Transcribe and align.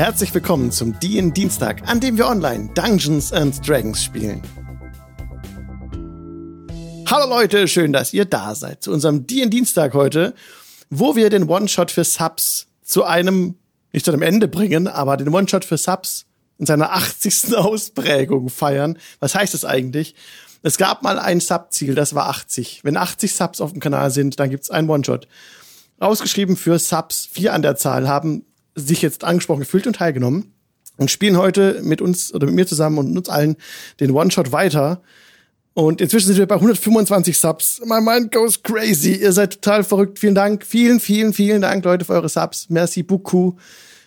Herzlich 0.00 0.32
willkommen 0.32 0.72
zum 0.72 0.98
DIN 0.98 1.34
Dienstag, 1.34 1.86
an 1.86 2.00
dem 2.00 2.16
wir 2.16 2.26
online 2.26 2.70
Dungeons 2.72 3.34
and 3.34 3.68
Dragons 3.68 4.02
spielen. 4.02 4.40
Hallo 7.06 7.28
Leute, 7.28 7.68
schön, 7.68 7.92
dass 7.92 8.14
ihr 8.14 8.24
da 8.24 8.54
seid 8.54 8.82
zu 8.82 8.92
unserem 8.92 9.26
DIN 9.26 9.50
Dienstag 9.50 9.92
heute, 9.92 10.32
wo 10.88 11.16
wir 11.16 11.28
den 11.28 11.50
One-Shot 11.50 11.90
für 11.90 12.04
Subs 12.04 12.68
zu 12.82 13.04
einem, 13.04 13.56
nicht 13.92 14.06
zu 14.06 14.10
einem 14.10 14.22
Ende 14.22 14.48
bringen, 14.48 14.88
aber 14.88 15.18
den 15.18 15.28
One-Shot 15.28 15.66
für 15.66 15.76
Subs 15.76 16.24
in 16.56 16.64
seiner 16.64 16.92
80. 16.94 17.54
Ausprägung 17.58 18.48
feiern. 18.48 18.96
Was 19.18 19.34
heißt 19.34 19.52
das 19.52 19.66
eigentlich? 19.66 20.14
Es 20.62 20.78
gab 20.78 21.02
mal 21.02 21.18
ein 21.18 21.40
Sub-Ziel, 21.40 21.94
das 21.94 22.14
war 22.14 22.30
80. 22.30 22.84
Wenn 22.84 22.96
80 22.96 23.34
Subs 23.34 23.60
auf 23.60 23.72
dem 23.72 23.80
Kanal 23.80 24.10
sind, 24.10 24.40
dann 24.40 24.48
gibt's 24.48 24.70
einen 24.70 24.88
One-Shot. 24.88 25.28
Ausgeschrieben 25.98 26.56
für 26.56 26.78
Subs, 26.78 27.28
vier 27.30 27.52
an 27.52 27.60
der 27.60 27.76
Zahl, 27.76 28.08
haben 28.08 28.46
sich 28.74 29.02
jetzt 29.02 29.24
angesprochen 29.24 29.60
gefühlt 29.60 29.86
und 29.86 29.96
teilgenommen 29.96 30.52
und 30.96 31.10
spielen 31.10 31.36
heute 31.36 31.80
mit 31.82 32.00
uns 32.00 32.34
oder 32.34 32.46
mit 32.46 32.54
mir 32.54 32.66
zusammen 32.66 32.98
und 32.98 33.16
uns 33.16 33.28
allen 33.28 33.56
den 34.00 34.10
One-Shot 34.10 34.52
weiter. 34.52 35.02
Und 35.72 36.00
inzwischen 36.00 36.26
sind 36.26 36.38
wir 36.38 36.46
bei 36.46 36.56
125 36.56 37.38
Subs. 37.38 37.80
My 37.84 38.00
mind 38.00 38.32
goes 38.32 38.62
crazy. 38.62 39.14
Ihr 39.14 39.32
seid 39.32 39.62
total 39.62 39.84
verrückt. 39.84 40.18
Vielen 40.18 40.34
Dank. 40.34 40.64
Vielen, 40.66 41.00
vielen, 41.00 41.32
vielen 41.32 41.62
Dank, 41.62 41.84
Leute, 41.84 42.04
für 42.04 42.12
eure 42.12 42.28
Subs. 42.28 42.68
Merci 42.68 43.02
beaucoup. 43.02 43.58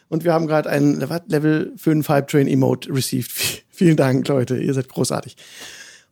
Und 0.10 0.24
wir 0.24 0.34
haben 0.34 0.46
gerade 0.46 0.70
ein 0.70 1.00
Level 1.28 1.74
5 1.78 2.08
Hype 2.08 2.28
Train 2.28 2.48
Emote 2.48 2.94
received. 2.94 3.32
vielen 3.70 3.98
Dank, 3.98 4.28
Leute. 4.28 4.58
Ihr 4.58 4.74
seid 4.74 4.90
großartig. 4.90 5.36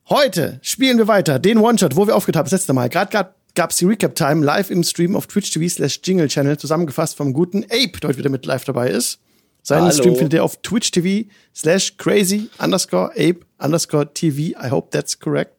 Heute 0.08 0.58
spielen 0.62 0.98
wir 0.98 1.06
weiter 1.06 1.38
den 1.38 1.58
One-Shot, 1.58 1.94
wo 1.94 2.06
wir 2.06 2.16
aufgetaucht 2.16 2.38
haben, 2.38 2.46
das 2.46 2.52
letzte 2.52 2.72
Mal. 2.72 2.88
Gerade 2.88 3.12
gab 3.12 3.36
es 3.54 3.76
die 3.76 3.84
Recap-Time 3.84 4.44
live 4.44 4.70
im 4.70 4.82
Stream 4.82 5.16
auf 5.16 5.26
Twitch 5.26 5.50
TV 5.50 5.68
slash 5.68 6.00
Jingle 6.02 6.28
Channel, 6.28 6.58
zusammengefasst 6.58 7.16
vom 7.16 7.32
guten 7.32 7.64
Ape, 7.64 7.98
der 8.00 8.08
heute 8.08 8.18
wieder 8.18 8.30
mit 8.30 8.46
live 8.46 8.64
dabei 8.64 8.90
ist. 8.90 9.18
Seinen 9.62 9.82
Hallo. 9.82 9.92
Stream 9.92 10.16
findet 10.16 10.34
ihr 10.34 10.44
auf 10.44 10.56
Twitch 10.62 10.90
TV 10.90 11.28
slash 11.54 11.96
crazy 11.96 12.50
underscore 12.58 13.10
Ape 13.12 13.40
underscore 13.58 14.12
TV. 14.12 14.58
I 14.60 14.70
hope 14.70 14.90
that's 14.90 15.18
correct. 15.18 15.54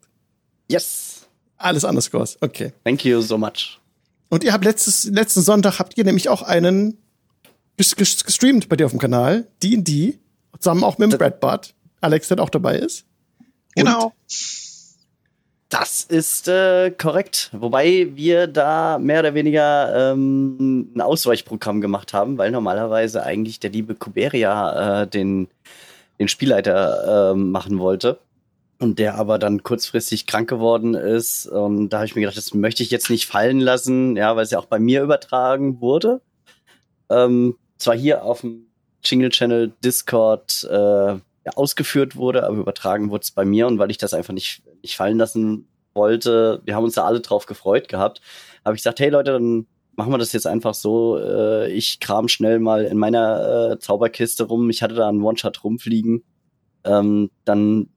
Yes. 0.70 1.28
Alles 1.58 1.84
underscores. 1.84 2.38
Okay. 2.42 2.74
Thank 2.84 3.06
you 3.06 3.22
so 3.22 3.38
much. 3.38 3.80
Und 4.30 4.44
ihr 4.44 4.52
habt 4.52 4.66
letztes, 4.66 5.06
letzten 5.06 5.42
Sonntag 5.42 5.80
habt 5.80 5.98
ihr 5.98 6.04
nämlich 6.04 6.28
auch 6.28 6.42
einen 6.42 6.98
gestreamt 7.78 8.68
bei 8.68 8.76
dir 8.76 8.86
auf 8.88 8.92
dem 8.92 9.00
Kanal. 9.00 9.48
D&D. 9.62 10.20
Zusammen 10.60 10.84
auch 10.84 10.98
mit 10.98 11.12
dem 11.12 11.18
Brad 11.18 11.40
Bart. 11.40 11.74
Alex, 12.02 12.28
der 12.28 12.40
auch 12.40 12.50
dabei 12.50 12.78
ist. 12.78 13.06
Genau. 13.76 14.08
Und 14.08 14.14
das 15.74 16.04
ist 16.04 16.48
äh, 16.48 16.92
korrekt. 16.92 17.50
Wobei 17.52 18.10
wir 18.14 18.46
da 18.46 19.00
mehr 19.00 19.22
oder 19.22 19.34
weniger 19.34 20.12
ähm, 20.12 20.92
ein 20.96 21.02
Ausweichprogramm 21.02 21.82
gemacht 21.82 22.14
haben, 22.14 22.38
weil 22.38 22.52
normalerweise 22.52 23.24
eigentlich 23.24 23.60
der 23.60 23.72
liebe 23.72 23.96
Kuberia 23.96 25.02
äh, 25.02 25.08
den, 25.08 25.48
den 26.20 26.28
Spielleiter 26.28 27.32
äh, 27.32 27.36
machen 27.36 27.80
wollte. 27.80 28.20
Und 28.78 29.00
der 29.00 29.16
aber 29.16 29.40
dann 29.40 29.64
kurzfristig 29.64 30.28
krank 30.28 30.48
geworden 30.48 30.94
ist. 30.94 31.48
Und 31.48 31.90
da 31.90 31.98
habe 31.98 32.06
ich 32.06 32.16
mir 32.16 32.22
gedacht, 32.22 32.38
das 32.38 32.54
möchte 32.54 32.84
ich 32.84 32.92
jetzt 32.92 33.10
nicht 33.10 33.26
fallen 33.26 33.60
lassen, 33.60 34.16
ja, 34.16 34.36
weil 34.36 34.44
es 34.44 34.52
ja 34.52 34.60
auch 34.60 34.66
bei 34.66 34.78
mir 34.78 35.02
übertragen 35.02 35.82
wurde. 35.82 36.22
Ähm, 37.10 37.56
zwar 37.80 37.96
hier 37.96 38.24
auf 38.26 38.42
dem 38.42 38.68
Jingle 39.04 39.30
Channel 39.30 39.72
Discord 39.84 40.66
äh, 40.70 41.16
ausgeführt 41.56 42.16
wurde, 42.16 42.46
aber 42.46 42.58
übertragen 42.58 43.10
wurde 43.10 43.24
es 43.24 43.32
bei 43.32 43.46
mir 43.46 43.68
und 43.68 43.80
weil 43.80 43.92
ich 43.92 43.98
das 43.98 44.14
einfach 44.14 44.34
nicht, 44.34 44.64
nicht 44.82 44.96
fallen 44.96 45.18
lassen 45.18 45.68
wollte, 45.94 46.62
wir 46.66 46.76
haben 46.76 46.86
uns 46.86 46.96
da 46.96 47.04
alle 47.04 47.22
drauf 47.22 47.46
gefreut 47.46 47.88
gehabt, 47.88 48.22
habe 48.66 48.76
ich 48.76 48.80
gesagt, 48.80 49.00
hey 49.00 49.10
Leute, 49.10 49.34
dann 49.34 49.68
machen 49.96 50.12
wir 50.12 50.18
das 50.18 50.34
jetzt 50.34 50.48
einfach 50.48 50.74
so. 50.74 51.18
Äh, 51.20 51.72
ich 51.72 52.00
kram 52.00 52.28
schnell 52.28 52.60
mal 52.60 52.86
in 52.86 52.98
meiner 52.98 53.72
äh, 53.74 53.80
Zauberkiste 53.80 54.46
rum. 54.46 54.70
Ich 54.70 54.82
hatte 54.82 54.96
da 54.96 55.08
einen 55.08 55.22
One-Shot 55.22 55.64
rumfliegen. 55.64 56.24
Ähm, 56.84 57.30
dann 57.46 57.90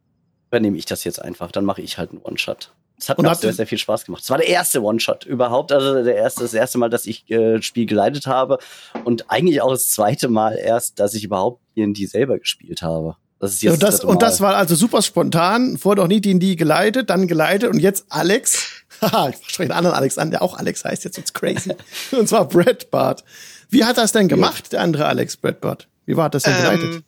übernehme 0.48 0.76
ich 0.76 0.86
das 0.86 1.04
jetzt 1.04 1.22
einfach. 1.22 1.50
Dann 1.52 1.64
mache 1.64 1.82
ich 1.82 1.98
halt 1.98 2.10
einen 2.10 2.22
One-Shot. 2.22 2.72
Es 2.98 3.08
hat 3.08 3.18
und 3.18 3.26
mir 3.26 3.34
sehr, 3.34 3.52
sehr 3.52 3.66
viel 3.66 3.78
Spaß 3.78 4.06
gemacht. 4.06 4.22
Es 4.22 4.30
war 4.30 4.38
der 4.38 4.48
erste 4.48 4.82
One-Shot 4.82 5.26
überhaupt, 5.26 5.70
also 5.70 6.02
der 6.02 6.16
erste, 6.16 6.42
das 6.42 6.54
erste 6.54 6.78
Mal, 6.78 6.88
dass 6.88 7.06
ich 7.06 7.30
äh, 7.30 7.60
Spiel 7.60 7.84
geleitet 7.84 8.26
habe 8.26 8.58
und 9.04 9.30
eigentlich 9.30 9.60
auch 9.60 9.70
das 9.70 9.90
zweite 9.90 10.28
Mal 10.28 10.56
erst, 10.56 10.98
dass 10.98 11.12
ich 11.12 11.24
überhaupt 11.24 11.60
D&D 11.76 12.06
selber 12.06 12.38
gespielt 12.38 12.80
habe. 12.80 13.16
Das 13.46 13.54
ist 13.54 13.62
jetzt 13.62 13.72
und, 13.74 13.82
das, 13.82 14.00
und 14.00 14.22
das 14.22 14.40
war 14.40 14.56
also 14.56 14.74
super 14.74 15.02
spontan. 15.02 15.78
Vorher 15.78 16.02
noch 16.02 16.08
nie 16.08 16.20
D&D 16.20 16.56
geleitet, 16.56 17.10
dann 17.10 17.28
geleitet 17.28 17.70
und 17.70 17.78
jetzt 17.78 18.06
Alex. 18.08 18.66
Haha, 19.00 19.28
ich 19.28 19.36
spreche 19.36 19.62
einen 19.62 19.72
anderen 19.72 19.96
Alex 19.96 20.18
an, 20.18 20.32
der 20.32 20.42
auch 20.42 20.58
Alex 20.58 20.84
heißt, 20.84 21.04
jetzt 21.04 21.16
wird's 21.16 21.32
crazy. 21.32 21.74
und 22.10 22.28
zwar 22.28 22.48
Brad 22.48 22.90
Bart. 22.90 23.24
Wie 23.68 23.84
hat 23.84 23.98
das 23.98 24.10
denn 24.10 24.26
gemacht, 24.26 24.72
der 24.72 24.80
andere 24.80 25.06
Alex, 25.06 25.36
Brad 25.36 25.60
Bart? 25.60 25.86
Wie 26.06 26.16
war 26.16 26.28
das 26.28 26.42
denn 26.42 26.56
geleitet? 26.56 26.84
Ähm, 26.84 27.04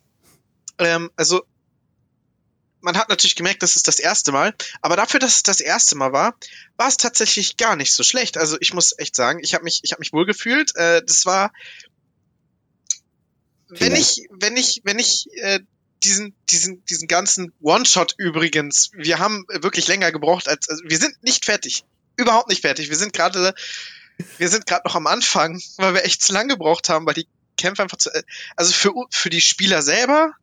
ähm, 0.77 1.11
also, 1.17 1.41
man 2.79 2.97
hat 2.97 3.09
natürlich 3.09 3.35
gemerkt, 3.35 3.61
das 3.61 3.75
ist 3.75 3.89
das 3.89 3.99
erste 3.99 4.31
Mal. 4.31 4.53
Aber 4.81 4.95
dafür, 4.95 5.19
dass 5.19 5.35
es 5.35 5.43
das 5.43 5.59
erste 5.59 5.97
Mal 5.97 6.13
war, 6.13 6.35
war 6.77 6.87
es 6.87 6.95
tatsächlich 6.95 7.57
gar 7.57 7.75
nicht 7.75 7.93
so 7.93 8.03
schlecht. 8.03 8.37
Also 8.37 8.55
ich 8.61 8.73
muss 8.73 8.97
echt 8.97 9.15
sagen, 9.15 9.39
ich 9.43 9.53
habe 9.53 9.65
mich, 9.65 9.81
ich 9.83 9.91
habe 9.91 9.99
mich 9.99 10.13
wohl 10.13 10.25
gefühlt. 10.25 10.73
Äh, 10.77 11.01
das 11.05 11.25
war, 11.25 11.51
wenn 13.67 13.93
ich, 13.93 14.27
wenn 14.31 14.55
ich, 14.55 14.81
wenn 14.85 14.99
ich 14.99 15.27
äh, 15.41 15.59
diesen, 16.03 16.33
diesen, 16.49 16.83
diesen 16.85 17.07
ganzen 17.07 17.53
One-Shot 17.61 18.15
übrigens, 18.17 18.91
wir 18.93 19.19
haben 19.19 19.45
wirklich 19.49 19.87
länger 19.87 20.11
gebraucht 20.11 20.47
als, 20.47 20.69
also 20.69 20.83
wir 20.85 20.97
sind 20.97 21.21
nicht 21.23 21.45
fertig. 21.45 21.83
Überhaupt 22.15 22.49
nicht 22.49 22.61
fertig. 22.61 22.89
Wir 22.89 22.97
sind 22.97 23.13
gerade, 23.13 23.53
wir 24.37 24.49
sind 24.49 24.65
gerade 24.65 24.87
noch 24.87 24.95
am 24.95 25.07
Anfang, 25.07 25.61
weil 25.77 25.93
wir 25.93 26.05
echt 26.05 26.21
zu 26.21 26.33
lange 26.33 26.53
gebraucht 26.53 26.89
haben, 26.89 27.05
weil 27.05 27.13
die 27.13 27.27
Kämpfe 27.57 27.83
einfach 27.83 27.97
zu, 27.97 28.09
also 28.55 28.73
für, 28.73 28.93
für 29.11 29.29
die 29.29 29.41
Spieler 29.41 29.81
selber, 29.81 30.33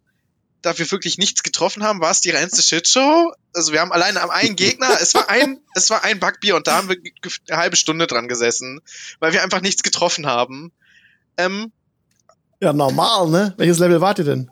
da 0.62 0.76
wir 0.78 0.90
wirklich 0.90 1.18
nichts 1.18 1.42
getroffen 1.42 1.82
haben, 1.82 2.00
war 2.00 2.10
es 2.10 2.20
die 2.20 2.30
reinste 2.30 2.62
Shitshow. 2.62 3.32
Also 3.54 3.72
wir 3.72 3.80
haben 3.80 3.92
alleine 3.92 4.20
am 4.20 4.30
einen 4.30 4.56
Gegner, 4.56 4.98
es 5.00 5.14
war 5.14 5.28
ein, 5.28 5.60
es 5.74 5.90
war 5.90 6.04
ein 6.04 6.18
Backbier 6.18 6.56
und 6.56 6.66
da 6.66 6.76
haben 6.76 6.88
wir 6.88 6.96
eine 7.48 7.58
halbe 7.58 7.76
Stunde 7.76 8.06
dran 8.06 8.28
gesessen, 8.28 8.80
weil 9.20 9.32
wir 9.32 9.42
einfach 9.42 9.60
nichts 9.60 9.82
getroffen 9.82 10.26
haben. 10.26 10.72
Ähm, 11.36 11.72
ja, 12.60 12.72
normal, 12.72 13.28
ne? 13.28 13.54
Welches 13.58 13.78
Level 13.78 14.00
wart 14.00 14.18
ihr 14.18 14.24
denn? 14.24 14.50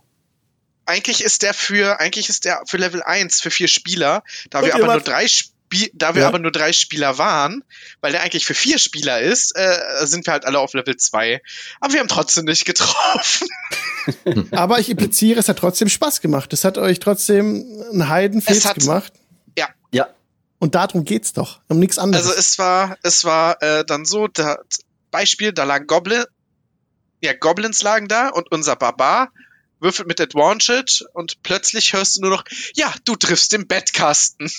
Eigentlich 0.86 1.22
ist 1.22 1.42
der 1.42 1.54
für, 1.54 2.00
eigentlich 2.00 2.28
ist 2.28 2.44
der 2.44 2.62
für 2.66 2.76
Level 2.76 3.02
1 3.02 3.40
für 3.40 3.50
vier 3.50 3.68
Spieler, 3.68 4.22
da 4.50 4.64
wir 4.64 4.74
aber 4.74 4.86
nur 4.86 5.00
drei 5.00 5.26
Spie 5.28 5.54
da 5.92 6.14
wir 6.14 6.22
ja. 6.22 6.28
aber 6.28 6.38
nur 6.38 6.52
drei 6.52 6.72
Spieler 6.72 7.18
waren, 7.18 7.64
weil 8.00 8.12
der 8.12 8.22
eigentlich 8.22 8.46
für 8.46 8.54
vier 8.54 8.78
Spieler 8.78 9.20
ist, 9.20 9.56
äh, 9.56 10.06
sind 10.06 10.26
wir 10.26 10.32
halt 10.32 10.44
alle 10.44 10.58
auf 10.58 10.74
Level 10.74 10.96
2. 10.96 11.40
Aber 11.80 11.92
wir 11.92 12.00
haben 12.00 12.08
trotzdem 12.08 12.44
nicht 12.44 12.64
getroffen. 12.64 13.48
aber 14.52 14.78
ich 14.78 14.88
impliziere, 14.88 15.40
es 15.40 15.48
hat 15.48 15.58
trotzdem 15.58 15.88
Spaß 15.88 16.20
gemacht. 16.20 16.52
Es 16.52 16.64
hat 16.64 16.78
euch 16.78 17.00
trotzdem 17.00 17.64
einen 17.90 18.08
Heidenfest 18.08 18.74
gemacht. 18.74 19.12
Ja. 19.58 19.68
Ja. 19.90 20.08
Und 20.58 20.74
darum 20.74 21.04
geht's 21.04 21.32
doch, 21.32 21.60
um 21.68 21.78
nichts 21.78 21.98
anderes. 21.98 22.26
Also 22.26 22.38
es 22.38 22.58
war, 22.58 22.96
es 23.02 23.24
war 23.24 23.60
äh, 23.62 23.84
dann 23.84 24.04
so, 24.04 24.28
da, 24.28 24.58
Beispiel, 25.10 25.52
da 25.52 25.64
lagen 25.64 25.86
Goblin, 25.86 26.24
ja, 27.20 27.32
Goblins 27.32 27.82
lagen 27.82 28.08
da 28.08 28.28
und 28.28 28.52
unser 28.52 28.76
Barbar 28.76 29.32
würfelt 29.84 30.08
mit 30.08 30.20
Advantage 30.20 31.04
und 31.12 31.40
plötzlich 31.44 31.92
hörst 31.92 32.16
du 32.16 32.22
nur 32.22 32.30
noch, 32.30 32.44
ja, 32.74 32.92
du 33.04 33.14
triffst 33.14 33.52
den 33.52 33.68
Bettkasten. 33.68 34.50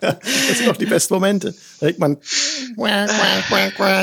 das 0.00 0.18
sind 0.56 0.66
doch 0.66 0.76
die 0.76 0.86
besten 0.86 1.14
Momente. 1.14 1.54
Da 1.78 1.86
denkt 1.86 2.00
man, 2.00 2.18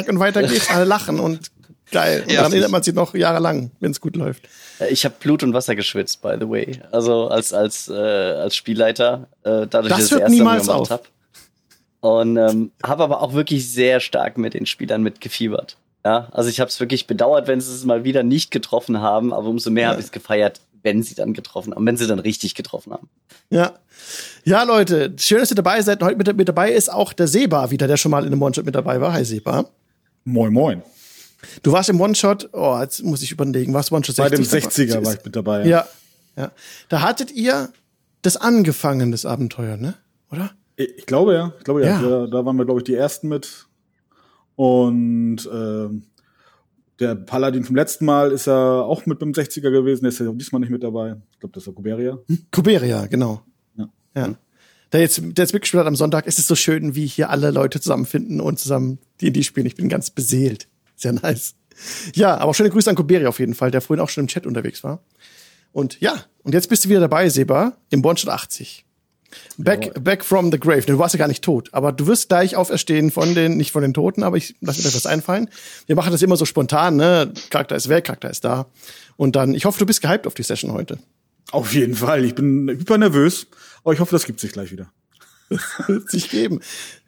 und 0.08 0.20
weiter 0.20 0.44
geht's, 0.44 0.70
alle 0.70 0.86
lachen 0.86 1.20
und 1.20 1.52
geil. 1.92 2.24
Und 2.26 2.32
ja, 2.32 2.44
dann 2.44 2.54
erinnert 2.54 2.72
man 2.72 2.84
sich 2.84 2.94
noch 2.94 3.14
jahrelang, 3.14 3.72
wenn 3.80 3.92
es 3.92 4.00
gut 4.00 4.16
läuft. 4.16 4.48
Ich 4.90 5.04
habe 5.04 5.16
Blut 5.20 5.44
und 5.44 5.54
Wasser 5.54 5.76
geschwitzt, 5.76 6.22
by 6.22 6.36
the 6.40 6.48
way. 6.48 6.80
Also 6.92 7.28
als 7.28 7.52
als 7.52 7.90
äh, 7.90 7.94
als 7.94 8.56
Spielleiter, 8.56 9.28
äh, 9.44 9.68
dadurch, 9.68 9.90
das 9.90 9.98
dass 9.98 10.04
ich 10.04 10.10
das 10.12 10.20
erste 10.20 10.44
Mal 10.44 10.62
gemacht 10.62 10.92
habe. 10.92 11.04
Und 12.02 12.38
ähm, 12.38 12.72
habe 12.82 13.04
aber 13.04 13.22
auch 13.22 13.34
wirklich 13.34 13.70
sehr 13.70 14.00
stark 14.00 14.38
mit 14.38 14.54
den 14.54 14.66
Spielern 14.66 15.04
mitgefiebert. 15.04 15.76
Ja, 16.06 16.30
also 16.32 16.50
ich 16.50 16.60
habe 16.60 16.70
es 16.70 16.80
wirklich 16.80 17.08
bedauert, 17.08 17.48
wenn 17.48 17.60
sie 17.60 17.74
es 17.74 17.84
mal 17.84 18.04
wieder 18.04 18.24
nicht 18.24 18.52
getroffen 18.52 19.02
haben, 19.02 19.34
aber 19.34 19.48
umso 19.48 19.70
mehr 19.70 19.84
ja. 19.84 19.90
habe 19.90 20.00
ich 20.00 20.08
es 20.08 20.12
gefeiert, 20.12 20.62
wenn 20.82 21.04
sie 21.04 21.16
dann 21.16 21.34
getroffen 21.34 21.74
haben, 21.74 21.86
wenn 21.86 21.98
sie 21.98 22.08
dann 22.08 22.20
richtig 22.20 22.56
getroffen 22.56 22.94
haben. 22.94 23.10
Ja. 23.50 23.74
Ja, 24.46 24.64
Leute, 24.64 25.14
schön, 25.18 25.40
dass 25.40 25.52
ihr 25.52 25.56
dabei 25.56 25.82
seid. 25.82 26.02
Heute 26.02 26.18
mit, 26.18 26.38
mit 26.38 26.48
dabei 26.48 26.72
ist 26.72 26.92
auch 26.92 27.12
der 27.12 27.28
Seba 27.28 27.70
wieder, 27.70 27.88
der 27.88 27.98
schon 27.98 28.12
mal 28.12 28.26
in 28.26 28.32
einem 28.32 28.42
One-Shot 28.42 28.66
mit 28.66 28.76
dabei 28.76 29.02
war. 29.02 29.12
Hi, 29.12 29.26
Seba. 29.26 29.66
Moin, 30.24 30.54
moin. 30.54 30.82
Du 31.64 31.72
warst 31.74 31.90
im 31.90 32.00
One-Shot, 32.00 32.50
oh, 32.54 32.78
jetzt 32.80 33.04
muss 33.04 33.22
ich 33.22 33.32
überlegen, 33.32 33.74
warst 33.74 33.92
One-Shot 33.92 34.16
60? 34.16 34.50
Bei 34.50 34.60
dem 34.60 34.70
60er 34.70 35.06
war 35.06 35.14
ich 35.14 35.26
mit 35.26 35.36
dabei. 35.36 35.66
Ja. 35.66 35.86
ja. 36.38 36.52
Da 36.88 37.02
hattet 37.02 37.32
ihr 37.32 37.70
das 38.22 38.38
angefangen, 38.38 39.12
das 39.12 39.26
Abenteuer, 39.26 39.76
ne? 39.76 39.96
Oder? 40.32 40.52
Ich 40.78 41.06
glaube 41.06 41.34
ja. 41.34 41.54
Ich 41.58 41.66
glaube 41.66 41.86
ja. 41.86 42.02
ja. 42.02 42.02
Da, 42.02 42.28
da 42.28 42.46
waren 42.46 42.56
wir, 42.56 42.66
glaube 42.66 42.80
ich, 42.80 42.86
die 42.86 42.96
ersten 42.96 43.28
mit 43.28 43.68
und 44.60 45.38
äh, 45.46 45.88
der 47.00 47.16
Paladin 47.16 47.64
vom 47.64 47.78
letzten 47.78 48.04
Mal 48.04 48.34
ist 48.34 48.48
ja 48.48 48.82
auch 48.82 49.06
mit 49.06 49.18
beim 49.18 49.32
60er 49.32 49.72
gewesen, 49.72 50.02
der 50.02 50.10
ist 50.10 50.20
ja 50.20 50.30
diesmal 50.34 50.60
nicht 50.60 50.70
mit 50.70 50.84
dabei. 50.84 51.16
Ich 51.32 51.40
glaube, 51.40 51.54
das 51.54 51.66
war 51.66 51.74
Kuberia. 51.74 52.20
Hm? 52.28 52.40
Kuberia, 52.52 53.08
genau. 53.08 53.42
Ja. 53.78 53.90
ja. 54.18 54.36
Der 54.92 55.00
jetzt, 55.00 55.22
der 55.22 55.44
jetzt 55.46 55.54
mitgespielt 55.54 55.80
hat 55.80 55.88
am 55.88 55.96
Sonntag, 55.96 56.28
ist 56.28 56.40
es 56.40 56.48
so 56.48 56.56
schön, 56.56 56.94
wie 56.94 57.06
hier 57.06 57.30
alle 57.30 57.52
Leute 57.52 57.80
zusammenfinden 57.80 58.42
und 58.42 58.60
zusammen 58.60 59.00
die 59.22 59.28
in 59.28 59.34
die 59.34 59.46
spielen. 59.46 59.66
Ich 59.66 59.76
bin 59.76 59.88
ganz 59.88 60.10
beseelt. 60.10 60.68
Sehr 60.98 61.14
nice. 61.14 61.56
ja, 62.14 62.38
aber 62.38 62.54
schöne 62.54 62.70
Grüße 62.70 62.90
an 62.90 62.98
Kuberi 62.98 63.28
auf 63.28 63.40
jeden 63.40 63.54
Fall, 63.54 63.72
der 63.72 63.80
vorhin 63.80 64.04
auch 64.04 64.10
schon 64.10 64.26
im 64.26 64.28
Chat 64.28 64.46
unterwegs 64.46 64.84
war. 64.84 65.02
Und 65.72 66.02
ja, 66.02 66.26
und 66.44 66.54
jetzt 66.54 66.68
bist 66.68 66.84
du 66.84 66.90
wieder 66.90 67.00
dabei, 67.00 67.30
Seba, 67.30 67.78
im 67.92 68.04
One 68.04 68.20
80. 68.28 68.84
Back, 69.58 70.04
back 70.04 70.24
from 70.24 70.52
the 70.52 70.60
grave. 70.60 70.82
Du 70.82 70.98
warst 70.98 71.14
ja 71.14 71.20
gar 71.20 71.28
nicht 71.28 71.44
tot, 71.44 71.70
aber 71.74 71.92
du 71.92 72.08
wirst 72.08 72.30
gleich 72.30 72.56
auferstehen 72.56 73.12
von 73.12 73.36
den, 73.36 73.58
nicht 73.58 73.72
von 73.72 73.82
den 73.82 73.94
Toten, 73.94 74.24
aber 74.24 74.38
ich 74.38 74.56
lass 74.62 74.80
mir 74.80 74.88
etwas 74.88 75.06
einfallen. 75.06 75.50
Wir 75.86 75.96
machen 75.96 76.12
das 76.12 76.22
immer 76.22 76.38
so 76.38 76.46
spontan, 76.46 76.96
ne? 76.96 77.34
Charakter 77.50 77.76
ist 77.76 77.90
weg, 77.90 78.06
Charakter 78.06 78.30
ist 78.30 78.46
da. 78.46 78.68
Und 79.18 79.36
dann, 79.36 79.54
ich 79.54 79.66
hoffe, 79.66 79.80
du 79.80 79.86
bist 79.86 80.02
gehypt 80.02 80.28
auf 80.28 80.34
die 80.34 80.44
Session 80.44 80.72
heute. 80.72 81.00
Auf 81.52 81.74
jeden 81.74 81.96
Fall. 81.96 82.26
Ich 82.26 82.36
bin 82.36 82.70
hyper 82.70 82.98
nervös, 82.98 83.48
aber 83.84 83.94
ich 83.94 84.00
hoffe, 84.00 84.12
das 84.12 84.26
gibt 84.26 84.40
sich 84.40 84.52
gleich 84.52 84.72
wieder. 84.72 84.92
wird 85.88 86.10
sich 86.10 86.30
geben. 86.30 86.62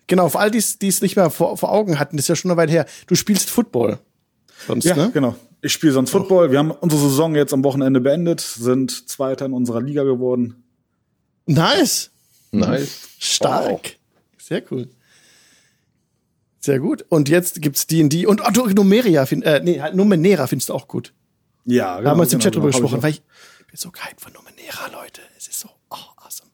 Genau, 0.07 0.29
für 0.29 0.39
all 0.39 0.51
die, 0.51 0.63
die 0.81 0.87
es 0.87 1.01
nicht 1.01 1.15
mehr 1.15 1.29
vor, 1.29 1.57
vor 1.57 1.71
Augen 1.71 1.99
hatten, 1.99 2.17
das 2.17 2.25
ist 2.25 2.29
ja 2.29 2.35
schon 2.35 2.51
eine 2.51 2.57
Weile 2.57 2.71
her. 2.71 2.85
Du 3.07 3.15
spielst 3.15 3.49
Football. 3.49 3.99
Sonst, 4.67 4.85
ja, 4.85 4.95
ne? 4.95 5.11
genau. 5.13 5.35
Ich 5.61 5.71
spiele 5.73 5.93
sonst 5.93 6.09
Football. 6.09 6.51
Wir 6.51 6.59
haben 6.59 6.71
unsere 6.71 7.01
Saison 7.01 7.35
jetzt 7.35 7.53
am 7.53 7.63
Wochenende 7.63 8.01
beendet, 8.01 8.41
sind 8.41 9.07
Zweiter 9.09 9.45
in 9.45 9.53
unserer 9.53 9.81
Liga 9.81 10.03
geworden. 10.03 10.63
Nice. 11.45 12.10
Nice. 12.51 13.09
Stark. 13.19 13.83
Wow. 13.83 13.91
Sehr 14.37 14.63
cool. 14.71 14.89
Sehr 16.59 16.79
gut. 16.79 17.05
Und 17.09 17.27
jetzt 17.27 17.61
gibt's 17.61 17.87
D&D 17.87 18.25
und 18.27 18.41
oh, 18.41 18.67
Numeria, 18.67 19.25
find, 19.25 19.43
äh, 19.43 19.61
nee, 19.63 19.81
halt 19.81 19.95
Numenera 19.95 20.45
findest 20.45 20.69
du 20.69 20.73
auch 20.73 20.87
gut. 20.87 21.13
Ja, 21.65 21.95
genau. 21.97 22.03
Da 22.03 22.09
haben 22.11 22.17
wir 22.17 22.21
uns 22.21 22.31
genau, 22.31 22.39
im 22.39 22.43
Chat 22.43 22.55
drüber 22.55 22.69
genau, 22.69 22.79
gesprochen, 22.81 23.03
weil 23.03 23.11
ich, 23.11 23.23
ich 23.61 23.67
bin 23.67 23.77
so 23.77 23.91
geil 23.91 24.11
von 24.17 24.31
Numenera, 24.33 25.01
Leute. 25.01 25.21
Es 25.37 25.47
ist 25.47 25.59
so 25.59 25.69
oh, 25.89 25.95
awesome. 26.17 26.51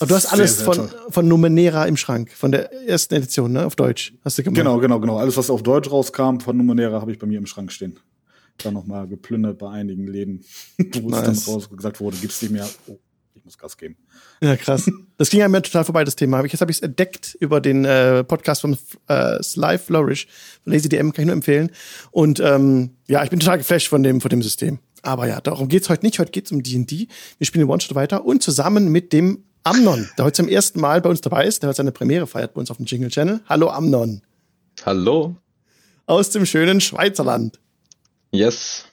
Und 0.00 0.10
du 0.10 0.14
hast 0.14 0.26
alles 0.26 0.58
sehr, 0.58 0.74
sehr 0.74 0.74
von, 0.74 1.12
von 1.12 1.28
Numenera 1.28 1.86
im 1.86 1.96
Schrank, 1.96 2.32
von 2.32 2.50
der 2.50 2.72
ersten 2.88 3.14
Edition, 3.14 3.52
ne, 3.52 3.64
auf 3.64 3.76
Deutsch. 3.76 4.12
Hast 4.24 4.38
du 4.38 4.42
gemacht? 4.42 4.56
Genau, 4.56 4.78
genau, 4.78 4.98
genau. 4.98 5.18
Alles, 5.18 5.36
was 5.36 5.50
auf 5.50 5.62
Deutsch 5.62 5.90
rauskam 5.90 6.40
von 6.40 6.56
Numenera, 6.56 7.00
habe 7.00 7.12
ich 7.12 7.18
bei 7.18 7.26
mir 7.26 7.38
im 7.38 7.46
Schrank 7.46 7.70
stehen. 7.70 8.00
Dann 8.58 8.74
nochmal 8.74 9.06
geplündert 9.06 9.58
bei 9.58 9.70
einigen 9.70 10.06
Läden, 10.06 10.44
wo 11.00 11.10
nice. 11.10 11.28
es 11.28 11.44
dann 11.44 11.54
raus 11.54 11.70
gesagt 11.70 12.00
wurde, 12.00 12.16
gibt's 12.16 12.42
nicht 12.42 12.50
mehr. 12.50 12.68
Oh, 12.88 12.98
muss 13.46 13.56
Gas 13.56 13.76
geben. 13.78 13.96
Ja, 14.42 14.56
krass. 14.56 14.90
Das 15.18 15.30
ging 15.30 15.40
ja 15.40 15.48
mir 15.48 15.62
total 15.62 15.84
vorbei, 15.84 16.04
das 16.04 16.16
Thema. 16.16 16.44
Jetzt 16.44 16.60
habe 16.60 16.70
ich 16.70 16.78
es 16.78 16.82
entdeckt 16.82 17.36
über 17.40 17.60
den 17.60 17.84
äh, 17.84 18.22
Podcast 18.24 18.60
von 18.60 18.76
äh, 19.08 19.42
Sly 19.42 19.78
Flourish. 19.78 20.26
Lazy 20.64 20.88
DM 20.88 21.12
kann 21.12 21.22
ich 21.22 21.26
nur 21.26 21.34
empfehlen. 21.34 21.70
Und 22.10 22.40
ähm, 22.40 22.90
ja, 23.06 23.24
ich 23.24 23.30
bin 23.30 23.40
total 23.40 23.58
geflasht 23.58 23.88
von 23.88 24.02
dem, 24.02 24.20
von 24.20 24.28
dem 24.28 24.42
System. 24.42 24.80
Aber 25.02 25.28
ja, 25.28 25.40
darum 25.40 25.68
geht's 25.68 25.88
heute 25.88 26.04
nicht. 26.04 26.18
Heute 26.18 26.32
geht's 26.32 26.52
um 26.52 26.62
D&D. 26.62 27.08
Wir 27.38 27.46
spielen 27.46 27.68
One-Shot 27.68 27.94
weiter 27.94 28.24
und 28.26 28.42
zusammen 28.42 28.90
mit 28.90 29.12
dem 29.12 29.44
Amnon, 29.62 30.08
der 30.18 30.24
heute 30.24 30.36
zum 30.36 30.48
ersten 30.48 30.80
Mal 30.80 31.00
bei 31.00 31.08
uns 31.08 31.20
dabei 31.20 31.46
ist, 31.46 31.62
der 31.62 31.68
heute 31.68 31.78
seine 31.78 31.92
Premiere 31.92 32.26
feiert 32.26 32.54
bei 32.54 32.60
uns 32.60 32.70
auf 32.70 32.76
dem 32.76 32.86
Jingle 32.86 33.10
Channel. 33.10 33.40
Hallo 33.48 33.70
Amnon. 33.70 34.22
Hallo. 34.84 35.36
Aus 36.06 36.30
dem 36.30 36.46
schönen 36.46 36.80
Schweizerland. 36.80 37.58
Yes. 38.32 38.85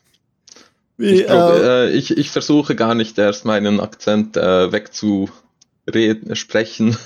Ich, 0.97 1.25
glaub, 1.25 1.53
äh, 1.55 1.89
ich, 1.91 2.17
ich, 2.17 2.29
versuche 2.29 2.75
gar 2.75 2.95
nicht 2.95 3.17
erst 3.17 3.45
meinen 3.45 3.79
Akzent 3.79 4.37
äh, 4.37 4.71
wegzureden, 4.71 6.35
sprechen. 6.35 6.97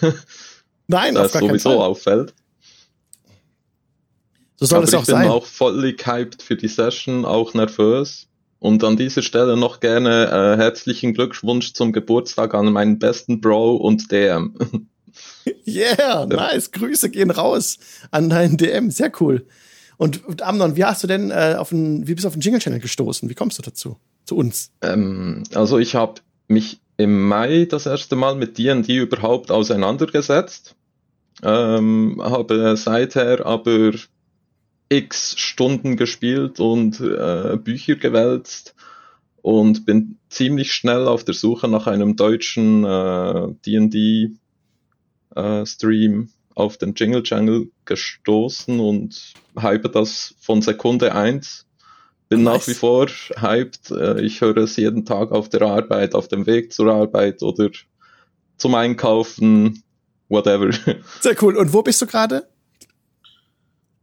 Nein, 0.87 1.17
auf 1.17 1.31
gar 1.31 1.41
sowieso 1.41 1.81
auffällt. 1.81 2.33
So 4.57 4.65
soll 4.65 4.77
Aber 4.77 4.87
es 4.87 4.93
auch 4.93 5.05
sein. 5.05 5.21
Ich 5.21 5.21
bin 5.23 5.31
auch 5.31 5.45
voll 5.45 5.95
hyped 6.03 6.41
für 6.41 6.55
die 6.55 6.67
Session, 6.67 7.25
auch 7.25 7.53
nervös. 7.53 8.27
Und 8.59 8.83
an 8.83 8.97
dieser 8.97 9.21
Stelle 9.21 9.55
noch 9.55 9.79
gerne 9.79 10.25
äh, 10.25 10.57
herzlichen 10.57 11.13
Glückwunsch 11.13 11.73
zum 11.73 11.93
Geburtstag 11.93 12.55
an 12.55 12.73
meinen 12.73 12.97
besten 12.97 13.39
Bro 13.39 13.75
und 13.75 14.11
DM. 14.11 14.55
Yeah, 15.67 16.25
nice. 16.25 16.71
Grüße 16.71 17.09
gehen 17.09 17.31
raus 17.31 17.77
an 18.11 18.29
deinen 18.29 18.57
DM. 18.57 18.91
Sehr 18.91 19.11
cool. 19.19 19.45
Und, 19.97 20.25
und 20.25 20.43
Amnon, 20.43 20.75
wie 20.75 20.85
hast 20.85 21.03
du 21.03 21.07
denn 21.07 21.31
äh, 21.31 21.55
auf 21.57 21.69
den, 21.69 22.07
wie 22.07 22.13
bist 22.13 22.23
du 22.23 22.27
auf 22.27 22.35
den 22.35 22.41
Jingle 22.41 22.61
Channel 22.61 22.79
gestoßen? 22.79 23.29
Wie 23.29 23.35
kommst 23.35 23.57
du 23.57 23.63
dazu? 23.63 23.97
Zu 24.25 24.35
uns? 24.35 24.71
Ähm, 24.81 25.43
also 25.53 25.79
ich 25.79 25.95
habe 25.95 26.21
mich 26.47 26.79
im 26.97 27.27
Mai 27.27 27.65
das 27.65 27.85
erste 27.85 28.15
Mal 28.15 28.35
mit 28.35 28.57
D&D 28.57 28.95
überhaupt 28.95 29.51
auseinandergesetzt. 29.51 30.75
Ähm, 31.43 32.19
habe 32.19 32.75
seither 32.77 33.45
aber 33.45 33.93
x 34.89 35.37
Stunden 35.37 35.97
gespielt 35.97 36.59
und 36.59 36.99
äh, 36.99 37.57
Bücher 37.57 37.95
gewälzt 37.95 38.75
und 39.41 39.85
bin 39.85 40.17
ziemlich 40.29 40.73
schnell 40.73 41.07
auf 41.07 41.23
der 41.23 41.35
Suche 41.35 41.67
nach 41.67 41.87
einem 41.87 42.15
deutschen 42.15 42.83
äh, 42.83 43.47
D&D 43.65 44.31
äh, 45.35 45.65
Stream 45.65 46.29
auf 46.57 46.77
den 46.77 46.93
Jingle 46.95 47.23
Channel 47.23 47.69
gestoßen 47.85 48.79
und 48.79 49.33
hype 49.59 49.91
das 49.91 50.33
von 50.39 50.61
Sekunde 50.61 51.13
eins. 51.13 51.65
Bin 52.29 52.43
nice. 52.43 52.53
nach 52.53 52.67
wie 52.67 52.73
vor 52.73 53.07
hyped. 53.07 53.91
Äh, 53.91 54.21
ich 54.21 54.41
höre 54.41 54.57
es 54.57 54.75
jeden 54.75 55.05
Tag 55.05 55.31
auf 55.31 55.49
der 55.49 55.61
Arbeit, 55.61 56.15
auf 56.15 56.27
dem 56.27 56.45
Weg 56.45 56.73
zur 56.73 56.91
Arbeit 56.91 57.41
oder 57.41 57.69
zum 58.57 58.75
Einkaufen, 58.75 59.83
whatever. 60.27 60.71
Sehr 61.21 61.41
cool. 61.41 61.55
Und 61.55 61.71
wo 61.73 61.83
bist 61.83 62.01
du 62.01 62.07
gerade? 62.07 62.47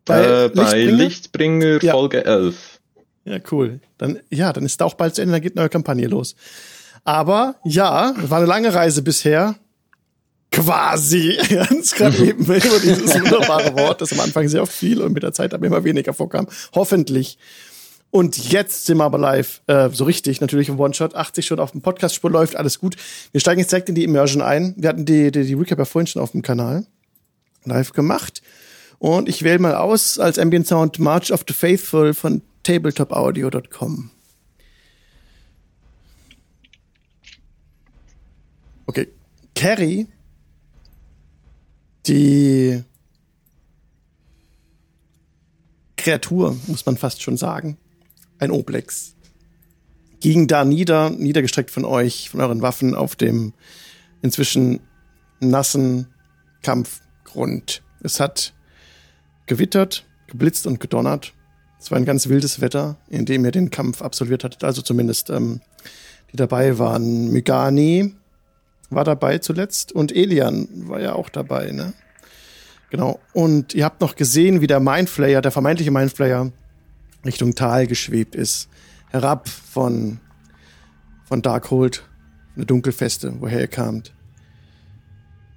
Bei, 0.04 0.44
äh, 0.44 0.48
bei 0.48 0.84
Lichtbringer, 0.84 0.96
Lichtbringer 0.96 1.82
ja. 1.82 1.92
Folge 1.92 2.24
11. 2.24 2.80
Ja, 3.24 3.38
cool. 3.50 3.80
Dann, 3.98 4.20
ja, 4.30 4.52
dann 4.52 4.64
ist 4.64 4.80
da 4.80 4.84
auch 4.84 4.94
bald 4.94 5.14
zu 5.14 5.22
Ende, 5.22 5.32
dann 5.32 5.42
geht 5.42 5.56
eine 5.56 5.62
neue 5.62 5.70
Kampagne 5.70 6.06
los. 6.06 6.36
Aber 7.04 7.56
ja, 7.64 8.14
war 8.16 8.38
eine 8.38 8.46
lange 8.46 8.72
Reise 8.72 9.02
bisher. 9.02 9.56
Quasi. 10.54 11.36
Ganz 11.48 11.92
gerade 11.92 12.16
eben 12.18 12.44
über 12.44 12.58
dieses 12.58 13.14
wunderbare 13.20 13.74
Wort, 13.74 14.00
das 14.00 14.12
am 14.12 14.20
Anfang 14.20 14.48
sehr 14.48 14.62
oft 14.62 14.72
viel 14.72 15.00
und 15.00 15.12
mit 15.12 15.22
der 15.22 15.32
Zeit 15.32 15.52
aber 15.52 15.66
immer 15.66 15.84
weniger 15.84 16.12
vorkam. 16.12 16.46
Hoffentlich. 16.74 17.38
Und 18.10 18.52
jetzt 18.52 18.86
sind 18.86 18.98
wir 18.98 19.04
aber 19.04 19.18
live, 19.18 19.60
äh, 19.66 19.90
so 19.90 20.04
richtig, 20.04 20.40
natürlich 20.40 20.68
im 20.68 20.78
One-Shot, 20.78 21.16
80 21.16 21.46
schon 21.46 21.58
auf 21.58 21.72
dem 21.72 21.82
Podcast-Spur 21.82 22.30
läuft, 22.30 22.54
alles 22.54 22.78
gut. 22.78 22.94
Wir 23.32 23.40
steigen 23.40 23.58
jetzt 23.58 23.72
direkt 23.72 23.88
in 23.88 23.96
die 23.96 24.04
Immersion 24.04 24.40
ein. 24.40 24.74
Wir 24.76 24.90
hatten 24.90 25.04
die, 25.04 25.32
die, 25.32 25.44
die 25.44 25.54
Recap 25.54 25.80
ja 25.80 25.84
vorhin 25.84 26.06
schon 26.06 26.22
auf 26.22 26.30
dem 26.30 26.42
Kanal 26.42 26.86
live 27.64 27.92
gemacht. 27.92 28.40
Und 28.98 29.28
ich 29.28 29.42
wähle 29.42 29.58
mal 29.58 29.74
aus 29.74 30.20
als 30.20 30.38
Ambient 30.38 30.68
Sound 30.68 31.00
March 31.00 31.32
of 31.32 31.44
the 31.48 31.54
Faithful 31.54 32.14
von 32.14 32.42
tabletopaudio.com. 32.62 34.10
Okay. 38.86 39.08
Carrie, 39.56 40.06
die 42.06 42.82
Kreatur, 45.96 46.56
muss 46.66 46.84
man 46.86 46.96
fast 46.96 47.22
schon 47.22 47.36
sagen, 47.36 47.78
ein 48.38 48.50
Oblex, 48.50 49.14
ging 50.20 50.46
da 50.46 50.64
nieder, 50.64 51.10
niedergestreckt 51.10 51.70
von 51.70 51.84
euch, 51.84 52.30
von 52.30 52.40
euren 52.40 52.62
Waffen 52.62 52.94
auf 52.94 53.16
dem 53.16 53.52
inzwischen 54.22 54.80
nassen 55.40 56.08
Kampfgrund. 56.62 57.82
Es 58.02 58.20
hat 58.20 58.54
gewittert, 59.46 60.06
geblitzt 60.26 60.66
und 60.66 60.80
gedonnert. 60.80 61.34
Es 61.78 61.90
war 61.90 61.98
ein 61.98 62.06
ganz 62.06 62.28
wildes 62.28 62.60
Wetter, 62.60 62.96
in 63.08 63.26
dem 63.26 63.44
ihr 63.44 63.50
den 63.50 63.70
Kampf 63.70 64.00
absolviert 64.00 64.44
hattet. 64.44 64.64
Also 64.64 64.80
zumindest 64.80 65.28
ähm, 65.30 65.60
die 66.32 66.36
dabei 66.36 66.78
waren. 66.78 67.30
Mygani 67.30 68.14
war 68.94 69.04
dabei 69.04 69.38
zuletzt 69.38 69.92
und 69.92 70.14
Elian 70.14 70.68
war 70.88 71.00
ja 71.00 71.14
auch 71.14 71.28
dabei, 71.28 71.70
ne? 71.70 71.92
Genau. 72.90 73.18
Und 73.32 73.74
ihr 73.74 73.84
habt 73.84 74.00
noch 74.00 74.14
gesehen, 74.14 74.60
wie 74.60 74.68
der 74.68 74.78
Mindflayer, 74.78 75.40
der 75.42 75.50
vermeintliche 75.50 75.90
Mindflayer, 75.90 76.52
Richtung 77.24 77.54
Tal 77.54 77.86
geschwebt 77.86 78.36
ist. 78.36 78.68
Herab 79.10 79.48
von, 79.48 80.20
von 81.24 81.42
Darkhold, 81.42 82.04
eine 82.54 82.66
Dunkelfeste, 82.66 83.34
woher 83.40 83.60
ihr 83.60 83.68
kamt. 83.68 84.14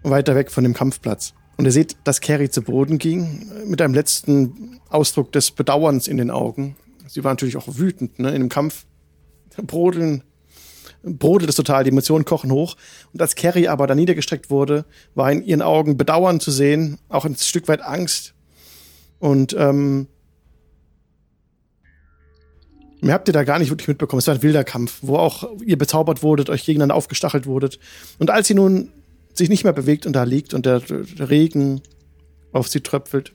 Weiter 0.04 0.36
weg 0.36 0.50
von 0.50 0.64
dem 0.64 0.74
Kampfplatz. 0.74 1.34
Und 1.58 1.66
ihr 1.66 1.72
seht, 1.72 1.98
dass 2.04 2.22
Carrie 2.22 2.50
zu 2.50 2.62
Boden 2.62 2.98
ging, 2.98 3.52
mit 3.66 3.82
einem 3.82 3.94
letzten 3.94 4.80
Ausdruck 4.90 5.32
des 5.32 5.52
Bedauerns 5.52 6.08
in 6.08 6.18
den 6.18 6.32
Augen. 6.32 6.76
Sie 7.08 7.24
war 7.24 7.32
natürlich 7.32 7.58
auch 7.58 7.68
wütend, 7.68 8.20
ne? 8.20 8.30
In 8.30 8.42
dem 8.42 8.50
Kampf 8.50 8.86
brodeln, 9.64 10.24
brodelt 11.08 11.50
es 11.50 11.56
total, 11.56 11.84
die 11.84 11.90
Emotionen 11.90 12.26
kochen 12.26 12.52
hoch. 12.52 12.76
Und 13.14 13.22
als 13.22 13.36
Carrie 13.36 13.68
aber 13.68 13.88
da 13.88 13.96
niedergestreckt 13.96 14.50
wurde, 14.50 14.86
war 15.16 15.32
in 15.32 15.44
ihren 15.44 15.62
Augen 15.62 15.98
Bedauern 15.98 16.40
zu 16.40 16.52
sehen, 16.52 17.00
auch 17.10 17.26
ein 17.26 17.36
Stück 17.36 17.68
weit 17.68 17.82
Angst. 17.82 18.34
Und 19.20 19.56
ähm, 19.58 20.08
Mehr 23.00 23.14
habt 23.14 23.28
ihr 23.30 23.34
da 23.34 23.44
gar 23.44 23.60
nicht 23.60 23.70
wirklich 23.70 23.88
mitbekommen. 23.88 24.20
Es 24.20 24.28
war 24.28 24.34
ein 24.34 24.44
wilder 24.44 24.64
Kampf, 24.64 25.00
wo 25.02 25.18
auch 25.18 25.48
ihr 25.64 25.78
bezaubert 25.78 26.24
wurdet, 26.24 26.50
euch 26.50 26.66
gegeneinander 26.66 26.96
aufgestachelt 26.96 27.46
wurdet. 27.46 27.80
Und 28.18 28.32
als 28.32 28.48
sie 28.48 28.56
nun 28.56 28.92
sich 29.34 29.50
nicht 29.50 29.64
mehr 29.64 29.74
bewegt 29.74 30.08
und 30.08 30.14
da 30.14 30.24
liegt 30.24 30.54
und 30.56 30.66
der, 30.66 30.82
Regen 31.20 31.82
auf 32.54 32.68
sie 32.68 32.82
tröpfelt. 32.82 33.34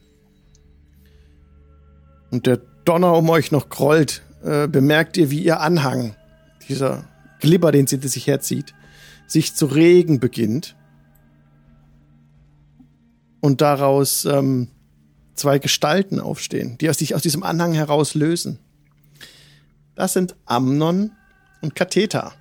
Und 2.32 2.46
der 2.46 2.60
Donner 2.84 3.14
um 3.14 3.30
euch 3.30 3.52
noch 3.52 3.68
grollt, 3.68 4.22
äh, 4.42 4.66
bemerkt 4.66 5.16
ihr, 5.16 5.30
wie 5.30 5.44
ihr 5.44 5.60
Anhang, 5.60 6.16
dieser 6.68 7.04
Glibber, 7.42 7.72
den 7.72 7.86
sie 7.86 7.98
sich 7.98 8.26
herzieht, 8.26 8.72
sich 9.26 9.54
zu 9.54 9.66
regen 9.66 10.20
beginnt. 10.20 10.76
Und 13.40 13.60
daraus 13.60 14.24
ähm, 14.24 14.68
zwei 15.34 15.58
Gestalten 15.58 16.20
aufstehen, 16.20 16.78
die 16.78 16.90
sich 16.94 17.16
aus 17.16 17.22
diesem 17.22 17.42
Anhang 17.42 17.72
heraus 17.72 18.14
lösen. 18.14 18.60
Das 19.96 20.12
sind 20.12 20.36
Amnon 20.46 21.10
und 21.60 21.74
Katheta. 21.74 22.32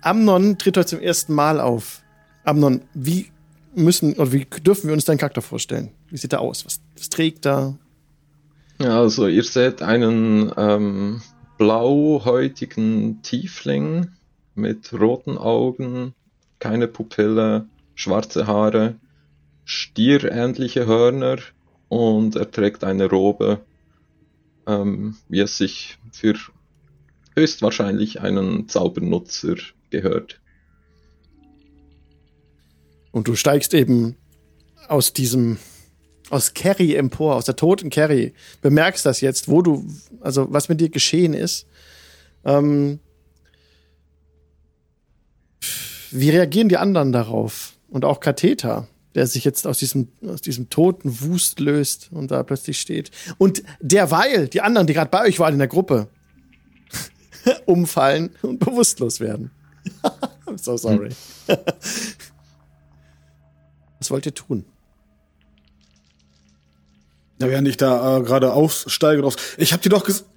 Amnon 0.00 0.58
tritt 0.58 0.76
heute 0.76 0.86
zum 0.86 1.00
ersten 1.00 1.34
Mal 1.34 1.60
auf. 1.60 2.02
Amnon, 2.44 2.82
wie 2.94 3.32
müssen 3.74 4.14
oder 4.14 4.30
wie 4.30 4.44
dürfen 4.44 4.86
wir 4.86 4.94
uns 4.94 5.04
deinen 5.04 5.18
Charakter 5.18 5.42
vorstellen? 5.42 5.90
Wie 6.08 6.16
sieht 6.16 6.32
er 6.32 6.40
aus? 6.40 6.64
Was, 6.64 6.80
was 6.96 7.08
trägt 7.08 7.46
er? 7.46 7.76
Ja, 8.78 9.00
also 9.00 9.26
ihr 9.26 9.42
seht 9.42 9.82
einen 9.82 10.52
ähm, 10.56 11.20
blauhäutigen 11.60 13.20
Tiefling 13.20 14.08
mit 14.54 14.94
roten 14.94 15.36
Augen, 15.36 16.14
keine 16.58 16.88
Pupille, 16.88 17.66
schwarze 17.94 18.46
Haare, 18.46 18.94
stierähnliche 19.66 20.86
Hörner 20.86 21.36
und 21.90 22.34
er 22.34 22.50
trägt 22.50 22.82
eine 22.82 23.10
Robe, 23.10 23.60
ähm, 24.66 25.18
wie 25.28 25.40
es 25.40 25.58
sich 25.58 25.98
für 26.10 26.34
höchstwahrscheinlich 27.36 28.22
einen 28.22 28.66
Zaubernutzer 28.66 29.56
gehört. 29.90 30.40
Und 33.12 33.28
du 33.28 33.34
steigst 33.34 33.74
eben 33.74 34.16
aus 34.88 35.12
diesem, 35.12 35.58
aus 36.30 36.54
Carrie 36.54 36.94
empor, 36.94 37.36
aus 37.36 37.44
der 37.44 37.56
toten 37.56 37.90
Carrie, 37.90 38.32
bemerkst 38.62 39.04
das 39.04 39.20
jetzt, 39.20 39.48
wo 39.48 39.62
du, 39.62 39.84
also 40.20 40.46
was 40.50 40.68
mit 40.68 40.80
dir 40.80 40.88
geschehen 40.88 41.34
ist. 41.34 41.66
Ähm, 42.44 43.00
wie 46.10 46.30
reagieren 46.30 46.68
die 46.68 46.76
anderen 46.76 47.12
darauf? 47.12 47.74
Und 47.88 48.04
auch 48.04 48.20
Katheter, 48.20 48.88
der 49.14 49.26
sich 49.26 49.44
jetzt 49.44 49.66
aus 49.66 49.78
diesem, 49.78 50.08
aus 50.26 50.40
diesem 50.40 50.70
toten 50.70 51.20
Wust 51.20 51.60
löst 51.60 52.08
und 52.12 52.30
da 52.30 52.42
plötzlich 52.42 52.80
steht. 52.80 53.10
Und 53.38 53.62
derweil 53.80 54.48
die 54.48 54.60
anderen, 54.60 54.86
die 54.86 54.94
gerade 54.94 55.10
bei 55.10 55.24
euch 55.24 55.38
waren 55.40 55.54
in 55.54 55.58
der 55.58 55.68
Gruppe, 55.68 56.08
umfallen 57.66 58.30
und 58.42 58.60
bewusstlos 58.60 59.20
werden. 59.20 59.50
I'm 60.46 60.58
so 60.58 60.76
sorry. 60.76 61.10
Hm. 61.46 61.56
Was 63.98 64.10
wollt 64.10 64.26
ihr 64.26 64.34
tun? 64.34 64.64
Ja, 67.40 67.48
während 67.48 67.68
ich 67.68 67.76
da 67.76 68.18
äh, 68.18 68.22
gerade 68.22 68.52
aussteige 68.52 69.22
raus. 69.22 69.36
Ich 69.56 69.72
hab 69.72 69.80
dir 69.82 69.88
doch 69.88 70.04
gesagt. 70.04 70.28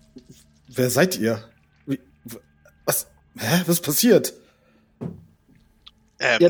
Wer 0.70 0.90
seid 0.90 1.18
ihr? 1.20 1.44
Wie, 1.86 2.00
was? 2.86 3.08
Hä? 3.38 3.64
Was 3.68 3.82
passiert? 3.82 4.34
Ähm. 6.20 6.38
Ja, 6.40 6.50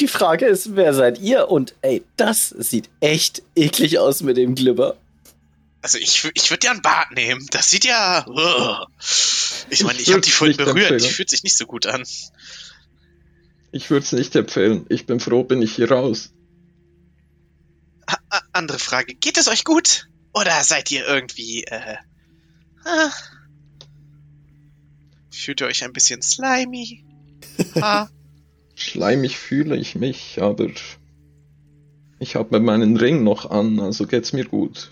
die 0.00 0.08
Frage 0.08 0.46
ist, 0.46 0.76
wer 0.76 0.94
seid 0.94 1.18
ihr? 1.18 1.50
Und 1.50 1.74
ey, 1.82 2.02
das 2.16 2.48
sieht 2.48 2.88
echt 3.00 3.42
eklig 3.54 3.98
aus 3.98 4.22
mit 4.22 4.36
dem 4.36 4.54
Glibber. 4.54 4.96
Also 5.82 5.98
ich, 5.98 6.30
ich 6.34 6.50
würde 6.50 6.66
ja 6.66 6.72
ein 6.72 6.82
Bad 6.82 7.10
nehmen. 7.12 7.46
Das 7.50 7.70
sieht 7.70 7.84
ja. 7.84 8.26
Uh. 8.28 8.86
Ich 9.70 9.82
meine, 9.82 9.98
ich, 9.98 10.08
ich 10.08 10.12
habe 10.12 10.20
die 10.20 10.30
vorhin 10.30 10.56
berührt. 10.56 11.02
Die 11.02 11.08
fühlt 11.08 11.30
sich 11.30 11.42
nicht 11.42 11.56
so 11.56 11.66
gut 11.66 11.86
an. 11.86 12.04
Ich 13.72 13.90
würde 13.90 14.04
es 14.04 14.12
nicht 14.12 14.34
empfehlen. 14.36 14.86
Ich 14.88 15.06
bin 15.06 15.20
froh, 15.20 15.42
bin 15.42 15.62
ich 15.62 15.74
hier 15.74 15.90
raus. 15.90 16.30
Andere 18.52 18.78
Frage. 18.78 19.14
Geht 19.14 19.38
es 19.38 19.48
euch 19.48 19.64
gut? 19.64 20.08
Oder 20.32 20.62
seid 20.62 20.90
ihr 20.90 21.06
irgendwie, 21.06 21.64
äh, 21.64 21.96
ah, 22.84 23.10
Fühlt 25.30 25.60
ihr 25.60 25.68
euch 25.68 25.84
ein 25.84 25.92
bisschen 25.92 26.22
slimy? 26.22 27.04
Ah. 27.80 28.08
Schleimig 28.74 29.36
fühle 29.36 29.76
ich 29.76 29.94
mich, 29.94 30.40
aber 30.40 30.68
ich 32.18 32.36
habe 32.36 32.60
meinen 32.60 32.96
Ring 32.96 33.22
noch 33.22 33.50
an, 33.50 33.80
also 33.80 34.06
geht's 34.06 34.32
mir 34.32 34.44
gut. 34.44 34.90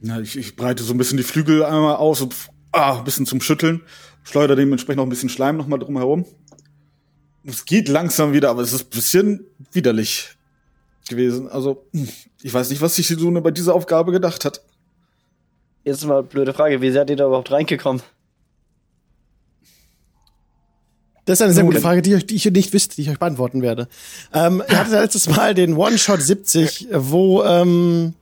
Ja, 0.00 0.20
ich, 0.20 0.36
ich 0.36 0.56
breite 0.56 0.82
so 0.82 0.94
ein 0.94 0.98
bisschen 0.98 1.18
die 1.18 1.24
Flügel 1.24 1.64
einmal 1.64 1.96
aus 1.96 2.22
und 2.22 2.34
ah, 2.72 2.98
ein 2.98 3.04
bisschen 3.04 3.26
zum 3.26 3.40
Schütteln. 3.40 3.82
Schleudere 4.22 4.56
dementsprechend 4.56 4.98
noch 4.98 5.06
ein 5.06 5.10
bisschen 5.10 5.28
Schleim 5.28 5.56
nochmal 5.56 5.78
drum 5.78 5.96
herum. 5.98 6.24
Es 7.44 7.64
geht 7.66 7.88
langsam 7.88 8.32
wieder, 8.32 8.50
aber 8.50 8.62
es 8.62 8.72
ist 8.72 8.86
ein 8.86 8.90
bisschen 8.90 9.46
widerlich 9.72 10.37
gewesen. 11.08 11.48
Also, 11.48 11.84
ich 12.42 12.52
weiß 12.52 12.70
nicht, 12.70 12.80
was 12.80 12.96
sich 12.96 13.06
die 13.08 13.14
Sune 13.14 13.40
bei 13.40 13.50
dieser 13.50 13.74
Aufgabe 13.74 14.12
gedacht 14.12 14.44
hat. 14.44 14.62
Jetzt 15.84 16.04
mal 16.04 16.18
eine 16.18 16.22
blöde 16.22 16.52
Frage, 16.52 16.80
wie 16.80 16.90
seid 16.90 17.10
ihr 17.10 17.16
da 17.16 17.26
überhaupt 17.26 17.50
reingekommen? 17.50 18.02
Das 21.24 21.40
ist 21.40 21.42
eine 21.42 21.52
sehr 21.52 21.64
gute 21.64 21.80
Frage, 21.80 22.00
die, 22.00 22.16
die 22.24 22.36
ich 22.36 22.44
nicht 22.46 22.72
wüsste, 22.72 22.96
die 22.96 23.02
ich 23.02 23.10
euch 23.10 23.18
beantworten 23.18 23.60
werde. 23.60 23.86
Ähm, 24.32 24.62
ihr 24.66 24.78
hattet 24.78 24.94
letztes 24.94 25.28
Mal 25.28 25.54
den 25.54 25.76
One-Shot 25.76 26.22
70, 26.22 26.88
wo 26.90 27.42
ähm, 27.44 28.14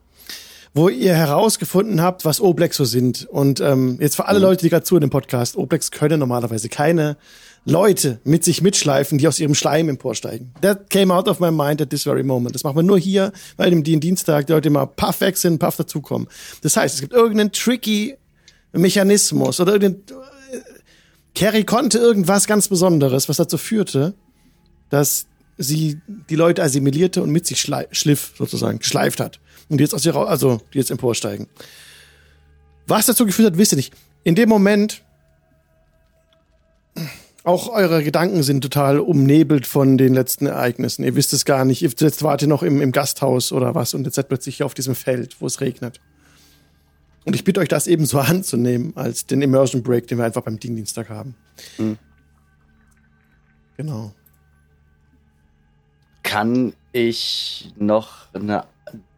wo 0.77 0.91
ihr 0.91 1.15
herausgefunden 1.15 2.03
habt, 2.03 2.27
was 2.27 2.39
Oblex 2.39 2.77
so 2.77 2.85
sind. 2.85 3.25
Und 3.25 3.61
ähm, 3.61 3.97
jetzt 3.99 4.17
für 4.17 4.27
alle 4.27 4.41
mhm. 4.41 4.45
Leute, 4.45 4.63
die 4.63 4.69
gerade 4.69 4.85
zu 4.85 4.97
in 4.97 5.01
dem 5.01 5.11
Podcast, 5.11 5.57
Oblex 5.57 5.91
können 5.91 6.21
normalerweise 6.21 6.69
keine 6.69 7.17
Leute 7.69 8.21
mit 8.23 8.45
sich 8.45 8.63
mitschleifen, 8.63 9.19
die 9.19 9.27
aus 9.27 9.41
ihrem 9.41 9.57
Schleim 9.57 9.89
emporsteigen. 9.89 10.53
That 10.61 10.89
came 10.89 11.13
out 11.13 11.27
of 11.27 11.41
my 11.41 11.51
mind 11.51 11.83
at 11.83 11.91
this 11.91 12.05
very 12.05 12.23
moment. 12.23 12.55
Das 12.55 12.63
machen 12.63 12.77
wir 12.77 12.85
nur 12.85 12.99
hier, 12.99 13.33
weil 13.57 13.71
dem 13.71 13.83
Dienstag 13.83 14.47
die 14.47 14.53
Leute 14.53 14.69
immer 14.69 14.87
puff 14.87 15.21
weg 15.21 15.37
sind, 15.37 15.59
puff 15.59 15.77
dazukommen. 15.77 16.29
Das 16.63 16.77
heißt, 16.77 16.95
es 16.95 17.01
gibt 17.01 17.13
irgendeinen 17.13 17.51
tricky 17.51 18.15
Mechanismus 18.73 19.59
oder 19.59 19.73
irgendein 19.73 20.17
äh, 20.17 20.61
Carrie 21.35 21.65
konnte 21.65 21.99
irgendwas 21.99 22.47
ganz 22.47 22.69
Besonderes, 22.69 23.29
was 23.29 23.37
dazu 23.37 23.59
führte, 23.59 24.15
dass 24.89 25.27
sie 25.59 26.01
die 26.07 26.37
Leute 26.37 26.63
assimilierte 26.63 27.21
und 27.21 27.31
mit 27.31 27.47
sich 27.47 27.61
schliff, 27.61 28.33
sozusagen, 28.39 28.79
geschleift 28.79 29.19
hat 29.19 29.41
und 29.69 29.79
die 29.79 29.85
jetzt 29.85 29.95
aus 29.95 30.07
ihrer, 30.07 30.29
also 30.29 30.61
die 30.73 30.79
jetzt 30.79 30.93
emporsteigen. 30.93 31.49
Was 32.87 33.07
dazu 33.07 33.27
geführt 33.27 33.53
hat, 33.53 33.59
wisst 33.59 33.73
ihr 33.73 33.77
nicht. 33.77 33.93
In 34.23 34.37
dem 34.37 34.49
Moment, 34.49 35.03
auch 37.47 37.69
eure 37.69 38.03
Gedanken 38.03 38.43
sind 38.43 38.61
total 38.61 38.99
umnebelt 38.99 39.69
von 39.69 39.97
den 39.97 40.15
letzten 40.15 40.47
Ereignissen. 40.47 41.05
Ihr 41.05 41.15
wisst 41.15 41.33
es 41.33 41.45
gar 41.45 41.65
nicht. 41.65 41.81
Jetzt 41.81 42.23
wart 42.25 42.43
ihr 42.43 42.49
noch 42.49 42.65
im, 42.65 42.81
im 42.81 42.91
Gasthaus 42.91 43.53
oder 43.53 43.77
was 43.77 43.95
und 43.95 44.05
jetzt 44.05 44.17
seid 44.17 44.27
plötzlich 44.27 44.57
hier 44.57 44.67
auf 44.67 44.75
diesem 44.75 44.97
Feld, 44.97 45.41
wo 45.41 45.47
es 45.47 45.61
regnet. 45.61 46.01
Und 47.25 47.37
ich 47.37 47.45
bitte 47.45 47.61
euch, 47.61 47.69
das 47.69 47.87
eben 47.87 48.05
so 48.05 48.19
anzunehmen 48.19 48.93
als 48.97 49.27
den 49.27 49.43
Immersion 49.43 49.85
Break, 49.85 50.09
den 50.09 50.19
wir 50.19 50.25
einfach 50.25 50.43
beim 50.43 50.59
Dienstag 50.59 51.09
haben. 51.09 51.37
Mhm. 51.79 51.99
Genau. 53.77 54.13
Kann 56.25 56.73
ich 56.91 57.73
noch 57.77 58.27
eine 58.35 58.65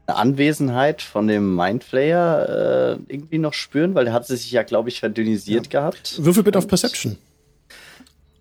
Anwesenheit 0.06 1.00
von 1.00 1.28
dem 1.28 1.56
Mindflayer 1.56 2.98
äh, 2.98 3.12
irgendwie 3.12 3.38
noch 3.38 3.54
spüren? 3.54 3.94
Weil 3.94 4.04
der 4.04 4.12
hat 4.12 4.26
sich 4.26 4.50
ja, 4.50 4.64
glaube 4.64 4.90
ich, 4.90 5.00
verdünnisiert 5.00 5.72
ja. 5.72 5.80
gehabt. 5.80 6.22
Würfel 6.22 6.42
bitte 6.42 6.58
auf 6.58 6.68
Perception. 6.68 7.16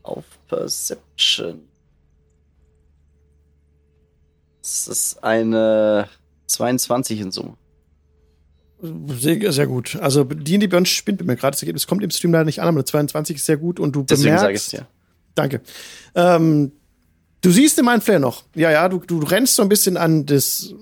Auf 0.08 0.24
Perception. 0.48 1.60
Das 4.62 4.88
ist 4.88 5.24
eine 5.24 6.08
22 6.48 7.20
in 7.20 7.32
Summe. 7.32 7.58
Sehr, 8.82 9.52
sehr 9.52 9.68
gut. 9.68 9.98
Also 9.98 10.24
die, 10.24 10.60
die 10.60 10.68
Björn 10.68 10.86
spinnt 10.86 11.26
mir 11.26 11.36
gerade. 11.36 11.52
Das 11.56 11.62
Ergebnis 11.62 11.88
kommt 11.88 12.04
im 12.04 12.12
Stream 12.12 12.32
leider 12.32 12.46
nicht 12.46 12.62
an, 12.62 12.70
aber 12.70 12.86
22 12.86 13.36
ist 13.36 13.46
sehr 13.46 13.58
gut 13.58 13.80
und 13.82 13.96
du 13.96 14.04
Deswegen 14.04 14.36
bemerkst. 14.36 14.42
Sag 14.42 14.54
ich's, 14.54 14.72
ja. 14.72 14.88
Danke. 15.36 15.62
Ähm, 16.16 16.72
du 17.42 17.52
siehst 17.52 17.78
den 17.78 17.86
Mindflayer 17.86 18.20
noch. 18.20 18.46
Ja, 18.56 18.72
ja, 18.72 18.88
du, 18.88 19.00
du 19.00 19.20
rennst 19.20 19.56
so 19.56 19.62
ein 19.62 19.70
bisschen 19.70 19.98
an 19.98 20.26
das 20.26 20.74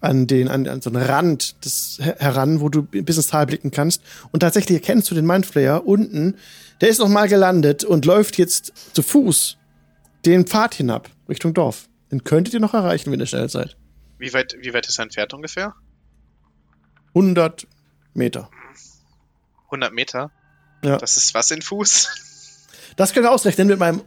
an 0.00 0.26
den, 0.26 0.48
an, 0.48 0.66
an 0.68 0.80
so 0.80 0.90
einen 0.90 1.02
Rand 1.02 1.64
des, 1.64 1.98
heran, 2.00 2.60
wo 2.60 2.68
du 2.68 2.82
bis 2.82 3.16
ins 3.16 3.28
Tal 3.28 3.46
blicken 3.46 3.70
kannst. 3.70 4.02
Und 4.30 4.40
tatsächlich 4.40 4.78
erkennst 4.78 5.10
du 5.10 5.14
den 5.14 5.26
Mindflayer 5.26 5.86
unten. 5.86 6.36
Der 6.80 6.88
ist 6.88 6.98
noch 6.98 7.08
mal 7.08 7.28
gelandet 7.28 7.84
und 7.84 8.04
läuft 8.04 8.38
jetzt 8.38 8.72
zu 8.94 9.02
Fuß 9.02 9.58
den 10.24 10.46
Pfad 10.46 10.74
hinab, 10.74 11.10
Richtung 11.28 11.54
Dorf. 11.54 11.88
Den 12.10 12.24
könntet 12.24 12.54
ihr 12.54 12.60
noch 12.60 12.74
erreichen, 12.74 13.12
wenn 13.12 13.20
ihr 13.20 13.26
schnell 13.26 13.48
seid. 13.48 13.76
Wie 14.18 14.32
weit, 14.32 14.56
wie 14.60 14.72
weit 14.74 14.88
ist 14.88 14.98
er 14.98 15.04
entfernt 15.04 15.34
ungefähr? 15.34 15.74
100 17.14 17.66
Meter. 18.14 18.50
100 19.66 19.92
Meter? 19.92 20.30
Ja. 20.82 20.98
Das 20.98 21.16
ist 21.16 21.34
was 21.34 21.50
in 21.50 21.62
Fuß? 21.62 22.08
Das 22.96 23.12
können 23.12 23.26
wir 23.26 23.30
ausrechnen 23.30 23.68
mit 23.68 23.78
meinem 23.78 24.02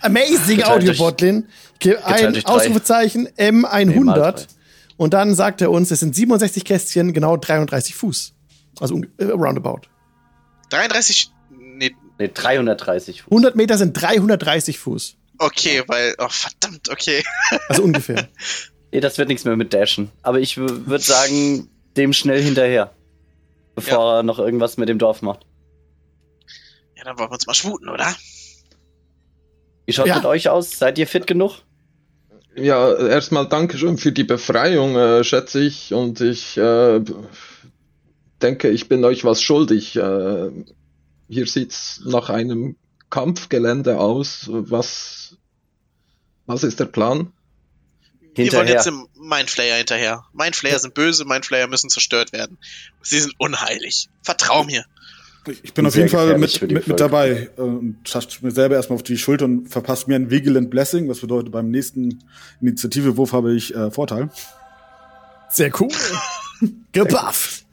amazing 0.00 0.64
Audio-Botlin. 0.64 1.46
Ein 2.02 2.44
Ausrufezeichen 2.44 3.28
M100. 3.28 4.48
Und 4.96 5.14
dann 5.14 5.36
sagt 5.36 5.60
er 5.60 5.70
uns, 5.70 5.92
es 5.92 6.00
sind 6.00 6.16
67 6.16 6.64
Kästchen, 6.64 7.12
genau 7.12 7.36
33 7.36 7.94
Fuß. 7.94 8.34
Also 8.80 9.00
äh, 9.18 9.26
roundabout. 9.26 9.82
33? 10.70 11.30
Nee, 12.18 12.30
330 12.32 13.22
Fuß. 13.22 13.30
100 13.30 13.56
Meter 13.56 13.76
sind 13.78 13.92
330 13.92 14.78
Fuß. 14.78 15.16
Okay, 15.38 15.82
weil, 15.86 16.14
oh 16.18 16.28
verdammt, 16.28 16.88
okay. 16.90 17.22
Also 17.68 17.82
ungefähr. 17.82 18.28
nee, 18.92 19.00
das 19.00 19.18
wird 19.18 19.28
nichts 19.28 19.44
mehr 19.44 19.56
mit 19.56 19.74
Dashen. 19.74 20.10
Aber 20.22 20.40
ich 20.40 20.56
würde 20.56 21.04
sagen, 21.04 21.68
dem 21.96 22.12
schnell 22.12 22.42
hinterher. 22.42 22.92
Bevor 23.74 23.98
ja. 23.98 24.16
er 24.18 24.22
noch 24.22 24.38
irgendwas 24.38 24.78
mit 24.78 24.88
dem 24.88 24.98
Dorf 24.98 25.20
macht. 25.20 25.44
Ja, 26.96 27.04
dann 27.04 27.18
wollen 27.18 27.28
wir 27.28 27.34
uns 27.34 27.46
mal 27.46 27.54
schwuten, 27.54 27.90
oder? 27.90 28.14
Wie 29.84 29.92
schaut 29.92 30.06
ja. 30.06 30.16
mit 30.16 30.24
euch 30.24 30.48
aus? 30.48 30.78
Seid 30.78 30.98
ihr 30.98 31.06
fit 31.06 31.26
genug? 31.26 31.58
Ja, 32.56 32.94
erstmal 32.96 33.46
Dankeschön 33.46 33.98
für 33.98 34.12
die 34.12 34.24
Befreiung, 34.24 34.96
äh, 34.96 35.22
schätze 35.22 35.60
ich. 35.60 35.92
Und 35.92 36.22
ich 36.22 36.56
äh, 36.56 37.00
denke, 38.40 38.70
ich 38.70 38.88
bin 38.88 39.04
euch 39.04 39.24
was 39.24 39.42
schuldig. 39.42 39.96
Äh, 39.96 40.50
hier 41.28 41.46
sieht's 41.46 42.00
nach 42.04 42.30
einem 42.30 42.76
Kampfgelände 43.10 43.98
aus. 43.98 44.46
Was, 44.48 45.36
was 46.46 46.62
ist 46.62 46.80
der 46.80 46.86
Plan? 46.86 47.32
Wir 48.34 48.52
wollen 48.52 48.68
jetzt 48.68 48.86
im 48.86 49.08
Mindflayer 49.18 49.76
hinterher. 49.76 50.24
Mindflayer 50.34 50.78
sind 50.78 50.94
böse, 50.94 51.24
Mindflayer 51.24 51.68
müssen 51.68 51.88
zerstört 51.88 52.32
werden. 52.32 52.58
Sie 53.02 53.18
sind 53.18 53.34
unheilig. 53.38 54.08
Vertrau 54.22 54.64
mir. 54.64 54.84
Ich 55.62 55.72
bin 55.72 55.86
auf 55.86 55.94
jeden 55.94 56.08
Fall 56.08 56.36
mit, 56.38 56.60
mit, 56.60 56.88
mit 56.88 57.00
dabei 57.00 57.50
und 57.56 58.04
tascht 58.04 58.42
mir 58.42 58.50
selber 58.50 58.74
erstmal 58.74 58.96
auf 58.96 59.04
die 59.04 59.16
Schulter 59.16 59.44
und 59.44 59.68
verpasst 59.68 60.08
mir 60.08 60.16
ein 60.16 60.30
Vigilant 60.30 60.70
Blessing, 60.70 61.08
was 61.08 61.20
bedeutet, 61.20 61.52
beim 61.52 61.70
nächsten 61.70 62.24
Initiativewurf 62.60 63.32
habe 63.32 63.54
ich 63.54 63.74
äh, 63.74 63.90
Vorteil. 63.90 64.28
Sehr 65.48 65.70
cool. 65.80 65.88
Gebufft. 66.92 67.64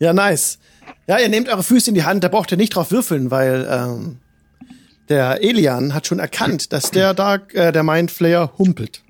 Ja, 0.00 0.12
nice. 0.12 0.58
Ja, 1.06 1.18
ihr 1.18 1.28
nehmt 1.28 1.48
eure 1.48 1.62
Füße 1.62 1.90
in 1.90 1.94
die 1.94 2.04
Hand, 2.04 2.24
da 2.24 2.28
braucht 2.28 2.50
ihr 2.52 2.56
nicht 2.56 2.74
drauf 2.74 2.90
würfeln, 2.90 3.30
weil 3.30 3.66
ähm, 3.70 4.18
der 5.08 5.42
Elian 5.42 5.92
hat 5.92 6.06
schon 6.06 6.18
erkannt, 6.18 6.72
dass 6.72 6.90
der 6.90 7.14
da, 7.14 7.36
äh, 7.52 7.72
der 7.72 7.82
Mindflayer 7.82 8.52
humpelt. 8.58 9.02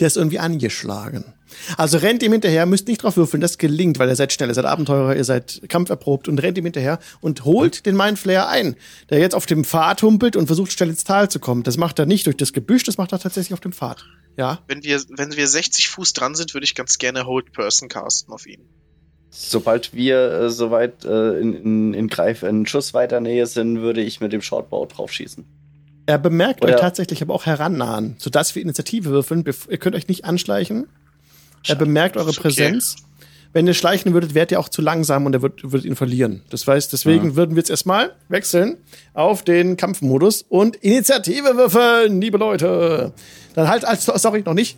Der 0.00 0.06
ist 0.06 0.16
irgendwie 0.16 0.38
angeschlagen. 0.38 1.34
Also 1.76 1.98
rennt 1.98 2.22
ihm 2.22 2.32
hinterher, 2.32 2.66
müsst 2.66 2.88
nicht 2.88 3.02
drauf 3.02 3.16
würfeln, 3.16 3.40
das 3.40 3.58
gelingt, 3.58 3.98
weil 3.98 4.08
ihr 4.08 4.16
seid 4.16 4.32
schnell, 4.32 4.48
ihr 4.48 4.54
seid 4.54 4.64
Abenteurer, 4.64 5.14
ihr 5.14 5.24
seid 5.24 5.62
kampferprobt 5.68 6.28
und 6.28 6.42
rennt 6.42 6.58
ihm 6.58 6.64
hinterher 6.64 6.98
und 7.20 7.44
holt 7.44 7.86
den 7.86 7.96
Mindflayer 7.96 8.48
ein, 8.48 8.76
der 9.10 9.18
jetzt 9.18 9.34
auf 9.34 9.46
dem 9.46 9.64
Pfad 9.64 10.02
humpelt 10.02 10.36
und 10.36 10.46
versucht 10.46 10.72
schnell 10.72 10.90
ins 10.90 11.04
Tal 11.04 11.30
zu 11.30 11.38
kommen. 11.38 11.62
Das 11.62 11.76
macht 11.76 11.98
er 11.98 12.06
nicht 12.06 12.26
durch 12.26 12.36
das 12.36 12.52
Gebüsch, 12.52 12.82
das 12.84 12.98
macht 12.98 13.12
er 13.12 13.18
tatsächlich 13.18 13.54
auf 13.54 13.60
dem 13.60 13.72
Pfad. 13.72 14.04
Ja. 14.36 14.60
Wenn 14.66 14.82
wir, 14.82 15.00
wenn 15.10 15.36
wir 15.36 15.46
60 15.46 15.88
Fuß 15.88 16.12
dran 16.12 16.34
sind, 16.34 16.54
würde 16.54 16.64
ich 16.64 16.74
ganz 16.74 16.98
gerne 16.98 17.26
Hold 17.26 17.52
Person 17.52 17.88
casten 17.88 18.32
auf 18.32 18.46
ihn. 18.46 18.62
Sobald 19.36 19.92
wir 19.92 20.30
äh, 20.30 20.50
soweit 20.50 21.04
äh, 21.04 21.40
in, 21.40 21.54
in, 21.54 21.94
in 21.94 22.08
Greif 22.08 22.44
in 22.44 22.66
Schussweiternähe 22.66 23.46
sind, 23.46 23.80
würde 23.80 24.00
ich 24.00 24.20
mit 24.20 24.32
dem 24.32 24.40
Shortbow 24.40 24.86
drauf 24.86 25.10
schießen. 25.12 25.44
Er 26.06 26.18
bemerkt 26.18 26.62
Oder 26.62 26.74
euch 26.74 26.80
tatsächlich 26.80 27.20
aber 27.20 27.34
auch 27.34 27.44
herannahen, 27.44 28.14
sodass 28.18 28.54
wir 28.54 28.62
Initiative 28.62 29.10
würfeln. 29.10 29.44
Ihr 29.68 29.78
könnt 29.78 29.96
euch 29.96 30.06
nicht 30.06 30.24
anschleichen. 30.24 30.86
Er 31.66 31.74
bemerkt 31.74 32.16
eure 32.16 32.32
Präsenz. 32.32 32.94
Okay. 32.96 33.04
Wenn 33.52 33.66
ihr 33.66 33.74
schleichen 33.74 34.12
würdet, 34.12 34.34
wärt 34.34 34.52
ihr 34.52 34.60
auch 34.60 34.68
zu 34.68 34.82
langsam 34.82 35.26
und 35.26 35.34
er 35.34 35.42
würdet, 35.42 35.64
würdet 35.64 35.86
ihn 35.86 35.96
verlieren. 35.96 36.42
Das 36.50 36.66
heißt, 36.66 36.92
deswegen 36.92 37.30
ja. 37.30 37.36
würden 37.36 37.56
wir 37.56 37.60
jetzt 37.60 37.70
erstmal 37.70 38.14
wechseln 38.28 38.76
auf 39.14 39.42
den 39.42 39.76
Kampfmodus 39.76 40.44
und 40.48 40.76
Initiative 40.76 41.56
würfeln, 41.56 42.20
liebe 42.20 42.38
Leute. 42.38 43.12
Dann 43.54 43.68
halt, 43.68 43.84
als, 43.84 44.04
sorry, 44.04 44.42
noch 44.44 44.54
nicht. 44.54 44.76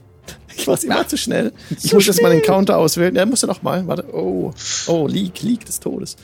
Ich 0.57 0.67
mach's 0.67 0.85
immer 0.85 1.07
zu 1.07 1.17
schnell. 1.17 1.53
Ich 1.83 1.93
muss 1.93 2.07
jetzt 2.07 2.23
mal 2.23 2.31
den 2.31 2.43
Counter 2.43 2.79
auswählen. 2.79 3.15
Er 3.17 3.27
muss 3.27 3.43
ja 3.43 3.49
noch 3.49 3.63
mal. 3.63 3.87
Warte. 3.87 4.05
Oh, 4.13 4.53
oh, 4.87 5.07
Leak, 5.07 5.43
Leak 5.43 5.65
des 5.65 5.81
Todes. 5.81 6.17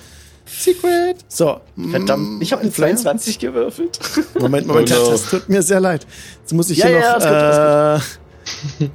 Secret. 0.47 1.17
So. 1.29 1.61
Verdammt, 1.91 2.43
ich 2.43 2.53
habe 2.53 2.63
einen 2.63 2.73
22 2.73 3.39
gewürfelt. 3.39 3.99
Moment, 4.39 4.67
Moment, 4.67 4.93
oh 4.93 5.05
no. 5.05 5.11
das 5.11 5.31
tut 5.31 5.49
mir 5.49 5.63
sehr 5.63 5.81
leid. 5.81 6.07
Jetzt 6.41 6.53
muss 6.53 6.71
ich 6.71 6.79
ja, 6.79 6.87
hier 6.87 6.99
ja, 6.99 7.13
noch. 7.13 7.19
Das 7.21 8.17
äh, 8.81 8.89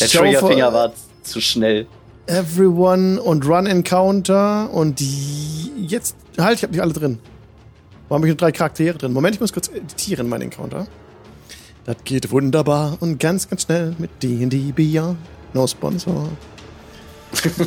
Der 0.00 0.08
Triggerfinger 0.08 0.72
war 0.72 0.92
zu 1.22 1.40
schnell. 1.40 1.86
Everyone 2.26 3.20
und 3.20 3.46
Run 3.46 3.66
Encounter 3.66 4.70
und 4.72 5.00
die, 5.00 5.72
jetzt. 5.86 6.16
Halt, 6.38 6.58
ich 6.58 6.62
habe 6.62 6.72
nicht 6.72 6.82
alle 6.82 6.92
drin. 6.92 7.18
Warum 8.08 8.20
habe 8.20 8.28
ich 8.28 8.32
nur 8.32 8.38
drei 8.38 8.52
Charaktere 8.52 8.96
drin? 8.96 9.12
Moment, 9.12 9.34
ich 9.34 9.40
muss 9.40 9.52
kurz 9.52 9.68
editieren, 9.68 10.28
mein 10.28 10.42
Encounter. 10.42 10.86
Das 11.84 11.96
geht 12.04 12.30
wunderbar 12.30 12.96
und 13.00 13.18
ganz, 13.18 13.48
ganz 13.48 13.62
schnell 13.62 13.94
mit 13.98 14.22
D&D 14.22 14.72
Beyond. 14.72 15.18
No 15.52 15.66
Sponsor. 15.66 16.28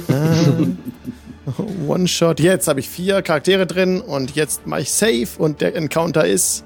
äh, 0.08 1.82
One-Shot. 1.88 2.40
Jetzt 2.40 2.68
habe 2.68 2.80
ich 2.80 2.90
vier 2.90 3.22
Charaktere 3.22 3.68
drin 3.68 4.02
und 4.02 4.36
jetzt 4.36 4.66
mache 4.66 4.82
ich 4.82 4.92
Save 4.92 5.28
und 5.38 5.62
der 5.62 5.76
Encounter 5.76 6.26
ist. 6.26 6.64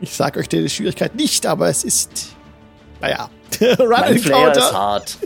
Ich 0.00 0.14
sage 0.14 0.38
euch 0.40 0.48
die 0.48 0.68
Schwierigkeit 0.68 1.14
nicht, 1.16 1.46
aber 1.46 1.68
es 1.68 1.84
ist. 1.84 2.36
Naja. 3.00 3.30
Run 3.60 3.88
mein 3.88 4.16
Encounter. 4.16 4.50
Player 4.52 4.56
ist 4.58 4.72
hart. 4.72 5.18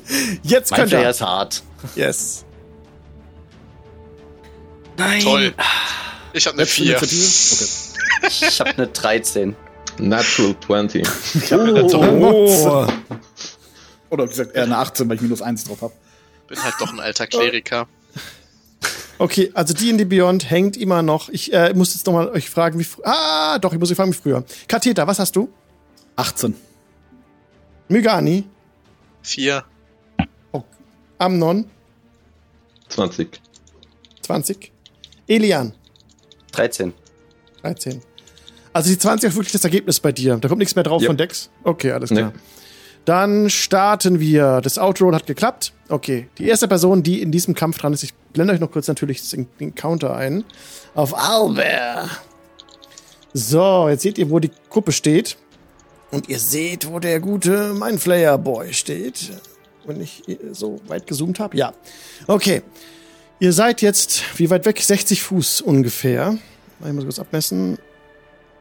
Jetzt 0.43 0.71
mein 0.71 0.81
könnt 0.81 0.91
Player 0.91 1.11
ist 1.11 1.21
hart. 1.21 1.63
Yes. 1.97 2.45
Nein. 4.97 5.23
Toll. 5.23 5.55
Ich 6.33 6.47
habe 6.47 6.57
eine 6.57 6.67
4. 6.67 6.97
Okay. 6.97 7.07
Ich 8.29 8.61
habe 8.61 8.71
eine 8.71 8.87
13. 8.87 9.57
Natural 9.99 10.55
20. 10.67 11.07
Ich 11.35 11.53
habe 11.53 11.65
eine 11.65 11.85
oh. 11.85 12.87
Oder 14.11 14.27
gesagt, 14.27 14.55
eher 14.55 14.65
eine 14.65 14.79
18, 14.79 15.09
weil 15.09 15.17
ich 15.17 15.23
minus 15.23 15.43
1 15.43 15.65
drauf 15.65 15.83
habe. 15.83 15.93
Bin 16.49 16.63
halt 16.63 16.75
doch 16.79 16.93
ein 16.93 17.01
alter 17.01 17.27
Kleriker. 17.27 17.89
Okay, 19.19 19.53
also 19.55 19.73
D&D 19.73 20.05
Beyond 20.07 20.51
hängt 20.51 20.77
immer 20.77 21.01
noch. 21.01 21.29
Ich 21.29 21.53
äh, 21.53 21.73
muss 21.75 21.95
jetzt 21.95 22.07
nochmal 22.07 22.29
euch 22.31 22.51
fragen, 22.51 22.81
wie 22.81 22.87
Ah, 23.05 23.57
doch, 23.61 23.73
ich 23.73 23.79
muss 23.79 23.89
euch 23.89 23.97
fragen, 23.97 24.13
wie 24.13 24.17
früher. 24.17 24.43
Katheter, 24.67 25.07
was 25.07 25.21
hast 25.21 25.37
du? 25.37 25.49
18. 26.17 26.57
Mygani? 27.87 28.45
4. 29.23 29.65
Oh. 30.51 30.65
Amnon? 31.19 31.71
20. 32.89 33.41
20. 34.23 34.73
Elian? 35.29 35.73
13. 36.51 36.93
13. 37.63 38.03
Also 38.73 38.91
die 38.91 38.99
20 38.99 39.31
ist 39.31 39.37
wirklich 39.37 39.53
das 39.53 39.65
Ergebnis 39.65 40.01
bei 40.01 40.13
dir. 40.13 40.37
Da 40.37 40.49
kommt 40.49 40.59
nichts 40.59 40.75
mehr 40.75 40.85
drauf 40.85 41.03
ja. 41.03 41.09
von 41.09 41.17
Dex? 41.17 41.51
Okay, 41.65 41.93
alles 41.93 42.11
klar. 42.11 42.33
Nee. 42.35 42.41
Dann 43.05 43.51
starten 43.51 44.21
wir. 44.21 44.61
Das 44.63 44.79
Outroll 44.79 45.15
hat 45.15 45.27
geklappt. 45.27 45.73
Okay, 45.89 46.29
die 46.39 46.47
erste 46.47 46.69
Person, 46.69 47.03
die 47.03 47.21
in 47.21 47.33
diesem 47.33 47.55
Kampf 47.55 47.79
dran 47.79 47.93
ist, 47.93 48.03
ich 48.03 48.15
blende 48.33 48.55
euch 48.55 48.61
noch 48.61 48.71
kurz 48.71 48.89
natürlich 48.89 49.23
den 49.29 49.75
Counter 49.75 50.15
ein. 50.15 50.45
Auf 50.95 51.17
Albert. 51.17 52.09
So, 53.35 53.89
jetzt 53.89 54.03
seht 54.03 54.19
ihr, 54.19 54.31
wo 54.31 54.39
die 54.39 54.51
Kuppe 54.69 54.93
steht. 54.93 55.37
Und 56.11 56.29
ihr 56.29 56.39
seht, 56.39 56.91
wo 56.91 56.99
der 56.99 57.21
gute 57.21 57.73
Mindflayer 57.75 58.39
Boy 58.39 58.73
steht. 58.73 59.33
Wenn 59.85 60.01
ich 60.01 60.23
so 60.53 60.81
weit 60.87 61.07
gezoomt 61.07 61.41
habe. 61.41 61.57
Ja. 61.57 61.73
Okay. 62.27 62.63
Ihr 63.41 63.53
seid 63.53 63.83
jetzt, 63.83 64.23
wie 64.39 64.51
weit 64.51 64.65
weg? 64.67 64.81
60 64.81 65.23
Fuß 65.23 65.63
ungefähr. 65.63 66.39
Ich 66.87 66.93
muss 66.93 67.05
kurz 67.05 67.19
abmessen. 67.19 67.79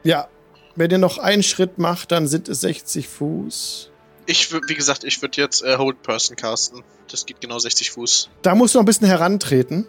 Ja. 0.04 0.28
Wenn 0.74 0.90
ihr 0.90 0.98
noch 0.98 1.18
einen 1.18 1.42
Schritt 1.42 1.78
macht, 1.78 2.12
dann 2.12 2.26
sind 2.26 2.48
es 2.48 2.62
60 2.62 3.06
Fuß. 3.06 3.90
Ich, 4.26 4.52
wie 4.52 4.74
gesagt, 4.74 5.04
ich 5.04 5.20
würde 5.20 5.40
jetzt 5.40 5.62
äh, 5.62 5.76
Hold 5.76 6.02
Person 6.02 6.36
casten. 6.36 6.82
Das 7.10 7.26
geht 7.26 7.40
genau 7.40 7.58
60 7.58 7.90
Fuß. 7.90 8.30
Da 8.40 8.54
musst 8.54 8.74
du 8.74 8.78
noch 8.78 8.84
ein 8.84 8.86
bisschen 8.86 9.06
herantreten. 9.06 9.86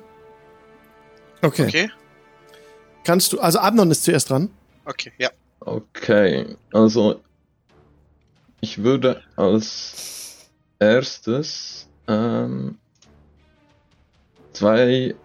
Okay. 1.42 1.68
Okay. 1.68 1.92
Kannst 3.04 3.32
du, 3.34 3.40
also 3.40 3.60
Abnon 3.60 3.92
ist 3.92 4.04
zuerst 4.04 4.30
dran. 4.30 4.50
Okay, 4.86 5.12
ja. 5.18 5.30
Okay, 5.60 6.58
also 6.74 7.22
ich 8.60 8.84
würde 8.84 9.22
als 9.36 10.50
erstes 10.80 11.88
ähm, 12.08 12.78
zwei 14.54 15.16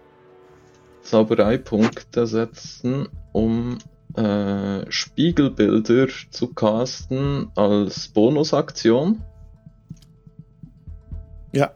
Zaubereipunkte 1.01 2.27
setzen, 2.27 3.09
um 3.31 3.79
äh, 4.15 4.91
Spiegelbilder 4.91 6.07
zu 6.31 6.53
casten 6.53 7.51
als 7.55 8.07
Bonusaktion. 8.09 9.21
Ja. 11.51 11.71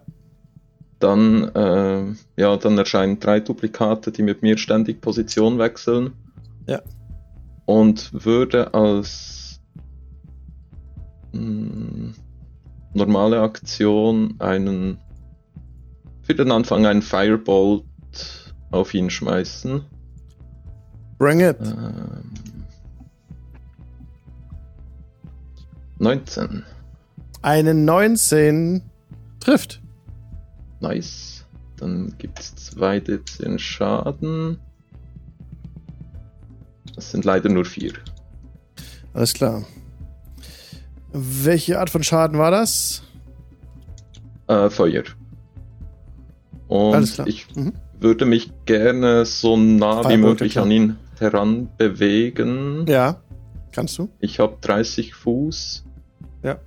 Dann, 1.00 1.44
äh, 1.56 2.14
ja, 2.38 2.58
dann 2.58 2.78
erscheinen 2.78 3.20
drei 3.20 3.40
Duplikate, 3.40 4.12
die 4.12 4.24
mit 4.24 4.42
mir 4.42 4.58
ständig 4.58 5.02
Position 5.02 5.60
wechseln. 5.60 6.14
Ja. 6.68 6.82
Und 7.66 8.26
würde 8.26 8.74
als 8.74 9.62
mh, 11.34 11.40
hm, 11.40 12.14
normale 12.94 13.42
Aktion 13.42 14.36
einen 14.40 15.00
für 16.22 16.36
den 16.36 16.52
Anfang 16.52 16.86
einen 16.86 17.02
Firebolt 17.02 17.84
auf 18.72 18.94
ihn 18.94 19.10
schmeißen. 19.10 19.84
Bring 21.18 21.42
it. 21.42 21.58
Ähm, 21.62 22.34
19. 26.00 26.64
Eine 27.42 27.74
19 27.74 28.82
trifft. 29.40 29.82
Nice. 30.80 31.46
Dann 31.78 32.14
gibt 32.18 32.40
es 32.40 32.56
2 32.56 32.98
D10 32.98 33.60
Schaden. 33.60 34.60
Das 36.96 37.12
sind 37.12 37.26
leider 37.26 37.50
nur 37.50 37.66
4. 37.66 37.94
Alles 39.14 39.34
klar. 39.34 39.66
Welche 41.12 41.80
Art 41.80 41.90
von 41.90 42.04
Schaden 42.04 42.38
war 42.38 42.52
das? 42.52 43.04
Äh, 44.48 44.70
Feuer. 44.70 45.04
Und 46.68 47.22
ich 47.26 47.48
mhm. 47.56 47.74
würde 48.00 48.26
mich 48.26 48.52
gerne 48.66 49.26
so 49.26 49.56
nah 49.58 50.02
Firebolt, 50.02 50.10
wie 50.10 50.18
möglich 50.18 50.60
an 50.60 50.72
ihn 50.72 50.98
heranbewegen. 51.24 52.86
Ja, 52.88 53.22
kannst 53.72 53.98
du. 53.98 54.10
Ich 54.20 54.40
habe 54.40 54.58
30 54.62 55.16
Fuß. 55.16 55.84
Ja. 56.44 56.60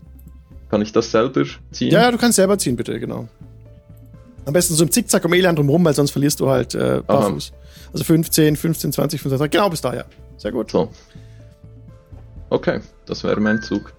Kann 0.71 0.83
ich 0.83 0.93
das 0.93 1.11
selber 1.11 1.45
ziehen? 1.71 1.93
Ja, 1.93 2.03
ja, 2.03 2.11
du 2.11 2.19
kannst 2.19 2.37
selber 2.37 2.59
ziehen, 2.59 2.77
bitte, 2.77 2.99
genau. 2.99 3.29
Am 4.45 4.53
besten 4.53 4.75
so 4.75 4.85
im 4.85 4.91
Zickzack 4.91 5.25
um 5.25 5.33
Elan 5.33 5.57
drumherum, 5.57 5.85
weil 5.85 5.95
sonst 5.95 6.11
verlierst 6.11 6.41
du 6.41 6.49
halt 6.49 6.75
äh, 6.75 7.03
barfuß. 7.07 7.53
Also 7.93 8.05
15, 8.05 8.57
15, 8.57 8.93
20, 8.93 9.21
25, 9.21 9.51
genau 9.51 9.71
bis 9.71 9.81
da, 9.81 9.95
ja. 9.95 10.05
Sehr 10.37 10.53
gut. 10.53 10.71
So. 10.71 10.91
Okay, 12.51 12.81
das 13.07 13.25
wäre 13.25 13.41
mein 13.41 13.63
Zug. 13.63 13.93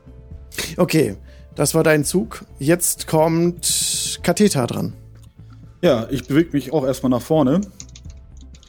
Okay, 0.77 1.17
das 1.55 1.75
war 1.75 1.83
dein 1.83 2.03
Zug. 2.03 2.45
Jetzt 2.59 3.07
kommt 3.07 4.19
Katheta 4.23 4.65
dran. 4.67 4.93
Ja, 5.81 6.07
ich 6.09 6.27
bewege 6.27 6.51
mich 6.53 6.73
auch 6.73 6.85
erstmal 6.85 7.09
nach 7.09 7.21
vorne. 7.21 7.61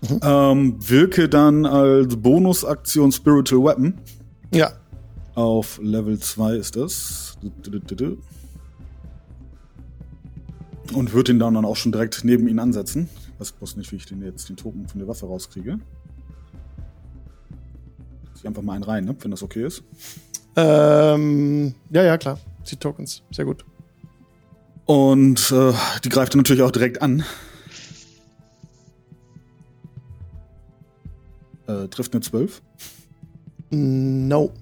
Mhm. 0.02 0.20
Ähm, 0.22 0.76
wirke 0.78 1.28
dann 1.28 1.66
als 1.66 2.16
Bonusaktion 2.16 3.10
Spiritual 3.12 3.64
Weapon. 3.64 3.94
Ja. 4.52 4.72
Auf 5.34 5.78
Level 5.82 6.18
2 6.18 6.56
ist 6.56 6.76
das. 6.76 7.36
Und 10.92 11.12
würde 11.12 11.32
ihn 11.32 11.38
dann, 11.38 11.64
auch 11.64 11.76
schon 11.76 11.92
direkt 11.92 12.24
neben 12.24 12.48
ihn 12.48 12.58
ansetzen. 12.58 13.08
Ich 13.34 13.40
weiß 13.40 13.52
bloß 13.52 13.76
nicht, 13.76 13.92
wie 13.92 13.96
ich 13.96 14.06
den 14.06 14.22
jetzt 14.22 14.48
den 14.48 14.56
Token 14.56 14.88
von 14.88 14.98
der 14.98 15.08
Waffe 15.08 15.26
rauskriege. 15.26 15.78
Ich 18.34 18.46
einfach 18.46 18.62
mal 18.62 18.74
einen 18.74 18.84
rein, 18.84 19.04
ne? 19.04 19.16
wenn 19.20 19.30
das 19.30 19.42
okay 19.42 19.66
ist. 19.66 19.82
Ähm, 20.56 21.74
ja, 21.90 22.04
ja, 22.04 22.18
klar. 22.18 22.38
Die 22.70 22.76
Tokens. 22.76 23.22
Sehr 23.30 23.44
gut. 23.44 23.64
Und 24.86 25.52
äh, 25.52 25.72
die 26.04 26.08
greift 26.08 26.34
dann 26.34 26.38
natürlich 26.38 26.62
auch 26.62 26.70
direkt 26.70 27.02
an. 27.02 27.24
Äh, 31.68 31.88
trifft 31.88 32.14
eine 32.14 32.22
12? 32.22 32.62
No. 33.70 34.52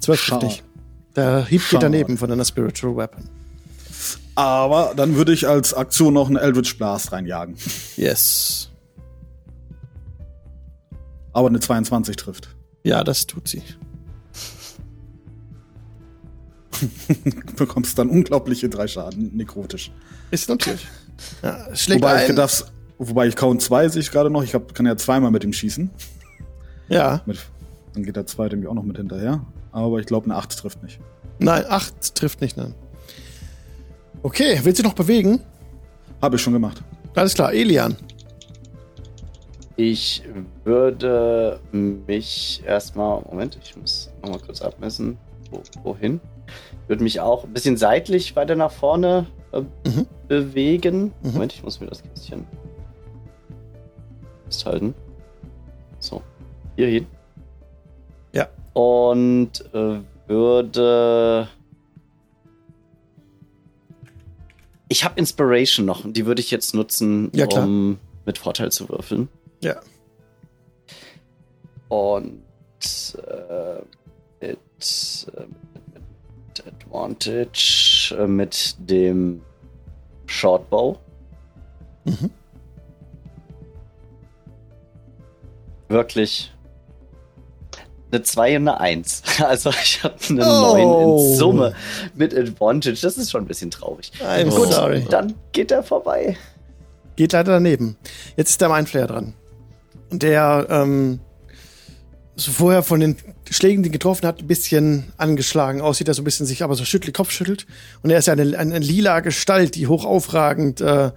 12 0.00 0.26
trifft 0.26 0.42
nicht. 0.42 0.64
Der 1.16 1.44
Hieb 1.46 1.62
geht 1.68 1.82
daneben 1.82 2.16
von 2.16 2.30
einer 2.30 2.44
Spiritual 2.44 2.96
Weapon. 2.96 3.28
Aber 4.36 4.92
dann 4.94 5.16
würde 5.16 5.32
ich 5.32 5.48
als 5.48 5.74
Aktion 5.74 6.14
noch 6.14 6.28
einen 6.28 6.36
Eldritch 6.36 6.76
Blast 6.76 7.10
reinjagen. 7.10 7.56
Yes. 7.96 8.70
Aber 11.32 11.48
eine 11.48 11.58
22 11.58 12.16
trifft. 12.16 12.54
Ja, 12.84 13.02
das 13.02 13.26
tut 13.26 13.48
sie. 13.48 13.62
du 17.24 17.54
bekommst 17.56 17.98
dann 17.98 18.10
unglaubliche 18.10 18.68
drei 18.68 18.86
Schaden, 18.86 19.34
nekrotisch. 19.34 19.90
Ist 20.30 20.48
natürlich. 20.48 20.86
Ja, 21.42 21.74
schlägt 21.74 22.02
wobei, 22.02 22.14
ein. 22.16 22.30
Ich 22.30 22.36
darf, 22.36 22.70
wobei 22.98 23.26
ich 23.26 23.36
Count 23.36 23.62
2 23.62 23.88
sehe 23.88 24.02
ich 24.02 24.10
gerade 24.10 24.30
noch. 24.30 24.42
Ich 24.42 24.54
hab, 24.54 24.74
kann 24.74 24.86
ja 24.86 24.96
zweimal 24.96 25.30
mit 25.30 25.44
ihm 25.44 25.52
schießen. 25.52 25.90
Ja. 26.88 27.22
Mit, 27.26 27.38
dann 27.94 28.04
geht 28.04 28.16
der 28.16 28.26
zweite 28.26 28.54
nämlich 28.54 28.70
auch 28.70 28.74
noch 28.74 28.82
mit 28.82 28.96
hinterher. 28.96 29.40
Aber 29.72 29.98
ich 29.98 30.06
glaube, 30.06 30.26
eine 30.26 30.36
8 30.36 30.58
trifft 30.58 30.82
nicht. 30.82 31.00
Nein, 31.38 31.64
8 31.68 32.14
trifft 32.14 32.40
nicht, 32.40 32.56
nein. 32.56 32.74
Okay, 34.22 34.60
willst 34.62 34.80
du 34.80 34.82
noch 34.82 34.94
bewegen? 34.94 35.40
Habe 36.22 36.36
ich 36.36 36.42
schon 36.42 36.52
gemacht. 36.52 36.82
Alles 37.14 37.34
klar, 37.34 37.52
Elian. 37.52 37.96
Ich 39.76 40.22
würde 40.64 41.60
mich 41.72 42.62
erstmal. 42.66 43.20
Moment, 43.22 43.58
ich 43.62 43.76
muss 43.76 44.10
nochmal 44.22 44.40
kurz 44.40 44.62
abmessen. 44.62 45.18
Wo, 45.50 45.62
wohin? 45.82 46.20
Ich 46.82 46.88
würde 46.88 47.02
mich 47.02 47.20
auch 47.20 47.44
ein 47.44 47.52
bisschen 47.52 47.76
seitlich 47.76 48.34
weiter 48.36 48.56
nach 48.56 48.72
vorne 48.72 49.26
äh, 49.52 49.60
mhm. 49.60 50.06
bewegen. 50.28 51.12
Mhm. 51.22 51.32
Moment, 51.32 51.52
ich 51.52 51.62
muss 51.62 51.80
mir 51.80 51.86
das 51.88 52.02
Kästchen 52.02 52.46
festhalten. 54.46 54.94
So, 55.98 56.22
hier 56.76 56.88
hin. 56.88 57.06
Ja. 58.32 58.48
Und 58.72 59.64
äh, 59.74 60.00
würde. 60.26 61.48
Ich 64.88 65.04
habe 65.04 65.18
Inspiration 65.18 65.84
noch 65.84 66.04
und 66.04 66.16
die 66.16 66.26
würde 66.26 66.40
ich 66.40 66.50
jetzt 66.50 66.74
nutzen, 66.74 67.30
ja, 67.34 67.46
um 67.46 67.98
mit 68.24 68.38
Vorteil 68.38 68.70
zu 68.70 68.88
würfeln. 68.88 69.28
Ja. 69.60 69.80
Und 71.88 72.42
äh, 72.80 73.82
mit, 74.40 75.26
äh, 75.36 75.40
mit 75.40 76.66
Advantage 76.66 78.16
äh, 78.18 78.26
mit 78.26 78.76
dem 78.78 79.42
Shortbow. 80.26 80.98
Mhm. 82.04 82.30
Wirklich 85.88 86.52
eine 88.10 88.22
2 88.22 88.56
und 88.56 88.68
eine 88.68 88.80
1. 88.80 89.22
Also 89.40 89.70
ich 89.70 90.02
habe 90.02 90.14
eine 90.28 90.46
oh. 90.46 91.18
9 91.18 91.30
in 91.30 91.36
Summe 91.36 91.74
mit 92.14 92.34
Advantage. 92.34 92.98
Das 93.02 93.16
ist 93.16 93.30
schon 93.30 93.44
ein 93.44 93.46
bisschen 93.46 93.70
traurig. 93.70 94.10
I'm 94.20 94.50
Gut, 94.50 94.72
sorry. 94.72 95.04
Dann 95.10 95.34
geht 95.52 95.70
er 95.70 95.82
vorbei. 95.82 96.36
Geht 97.16 97.32
leider 97.32 97.52
daneben. 97.52 97.96
Jetzt 98.36 98.50
ist 98.50 98.60
der 98.60 98.68
Mindflayer 98.68 99.06
dran. 99.06 99.34
Der 100.10 100.66
ähm, 100.70 101.20
so 102.36 102.52
vorher 102.52 102.82
von 102.82 103.00
den 103.00 103.16
Schlägen, 103.50 103.82
die 103.82 103.90
getroffen 103.90 104.26
hat, 104.26 104.40
ein 104.40 104.46
bisschen 104.46 105.12
angeschlagen 105.16 105.80
aussieht, 105.80 106.08
er 106.08 106.14
so 106.14 106.22
ein 106.22 106.24
bisschen 106.24 106.46
sich 106.46 106.62
aber 106.62 106.74
so 106.74 106.84
schüttelt, 106.84 107.16
Kopf 107.16 107.30
schüttelt. 107.30 107.66
Und 108.02 108.10
er 108.10 108.18
ist 108.18 108.26
ja 108.26 108.34
eine, 108.34 108.42
eine, 108.42 108.74
eine 108.74 108.78
lila 108.78 109.20
Gestalt, 109.20 109.74
die 109.74 109.86
hoch 109.86 110.04
aufragend 110.04 110.80
äh, 110.80 111.10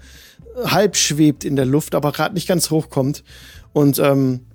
halb 0.63 0.95
schwebt 0.95 1.43
in 1.43 1.55
der 1.55 1.65
Luft, 1.65 1.93
aber 1.93 2.11
gerade 2.11 2.33
nicht 2.33 2.47
ganz 2.47 2.71
hochkommt. 2.71 3.23
Und 3.73 3.99
ähm, 3.99 4.45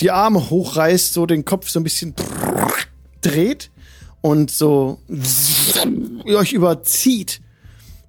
die 0.00 0.10
Arme 0.10 0.50
hochreißt, 0.50 1.12
so 1.12 1.26
den 1.26 1.44
Kopf 1.44 1.68
so 1.68 1.80
ein 1.80 1.84
bisschen 1.84 2.14
dreht 3.20 3.70
und 4.20 4.50
so 4.50 4.98
euch 6.26 6.52
überzieht 6.52 7.40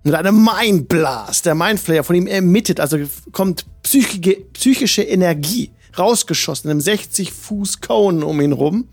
mit 0.04 0.16
einem 0.16 0.44
Mindblast. 0.44 1.46
Der 1.46 1.56
Mindflayer 1.56 2.04
von 2.04 2.16
ihm 2.16 2.28
ermittet, 2.28 2.80
also 2.80 2.98
kommt 3.32 3.66
psychische, 3.84 4.42
psychische 4.54 5.04
Energie 5.04 5.72
rausgeschossen, 5.98 6.70
in 6.70 6.72
einem 6.72 6.82
60 6.82 7.34
Fuß 7.34 7.82
Cone 7.82 8.26
um 8.26 8.40
ihn 8.42 8.54
rum. 8.54 8.88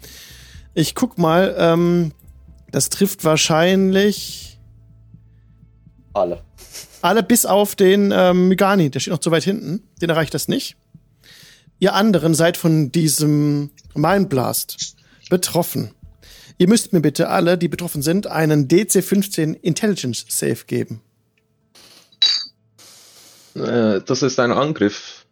Ich 0.75 0.95
guck 0.95 1.19
mal, 1.19 1.55
ähm, 1.59 2.13
das 2.71 2.89
trifft 2.89 3.25
wahrscheinlich 3.25 4.59
alle. 6.13 6.43
Alle 7.03 7.23
bis 7.23 7.45
auf 7.45 7.75
den 7.75 8.13
ähm, 8.15 8.49
Mygani, 8.49 8.91
der 8.91 9.01
steht 9.01 9.13
noch 9.13 9.21
zu 9.21 9.31
weit 9.31 9.45
hinten. 9.45 9.83
Den 10.01 10.11
erreicht 10.11 10.33
das 10.33 10.49
nicht. 10.49 10.77
Ihr 11.79 11.95
anderen 11.95 12.35
seid 12.35 12.57
von 12.57 12.93
diesem 12.93 13.71
Mindblast 13.95 14.97
betroffen. 15.29 15.91
Ihr 16.57 16.69
müsst 16.69 16.93
mir 16.93 17.01
bitte 17.01 17.29
alle, 17.29 17.59
die 17.59 17.69
betroffen 17.69 18.03
sind, 18.03 18.27
einen 18.27 18.69
DC-15 18.69 19.55
Intelligence 19.55 20.25
Save 20.29 20.65
geben. 20.67 21.01
Äh, 23.55 24.01
das 24.07 24.23
ist 24.23 24.39
ein 24.39 24.53
Angriff, 24.53 25.27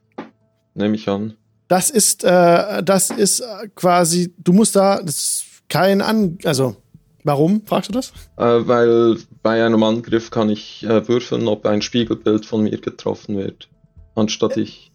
nehme 0.75 0.97
ich 0.97 1.09
an. 1.09 1.35
Das 1.69 1.91
ist, 1.91 2.25
äh, 2.25 2.83
das 2.83 3.11
ist 3.11 3.43
quasi, 3.75 4.35
du 4.39 4.53
musst 4.53 4.77
da, 4.77 5.03
das 5.03 5.19
ist 5.19 5.45
kein 5.69 6.03
An, 6.03 6.39
also, 6.45 6.77
warum, 7.25 7.65
fragst 7.65 7.89
du 7.89 7.95
das? 7.95 8.13
Äh, 8.37 8.67
weil 8.67 9.17
bei 9.43 9.65
einem 9.65 9.83
Angriff 9.83 10.31
kann 10.31 10.51
ich 10.51 10.85
äh, 10.85 11.09
würfeln, 11.09 11.49
ob 11.49 11.65
ein 11.67 11.83
Spiegelbild 11.83 12.45
von 12.45 12.65
mir 12.65 12.79
getroffen 12.79 13.39
wird, 13.39 13.69
anstatt 14.15 14.57
ich. 14.57 14.92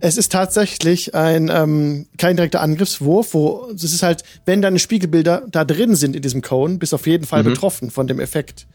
Es 0.00 0.16
ist 0.16 0.32
tatsächlich 0.32 1.14
ein 1.14 1.50
ähm, 1.52 2.06
kein 2.16 2.36
direkter 2.36 2.60
Angriffswurf, 2.60 3.34
wo 3.34 3.70
es 3.74 3.84
ist 3.84 4.02
halt, 4.02 4.24
wenn 4.46 4.62
deine 4.62 4.78
Spiegelbilder 4.78 5.44
da 5.50 5.64
drin 5.64 5.94
sind 5.94 6.16
in 6.16 6.22
diesem 6.22 6.42
Cone, 6.42 6.78
bist 6.78 6.92
du 6.92 6.96
auf 6.96 7.06
jeden 7.06 7.26
Fall 7.26 7.42
mhm. 7.42 7.48
betroffen 7.48 7.90
von 7.90 8.06
dem 8.06 8.18
Effekt. 8.18 8.66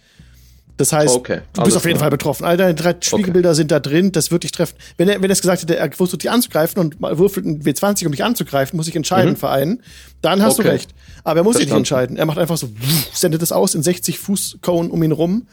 Das 0.77 0.91
heißt, 0.91 1.15
okay, 1.15 1.39
du 1.53 1.63
bist 1.63 1.77
auf 1.77 1.85
jeden 1.85 1.97
klar. 1.97 2.05
Fall 2.05 2.09
betroffen. 2.11 2.45
All 2.45 2.57
deine 2.57 2.75
drei 2.75 2.95
Spiegelbilder 2.99 3.49
okay. 3.49 3.55
sind 3.55 3.71
da 3.71 3.79
drin, 3.79 4.11
das 4.11 4.29
wird 4.29 4.43
dich 4.43 4.51
treffen. 4.51 4.75
Wenn 4.97 5.07
er, 5.07 5.15
wenn 5.21 5.29
er 5.29 5.31
es 5.31 5.41
gesagt 5.41 5.61
hätte, 5.61 5.77
er 5.77 5.91
versucht 5.93 6.21
dich 6.21 6.29
anzugreifen 6.29 6.79
und 6.79 6.99
würfelt 6.99 7.45
ein 7.45 7.63
W20, 7.63 8.05
um 8.05 8.11
dich 8.11 8.23
anzugreifen, 8.23 8.75
muss 8.75 8.87
ich 8.87 8.95
entscheiden 8.95 9.31
mhm. 9.31 9.37
für 9.37 9.49
einen, 9.49 9.81
dann 10.21 10.41
hast 10.41 10.59
okay. 10.59 10.67
du 10.67 10.73
recht. 10.73 10.93
Aber 11.23 11.39
er 11.39 11.43
muss 11.43 11.57
sich 11.57 11.67
nicht 11.67 11.75
entscheiden. 11.75 12.17
Er 12.17 12.25
macht 12.25 12.37
einfach 12.37 12.57
so, 12.57 12.69
sendet 13.13 13.41
es 13.41 13.53
aus 13.53 13.73
in 13.73 13.83
60 13.83 14.19
Fuß 14.19 14.57
Cone 14.61 14.89
um 14.89 15.01
ihn 15.01 15.13
rum. 15.13 15.47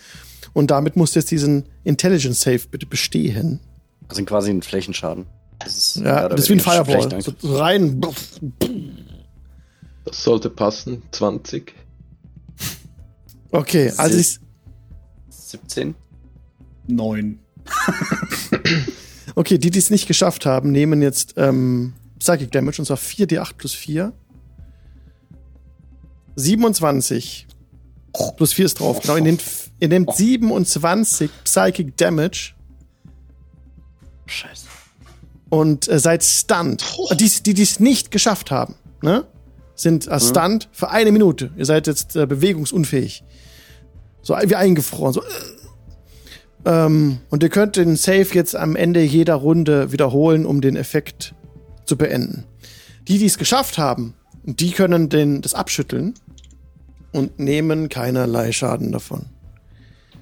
Und 0.55 0.71
damit 0.71 0.97
muss 0.97 1.15
jetzt 1.15 1.31
diesen 1.31 1.67
Intelligence 1.85 2.41
Save 2.43 2.63
bitte 2.71 2.87
bestehen. 2.87 3.61
Also 4.09 4.25
quasi 4.25 4.51
ein 4.51 4.61
Flächenschaden. 4.61 5.27
Das 5.65 5.77
ist, 5.77 5.97
ja, 5.97 6.29
das 6.29 6.41
ist 6.43 6.49
wie 6.49 6.55
ein 6.55 6.61
Fireball. 6.61 7.23
So 7.23 7.57
rein. 7.57 8.01
Das 10.05 10.23
sollte 10.23 10.51
passen. 10.51 11.03
20. 11.13 11.75
Okay, 13.51 13.93
also 13.97 14.19
ich. 14.19 14.39
17. 15.29 15.95
9. 16.89 17.39
okay, 19.35 19.59
die, 19.59 19.71
die 19.71 19.79
es 19.79 19.91
nicht 19.91 20.09
geschafft 20.09 20.47
haben, 20.47 20.73
nehmen 20.73 21.03
jetzt 21.03 21.35
ähm, 21.37 21.93
Psychic 22.19 22.51
Damage 22.51 22.81
und 22.81 22.87
zwar 22.87 22.97
4d8 22.97 23.55
plus 23.57 23.75
4. 23.75 24.13
27 26.35 27.47
plus 28.37 28.53
4 28.53 28.65
ist 28.65 28.81
drauf. 28.81 29.01
Genau, 29.01 29.17
ihr 29.17 29.23
nehmt, 29.23 29.43
ihr 29.81 29.89
nehmt 29.89 30.15
27 30.15 31.31
Psychic 31.45 31.97
Damage. 31.97 32.55
Scheiße 34.27 34.67
und 35.53 35.87
äh, 35.87 35.99
seid 35.99 36.25
stunned. 36.25 36.83
Oh. 36.97 37.15
Die, 37.15 37.29
die 37.53 37.63
es 37.63 37.79
nicht 37.79 38.11
geschafft 38.11 38.51
haben, 38.51 38.75
ne? 39.03 39.27
sind 39.75 40.09
äh, 40.09 40.19
stunned 40.19 40.65
mhm. 40.65 40.75
für 40.75 40.91
eine 40.91 41.13
Minute. 41.13 41.51
Ihr 41.59 41.67
seid 41.67 41.87
jetzt 41.87 42.17
äh, 42.17 42.25
bewegungsunfähig. 42.25 43.23
So 44.23 44.35
wie 44.35 44.57
eingefroren. 44.57 45.13
So. 45.13 45.23
Ähm, 46.65 47.19
und 47.29 47.43
ihr 47.43 47.51
könnt 47.51 47.77
den 47.77 47.97
Save 47.97 48.29
jetzt 48.33 48.57
am 48.57 48.77
Ende 48.77 49.03
jeder 49.03 49.35
Runde 49.35 49.93
wiederholen, 49.93 50.47
um 50.47 50.63
den 50.63 50.75
Effekt 50.75 51.35
zu 51.85 51.99
beenden. 51.99 52.45
Die, 53.07 53.19
die 53.19 53.27
es 53.27 53.37
geschafft 53.37 53.77
haben, 53.77 54.15
die 54.45 54.71
können 54.71 55.11
den, 55.11 55.43
das 55.43 55.53
abschütteln 55.53 56.15
und 57.13 57.39
nehmen 57.39 57.91
keinerlei 57.91 58.53
Schaden 58.53 58.91
davon. 58.91 59.27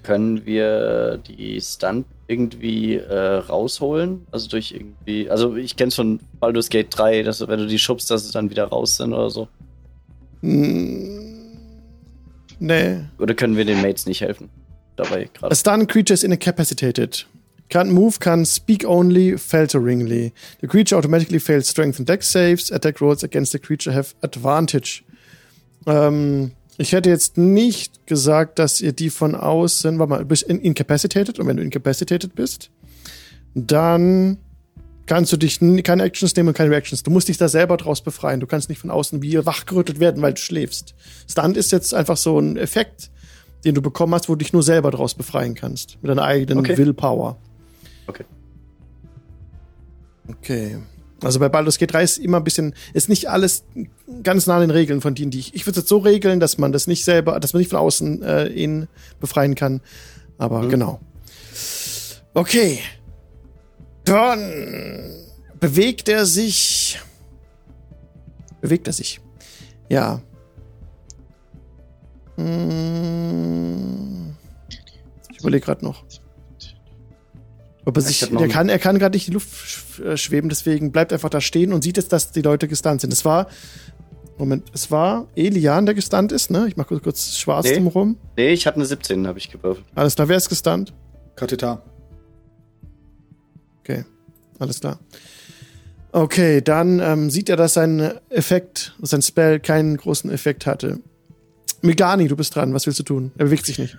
Können 0.03 0.47
wir 0.47 1.19
die 1.19 1.61
Stunt 1.61 2.07
irgendwie 2.27 2.97
äh, 2.97 3.37
rausholen? 3.37 4.27
Also 4.31 4.49
durch 4.49 4.73
irgendwie. 4.73 5.29
Also 5.29 5.57
ich 5.57 5.77
kenn's 5.77 5.97
von 5.97 6.21
Baldur's 6.39 6.69
Gate 6.69 6.89
3, 6.91 7.23
dass 7.23 7.47
wenn 7.47 7.59
du 7.59 7.67
die 7.67 7.79
schubst, 7.79 8.11
dass 8.11 8.27
sie 8.27 8.33
dann 8.33 8.51
wieder 8.51 8.65
raus 8.65 8.97
sind 8.97 9.13
oder 9.13 9.31
so. 9.31 9.49
Mm, 10.43 11.57
nee. 12.61 13.01
Oder 13.19 13.35
können 13.35 13.57
wir 13.57 13.65
den 13.65 13.83
Mates 13.83 14.07
nicht 14.07 14.21
helfen? 14.21 14.49
Dabei 14.97 15.29
gerade. 15.33 15.53
A 15.53 15.55
stun 15.55 15.87
creature 15.87 16.15
is 16.15 16.23
incapacitated. 16.23 17.27
Can't 17.69 17.93
move, 17.93 18.19
can 18.19 18.45
speak 18.45 18.85
only 18.85 19.39
falteringly. 19.39 20.33
The 20.61 20.67
creature 20.67 20.97
automatically 20.97 21.39
fails 21.39 21.69
strength 21.69 21.99
and 21.99 22.09
dex 22.09 22.31
saves. 22.31 22.71
Attack 22.73 23.01
rolls 23.01 23.23
against 23.23 23.53
the 23.53 23.61
creature 23.61 23.93
have 23.93 24.15
advantage. 24.23 25.05
Ähm, 25.87 26.53
ich 26.81 26.93
hätte 26.93 27.11
jetzt 27.11 27.37
nicht 27.37 28.07
gesagt, 28.07 28.59
dass 28.59 28.81
ihr 28.81 28.93
die 28.93 29.11
von 29.11 29.35
außen, 29.35 29.99
warte 29.99 30.11
mal, 30.11 30.19
du 30.21 30.25
bist 30.25 30.45
incapacitated 30.45 31.39
und 31.39 31.47
wenn 31.47 31.59
du 31.59 31.63
incapacitated 31.63 32.35
bist, 32.35 32.71
dann 33.55 34.39
kannst 35.05 35.31
du 35.31 35.37
dich 35.37 35.61
keine 35.83 36.05
Actions 36.05 36.35
nehmen 36.35 36.49
und 36.49 36.57
keine 36.57 36.71
Reactions. 36.71 37.03
Du 37.03 37.11
musst 37.11 37.29
dich 37.29 37.37
da 37.37 37.49
selber 37.49 37.77
draus 37.77 38.01
befreien. 38.01 38.41
Du 38.41 38.47
kannst 38.47 38.71
nicht 38.71 38.79
von 38.79 38.91
außen 38.91 39.21
wie 39.21 39.45
wachgerüttelt 39.45 40.01
werden, 40.01 40.23
weil 40.23 40.33
du 40.33 40.41
schläfst. 40.41 40.95
Stunt 41.29 41.59
ist 41.59 41.71
jetzt 41.71 41.93
einfach 41.93 42.17
so 42.17 42.39
ein 42.39 42.57
Effekt, 42.57 43.11
den 43.67 43.75
du 43.75 43.83
bekommen 43.83 44.15
hast, 44.15 44.31
wo 44.31 44.33
du 44.33 44.39
dich 44.39 44.55
nur 44.55 44.63
selber 44.63 44.91
draus 44.91 45.15
befreien 45.15 45.55
kannst. 45.55 45.99
Mit 46.01 46.09
deiner 46.09 46.25
eigenen 46.25 46.61
Okay. 46.61 46.79
Willpower. 46.79 47.37
Okay. 48.07 48.25
Okay. 50.29 50.79
Also 51.23 51.39
bei 51.39 51.49
Baldur's 51.49 51.79
Gate 51.79 51.93
3 51.93 52.03
ist 52.03 52.19
immer 52.19 52.39
ein 52.39 52.45
bisschen, 52.45 52.75
ist 52.95 53.09
nicht 53.09 53.29
alles 53.29 53.65
ganz 54.23 54.47
nah 54.47 54.55
an 54.55 54.63
den 54.63 54.71
Regeln 54.71 55.01
von 55.01 55.15
denen, 55.15 55.31
die 55.31 55.39
ich. 55.39 55.55
Ich 55.55 55.67
würde 55.67 55.73
es 55.73 55.85
jetzt 55.85 55.89
so 55.89 55.99
regeln, 55.99 56.41
dass 56.41 56.59
man 56.59 56.73
das 56.73 56.87
nicht 56.87 57.05
selber, 57.05 57.39
dass 57.41 57.53
man 57.53 57.61
nicht 57.61 57.71
von 57.71 57.79
außen 57.79 58.23
äh, 58.23 58.47
ihn 58.49 58.89
befreien 59.21 59.55
kann. 59.55 59.81
Aber 60.39 60.67
genau. 60.69 61.01
Okay. 62.33 62.79
Dann 64.05 64.41
bewegt 65.59 66.09
er 66.09 66.25
sich. 66.25 66.99
Bewegt 68.61 68.87
er 68.87 68.93
sich. 68.93 69.21
Ja. 69.89 70.23
Hm. 72.37 74.35
Ich 75.31 75.41
überlege 75.41 75.65
gerade 75.65 75.85
noch. 75.85 76.05
Ob 77.85 77.97
er 77.97 78.01
Ich 78.03 78.19
sich, 78.19 78.31
er 78.33 78.49
kann, 78.49 78.69
er 78.69 78.79
kann 78.79 78.99
gerade 78.99 79.17
nicht 79.17 79.27
in 79.29 79.33
die 79.33 79.35
Luft 79.35 80.01
äh, 80.01 80.17
schweben, 80.17 80.49
deswegen 80.49 80.93
bleibt 80.93 81.13
einfach 81.13 81.31
da 81.31 81.41
stehen 81.41 81.73
und 81.73 81.83
sieht 81.83 81.97
jetzt, 81.97 82.13
dass 82.13 82.31
die 82.33 82.43
Leute 82.43 82.69
gestunt 82.69 83.01
sind. 83.01 83.13
Es 83.13 83.25
war, 83.25 83.49
Moment, 84.39 84.65
es 84.75 84.91
war 84.91 85.27
Elian, 85.35 85.87
der 85.87 85.95
gestunt 85.95 86.33
ist, 86.33 86.51
ne? 86.51 86.67
Ich 86.69 86.77
mach 86.77 86.87
kurz, 86.87 87.03
kurz 87.03 87.37
schwarz 87.37 87.67
Nee. 87.67 87.75
drumherum. 87.77 88.17
Nee, 88.37 88.51
ich 88.51 88.67
hatte 88.67 88.77
eine 88.77 88.87
17, 88.87 89.27
habe 89.27 89.39
ich 89.39 89.51
gewürfelt. 89.51 89.87
Alles 89.95 90.15
klar, 90.15 90.29
wer 90.29 90.37
ist 90.37 90.49
gestunt? 90.49 90.93
Kateta. 91.37 91.83
Okay, 93.81 94.05
alles 94.59 94.81
klar. 94.81 94.99
Okay, 96.13 96.61
dann 96.61 96.99
ähm, 97.01 97.31
sieht 97.31 97.49
er, 97.49 97.57
dass 97.57 97.75
sein 97.75 98.13
Effekt, 98.31 98.95
sein 99.01 99.23
Spell 99.23 99.61
keinen 99.61 99.97
großen 99.97 100.31
Effekt 100.31 100.67
hatte. 100.67 100.99
Megani, 101.83 102.29
du 102.29 102.37
bist 102.37 102.55
dran. 102.55 102.75
Was 102.75 102.87
willst 102.87 102.99
du 102.99 103.05
tun? 103.05 103.33
Er 103.39 103.45
bewegt 103.47 103.65
sich 103.65 103.79
nicht. 103.79 103.97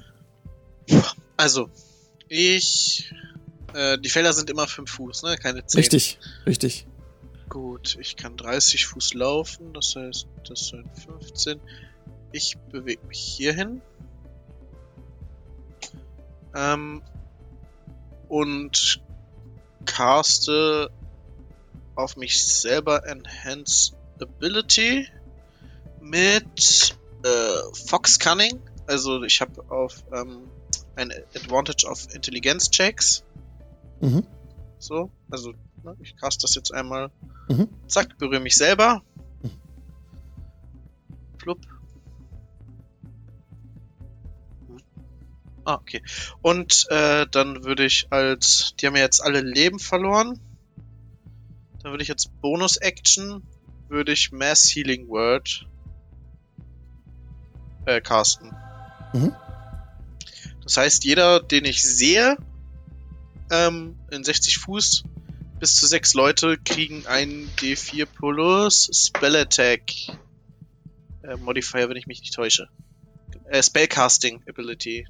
Also, 1.38 1.70
ich. 2.28 3.13
Äh, 3.74 3.98
die 4.00 4.10
Felder 4.10 4.34
sind 4.34 4.50
immer 4.50 4.68
5 4.68 4.90
Fuß, 4.90 5.24
ne? 5.24 5.38
Keine 5.38 5.66
10. 5.66 5.80
Richtig, 5.80 6.20
richtig. 6.46 6.88
Gut, 7.50 7.98
ich 8.00 8.16
kann 8.16 8.38
30 8.38 8.88
Fuß 8.88 9.14
laufen, 9.14 9.74
das 9.74 9.96
heißt, 9.96 10.28
das 10.48 10.68
sind 10.68 10.88
15. 11.20 11.60
Ich 12.32 12.58
bewege 12.72 13.06
mich 13.08 13.20
hierhin. 13.20 13.82
Ähm, 16.56 17.02
und 18.30 19.02
caste 19.86 20.90
auf 21.96 22.16
mich 22.16 22.46
selber 22.46 23.06
Enhance 23.06 23.94
Ability 24.22 25.08
mit 26.00 26.96
äh, 27.24 27.86
Fox 27.88 28.20
Cunning. 28.20 28.60
Also 28.88 29.24
ich 29.24 29.42
habe 29.42 29.64
auf 29.70 30.04
ähm, 30.14 30.50
ein 30.96 31.12
Advantage 31.36 31.90
auf 31.90 32.14
Intelligenz-Checks. 32.14 33.24
Mhm. 34.02 34.26
So, 34.80 35.12
also 35.30 35.54
ne, 35.84 35.96
ich 36.00 36.16
cast 36.18 36.44
das 36.44 36.56
jetzt 36.56 36.74
einmal. 36.74 37.12
Mhm. 37.50 37.70
Zack, 37.88 38.18
berühre 38.18 38.42
mich 38.42 38.56
selber. 38.56 39.04
Flupp. 41.38 41.60
Ah, 45.66 45.76
okay. 45.76 46.02
Und 46.42 46.88
äh, 46.90 47.28
dann 47.30 47.64
würde 47.64 47.86
ich 47.86 48.12
als. 48.12 48.74
Die 48.80 48.88
haben 48.88 48.96
ja 48.96 49.04
jetzt 49.04 49.24
alle 49.24 49.42
Leben 49.42 49.80
verloren. 49.80 50.40
Dann 51.82 51.92
würde 51.92 52.04
ich 52.04 52.10
jetzt 52.10 52.32
Bonus-Action. 52.42 53.44
Würde 53.88 54.12
ich 54.12 54.32
Mass 54.32 54.70
Healing 54.74 55.08
Word 55.10 55.68
äh, 57.86 58.02
casten. 58.02 58.56
Mhm. 59.14 59.36
Das 60.64 60.78
heißt, 60.78 61.04
jeder, 61.04 61.42
den 61.42 61.66
ich 61.66 61.84
sehe, 61.84 62.38
ähm, 63.52 64.00
in 64.10 64.24
60 64.24 64.58
Fuß, 64.58 65.04
bis 65.60 65.76
zu 65.76 65.86
sechs 65.86 66.14
Leute 66.14 66.58
kriegen 66.58 67.06
einen 67.06 67.50
D4 67.58 68.06
plus 68.06 68.90
Spell 68.94 69.36
Attack 69.36 69.92
äh, 71.24 71.36
Modifier, 71.36 71.88
wenn 71.90 71.98
ich 71.98 72.08
mich 72.08 72.22
nicht 72.22 72.34
täusche. 72.34 72.68
Äh, 73.46 73.62
Spellcasting 73.62 74.42
Ability. 74.48 75.08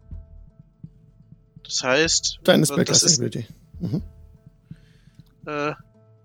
Das 1.63 1.83
heißt, 1.83 2.39
Deine 2.43 2.65
Spellcasting 2.65 3.13
Ability. 3.13 3.47
Mhm. 3.79 4.03
äh, 5.45 5.73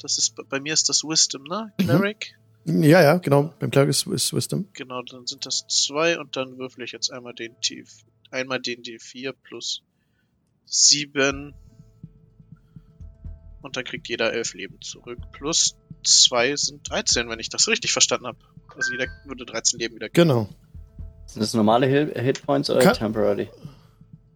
das 0.01 0.19
ist, 0.19 0.35
bei 0.49 0.61
mir 0.61 0.73
ist 0.73 0.89
das 0.89 1.05
Wisdom, 1.05 1.45
ne? 1.45 1.73
Mhm. 1.79 1.85
Cleric. 1.85 2.39
Ja, 2.65 3.01
ja, 3.01 3.19
genau. 3.19 3.55
Beim 3.61 3.71
Cleric 3.71 3.91
ist, 3.91 4.07
ist 4.09 4.33
Wisdom. 4.33 4.69
Genau, 4.73 5.03
dann 5.03 5.27
sind 5.27 5.47
das 5.47 5.67
zwei 5.69 6.19
und 6.19 6.37
dann 6.37 6.59
würfel 6.59 6.83
ich 6.83 6.93
jetzt 6.93 7.13
einmal 7.13 7.33
den 7.33 7.61
T, 7.61 7.85
einmal 8.31 8.61
den 8.61 8.83
D4 8.83 9.33
plus 9.45 9.83
sieben 10.65 11.55
und 13.67 13.77
dann 13.77 13.85
kriegt 13.85 14.09
jeder 14.09 14.33
elf 14.33 14.55
Leben 14.55 14.81
zurück. 14.81 15.19
Plus 15.33 15.77
zwei 16.05 16.55
sind 16.57 16.89
13, 16.91 17.29
wenn 17.29 17.39
ich 17.41 17.49
das 17.51 17.69
richtig 17.69 17.93
verstanden 17.93 18.27
habe. 18.27 18.39
Also 18.75 18.93
jeder 18.93 19.07
würde 19.27 19.45
13 19.45 19.79
Leben 19.79 19.95
wieder 19.97 20.09
kriegen. 20.09 20.29
Genau. 20.29 20.49
Sind 21.27 21.43
das 21.43 21.53
normale 21.55 21.87
Hitpoints 21.87 22.71
oder 22.71 22.81
Ka- 22.81 22.93
temporary? 22.93 23.49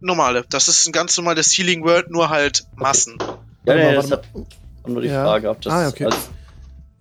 Normale. 0.00 0.44
Das 0.50 0.66
ist 0.68 0.86
ein 0.86 0.92
ganz 0.92 1.16
normales 1.16 1.56
Healing 1.56 1.82
World, 1.84 2.10
nur 2.10 2.28
halt 2.30 2.64
Massen. 2.76 3.16
Ja, 3.20 3.38
Warte 3.64 3.80
ja, 3.80 3.86
mal, 3.86 3.94
das 3.94 4.10
hat 4.10 4.24
nur 4.86 5.02
die 5.02 5.08
Ja. 5.08 5.24
Frage, 5.24 5.50
ob 5.50 5.60
das 5.60 5.72
Ah, 5.72 5.88
okay. 5.88 6.04
als, 6.06 6.16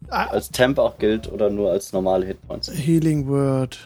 Ah, 0.09 0.25
als 0.27 0.49
Temp 0.49 0.79
auch 0.79 0.97
gilt 0.97 1.31
oder 1.31 1.49
nur 1.49 1.71
als 1.71 1.93
normale 1.93 2.25
Hitpoints. 2.25 2.71
Healing 2.71 3.27
Word. 3.27 3.77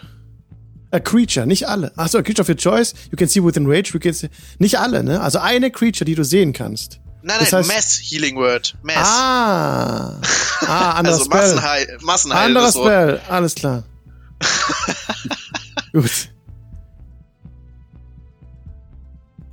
A 0.92 1.00
creature, 1.00 1.46
nicht 1.46 1.68
alle. 1.68 1.92
Achso, 1.98 2.18
a 2.20 2.22
creature 2.22 2.42
of 2.44 2.50
your 2.50 2.56
choice. 2.56 2.94
You 3.12 3.18
can 3.18 3.28
see 3.28 3.44
within 3.44 3.66
range. 3.68 3.90
You 3.94 4.00
can 4.00 4.14
see, 4.14 4.30
nicht 4.60 4.78
alle, 4.80 5.04
ne? 5.04 5.22
Also 5.22 5.40
eine 5.40 5.70
Creature, 5.72 6.06
die 6.06 6.16
du 6.16 6.24
sehen 6.24 6.54
kannst. 6.54 7.00
Nein, 7.26 7.38
Das 7.40 7.52
nein, 7.54 7.66
Mass 7.68 8.00
Healing 8.02 8.36
Word. 8.36 8.76
Mass. 8.84 9.08
Ah. 9.10 10.20
Ah, 10.66 10.92
anderer 10.94 11.16
also 11.16 11.26
Spell. 11.26 11.40
Massenheil, 11.56 11.98
Massenheil 12.02 12.56
Wort. 12.56 12.72
Spell. 12.74 13.22
Alles 13.28 13.54
klar. 13.56 13.84
Gut. 15.92 16.30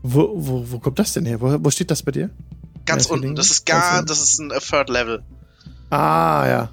Wo, 0.02 0.32
wo, 0.36 0.70
wo 0.70 0.78
kommt 0.78 0.98
das 1.00 1.12
denn 1.14 1.26
her? 1.26 1.40
Wo, 1.40 1.56
wo 1.64 1.70
steht 1.70 1.90
das 1.90 2.02
bei 2.02 2.12
dir? 2.12 2.30
Ganz 2.86 3.04
Mass 3.04 3.10
unten. 3.10 3.34
Das 3.34 3.50
ist 3.50 3.66
Ganz 3.66 3.84
gar, 3.84 3.94
unten. 3.98 4.06
das 4.06 4.20
ist 4.22 4.38
ein 4.38 4.50
äh, 4.52 4.60
Third 4.60 4.88
Level. 4.88 5.22
Ah, 5.90 6.46
ja. 6.48 6.70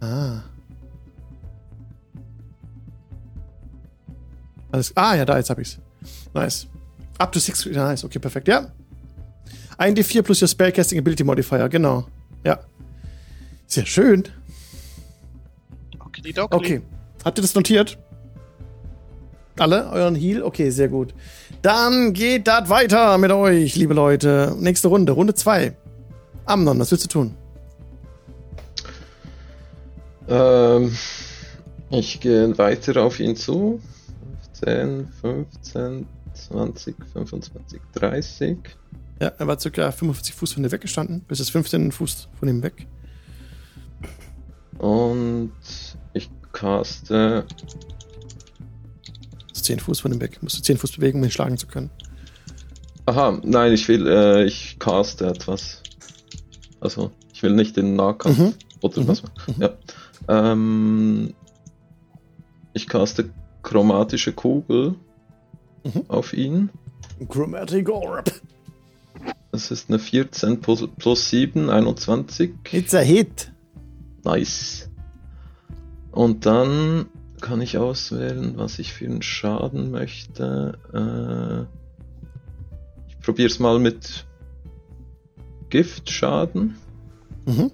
Ah. 0.00 0.42
Alles, 4.72 4.96
ah, 4.96 5.14
ja, 5.14 5.24
da, 5.24 5.36
jetzt 5.38 5.50
hab 5.50 5.58
ich's. 5.58 5.78
Nice. 6.34 6.66
Up 7.18 7.32
to 7.32 7.40
six, 7.40 7.66
nice, 7.66 8.04
okay, 8.04 8.18
perfekt, 8.18 8.48
ja. 8.48 8.70
Ein 9.76 9.94
D4 9.94 10.22
plus 10.22 10.42
your 10.42 10.48
Spellcasting 10.48 10.98
Ability 10.98 11.24
Modifier, 11.24 11.68
genau. 11.68 12.06
Ja. 12.44 12.60
Sehr 13.66 13.86
schön. 13.86 14.24
Okay, 15.98 16.34
okay. 16.50 16.82
Habt 17.24 17.38
ihr 17.38 17.42
das 17.42 17.54
notiert? 17.54 17.98
Alle? 19.58 19.90
Euren 19.90 20.14
Heal? 20.14 20.42
Okay, 20.42 20.70
sehr 20.70 20.88
gut. 20.88 21.14
Dann 21.62 22.12
geht 22.12 22.46
das 22.46 22.68
weiter 22.68 23.18
mit 23.18 23.32
euch, 23.32 23.74
liebe 23.76 23.94
Leute. 23.94 24.54
Nächste 24.58 24.88
Runde, 24.88 25.12
Runde 25.12 25.34
2. 25.34 25.76
Amnon, 26.46 26.78
was 26.78 26.90
willst 26.90 27.04
du 27.04 27.08
tun? 27.08 27.34
Ähm, 30.28 30.96
ich 31.90 32.20
gehe 32.20 32.56
weiter 32.56 33.02
auf 33.02 33.18
ihn 33.18 33.34
zu. 33.36 33.80
10, 34.52 35.08
15, 35.20 36.06
20, 36.46 36.96
25, 37.12 37.80
30. 37.94 38.58
Ja, 39.20 39.28
er 39.36 39.46
war 39.46 39.58
circa 39.58 39.90
55 39.90 40.34
Fuß 40.34 40.52
von 40.54 40.62
dir 40.62 40.70
weggestanden. 40.72 41.22
Bis 41.26 41.40
es 41.40 41.50
15 41.50 41.90
Fuß 41.92 42.28
von 42.38 42.48
ihm 42.48 42.62
weg. 42.62 42.86
Und 44.78 45.52
ich 46.12 46.30
caste. 46.52 47.44
Das 49.48 49.56
ist 49.58 49.64
10 49.64 49.80
Fuß 49.80 50.00
von 50.00 50.12
ihm 50.12 50.20
weg. 50.20 50.38
Musst 50.42 50.58
du 50.58 50.62
10 50.62 50.78
Fuß 50.78 50.92
bewegen, 50.92 51.18
um 51.18 51.24
ihn 51.24 51.30
schlagen 51.30 51.58
zu 51.58 51.66
können. 51.66 51.90
Aha, 53.06 53.40
nein, 53.42 53.72
ich 53.72 53.88
will, 53.88 54.06
äh, 54.06 54.44
ich 54.44 54.78
caste 54.78 55.26
etwas. 55.26 55.82
Also, 56.80 57.10
ich 57.32 57.42
will 57.42 57.54
nicht 57.54 57.76
den 57.76 57.96
Nahkampf. 57.96 58.38
Mhm. 58.38 58.54
Oder 58.82 59.00
Mhm. 59.00 59.08
was? 59.08 59.22
Ja. 59.58 59.70
Ähm, 60.28 61.34
ich 62.74 62.86
caste 62.86 63.30
chromatische 63.62 64.32
Kugel 64.32 64.94
Mhm. 65.94 66.04
auf 66.08 66.32
ihn. 66.32 66.70
Chromatic 67.28 67.88
Orb. 67.88 68.30
Das 69.52 69.70
ist 69.70 69.88
eine 69.88 69.98
14 69.98 70.60
plus, 70.60 70.86
plus 70.98 71.30
7, 71.30 71.70
21. 71.70 72.54
It's 72.70 72.94
a 72.94 73.00
hit. 73.00 73.50
Nice. 74.24 74.88
Und 76.12 76.46
dann 76.46 77.06
kann 77.40 77.60
ich 77.60 77.78
auswählen, 77.78 78.54
was 78.56 78.78
ich 78.78 78.92
für 78.92 79.06
einen 79.06 79.22
Schaden 79.22 79.90
möchte. 79.90 80.78
Äh, 80.92 81.62
ich 83.08 83.18
probiere 83.20 83.48
es 83.48 83.58
mal 83.58 83.78
mit 83.78 84.26
Giftschaden. 85.70 86.76
Mhm. 87.46 87.70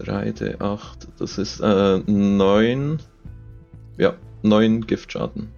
3d8, 0.00 1.08
das 1.18 1.38
ist 1.38 1.60
äh, 1.60 1.98
9. 2.06 2.98
Ja, 3.98 4.14
9 4.42 4.86
Giftschaden. 4.86 5.52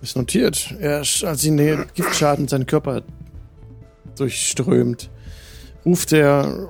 Ist 0.00 0.16
notiert. 0.16 0.74
Er, 0.80 0.98
als 0.98 1.44
ihn 1.44 1.56
der 1.56 1.86
Giftschaden 1.94 2.48
seinen 2.48 2.66
Körper 2.66 3.02
durchströmt, 4.16 5.10
ruft 5.84 6.12
er 6.12 6.68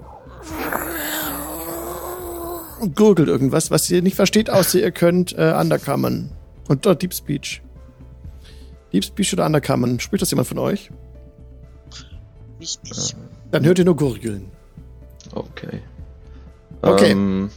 und 2.81 2.97
gurgelt 2.97 3.29
irgendwas, 3.29 3.71
was 3.71 3.91
ihr 3.91 4.03
nicht 4.03 4.17
versteht, 4.17 4.51
außer 4.51 4.79
ihr 4.79 4.91
könnt 4.91 5.37
äh, 5.39 5.55
Undercommon. 5.59 6.31
Und 6.69 6.87
dort 6.87 7.03
Deep 7.03 7.15
Speech. 7.15 7.63
Deep 8.93 9.05
Speech 9.05 9.33
oder 9.33 9.47
Undercommon. 9.47 10.01
Spricht 10.01 10.23
das 10.23 10.31
jemand 10.31 10.49
von 10.49 10.59
euch? 10.59 10.91
Nicht 12.59 12.81
ich. 12.85 13.17
Dann 13.51 13.65
hört 13.65 13.79
ihr 13.79 13.85
nur 13.85 13.97
gurgeln. 13.97 14.51
Okay. 15.33 15.81
Okay. 16.83 17.13
Ähm, 17.13 17.51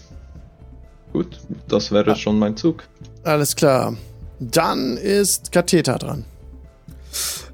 gut, 1.17 1.39
das 1.67 1.91
wäre 1.91 2.11
Ah. 2.11 2.15
schon 2.15 2.37
mein 2.39 2.55
Zug. 2.57 2.83
Alles 3.23 3.55
klar. 3.55 3.95
Dann 4.39 4.97
ist 4.97 5.51
Katheta 5.51 5.97
dran. 5.97 6.25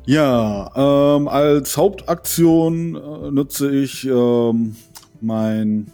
Ja, 0.06 0.69
ähm, 0.76 1.28
als 1.30 1.78
Hauptaktion 1.78 2.95
äh, 2.95 3.32
nutze 3.32 3.71
ich 3.71 4.06
ähm, 4.06 4.76
mein. 5.21 5.88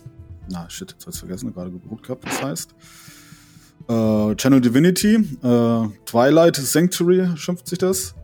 Na, 0.49 0.67
shit, 0.67 0.91
jetzt 0.91 1.05
hab's 1.05 1.19
vergessen, 1.19 1.53
gerade 1.53 1.69
gebrot 1.69 2.01
gehabt, 2.01 2.25
was 2.25 2.41
heißt. 2.41 2.69
Äh, 3.87 4.35
Channel 4.35 4.61
Divinity, 4.61 5.15
äh, 5.43 5.87
Twilight 6.05 6.55
Sanctuary 6.55 7.37
schimpft 7.37 7.67
sich 7.67 7.77
das. 7.77 8.15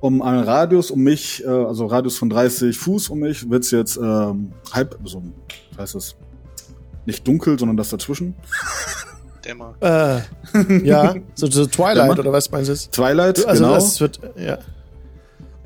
Um 0.00 0.22
einen 0.22 0.42
Radius 0.44 0.90
um 0.90 1.00
mich, 1.00 1.44
äh, 1.44 1.48
also 1.48 1.86
Radius 1.86 2.16
von 2.16 2.30
30 2.30 2.76
Fuß 2.78 3.10
um 3.10 3.18
mich, 3.20 3.48
wird's 3.50 3.70
jetzt 3.70 3.98
ähm, 3.98 4.52
halb, 4.72 4.98
so, 5.04 5.22
was 5.72 5.78
heißt 5.78 5.94
das? 5.94 6.16
Nicht 7.06 7.26
dunkel, 7.26 7.58
sondern 7.58 7.76
das 7.76 7.90
dazwischen. 7.90 8.34
Dämmer. 9.44 9.74
Äh, 9.80 10.20
ja, 10.86 11.14
so, 11.34 11.48
so 11.50 11.66
Twilight 11.66 11.96
Dämmer? 12.10 12.18
oder 12.20 12.32
was 12.32 12.50
meinst 12.50 12.70
du? 12.70 12.90
Twilight, 12.90 13.44
Also 13.46 13.64
genau. 13.64 13.74
das 13.74 14.00
wird, 14.00 14.20
ja. 14.36 14.58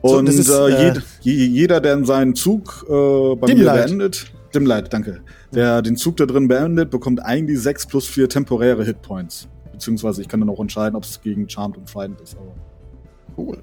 So, 0.02 0.18
Und 0.18 0.26
das 0.28 0.36
ist, 0.36 0.48
äh, 0.48 0.68
äh, 0.68 0.82
jed, 0.94 1.02
je- 1.20 1.44
jeder, 1.46 1.80
der 1.80 2.04
seinen 2.04 2.34
Zug 2.34 2.86
äh, 2.88 3.34
bei 3.36 3.48
Dim 3.48 3.58
mir 3.58 3.72
beendet, 3.72 4.32
Dimlight, 4.54 4.92
danke, 4.92 5.20
der 5.52 5.82
den 5.82 5.96
Zug 5.96 6.16
da 6.16 6.24
drin 6.26 6.48
beendet, 6.48 6.90
bekommt 6.90 7.20
eigentlich 7.22 7.60
6 7.60 7.86
plus 7.86 8.06
4 8.06 8.28
temporäre 8.28 8.84
Hitpoints. 8.84 9.48
Beziehungsweise 9.72 10.22
ich 10.22 10.28
kann 10.28 10.40
dann 10.40 10.48
auch 10.48 10.60
entscheiden, 10.60 10.96
ob 10.96 11.04
es 11.04 11.20
gegen 11.20 11.48
Charmed 11.48 11.76
und 11.76 11.90
Frightened 11.90 12.20
ist. 12.22 12.36
Aber 12.36 12.54
Cool. 13.36 13.58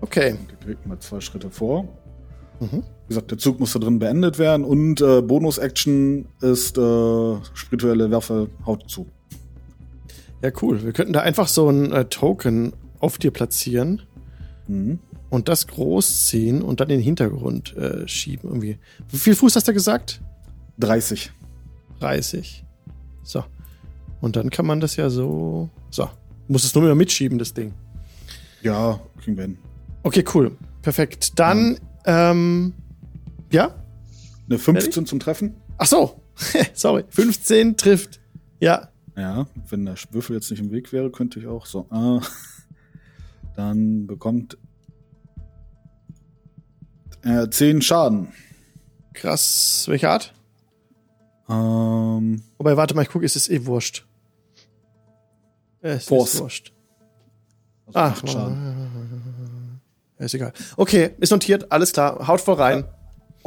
Okay. 0.00 0.36
ich 0.66 0.86
mal 0.86 0.98
zwei 0.98 1.20
Schritte 1.20 1.50
vor. 1.50 1.86
Mhm. 2.58 2.82
Wie 3.08 3.14
gesagt, 3.14 3.30
der 3.30 3.38
Zug 3.38 3.58
muss 3.58 3.72
da 3.72 3.78
drin 3.78 3.98
beendet 3.98 4.38
werden 4.38 4.64
und 4.64 5.00
äh, 5.00 5.22
Bonus-Action 5.22 6.26
ist 6.42 6.76
äh, 6.76 7.36
spirituelle 7.54 8.10
Waffe 8.10 8.50
haut 8.66 8.84
zu. 8.90 9.06
Ja, 10.42 10.50
cool. 10.62 10.84
Wir 10.84 10.92
könnten 10.92 11.14
da 11.14 11.20
einfach 11.20 11.48
so 11.48 11.68
ein 11.70 11.90
äh, 11.90 12.04
Token 12.04 12.72
auf 13.00 13.18
dir 13.18 13.30
platzieren 13.30 14.02
Mhm. 14.66 14.98
und 15.30 15.48
das 15.48 15.66
großziehen 15.66 16.60
und 16.60 16.80
dann 16.80 16.90
in 16.90 16.98
den 16.98 17.02
Hintergrund 17.04 17.74
äh, 17.78 18.06
schieben 18.06 18.50
irgendwie. 18.50 18.76
Wie 19.10 19.16
viel 19.16 19.34
Fuß 19.34 19.56
hast 19.56 19.66
du 19.66 19.72
gesagt? 19.72 20.20
30. 20.78 21.32
30. 22.00 22.66
So. 23.22 23.42
Und 24.20 24.36
dann 24.36 24.50
kann 24.50 24.66
man 24.66 24.80
das 24.80 24.96
ja 24.96 25.08
so. 25.08 25.70
So. 25.88 26.10
Muss 26.48 26.64
es 26.64 26.74
nur 26.74 26.84
mehr 26.84 26.94
mitschieben, 26.94 27.38
das 27.38 27.54
Ding. 27.54 27.72
Ja, 28.62 29.00
kriegen 29.22 29.38
wir 29.38 29.44
hin. 29.44 29.58
Okay, 30.02 30.22
cool. 30.34 30.52
Perfekt. 30.82 31.38
Dann, 31.38 31.78
ähm, 32.04 32.74
ja? 33.50 33.74
Eine 34.48 34.58
15 34.58 35.06
zum 35.06 35.20
Treffen. 35.20 35.56
Ach 35.76 35.86
so. 35.86 36.22
Sorry. 36.74 37.04
15 37.08 37.76
trifft. 37.76 38.20
Ja. 38.60 38.88
Ja, 39.16 39.46
wenn 39.68 39.84
der 39.84 39.96
Würfel 40.12 40.36
jetzt 40.36 40.50
nicht 40.50 40.60
im 40.60 40.70
Weg 40.70 40.92
wäre, 40.92 41.10
könnte 41.10 41.40
ich 41.40 41.46
auch 41.46 41.66
so. 41.66 41.88
Äh, 41.90 42.20
dann 43.56 44.06
bekommt 44.06 44.56
er 47.22 47.50
10 47.50 47.82
Schaden. 47.82 48.28
Krass. 49.12 49.84
Welche 49.88 50.08
Art? 50.08 50.32
Ähm, 51.48 52.42
Wobei, 52.58 52.76
warte 52.76 52.94
mal, 52.94 53.02
ich 53.02 53.08
gucke, 53.08 53.24
es 53.24 53.34
ist 53.34 53.50
eh 53.50 53.66
wurscht. 53.66 54.06
Es 55.80 56.06
Force. 56.06 56.34
ist 56.34 56.40
wurscht. 56.40 56.72
also 57.86 57.98
Ach, 57.98 58.26
Schaden. 58.26 59.80
ist 60.18 60.34
egal. 60.34 60.52
Okay, 60.76 61.10
ist 61.18 61.30
notiert, 61.30 61.72
alles 61.72 61.92
klar. 61.92 62.26
Haut 62.28 62.40
voll 62.40 62.54
rein. 62.54 62.84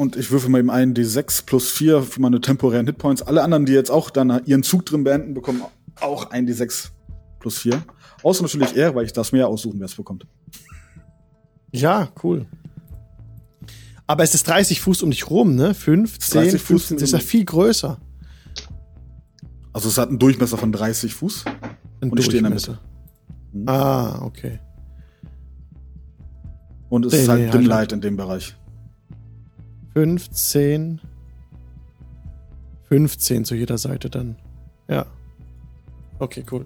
Und 0.01 0.15
ich 0.15 0.31
würfel 0.31 0.49
mal 0.49 0.57
eben 0.57 0.71
einen 0.71 0.95
D6 0.95 1.45
plus 1.45 1.69
4 1.69 2.01
für 2.01 2.21
meine 2.21 2.41
temporären 2.41 2.87
Hitpoints. 2.87 3.21
Alle 3.21 3.43
anderen, 3.43 3.67
die 3.67 3.73
jetzt 3.73 3.91
auch 3.91 4.09
dann 4.09 4.43
ihren 4.45 4.63
Zug 4.63 4.83
drin 4.83 5.03
beenden, 5.03 5.35
bekommen 5.35 5.61
auch 5.99 6.31
ein 6.31 6.47
D6 6.47 6.89
plus 7.39 7.59
4. 7.59 7.83
Außer 8.23 8.41
natürlich 8.41 8.75
er, 8.75 8.95
weil 8.95 9.05
ich 9.05 9.13
das 9.13 9.31
mehr 9.31 9.47
aussuchen, 9.47 9.79
wer 9.79 9.85
es 9.85 9.93
bekommt. 9.93 10.25
Ja, 11.71 12.09
cool. 12.23 12.47
Aber 14.07 14.23
es 14.23 14.33
ist 14.33 14.47
30 14.47 14.81
Fuß 14.81 15.03
um 15.03 15.11
dich 15.11 15.29
rum, 15.29 15.53
ne? 15.53 15.75
15, 15.75 16.45
30 16.45 16.61
Fuß 16.61 16.67
15, 16.87 16.97
das 16.97 17.03
ist 17.03 17.13
ja 17.13 17.19
viel 17.19 17.45
größer. 17.45 18.01
Also 19.71 19.87
es 19.87 19.99
hat 19.99 20.09
einen 20.09 20.17
Durchmesser 20.17 20.57
von 20.57 20.71
30 20.71 21.13
Fuß. 21.13 21.45
Ein 22.01 22.09
Und 22.09 22.17
ich 22.17 22.25
stehe 22.25 22.39
in 22.39 22.45
der 22.45 22.53
Durchmesser. 22.53 22.81
Mhm. 23.53 23.69
Ah, 23.69 24.23
okay. 24.23 24.59
Und 26.89 27.05
es 27.05 27.13
Nee, 27.13 27.19
ist 27.19 27.27
nee, 27.27 27.33
halt 27.33 27.53
halt, 27.53 27.63
Dim 27.63 27.71
halt. 27.71 27.91
In 27.91 28.01
dem 28.01 28.17
Bereich. 28.17 28.55
15. 29.93 31.01
15 32.89 33.45
zu 33.45 33.55
jeder 33.55 33.77
Seite 33.77 34.09
dann. 34.09 34.35
Ja. 34.89 35.05
Okay, 36.19 36.43
cool. 36.51 36.65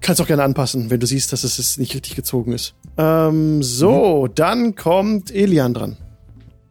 Kannst 0.00 0.20
auch 0.20 0.26
gerne 0.26 0.42
anpassen, 0.42 0.90
wenn 0.90 1.00
du 1.00 1.06
siehst, 1.06 1.32
dass 1.32 1.44
es 1.44 1.78
nicht 1.78 1.94
richtig 1.94 2.16
gezogen 2.16 2.52
ist. 2.52 2.74
Ähm, 2.96 3.62
so, 3.62 4.26
dann 4.26 4.74
kommt 4.74 5.30
Elian 5.30 5.74
dran. 5.74 5.96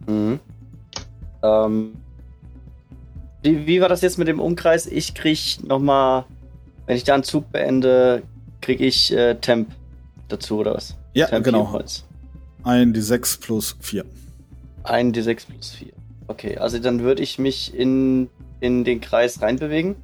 Mhm. 0.07 0.39
Ähm, 1.41 1.93
wie, 3.43 3.67
wie 3.67 3.81
war 3.81 3.89
das 3.89 4.01
jetzt 4.01 4.17
mit 4.17 4.27
dem 4.27 4.39
Umkreis? 4.39 4.87
Ich 4.87 5.13
krieg 5.13 5.63
noch 5.63 5.79
mal, 5.79 6.25
wenn 6.85 6.95
ich 6.95 7.03
da 7.03 7.13
einen 7.13 7.23
Zug 7.23 7.51
beende, 7.51 8.23
krieg 8.61 8.81
ich 8.81 9.13
äh, 9.13 9.35
Temp 9.35 9.69
dazu 10.27 10.59
oder 10.59 10.73
was? 10.73 10.95
Ja, 11.13 11.27
Temp 11.27 11.45
genau. 11.45 11.79
Ein 12.63 12.93
D6 12.93 13.41
plus 13.41 13.75
4. 13.79 14.05
Ein 14.83 15.13
D6 15.13 15.47
plus 15.47 15.71
4. 15.71 15.93
Okay, 16.27 16.57
also 16.57 16.79
dann 16.79 17.01
würde 17.01 17.21
ich 17.21 17.39
mich 17.39 17.73
in, 17.73 18.29
in 18.59 18.83
den 18.83 19.01
Kreis 19.01 19.41
reinbewegen. 19.41 19.95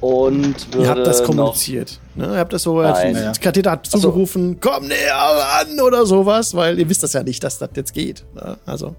Und 0.00 0.72
würde 0.72 0.84
Ihr 0.84 0.88
habt 0.90 1.06
das 1.06 1.22
kommuniziert. 1.22 2.00
Ne? 2.14 2.26
Ihr 2.32 2.38
habt 2.38 2.52
das 2.54 2.62
so, 2.62 2.80
Nein. 2.80 3.16
als 3.16 3.38
die 3.38 3.42
Katheter 3.44 3.72
hat 3.72 3.86
so. 3.86 3.98
zugerufen, 3.98 4.58
komm 4.58 4.88
näher 4.88 5.14
an 5.60 5.78
oder 5.80 6.06
sowas, 6.06 6.54
weil 6.54 6.78
ihr 6.78 6.88
wisst 6.88 7.02
das 7.02 7.12
ja 7.12 7.22
nicht, 7.22 7.44
dass 7.44 7.58
das 7.58 7.68
jetzt 7.74 7.92
geht. 7.92 8.24
Ne? 8.34 8.56
Also, 8.64 8.96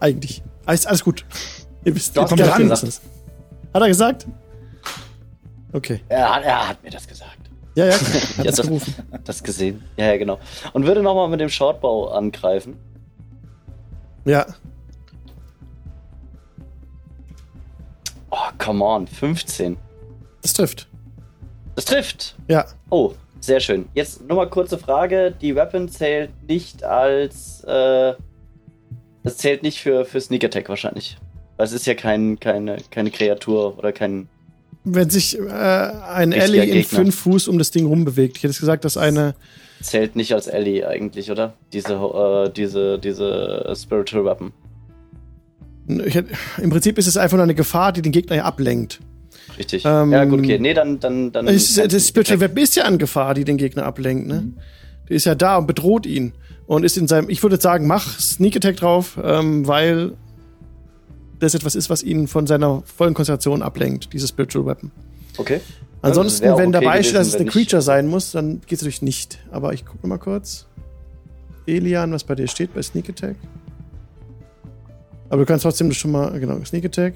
eigentlich. 0.00 0.42
Alles, 0.64 0.86
alles 0.86 1.04
gut. 1.04 1.26
Ihr 1.84 1.94
wisst, 1.94 2.16
Doch, 2.16 2.28
kommt 2.28 2.40
ran. 2.40 2.70
Hat 2.70 2.82
er 3.74 3.88
gesagt? 3.88 4.26
Okay. 5.72 6.00
er, 6.08 6.34
hat- 6.34 6.44
er 6.44 6.68
hat 6.68 6.82
mir 6.82 6.90
das 6.90 7.06
gesagt. 7.06 7.47
Ja, 7.78 7.86
ja, 7.86 7.92
Ja, 8.38 8.44
das 8.44 8.56
das- 9.24 9.42
gesehen. 9.44 9.84
Ja, 9.96 10.06
ja, 10.06 10.16
genau. 10.16 10.40
Und 10.72 10.84
würde 10.84 11.00
nochmal 11.00 11.28
mit 11.28 11.38
dem 11.38 11.48
Shortbow 11.48 12.08
angreifen. 12.08 12.76
Ja. 14.24 14.46
Oh, 18.30 18.36
come 18.58 18.84
on, 18.84 19.06
15. 19.06 19.76
Das 20.42 20.54
trifft. 20.54 20.88
Das 21.76 21.84
trifft. 21.84 22.34
Ja. 22.48 22.66
Oh, 22.90 23.14
sehr 23.38 23.60
schön. 23.60 23.88
Jetzt 23.94 24.26
nur 24.26 24.38
mal 24.38 24.50
kurze 24.50 24.76
Frage. 24.76 25.30
Die 25.40 25.54
Weapon 25.54 25.88
zählt 25.88 26.30
nicht 26.48 26.82
als. 26.82 27.62
Äh, 27.62 28.14
das 29.22 29.36
zählt 29.36 29.62
nicht 29.62 29.80
für, 29.80 30.04
für 30.04 30.20
Sneak 30.20 30.42
Attack 30.42 30.68
wahrscheinlich. 30.68 31.16
Weil 31.56 31.66
es 31.66 31.72
ist 31.72 31.86
ja 31.86 31.94
kein, 31.94 32.40
keine, 32.40 32.78
keine 32.90 33.12
Kreatur 33.12 33.78
oder 33.78 33.92
kein. 33.92 34.28
Wenn 34.94 35.10
sich 35.10 35.38
äh, 35.38 35.42
ein 35.42 36.32
Richtiger 36.32 36.44
Ellie 36.44 36.64
in 36.64 36.72
Gegner. 36.72 36.98
fünf 36.98 37.14
Fuß 37.16 37.48
um 37.48 37.58
das 37.58 37.70
Ding 37.70 37.86
rumbewegt. 37.86 38.36
Ich 38.36 38.42
hätte 38.42 38.58
gesagt, 38.58 38.84
dass 38.84 38.96
eine. 38.96 39.34
Zählt 39.80 40.16
nicht 40.16 40.32
als 40.34 40.46
Ellie 40.46 40.86
eigentlich, 40.86 41.30
oder? 41.30 41.54
Diese, 41.72 41.94
äh, 41.94 42.50
diese, 42.50 42.98
diese 42.98 43.72
Spiritual 43.76 44.24
Weapon. 44.24 44.52
Hätte, 45.88 46.32
Im 46.60 46.70
Prinzip 46.70 46.98
ist 46.98 47.06
es 47.06 47.16
einfach 47.16 47.36
nur 47.36 47.44
eine 47.44 47.54
Gefahr, 47.54 47.92
die 47.92 48.02
den 48.02 48.12
Gegner 48.12 48.36
ja 48.36 48.44
ablenkt. 48.44 49.00
Richtig. 49.56 49.84
Ähm, 49.84 50.12
ja, 50.12 50.24
gut, 50.24 50.40
okay. 50.40 50.58
Nee, 50.58 50.74
dann. 50.74 51.00
dann, 51.00 51.32
dann 51.32 51.46
Es 51.48 51.76
ist, 51.76 51.92
das 51.92 52.08
Spiritual. 52.08 52.40
Weapon 52.40 52.62
ist 52.62 52.76
ja 52.76 52.84
eine 52.84 52.98
Gefahr, 52.98 53.34
die 53.34 53.44
den 53.44 53.56
Gegner 53.56 53.84
ablenkt, 53.84 54.26
ne? 54.26 54.52
Die 55.08 55.14
ist 55.14 55.26
ja 55.26 55.34
da 55.34 55.56
und 55.56 55.66
bedroht 55.66 56.06
ihn. 56.06 56.32
Und 56.66 56.84
ist 56.84 56.98
in 56.98 57.08
seinem, 57.08 57.30
ich 57.30 57.42
würde 57.42 57.58
sagen, 57.58 57.86
mach 57.86 58.20
Sneak 58.20 58.56
Attack 58.56 58.76
drauf, 58.76 59.18
ähm, 59.22 59.66
weil 59.66 60.12
das 61.40 61.54
etwas 61.54 61.74
ist, 61.74 61.90
was 61.90 62.02
ihn 62.02 62.28
von 62.28 62.46
seiner 62.46 62.82
vollen 62.82 63.14
Konzentration 63.14 63.62
ablenkt, 63.62 64.12
dieses 64.12 64.30
Spiritual 64.30 64.66
Weapon. 64.66 64.90
Okay. 65.36 65.60
Ansonsten, 66.02 66.48
auch 66.48 66.58
wenn 66.58 66.74
okay 66.74 66.84
dabei 66.84 67.02
steht, 67.02 67.16
dass 67.16 67.28
es 67.28 67.36
eine 67.36 67.46
Creature 67.46 67.82
sein 67.82 68.06
muss, 68.06 68.32
dann 68.32 68.60
geht 68.60 68.78
es 68.78 68.82
natürlich 68.82 69.02
nicht. 69.02 69.38
Aber 69.50 69.72
ich 69.72 69.84
gucke 69.84 70.06
mal 70.06 70.18
kurz. 70.18 70.66
Elian, 71.66 72.12
was 72.12 72.24
bei 72.24 72.34
dir 72.34 72.46
steht 72.46 72.74
bei 72.74 72.82
Sneak 72.82 73.08
Attack. 73.10 73.36
Aber 75.28 75.42
du 75.42 75.46
kannst 75.46 75.64
trotzdem 75.64 75.92
schon 75.92 76.12
mal, 76.12 76.38
genau, 76.40 76.62
Sneak 76.64 76.84
Attack. 76.84 77.14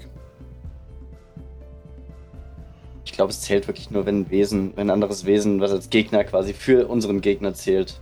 Ich 3.05 3.13
glaube, 3.13 3.31
es 3.31 3.41
zählt 3.41 3.67
wirklich 3.67 3.91
nur, 3.91 4.05
wenn 4.05 4.21
ein 4.21 4.29
Wesen, 4.29 4.73
wenn 4.75 4.87
ein 4.87 4.93
anderes 4.93 5.25
Wesen, 5.25 5.59
was 5.59 5.71
als 5.71 5.89
Gegner 5.89 6.23
quasi 6.23 6.53
für 6.53 6.87
unseren 6.87 7.21
Gegner 7.21 7.53
zählt. 7.53 7.99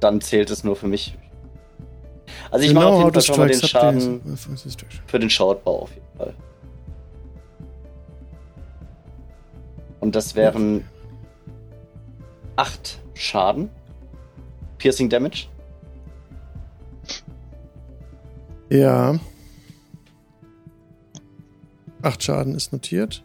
Dann 0.00 0.20
zählt 0.20 0.50
es 0.50 0.64
nur 0.64 0.76
für 0.76 0.88
mich. 0.88 1.16
Also 2.50 2.64
ich 2.64 2.74
mache 2.74 2.86
auf 2.86 2.98
jeden 3.00 3.12
Fall 3.12 3.22
schon 3.22 3.36
mal 3.38 3.48
den 3.48 3.62
Schaden 3.62 4.38
für 5.06 5.18
den 5.18 5.30
Shortbau 5.30 5.82
auf 5.82 5.90
jeden 5.94 6.06
Fall. 6.16 6.34
Und 10.00 10.14
das 10.14 10.34
wären 10.34 10.84
acht 12.56 12.98
Schaden. 13.14 13.68
Piercing 14.78 15.08
Damage. 15.08 15.46
Ja. 18.70 19.18
Acht 22.02 22.22
Schaden 22.22 22.54
ist 22.54 22.72
notiert. 22.72 23.24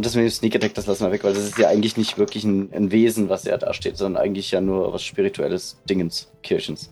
Und 0.00 0.06
das 0.06 0.14
mit 0.14 0.24
dem 0.24 0.30
Sneak 0.30 0.56
Attack, 0.56 0.72
das 0.72 0.86
lassen 0.86 1.04
wir 1.04 1.12
weg, 1.12 1.24
weil 1.24 1.34
das 1.34 1.42
ist 1.42 1.58
ja 1.58 1.68
eigentlich 1.68 1.98
nicht 1.98 2.16
wirklich 2.16 2.42
ein, 2.44 2.72
ein 2.72 2.90
Wesen, 2.90 3.28
was 3.28 3.44
ja 3.44 3.58
da 3.58 3.74
steht, 3.74 3.98
sondern 3.98 4.22
eigentlich 4.22 4.50
ja 4.50 4.62
nur 4.62 4.94
was 4.94 5.02
spirituelles 5.02 5.76
Dingens, 5.90 6.30
Kirchens. 6.42 6.90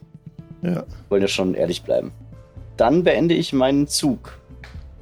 Ja. 0.60 0.84
Wollen 1.08 1.22
ja 1.22 1.28
schon 1.28 1.54
ehrlich 1.54 1.84
bleiben. 1.84 2.12
Dann 2.76 3.04
beende 3.04 3.34
ich 3.34 3.54
meinen 3.54 3.88
Zug. 3.88 4.38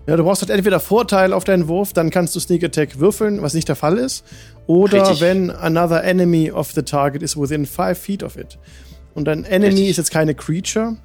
Ja, 0.06 0.16
du 0.16 0.22
brauchst 0.22 0.40
halt 0.40 0.50
entweder 0.50 0.78
Vorteil 0.78 1.32
auf 1.32 1.42
deinen 1.42 1.66
Wurf, 1.66 1.94
dann 1.94 2.10
kannst 2.10 2.36
du 2.36 2.38
Sneak 2.38 2.62
Attack 2.62 3.00
würfeln, 3.00 3.42
was 3.42 3.54
nicht 3.54 3.68
der 3.68 3.74
Fall 3.74 3.98
ist. 3.98 4.24
Oder 4.68 5.02
Richtig. 5.02 5.20
wenn 5.22 5.50
another 5.50 6.04
enemy 6.04 6.52
of 6.52 6.70
the 6.70 6.82
target 6.82 7.24
is 7.24 7.36
within 7.36 7.66
five 7.66 7.98
feet 7.98 8.22
of 8.22 8.36
it. 8.36 8.56
Und 9.14 9.28
ein 9.28 9.42
Enemy 9.42 9.72
Richtig. 9.72 9.88
ist 9.88 9.96
jetzt 9.96 10.10
keine 10.12 10.36
Creature. 10.36 10.96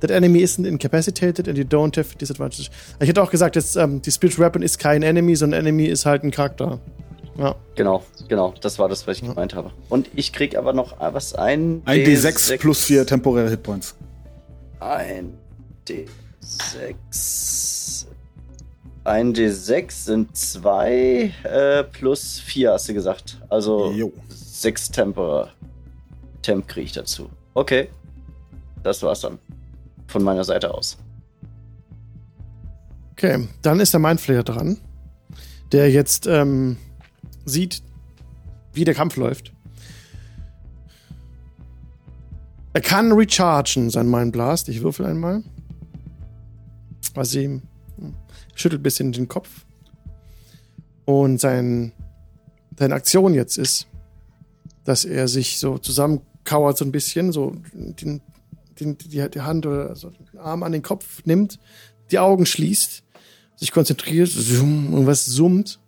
That 0.00 0.10
enemy 0.10 0.42
isn't 0.42 0.66
incapacitated 0.66 1.48
and 1.48 1.56
you 1.56 1.64
don't 1.64 1.96
have 1.96 2.14
disadvantage. 2.16 2.70
Ich 3.00 3.08
hätte 3.08 3.22
auch 3.22 3.30
gesagt, 3.30 3.56
jetzt, 3.56 3.76
ähm, 3.76 4.02
die 4.02 4.10
Spiritual 4.10 4.46
Weapon 4.46 4.62
ist 4.62 4.78
kein 4.78 5.02
Enemy, 5.02 5.36
sondern 5.36 5.60
Enemy 5.60 5.86
ist 5.86 6.04
halt 6.04 6.22
ein 6.22 6.30
Charakter. 6.30 6.80
Ja. 7.38 7.54
Genau, 7.74 8.02
genau, 8.28 8.54
das 8.60 8.78
war 8.78 8.88
das, 8.88 9.06
was 9.06 9.18
ich 9.18 9.22
gemeint 9.22 9.54
habe. 9.54 9.70
Und 9.88 10.08
ich 10.14 10.32
krieg 10.32 10.56
aber 10.56 10.72
noch 10.72 10.96
was 11.00 11.34
ein. 11.34 11.82
Ein 11.84 12.00
D6 12.00 12.58
plus 12.58 12.84
4 12.84 13.06
temporäre 13.06 13.50
Hitpoints. 13.50 13.94
Ein 14.80 15.34
D6. 15.88 18.06
Ein 19.04 19.34
D6 19.34 19.90
sind 20.04 20.36
zwei 20.36 21.32
äh, 21.44 21.84
plus 21.84 22.40
vier, 22.40 22.72
hast 22.72 22.88
du 22.88 22.94
gesagt. 22.94 23.40
Also 23.48 23.92
Jo. 23.92 24.12
sechs 24.28 24.90
Temper. 24.90 25.50
Temp 26.42 26.66
kriege 26.66 26.86
ich 26.86 26.92
dazu. 26.92 27.28
Okay. 27.54 27.88
Das 28.82 29.02
war's 29.02 29.20
dann. 29.20 29.38
Von 30.06 30.22
meiner 30.22 30.44
Seite 30.44 30.72
aus. 30.72 30.98
Okay, 33.12 33.48
dann 33.62 33.80
ist 33.80 33.92
der 33.92 34.00
Mindflayer 34.00 34.42
dran, 34.42 34.78
der 35.72 35.90
jetzt 35.90 36.26
ähm, 36.26 36.76
sieht, 37.44 37.82
wie 38.72 38.84
der 38.84 38.94
Kampf 38.94 39.16
läuft. 39.16 39.52
Er 42.76 42.82
kann 42.82 43.10
rechargen, 43.12 43.88
sein 43.88 44.10
Mind 44.10 44.32
Blast. 44.32 44.68
Ich 44.68 44.82
würfel 44.82 45.06
einmal. 45.06 45.42
Was 47.14 47.34
ihm 47.34 47.62
hm, 47.96 48.14
schüttelt 48.54 48.80
ein 48.80 48.82
bisschen 48.82 49.12
den 49.12 49.28
Kopf. 49.28 49.64
Und 51.06 51.40
sein, 51.40 51.92
seine 52.78 52.94
Aktion 52.94 53.32
jetzt 53.32 53.56
ist, 53.56 53.86
dass 54.84 55.06
er 55.06 55.26
sich 55.26 55.58
so 55.58 55.78
zusammenkauert, 55.78 56.76
so 56.76 56.84
ein 56.84 56.92
bisschen, 56.92 57.32
so 57.32 57.56
den, 57.72 58.20
den, 58.80 58.98
die, 58.98 59.28
die 59.30 59.40
Hand 59.40 59.66
oder 59.66 59.96
so 59.96 60.10
den 60.10 60.38
Arm 60.38 60.62
an 60.62 60.72
den 60.72 60.82
Kopf 60.82 61.24
nimmt, 61.24 61.58
die 62.10 62.18
Augen 62.18 62.46
schließt, 62.46 63.02
sich 63.56 63.72
konzentriert, 63.72 64.34
und 64.36 65.06
was 65.06 65.24
summt. 65.24 65.80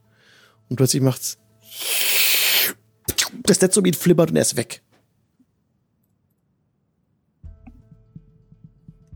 Und 0.68 0.76
plötzlich 0.76 1.02
macht's. 1.02 1.38
Das 3.42 3.60
Netzobit 3.60 3.96
flippert 3.96 4.30
und 4.30 4.36
er 4.36 4.42
ist 4.42 4.56
weg. 4.56 4.82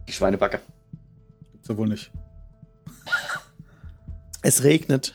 Die 0.09 0.13
Schweinebacke. 0.13 0.61
Gibt's 1.53 1.69
ja 1.69 1.77
wohl 1.77 1.89
nicht. 1.89 2.11
Es 4.45 4.65
regnet. 4.65 5.15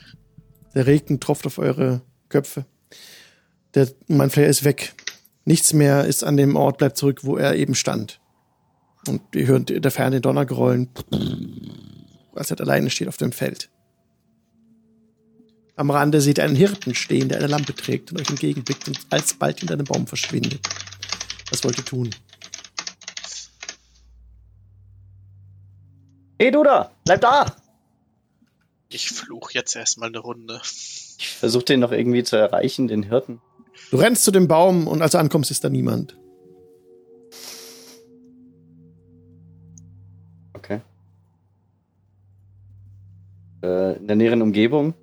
Der 0.73 0.87
Regen 0.87 1.19
tropft 1.19 1.45
auf 1.45 1.57
eure 1.57 2.01
Köpfe. 2.29 2.65
Der 3.73 3.91
Mindflayer 4.07 4.47
ist 4.47 4.63
weg. 4.63 4.93
Nichts 5.43 5.73
mehr 5.73 6.05
ist 6.05 6.23
an 6.23 6.37
dem 6.37 6.55
Ort, 6.55 6.77
bleibt 6.77 6.97
zurück, 6.97 7.23
wo 7.23 7.35
er 7.35 7.55
eben 7.55 7.75
stand. 7.75 8.21
Und 9.07 9.21
ihr 9.35 9.47
hört 9.47 9.69
in 9.69 9.81
der 9.81 9.91
Ferne 9.91 10.17
den 10.17 10.21
Donner 10.21 10.45
grollen, 10.45 10.89
als 12.35 12.51
er 12.51 12.59
alleine 12.59 12.89
steht 12.89 13.07
auf 13.07 13.17
dem 13.17 13.31
Feld. 13.31 13.69
Am 15.75 15.91
Rande 15.91 16.21
seht 16.21 16.39
ihr 16.39 16.43
einen 16.43 16.55
Hirten 16.55 16.95
stehen, 16.95 17.29
der 17.29 17.37
eine 17.37 17.47
Lampe 17.47 17.75
trägt 17.75 18.11
und 18.11 18.19
euch 18.19 18.29
entgegenblickt 18.29 18.87
und 18.87 18.99
alsbald 19.11 19.59
hinter 19.59 19.75
einem 19.75 19.85
Baum 19.85 20.07
verschwindet. 20.07 20.59
Was 21.51 21.63
wollt 21.63 21.77
ihr 21.77 21.85
tun? 21.85 22.09
Hey, 26.39 26.51
du 26.51 26.63
da! 26.63 26.91
Bleib 27.05 27.21
da! 27.21 27.55
Ich 28.89 29.09
fluch 29.09 29.51
jetzt 29.51 29.75
erstmal 29.75 30.09
eine 30.09 30.19
Runde. 30.19 30.61
Ich 30.63 31.29
versuche 31.29 31.65
den 31.65 31.79
noch 31.79 31.91
irgendwie 31.91 32.23
zu 32.23 32.37
erreichen, 32.37 32.87
den 32.87 33.03
Hirten. 33.03 33.41
Du 33.91 33.97
rennst 33.97 34.23
zu 34.23 34.31
dem 34.31 34.47
Baum 34.47 34.87
und 34.87 35.01
als 35.01 35.11
du 35.11 35.19
ankommst, 35.19 35.51
ist 35.51 35.63
da 35.63 35.69
niemand. 35.69 36.17
Äh, 43.63 43.97
in 43.97 44.07
der 44.07 44.15
näheren 44.15 44.41
Umgebung. 44.41 44.93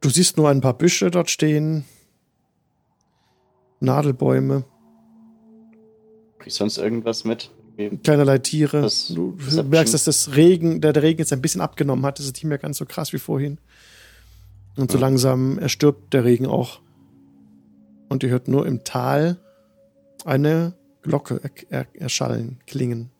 Du 0.00 0.08
siehst 0.10 0.36
nur 0.36 0.48
ein 0.48 0.60
paar 0.60 0.76
Büsche 0.76 1.10
dort 1.10 1.30
stehen. 1.30 1.84
Nadelbäume, 3.80 4.64
Krieg 6.38 6.48
ich 6.48 6.54
sonst 6.54 6.78
irgendwas 6.78 7.24
mit? 7.24 7.50
Keinerlei 8.04 8.38
Tiere. 8.38 8.82
Das- 8.82 9.08
du 9.08 9.36
das 9.44 9.64
merkst, 9.64 9.94
dass 9.94 10.04
das 10.04 10.36
Regen, 10.36 10.80
der, 10.80 10.92
der 10.92 11.02
Regen 11.02 11.18
jetzt 11.20 11.32
ein 11.32 11.40
bisschen 11.42 11.60
abgenommen 11.60 12.04
hat. 12.04 12.18
Das 12.18 12.26
ist 12.26 12.34
nicht 12.34 12.44
mehr 12.44 12.58
ganz 12.58 12.78
so 12.78 12.84
krass 12.84 13.12
wie 13.12 13.18
vorhin. 13.18 13.58
Und 14.76 14.90
so 14.90 14.98
Ja. 14.98 15.02
langsam 15.02 15.58
erstirbt 15.58 16.12
der 16.14 16.24
Regen 16.24 16.46
auch. 16.46 16.80
Und 18.08 18.22
ihr 18.22 18.28
hört 18.30 18.46
nur 18.48 18.66
im 18.66 18.84
Tal 18.84 19.38
eine 20.24 20.74
Glocke 21.02 21.40
er, 21.42 21.50
er, 21.70 21.86
erschallen, 22.00 22.58
klingen. 22.66 23.10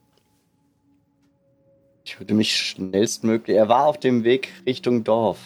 Ich 2.22 2.28
würde 2.28 2.34
mich 2.34 2.56
schnellstmöglich. 2.56 3.56
Er 3.56 3.68
war 3.68 3.86
auf 3.86 3.98
dem 3.98 4.22
Weg 4.22 4.52
Richtung 4.64 5.02
Dorf. 5.02 5.38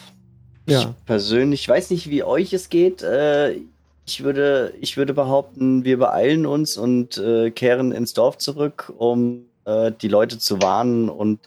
Ja. 0.67 0.81
Ich 0.81 1.05
persönlich 1.05 1.67
weiß 1.67 1.89
nicht, 1.89 2.07
wie 2.11 2.21
euch 2.23 2.53
es 2.53 2.69
geht. 2.69 3.01
Äh, 3.01 3.61
ich 4.05 4.23
würde, 4.23 4.75
ich 4.79 4.95
würde 4.95 5.15
behaupten, 5.15 5.85
wir 5.85 5.97
beeilen 5.97 6.45
uns 6.45 6.77
und 6.77 7.17
äh, 7.17 7.49
kehren 7.49 7.91
ins 7.91 8.13
Dorf 8.13 8.37
zurück, 8.37 8.93
um 8.95 9.45
äh, 9.65 9.91
die 9.91 10.07
Leute 10.07 10.37
zu 10.37 10.61
warnen 10.61 11.09
und 11.09 11.39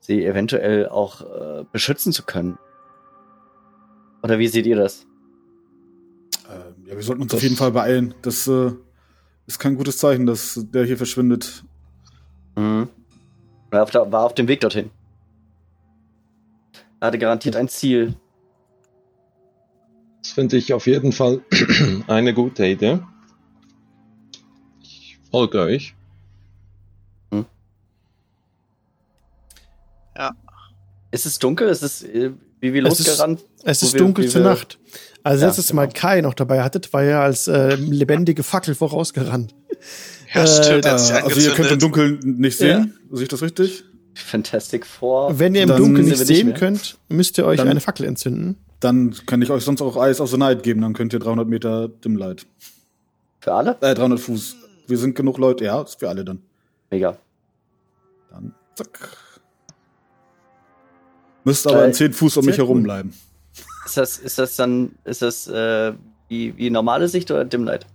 sie 0.00 0.22
eventuell 0.22 0.86
auch 0.90 1.64
beschützen 1.72 2.12
zu 2.12 2.24
können. 2.24 2.58
Oder 4.22 4.38
wie 4.38 4.48
seht 4.48 4.66
ihr 4.66 4.76
das? 4.76 5.06
Ähm, 6.50 6.84
ja, 6.86 6.94
wir 6.94 7.02
sollten 7.02 7.22
uns 7.22 7.32
auf 7.32 7.42
jeden 7.42 7.56
Fall 7.56 7.70
beeilen. 7.70 8.14
Das 8.20 8.46
ist 9.46 9.58
kein 9.58 9.76
gutes 9.76 9.96
Zeichen, 9.96 10.26
dass 10.26 10.60
der 10.74 10.84
hier 10.84 10.98
verschwindet. 10.98 11.64
Mhm. 12.54 12.90
Er 13.74 13.78
war 13.78 13.82
auf, 13.82 13.90
der, 13.90 14.12
war 14.12 14.24
auf 14.24 14.34
dem 14.34 14.46
Weg 14.46 14.60
dorthin. 14.60 14.90
Er 17.00 17.08
hatte 17.08 17.18
garantiert 17.18 17.56
ein 17.56 17.68
Ziel. 17.68 18.14
Das 20.22 20.30
finde 20.32 20.56
ich 20.56 20.72
auf 20.72 20.86
jeden 20.86 21.10
Fall 21.12 21.42
eine 22.06 22.32
gute 22.34 22.64
Idee. 22.66 23.00
Ich 24.80 25.18
folge 25.30 25.60
euch. 25.60 25.94
Ist 31.10 31.26
es 31.26 31.38
dunkel? 31.38 31.68
Ist 31.68 31.82
es 31.82 32.02
äh, 32.02 32.30
wie 32.60 32.72
wir 32.72 32.84
Es 32.86 32.98
ist- 33.00 33.06
losgerannt? 33.08 33.44
Es 33.64 33.82
ist 33.82 33.94
wir- 33.94 34.00
dunkel 34.00 34.28
zur 34.28 34.42
Nacht. 34.42 34.78
Also 35.22 35.42
Ja, 35.42 35.46
letztes 35.48 35.72
Mal 35.72 35.86
genau. 35.86 35.98
Kai 36.00 36.20
noch 36.20 36.34
dabei 36.34 36.62
hattet, 36.62 36.92
war 36.92 37.02
er 37.02 37.20
als 37.20 37.48
äh, 37.48 37.74
lebendige 37.76 38.42
Fackel 38.42 38.74
vorausgerannt. 38.74 39.54
Ja, 40.34 40.42
Äh, 40.42 40.46
stimmt, 40.46 40.84
Äh, 40.84 40.88
also 40.88 41.40
ihr 41.40 41.50
könnt 41.54 41.70
im. 41.70 41.78
Dunkeln 41.78 42.18
nicht 42.38 42.58
sehen. 42.58 42.98
Sehe 43.10 43.22
ich 43.22 43.28
das 43.28 43.42
richtig? 43.42 43.84
Fantastic 44.14 44.86
Four. 44.86 45.38
Wenn 45.38 45.54
ihr 45.54 45.62
im 45.62 45.68
Dunkeln 45.70 46.06
nicht 46.06 46.18
nicht 46.18 46.26
sehen 46.26 46.48
mehr. 46.48 46.56
könnt, 46.56 46.98
müsst 47.08 47.38
ihr 47.38 47.46
euch 47.46 47.58
Dann- 47.58 47.68
eine 47.68 47.80
Fackel 47.80 48.06
entzünden. 48.06 48.56
Dann 48.80 49.14
kann 49.26 49.40
ich 49.42 49.50
euch 49.50 49.64
sonst 49.64 49.80
auch 49.80 49.96
Eyes 49.96 50.20
of 50.20 50.30
the 50.30 50.36
Night 50.36 50.62
geben. 50.62 50.82
Dann 50.82 50.92
könnt 50.92 51.12
ihr 51.12 51.18
300 51.18 51.48
Meter 51.48 51.88
Dimlight. 51.88 52.46
Für 53.40 53.54
alle? 53.54 53.76
Äh, 53.80 53.94
300 53.94 54.20
Fuß. 54.20 54.56
Wir 54.86 54.98
sind 54.98 55.14
genug 55.14 55.38
Leute. 55.38 55.64
Ja, 55.64 55.80
ist 55.82 55.98
für 56.00 56.08
alle 56.08 56.24
dann. 56.24 56.42
Mega. 56.90 57.16
Dann 58.30 58.54
zack. 58.74 59.16
Müsst 61.44 61.66
aber 61.66 61.78
Geil. 61.78 61.88
in 61.88 61.94
10 61.94 62.12
Fuß 62.12 62.36
um 62.38 62.44
mich 62.46 62.58
herum 62.58 62.82
bleiben. 62.82 63.12
Ist 63.86 63.96
das, 63.96 64.18
ist 64.18 64.38
das 64.38 64.56
dann, 64.56 64.92
ist 65.04 65.22
das 65.22 65.46
äh, 65.46 65.92
wie, 66.28 66.56
wie 66.56 66.70
normale 66.70 67.08
Sicht 67.08 67.30
oder 67.30 67.44
Dimlight? 67.44 67.86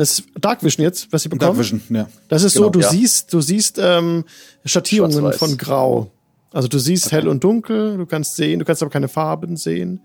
Das 0.00 0.18
ist 0.18 0.28
Dark 0.40 0.64
Vision 0.64 0.82
jetzt, 0.82 1.12
was 1.12 1.26
ihr 1.26 1.28
Dark 1.28 1.40
bekommt. 1.40 1.58
Vision, 1.58 1.82
ja. 1.90 2.08
Das 2.28 2.42
ist 2.42 2.54
so, 2.54 2.60
Genau, 2.62 2.70
du 2.70 2.80
ja. 2.80 2.88
siehst, 2.88 3.34
du 3.34 3.42
siehst 3.42 3.78
ähm, 3.78 4.24
Schattierungen 4.64 5.30
von 5.34 5.58
Grau. 5.58 6.10
Also 6.52 6.68
du 6.68 6.78
siehst 6.78 7.08
Okay. 7.08 7.16
hell 7.16 7.28
und 7.28 7.44
dunkel, 7.44 7.98
du 7.98 8.06
kannst 8.06 8.36
sehen, 8.36 8.60
du 8.60 8.64
kannst 8.64 8.82
aber 8.82 8.90
keine 8.90 9.08
Farben 9.08 9.58
sehen. 9.58 10.00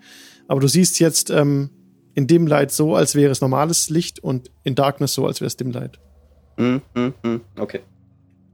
Aber 0.49 0.59
du 0.59 0.67
siehst 0.67 0.99
jetzt 0.99 1.29
ähm, 1.29 1.69
in 2.13 2.27
Dim 2.27 2.45
Light 2.45 2.71
so, 2.73 2.93
als 2.93 3.15
wäre 3.15 3.31
es 3.31 3.39
normales 3.39 3.89
Licht 3.89 4.19
und 4.19 4.51
in 4.65 4.75
Darkness 4.75 5.13
so, 5.13 5.25
als 5.27 5.39
wäre 5.39 5.47
es 5.47 5.55
Dim 5.55 5.71
Light. 5.71 5.97
Hm, 6.57 6.81
hm, 6.93 7.13
hm. 7.23 7.41
Okay. 7.57 7.79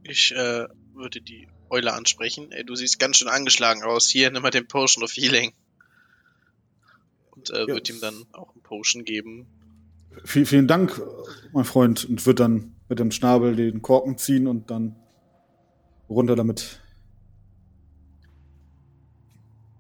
Ich 0.04 0.32
äh, 0.36 0.68
würde 0.94 1.22
die 1.22 1.48
Eule 1.72 1.94
ansprechen. 1.94 2.52
Ey, 2.52 2.64
du 2.64 2.76
siehst 2.76 3.00
ganz 3.00 3.18
schön 3.18 3.28
angeschlagen 3.30 3.82
aus. 3.82 4.08
Hier, 4.10 4.30
nimm 4.30 4.44
mal 4.44 4.52
den 4.52 4.68
Potion 4.68 5.04
of 5.04 5.12
Healing. 5.14 5.54
Und 7.32 7.50
äh, 7.50 7.62
Ja. 7.62 7.68
wird 7.68 7.90
ihm 7.90 8.00
dann 8.00 8.26
auch 8.34 8.54
ein 8.56 8.62
Potion 8.62 9.06
geben. 9.06 9.48
Viel, 10.24 10.46
vielen 10.46 10.68
Dank, 10.68 11.02
mein 11.54 11.64
Freund. 11.66 12.06
Und 12.06 12.26
wird 12.26 12.40
dann 12.40 12.76
mit 12.90 13.00
dem 13.00 13.12
Schnabel 13.12 13.56
den 13.56 13.82
Korken 13.82 14.18
ziehen 14.18 14.48
und 14.48 14.70
dann 14.70 14.96
runter 16.10 16.36
damit. 16.36 16.80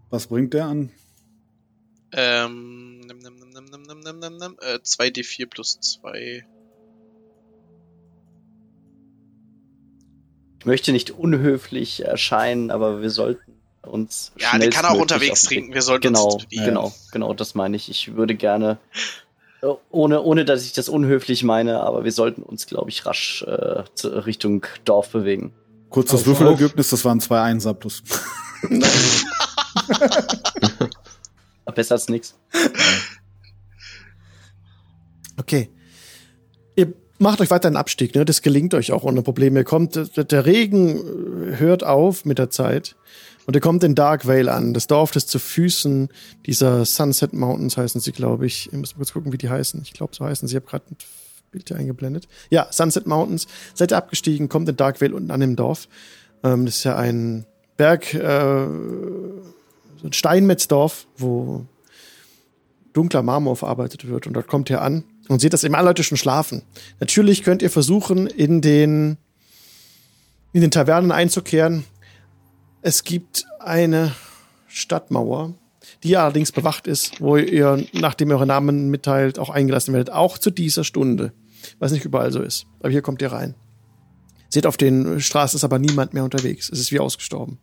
Was 0.09 0.27
bringt 0.27 0.53
der 0.53 0.65
an? 0.65 0.89
Ähm, 2.13 2.99
nimm, 3.01 3.19
nimm, 3.19 3.35
nimm, 3.35 3.49
nimm, 3.49 3.65
nimm, 3.65 3.81
nimm, 3.83 3.99
nimm, 3.99 4.19
nimm, 4.19 4.37
nimm. 4.37 4.57
Äh, 4.61 4.79
2d4 4.83 5.45
plus 5.47 5.79
2. 5.79 6.45
Ich 10.59 10.65
möchte 10.65 10.91
nicht 10.91 11.11
unhöflich 11.11 12.05
erscheinen, 12.05 12.69
aber 12.71 13.01
wir 13.01 13.09
sollten 13.09 13.53
uns. 13.81 14.31
Ja, 14.37 14.57
der 14.57 14.69
kann 14.69 14.85
auch 14.85 14.99
unterwegs 14.99 15.43
trinken. 15.43 15.73
Wir 15.73 15.81
sollten 15.81 16.07
Genau, 16.07 16.33
uns 16.33 16.45
bewegen. 16.45 16.65
genau, 16.65 16.93
genau, 17.11 17.33
das 17.33 17.55
meine 17.55 17.75
ich. 17.77 17.89
Ich 17.89 18.15
würde 18.15 18.35
gerne, 18.35 18.77
ohne, 19.89 20.21
ohne 20.21 20.45
dass 20.45 20.65
ich 20.65 20.73
das 20.73 20.89
unhöflich 20.89 21.43
meine, 21.43 21.81
aber 21.81 22.03
wir 22.03 22.11
sollten 22.11 22.41
uns, 22.41 22.65
glaube 22.65 22.89
ich, 22.89 23.05
rasch 23.05 23.43
äh, 23.43 23.83
Richtung 24.07 24.65
Dorf 24.85 25.09
bewegen. 25.09 25.53
Kurzes 25.89 26.21
Auf, 26.21 26.27
Würfelergebnis, 26.27 26.89
das 26.89 27.05
waren 27.05 27.19
zwei 27.19 27.41
Einser 27.41 27.73
plus. 27.73 28.01
Besser 31.75 31.95
als 31.95 32.09
nichts. 32.09 32.35
Okay. 35.37 35.69
Ihr 36.75 36.93
macht 37.17 37.39
euch 37.39 37.49
weiter 37.49 37.67
einen 37.67 37.77
Abstieg, 37.77 38.13
ne? 38.13 38.25
Das 38.25 38.41
gelingt 38.41 38.73
euch 38.73 38.91
auch 38.91 39.03
ohne 39.03 39.21
Probleme. 39.21 39.59
Ihr 39.59 39.63
kommt, 39.63 39.95
der 39.95 40.25
der 40.25 40.45
Regen 40.45 40.97
äh, 40.97 41.57
hört 41.59 41.83
auf 41.85 42.25
mit 42.25 42.39
der 42.39 42.49
Zeit. 42.49 42.97
Und 43.45 43.55
ihr 43.55 43.61
kommt 43.61 43.83
in 43.83 43.95
Dark 43.95 44.27
Vale 44.27 44.51
an. 44.51 44.73
Das 44.73 44.87
Dorf, 44.87 45.11
das 45.11 45.27
zu 45.27 45.39
Füßen 45.39 46.09
dieser 46.45 46.85
Sunset 46.85 47.33
Mountains 47.33 47.77
heißen 47.77 47.99
sie, 47.99 48.11
glaube 48.11 48.45
ich. 48.45 48.67
Ich 48.67 48.73
muss 48.73 48.93
mal 48.93 48.99
kurz 48.99 49.13
gucken, 49.13 49.33
wie 49.33 49.37
die 49.37 49.49
heißen. 49.49 49.81
Ich 49.83 49.93
glaube, 49.93 50.15
so 50.15 50.25
heißen 50.25 50.47
sie. 50.47 50.53
Ich 50.53 50.55
habe 50.61 50.69
gerade 50.69 50.85
ein 50.91 50.97
Bild 51.51 51.67
hier 51.67 51.77
eingeblendet. 51.77 52.27
Ja, 52.49 52.67
Sunset 52.71 53.07
Mountains. 53.07 53.47
Seid 53.73 53.91
ihr 53.91 53.97
abgestiegen, 53.97 54.49
kommt 54.49 54.69
in 54.69 54.77
Dark 54.77 55.01
Vale 55.01 55.15
unten 55.15 55.31
an 55.31 55.39
dem 55.39 55.55
Dorf. 55.55 55.87
Ähm, 56.43 56.65
das 56.65 56.77
ist 56.77 56.83
ja 56.83 56.95
ein 56.95 57.45
Berg, 57.77 58.13
äh, 58.13 58.19
so 58.19 60.07
ein 60.07 60.13
Steinmetzdorf, 60.13 61.07
wo 61.17 61.65
dunkler 62.93 63.23
Marmor 63.23 63.55
verarbeitet 63.55 64.07
wird. 64.07 64.27
Und 64.27 64.33
dort 64.33 64.47
kommt 64.47 64.69
ihr 64.69 64.81
an 64.81 65.03
und 65.27 65.39
seht, 65.39 65.53
dass 65.53 65.63
eben 65.63 65.75
alle 65.75 65.87
Leute 65.87 66.03
schon 66.03 66.17
schlafen. 66.17 66.63
Natürlich 66.99 67.43
könnt 67.43 67.61
ihr 67.61 67.69
versuchen, 67.69 68.27
in 68.27 68.61
den, 68.61 69.17
in 70.53 70.61
den 70.61 70.71
Tavernen 70.71 71.11
einzukehren. 71.11 71.85
Es 72.83 73.03
gibt 73.03 73.45
eine 73.59 74.13
Stadtmauer, 74.67 75.53
die 76.03 76.17
allerdings 76.17 76.51
bewacht 76.51 76.87
ist, 76.87 77.21
wo 77.21 77.37
ihr, 77.37 77.85
nachdem 77.93 78.29
ihr 78.29 78.35
eure 78.35 78.47
Namen 78.47 78.89
mitteilt, 78.89 79.37
auch 79.37 79.49
eingelassen 79.49 79.93
werdet. 79.93 80.11
Auch 80.11 80.37
zu 80.37 80.49
dieser 80.49 80.83
Stunde. 80.83 81.31
Was 81.77 81.91
nicht 81.91 82.05
überall 82.05 82.31
so 82.31 82.41
ist. 82.41 82.65
Aber 82.79 82.89
hier 82.89 83.03
kommt 83.03 83.21
ihr 83.21 83.31
rein. 83.31 83.53
Seht, 84.49 84.65
auf 84.65 84.77
den 84.77 85.21
Straßen 85.21 85.57
ist 85.57 85.63
aber 85.63 85.77
niemand 85.77 86.13
mehr 86.13 86.23
unterwegs. 86.23 86.69
Es 86.69 86.79
ist 86.79 86.91
wie 86.91 86.99
ausgestorben. 86.99 87.59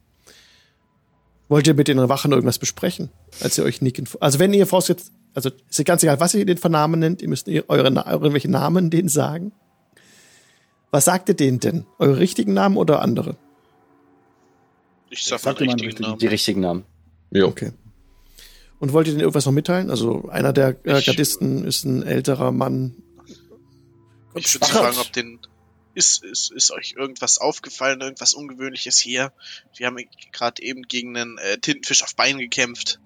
Wollt 1.49 1.67
ihr 1.67 1.75
mit 1.75 1.89
den 1.89 2.09
Wachen 2.09 2.31
irgendwas 2.31 2.59
besprechen, 2.59 3.11
als 3.41 3.59
ihr 3.59 3.65
euch 3.65 3.83
Nick 3.83 3.99
info 3.99 4.19
Also 4.21 4.39
wenn 4.39 4.53
ihr 4.53 4.67
voraussetzt, 4.67 5.13
also 5.35 5.51
ist 5.69 5.85
ganz 5.85 6.03
egal, 6.03 6.21
was 6.21 6.35
ihr 6.35 6.45
den 6.47 6.59
für 6.59 6.69
nennt, 6.69 7.23
ihr 7.23 7.29
müsst 7.29 7.49
eure, 7.49 7.89
irgendwelche 7.89 8.51
Namen 8.51 8.91
denen 8.91 9.09
sagen. 9.09 9.53
Was 10.91 11.07
sagt 11.07 11.29
ihr 11.29 11.35
denen 11.35 11.59
denn? 11.59 11.87
Eure 11.99 12.19
richtigen 12.19 12.53
Namen 12.53 12.77
oder 12.77 13.03
andere? 13.03 13.37
Ich 15.11 15.25
sag 15.25 15.41
Sag 15.41 15.55
mal 15.55 15.59
dir 15.59 15.67
mal 15.67 15.73
richtigen. 15.81 16.03
Namen. 16.03 16.19
Die 16.19 16.27
richtigen 16.27 16.61
Namen. 16.61 16.85
Jo. 17.31 17.49
Okay. 17.49 17.73
Und 18.79 18.93
wollt 18.93 19.07
ihr 19.09 19.13
denn 19.15 19.21
irgendwas 19.21 19.47
noch 19.47 19.53
mitteilen? 19.53 19.91
Also 19.91 20.29
einer 20.29 20.53
der 20.53 20.77
äh, 20.85 20.99
Ich- 20.99 21.07
Gardisten 21.07 21.65
ist 21.65 21.85
ein 21.85 22.03
älterer 22.03 22.53
Mann. 22.53 22.95
Ich 24.35 24.55
würde 24.55 24.67
fragen, 24.67 24.99
ob 24.99 25.13
den. 25.13 25.41
Ist, 25.95 26.23
ist, 26.23 26.53
ist 26.53 26.71
euch 26.71 26.95
irgendwas 26.97 27.39
aufgefallen, 27.39 28.01
irgendwas 28.01 28.33
Ungewöhnliches 28.33 28.99
hier? 29.01 29.33
Wir 29.77 29.89
haben 29.89 29.97
gerade 30.31 30.63
eben 30.63 30.83
gegen 30.83 31.17
einen 31.17 31.39
äh, 31.39 31.59
Tintenfisch 31.59 32.05
auf 32.05 32.15
Bein 32.15 32.39
gekämpft, 32.39 33.01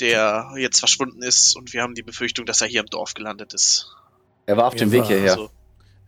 der 0.00 0.54
jetzt 0.56 0.78
verschwunden 0.78 1.22
ist 1.22 1.54
und 1.54 1.74
wir 1.74 1.82
haben 1.82 1.94
die 1.94 2.02
Befürchtung, 2.02 2.46
dass 2.46 2.62
er 2.62 2.66
hier 2.66 2.80
im 2.80 2.86
Dorf 2.86 3.12
gelandet 3.12 3.52
ist. 3.52 3.94
Er 4.46 4.56
war 4.56 4.68
auf 4.68 4.74
dem 4.74 4.90
Ja, 4.90 5.00
Weg 5.00 5.06
hierher. 5.08 5.32
Also, 5.32 5.50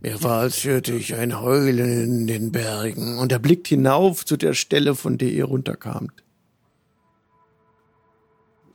Mir 0.05 0.23
war, 0.23 0.41
als 0.41 0.63
hörte 0.65 0.93
ich 0.93 1.15
ein 1.15 1.41
Heulen 1.41 1.79
in 1.79 2.27
den 2.27 2.53
Bergen 2.53 3.17
und 3.17 3.33
er 3.33 3.39
blickt 3.39 3.69
hinauf 3.69 4.27
zu 4.27 4.37
der 4.37 4.53
Stelle, 4.53 4.95
von 4.95 5.17
der 5.17 5.31
ihr 5.31 5.47
runterkamt. 5.47 6.13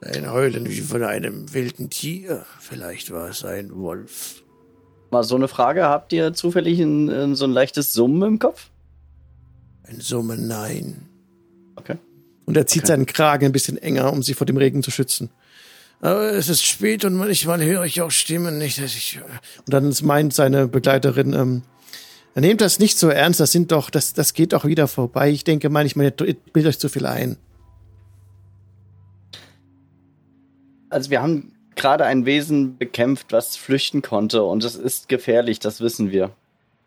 Ein 0.01 0.31
Heulen 0.31 0.67
wie 0.67 0.81
von 0.81 1.03
einem 1.03 1.53
wilden 1.53 1.91
Tier. 1.91 2.47
Vielleicht 2.59 3.11
war 3.11 3.29
es 3.29 3.45
ein 3.45 3.75
Wolf. 3.75 4.41
Mal 5.11 5.23
so 5.23 5.35
eine 5.35 5.47
Frage, 5.47 5.83
habt 5.85 6.13
ihr 6.13 6.33
zufällig 6.33 6.79
ein, 6.79 7.09
ein, 7.11 7.35
so 7.35 7.45
ein 7.45 7.51
leichtes 7.51 7.93
Summen 7.93 8.23
im 8.23 8.39
Kopf? 8.39 8.71
Ein 9.83 9.99
Summen, 10.01 10.47
nein. 10.47 11.07
Okay. 11.75 11.97
Und 12.47 12.57
er 12.57 12.65
zieht 12.65 12.85
Okay. 12.85 12.87
seinen 12.93 13.05
Kragen 13.05 13.45
ein 13.45 13.51
bisschen 13.51 13.77
enger, 13.77 14.11
um 14.11 14.23
sich 14.23 14.35
vor 14.35 14.47
dem 14.47 14.57
Regen 14.57 14.81
zu 14.81 14.89
schützen. 14.89 15.29
Aber 16.01 16.31
es 16.31 16.47
ist 16.47 16.65
spät 16.65 17.03
und 17.03 17.15
manchmal 17.15 17.63
höre 17.63 17.83
ich 17.83 18.01
auch 18.01 18.11
Stimmen 18.11 18.57
nicht, 18.57 18.81
dass 18.81 18.95
ich. 18.95 19.19
Und 19.65 19.73
dann 19.73 19.93
meint 20.03 20.33
seine 20.33 20.67
Begleiterin, 20.67 21.33
ähm, 21.33 21.63
nehmt 22.35 22.61
das 22.61 22.79
nicht 22.79 22.97
so 22.97 23.09
ernst, 23.09 23.39
das 23.41 23.51
sind 23.51 23.71
doch, 23.71 23.89
das, 23.89 24.13
das 24.13 24.33
geht 24.33 24.53
doch 24.53 24.63
wieder 24.63 24.87
vorbei. 24.87 25.29
Ich 25.29 25.43
denke 25.43 25.69
manchmal, 25.69 26.05
ihr 26.05 26.11
bildet 26.11 26.67
euch 26.67 26.79
zu 26.79 26.87
viel 26.87 27.05
ein. 27.05 27.37
Also 30.89 31.09
wir 31.09 31.21
haben 31.21 31.51
gerade 31.75 32.05
ein 32.05 32.25
Wesen 32.25 32.77
bekämpft, 32.77 33.31
was 33.31 33.57
flüchten 33.57 34.01
konnte 34.01 34.43
und 34.43 34.63
es 34.63 34.75
ist 34.75 35.09
gefährlich, 35.09 35.59
das 35.59 35.81
wissen 35.81 36.11
wir. 36.11 36.31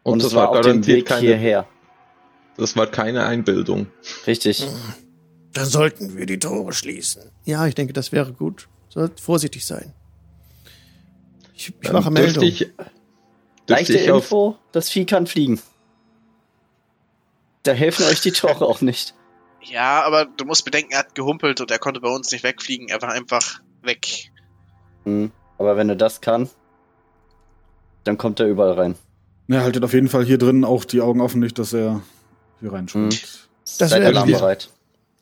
Und, 0.02 0.14
Und, 0.14 0.18
das 0.22 0.28
es 0.28 0.34
war 0.34 0.44
war 0.44 0.50
auf 0.50 0.56
dem 0.56 0.62
garantiert 0.62 0.96
Weg 0.98 1.06
keine, 1.06 1.20
hierher. 1.20 1.66
das 2.56 2.76
war 2.76 2.86
keine 2.88 3.24
Einbildung. 3.24 3.86
Richtig. 4.26 4.66
Dann 5.52 5.66
sollten 5.66 6.16
wir 6.16 6.26
die 6.26 6.38
Tore 6.38 6.72
schließen. 6.72 7.22
Ja, 7.44 7.66
ich 7.66 7.74
denke, 7.74 7.92
das 7.92 8.10
wäre 8.10 8.32
gut. 8.32 8.68
Sollt 8.92 9.20
vorsichtig 9.20 9.64
sein. 9.64 9.94
Ich, 11.54 11.72
ich 11.80 11.92
mache 11.92 12.08
Ähm, 12.08 12.12
Meldung. 12.14 12.44
ich, 12.44 12.68
Leichte 13.66 13.94
ich 13.98 14.10
auf, 14.10 14.24
Info, 14.24 14.56
das 14.72 14.90
Vieh 14.90 15.06
kann 15.06 15.26
fliegen. 15.26 15.60
Da 17.62 17.72
helfen 17.72 18.04
euch 18.06 18.20
die 18.20 18.32
Tore 18.32 18.66
auch 18.66 18.80
nicht. 18.82 19.14
ja, 19.62 20.02
aber 20.02 20.26
du 20.26 20.44
musst 20.44 20.64
bedenken, 20.64 20.92
er 20.92 20.98
hat 21.00 21.14
gehumpelt 21.14 21.60
und 21.60 21.70
er 21.70 21.78
konnte 21.78 22.00
bei 22.00 22.08
uns 22.08 22.30
nicht 22.32 22.42
wegfliegen. 22.42 22.88
Er 22.88 23.00
war 23.00 23.10
einfach 23.12 23.60
weg. 23.82 24.30
Hm. 25.04 25.30
Aber 25.58 25.76
wenn 25.76 25.88
er 25.88 25.96
das 25.96 26.20
kann, 26.20 26.50
dann 28.04 28.18
kommt 28.18 28.40
er 28.40 28.46
überall 28.46 28.72
rein. 28.72 28.94
Ja, 29.48 29.60
haltet 29.62 29.84
auf 29.84 29.92
jeden 29.94 30.08
Fall 30.08 30.24
hier 30.24 30.38
drin 30.38 30.64
auch 30.64 30.84
die 30.84 31.00
Augen 31.00 31.20
offen, 31.20 31.40
nicht, 31.40 31.58
dass 31.58 31.72
er 31.72 32.02
reinspringt. 32.62 33.14
Hm. 33.14 33.28
Das 33.78 33.90
Seid 33.90 34.02
alarmbereit. 34.02 34.70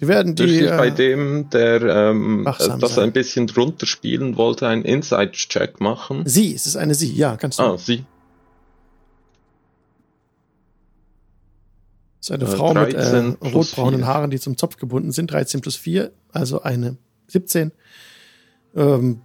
Wir 0.01 0.09
werden 0.09 0.35
die. 0.35 0.47
Dürfte 0.47 0.65
ich 0.65 0.71
bei 0.71 0.89
dem, 0.89 1.51
der 1.51 1.83
ähm, 1.83 2.45
das 2.47 2.95
sein. 2.95 3.05
ein 3.05 3.13
bisschen 3.13 3.47
drunter 3.47 3.85
spielen 3.85 4.39
wollte, 4.39 4.67
einen 4.67 4.83
Insight-Check 4.83 5.79
machen? 5.79 6.23
Sie, 6.25 6.55
es 6.55 6.67
ist 6.67 6.77
eine 6.77 6.95
Sie, 6.95 7.15
ja, 7.15 7.37
kannst 7.37 7.59
du. 7.59 7.63
Ah, 7.63 7.77
sie. 7.77 8.07
Das 12.19 12.31
ist 12.31 12.31
eine 12.31 12.45
äh, 12.45 12.57
Frau 12.57 12.73
mit 12.73 12.95
äh, 12.95 13.49
rotbraunen 13.53 14.07
Haaren, 14.07 14.31
die 14.31 14.41
zum 14.41 14.57
Zopf 14.57 14.79
gebunden 14.79 15.13
sind. 15.13 15.31
13 15.31 15.61
plus 15.61 15.77
4, 15.77 16.11
also 16.33 16.63
eine 16.63 16.97
17. 17.27 17.71
Ähm, 18.75 19.21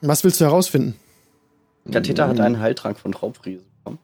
was 0.00 0.24
willst 0.24 0.40
du 0.40 0.46
herausfinden? 0.46 0.96
Katheter 1.92 2.26
hat 2.26 2.40
einen 2.40 2.58
Heiltrank 2.58 2.98
von 2.98 3.14
Raubfriese 3.14 3.62
bekommen. 3.84 4.00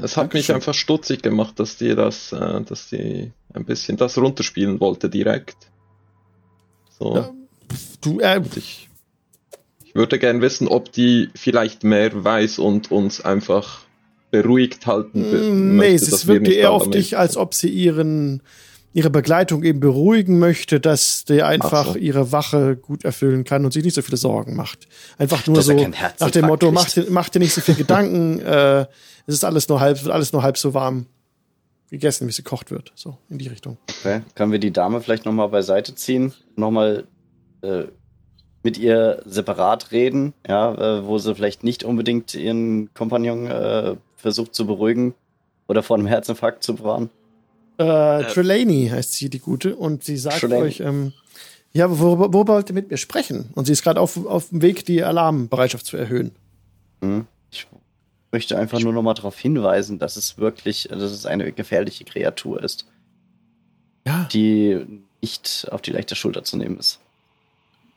Es 0.00 0.16
hat 0.16 0.32
mich 0.32 0.52
einfach 0.52 0.74
stutzig 0.74 1.22
gemacht, 1.22 1.58
dass 1.58 1.76
die 1.76 1.94
das, 1.94 2.32
äh, 2.32 2.62
dass 2.62 2.88
die 2.88 3.32
ein 3.52 3.64
bisschen 3.64 3.96
das 3.96 4.16
runterspielen 4.16 4.80
wollte 4.80 5.10
direkt. 5.10 5.56
So. 6.98 7.16
Ja, 7.16 7.32
du, 8.00 8.20
äh, 8.20 8.40
ich, 8.56 8.88
ich 9.84 9.94
würde 9.94 10.18
gern 10.18 10.40
wissen, 10.40 10.68
ob 10.68 10.92
die 10.92 11.30
vielleicht 11.34 11.82
mehr 11.82 12.24
weiß 12.24 12.58
und 12.60 12.92
uns 12.92 13.20
einfach 13.20 13.80
beruhigt 14.30 14.86
halten 14.86 15.22
mm, 15.22 15.76
Nee, 15.78 15.94
es 15.94 16.26
wirkt 16.26 16.48
eher 16.48 16.70
auf 16.70 16.90
dich, 16.90 17.16
als 17.16 17.36
ob 17.36 17.54
sie 17.54 17.70
ihren 17.70 18.42
ihre 18.98 19.10
Begleitung 19.10 19.62
eben 19.62 19.78
beruhigen 19.78 20.40
möchte, 20.40 20.80
dass 20.80 21.24
der 21.24 21.46
einfach 21.46 21.92
so. 21.92 21.98
ihre 21.98 22.32
Wache 22.32 22.74
gut 22.74 23.04
erfüllen 23.04 23.44
kann 23.44 23.64
und 23.64 23.72
sich 23.72 23.84
nicht 23.84 23.94
so 23.94 24.02
viele 24.02 24.16
Sorgen 24.16 24.56
macht. 24.56 24.88
Einfach 25.18 25.46
nur 25.46 25.62
so 25.62 25.72
nach 25.72 26.30
dem 26.32 26.46
Motto, 26.46 26.72
mach 26.72 26.90
dir, 26.90 27.06
mach 27.08 27.28
dir 27.28 27.38
nicht 27.38 27.54
so 27.54 27.60
viel 27.60 27.74
Gedanken, 27.76 28.40
äh, 28.40 28.80
es 29.26 29.34
ist 29.34 29.44
alles 29.44 29.68
nur 29.68 29.78
halb, 29.78 30.04
alles 30.08 30.32
nur 30.32 30.42
halb 30.42 30.58
so 30.58 30.74
warm 30.74 31.06
gegessen, 31.90 32.26
wie 32.26 32.30
es 32.30 32.38
gekocht 32.38 32.72
wird. 32.72 32.90
So, 32.96 33.18
in 33.28 33.38
die 33.38 33.46
Richtung. 33.46 33.78
Okay. 34.00 34.22
Können 34.34 34.50
wir 34.50 34.58
die 34.58 34.72
Dame 34.72 35.00
vielleicht 35.00 35.24
nochmal 35.24 35.48
beiseite 35.48 35.94
ziehen? 35.94 36.34
Nochmal 36.56 37.04
äh, 37.62 37.84
mit 38.64 38.78
ihr 38.78 39.22
separat 39.26 39.92
reden, 39.92 40.34
ja, 40.46 40.74
äh, 40.74 41.06
wo 41.06 41.18
sie 41.18 41.36
vielleicht 41.36 41.62
nicht 41.62 41.84
unbedingt 41.84 42.34
ihren 42.34 42.92
Kompagnon 42.94 43.46
äh, 43.46 43.94
versucht 44.16 44.56
zu 44.56 44.66
beruhigen 44.66 45.14
oder 45.68 45.84
vor 45.84 45.96
einem 45.96 46.08
Herzinfarkt 46.08 46.64
zu 46.64 46.74
bewahren? 46.74 47.10
Äh, 47.78 48.24
Trelawney 48.24 48.88
heißt 48.88 49.12
sie, 49.12 49.30
die 49.30 49.38
Gute, 49.38 49.76
und 49.76 50.04
sie 50.04 50.16
sagt 50.16 50.40
Trelawney. 50.40 50.62
euch, 50.62 50.80
ähm, 50.80 51.12
ja, 51.72 51.88
worüber, 51.98 52.32
worüber 52.32 52.54
wollt 52.54 52.70
ihr 52.70 52.74
mit 52.74 52.90
mir 52.90 52.96
sprechen? 52.96 53.50
Und 53.54 53.66
sie 53.66 53.72
ist 53.72 53.82
gerade 53.82 54.00
auf, 54.00 54.24
auf 54.26 54.48
dem 54.48 54.62
Weg, 54.62 54.84
die 54.84 55.04
Alarmbereitschaft 55.04 55.86
zu 55.86 55.96
erhöhen. 55.96 56.32
Hm. 57.00 57.26
Ich 57.50 57.66
möchte 58.32 58.58
einfach 58.58 58.80
nur 58.80 58.92
noch 58.92 59.02
mal 59.02 59.14
darauf 59.14 59.38
hinweisen, 59.38 59.98
dass 59.98 60.16
es 60.16 60.38
wirklich, 60.38 60.88
dass 60.90 61.12
es 61.12 61.24
eine 61.24 61.52
gefährliche 61.52 62.04
Kreatur 62.04 62.62
ist. 62.62 62.86
Ja. 64.06 64.28
Die 64.32 64.84
nicht 65.20 65.68
auf 65.70 65.82
die 65.82 65.92
leichte 65.92 66.14
Schulter 66.14 66.44
zu 66.44 66.56
nehmen 66.56 66.78
ist. 66.78 67.00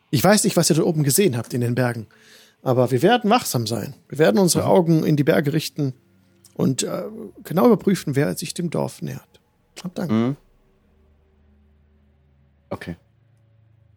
Ich 0.10 0.24
weiß 0.24 0.44
nicht, 0.44 0.58
was 0.58 0.70
ihr 0.70 0.76
da 0.76 0.84
oben 0.84 1.04
gesehen 1.04 1.38
habt 1.38 1.54
in 1.54 1.62
den 1.62 1.76
Bergen, 1.76 2.08
aber 2.62 2.92
wir 2.92 3.02
werden 3.02 3.30
wachsam 3.30 3.66
sein. 3.66 3.94
Wir 4.10 4.20
werden 4.20 4.40
unsere 4.40 4.66
Augen 4.66 5.04
in 5.06 5.16
die 5.16 5.24
Berge 5.24 5.54
richten 5.54 5.94
und 6.54 6.84
äh, 6.84 7.04
genau 7.44 7.68
überprüfen, 7.68 8.16
wer 8.16 8.36
sich 8.36 8.54
dem 8.54 8.70
Dorf 8.70 9.02
nähert. 9.02 9.31
Hab 9.84 9.96
Dank. 9.96 10.12
Mhm. 10.12 10.38
Okay. 12.70 12.96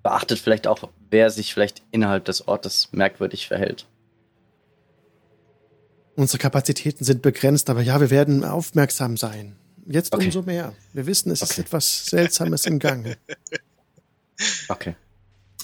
Beachtet 0.03 0.39
vielleicht 0.39 0.67
auch, 0.67 0.89
wer 1.11 1.31
sich 1.31 1.55
vielleicht 1.55 1.83
innerhalb 1.91 2.25
des 2.25 2.47
Ortes 2.47 2.89
merkwürdig 2.93 3.49
verhält. 3.49 3.87
Unsere 6.17 6.39
Kapazitäten 6.39 7.05
sind 7.05 7.23
begrenzt, 7.23 7.71
aber 7.71 7.83
ja, 7.83 8.01
wir 8.01 8.11
werden 8.11 8.45
aufmerksam 8.45 9.17
sein. 9.17 9.57
Jetzt 9.87 10.15
okay. 10.15 10.27
umso 10.27 10.43
mehr. 10.43 10.75
Wir 10.93 11.07
wissen, 11.07 11.31
es 11.31 11.43
okay. 11.43 11.53
ist 11.53 11.59
etwas 11.59 12.07
Seltsames 12.07 12.67
im 12.67 12.79
Gange. 12.79 13.17
Okay. 14.69 14.97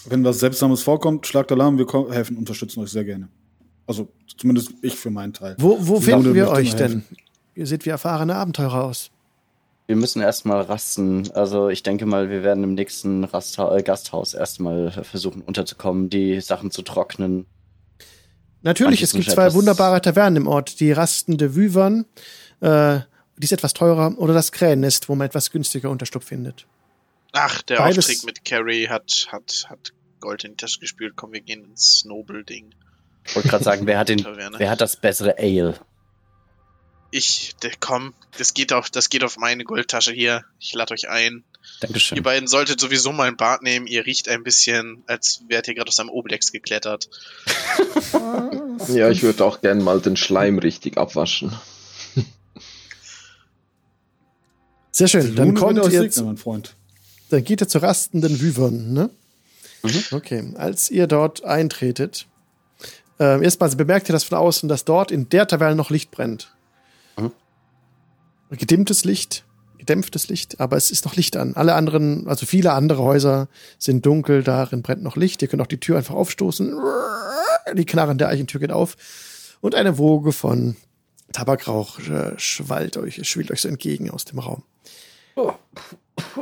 Wenn 0.06 0.22
was 0.22 0.38
Seltsames 0.38 0.84
vorkommt, 0.84 1.26
schlagt 1.26 1.50
Alarm, 1.50 1.76
wir 1.76 1.86
helfen, 2.12 2.36
unterstützen 2.36 2.80
euch 2.80 2.90
sehr 2.90 3.04
gerne. 3.04 3.28
Also 3.84 4.08
zumindest 4.36 4.72
ich 4.80 4.94
für 4.94 5.10
meinen 5.10 5.32
Teil. 5.32 5.56
Wo, 5.58 5.76
wo 5.80 6.00
finden 6.00 6.34
wir 6.34 6.48
euch 6.50 6.76
denn? 6.76 7.02
Ihr 7.56 7.66
seht 7.66 7.84
wie 7.84 7.90
erfahrene 7.90 8.36
Abenteurer 8.36 8.84
aus. 8.84 9.10
Wir 9.90 9.96
müssen 9.96 10.22
erstmal 10.22 10.60
rasten. 10.60 11.32
Also 11.32 11.68
ich 11.68 11.82
denke 11.82 12.06
mal, 12.06 12.30
wir 12.30 12.44
werden 12.44 12.62
im 12.62 12.74
nächsten 12.74 13.24
Rastha 13.24 13.76
äh, 13.76 13.82
Gasthaus 13.82 14.34
erstmal 14.34 14.92
versuchen 14.92 15.42
unterzukommen, 15.42 16.08
die 16.08 16.40
Sachen 16.40 16.70
zu 16.70 16.82
trocknen. 16.82 17.46
Natürlich, 18.62 19.02
es 19.02 19.14
gibt 19.14 19.28
zwei 19.28 19.52
wunderbare 19.52 20.00
Tavernen 20.00 20.36
im 20.36 20.46
Ort. 20.46 20.78
Die 20.78 20.92
rastende 20.92 21.56
Wyvern, 21.56 22.06
äh, 22.60 23.00
die 23.36 23.42
ist 23.42 23.50
etwas 23.50 23.72
teurer, 23.74 24.16
oder 24.16 24.32
das 24.32 24.52
Krähennest, 24.52 25.08
wo 25.08 25.16
man 25.16 25.26
etwas 25.26 25.50
günstiger 25.50 25.90
Unterstupf 25.90 26.26
findet. 26.26 26.68
Ach, 27.32 27.60
der 27.62 27.78
Beides 27.78 28.08
Auftritt 28.08 28.24
mit 28.24 28.44
Carrie 28.44 28.86
hat, 28.86 29.26
hat, 29.32 29.66
hat 29.68 29.92
Gold 30.20 30.44
in 30.44 30.52
die 30.52 30.56
Tasche 30.58 30.78
gespült. 30.78 31.14
Komm, 31.16 31.32
wir 31.32 31.40
gehen 31.40 31.64
ins 31.64 32.04
Noble-Ding. 32.04 32.70
Ich 33.24 33.34
wollte 33.34 33.48
gerade 33.48 33.64
sagen, 33.64 33.88
wer 33.88 33.98
hat, 33.98 34.08
den, 34.08 34.24
wer 34.56 34.70
hat 34.70 34.80
das 34.80 34.94
bessere 34.94 35.36
Ale? 35.36 35.74
Ich, 37.10 37.56
komm, 37.80 38.14
das 38.38 38.54
geht 38.54 38.72
auf, 38.72 38.88
das 38.88 39.08
geht 39.08 39.24
auf 39.24 39.36
meine 39.36 39.64
Goldtasche 39.64 40.12
hier. 40.12 40.44
Ich 40.60 40.72
lade 40.74 40.94
euch 40.94 41.08
ein. 41.08 41.42
Dankeschön. 41.80 42.16
Ihr 42.16 42.22
beiden 42.22 42.46
solltet 42.46 42.78
sowieso 42.80 43.12
mal 43.12 43.26
ein 43.26 43.36
Bad 43.36 43.62
nehmen. 43.62 43.86
Ihr 43.86 44.06
riecht 44.06 44.28
ein 44.28 44.44
bisschen, 44.44 45.02
als 45.06 45.42
wärt 45.48 45.66
ihr 45.66 45.74
gerade 45.74 45.88
aus 45.88 45.98
einem 45.98 46.10
Oblex 46.10 46.52
geklettert. 46.52 47.10
ja, 48.88 49.10
ich 49.10 49.22
würde 49.22 49.44
auch 49.44 49.60
gern 49.60 49.82
mal 49.82 50.00
den 50.00 50.16
Schleim 50.16 50.58
richtig 50.58 50.98
abwaschen. 50.98 51.52
Sehr 54.92 55.08
schön. 55.08 55.34
Dann 55.34 55.54
kommt 55.54 55.78
ihr, 55.78 56.02
jetzt, 56.02 56.20
mein 56.22 56.36
Freund. 56.36 56.74
Dann 57.30 57.42
geht 57.42 57.60
ihr 57.60 57.68
zur 57.68 57.82
rastenden 57.82 58.40
Wyvern, 58.40 58.92
ne? 58.92 59.10
Mhm. 59.82 60.04
Okay. 60.12 60.52
Als 60.56 60.90
ihr 60.90 61.06
dort 61.06 61.44
eintretet, 61.44 62.26
äh, 63.18 63.42
erstmal 63.42 63.70
bemerkt 63.70 64.08
ihr 64.08 64.12
das 64.12 64.24
von 64.24 64.38
außen, 64.38 64.68
dass 64.68 64.84
dort 64.84 65.10
in 65.10 65.28
der 65.28 65.46
Taverne 65.48 65.74
noch 65.74 65.90
Licht 65.90 66.10
brennt 66.10 66.52
gedimmtes 68.50 69.04
Licht, 69.04 69.44
gedämpftes 69.78 70.28
Licht, 70.28 70.60
aber 70.60 70.76
es 70.76 70.90
ist 70.90 71.04
noch 71.04 71.16
Licht 71.16 71.36
an. 71.36 71.54
Alle 71.54 71.74
anderen, 71.74 72.28
also 72.28 72.46
viele 72.46 72.72
andere 72.72 73.02
Häuser 73.02 73.48
sind 73.78 74.04
dunkel, 74.04 74.42
darin 74.42 74.82
brennt 74.82 75.02
noch 75.02 75.16
Licht. 75.16 75.42
Ihr 75.42 75.48
könnt 75.48 75.62
auch 75.62 75.66
die 75.66 75.80
Tür 75.80 75.96
einfach 75.96 76.14
aufstoßen. 76.14 76.78
Die 77.74 77.84
Knarren 77.86 78.18
der 78.18 78.28
Eichentür 78.28 78.60
geht 78.60 78.72
auf. 78.72 78.96
Und 79.60 79.74
eine 79.74 79.98
Woge 79.98 80.32
von 80.32 80.76
Tabakrauch 81.32 81.98
äh, 82.00 82.32
schwallt 82.38 82.96
euch, 82.96 83.26
schwillt 83.28 83.50
euch 83.50 83.60
so 83.60 83.68
entgegen 83.68 84.10
aus 84.10 84.24
dem 84.24 84.38
Raum. 84.38 84.62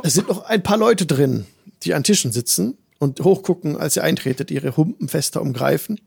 Es 0.03 0.13
sind 0.13 0.27
noch 0.27 0.45
ein 0.45 0.63
paar 0.63 0.77
Leute 0.77 1.05
drin, 1.05 1.45
die 1.83 1.93
an 1.93 2.03
Tischen 2.03 2.31
sitzen 2.31 2.77
und 2.97 3.21
hochgucken, 3.21 3.77
als 3.77 3.95
ihr 3.95 4.03
eintretet, 4.03 4.51
ihre 4.51 4.75
Humpen 4.75 5.07
fester 5.07 5.41
umgreifen. 5.41 6.01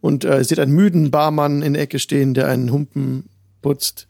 Und 0.00 0.24
äh, 0.24 0.44
seht 0.44 0.60
einen 0.60 0.72
müden 0.72 1.10
Barmann 1.10 1.62
in 1.62 1.74
der 1.74 1.82
Ecke 1.82 1.98
stehen, 1.98 2.34
der 2.34 2.48
einen 2.48 2.70
Humpen 2.70 3.28
putzt 3.62 4.06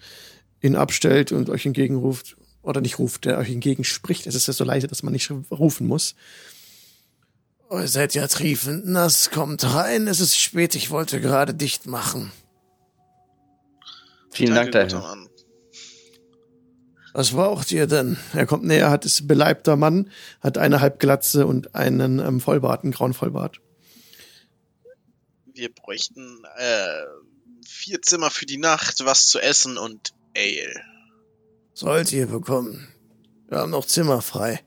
ihn 0.61 0.77
abstellt 0.77 1.33
und 1.33 1.51
euch 1.51 1.67
entgegenruft, 1.67 2.37
oder 2.63 2.81
nicht 2.81 2.99
ruft, 2.99 3.25
der 3.25 3.39
euch 3.39 3.51
entgegenspricht. 3.51 4.27
Es 4.27 4.35
ist 4.35 4.49
ja 4.49 4.53
so 4.53 4.65
leise, 4.65 4.89
dass 4.89 5.03
man 5.03 5.13
nicht 5.13 5.31
rufen 5.51 5.87
muss. 5.87 6.17
Ihr 7.71 7.89
seid 7.89 8.15
ja 8.15 8.27
triefend 8.27 8.87
nass, 8.87 9.31
kommt 9.31 9.65
rein, 9.65 10.07
es 10.09 10.21
ist 10.21 10.39
spät, 10.39 10.75
ich 10.75 10.91
wollte 10.91 11.21
gerade 11.21 11.55
dicht 11.55 11.87
machen. 11.87 12.33
Vielen 14.31 14.55
Dank, 14.55 14.75
Herr. 14.75 15.17
Was 17.13 17.31
braucht 17.31 17.73
ihr 17.73 17.87
denn? 17.87 18.19
Er 18.35 18.47
kommt 18.47 18.65
näher, 18.65 18.91
hat 18.91 19.07
ist 19.07 19.27
beleibter 19.27 19.77
Mann, 19.77 20.11
hat 20.41 20.59
eine 20.59 20.81
Halbglatze 20.81 21.47
und 21.47 21.75
einen 21.75 22.19
ähm, 22.19 22.41
Vollbart, 22.41 22.83
einen 22.83 22.93
grauen 22.93 23.15
Vollbart. 23.15 23.61
Wir 25.47 25.73
bräuchten 25.73 26.43
äh, 26.59 27.05
vier 27.67 28.03
Zimmer 28.03 28.31
für 28.31 28.47
die 28.47 28.59
Nacht, 28.59 29.05
was 29.05 29.27
zu 29.27 29.39
essen 29.39 29.79
und 29.79 30.13
Ale. 30.37 30.81
Sollt 31.75 32.13
ihr 32.13 32.27
bekommen. 32.27 32.89
Wir 33.49 33.59
haben 33.59 33.71
noch 33.71 33.87
Zimmer 33.87 34.23
frei. 34.23 34.61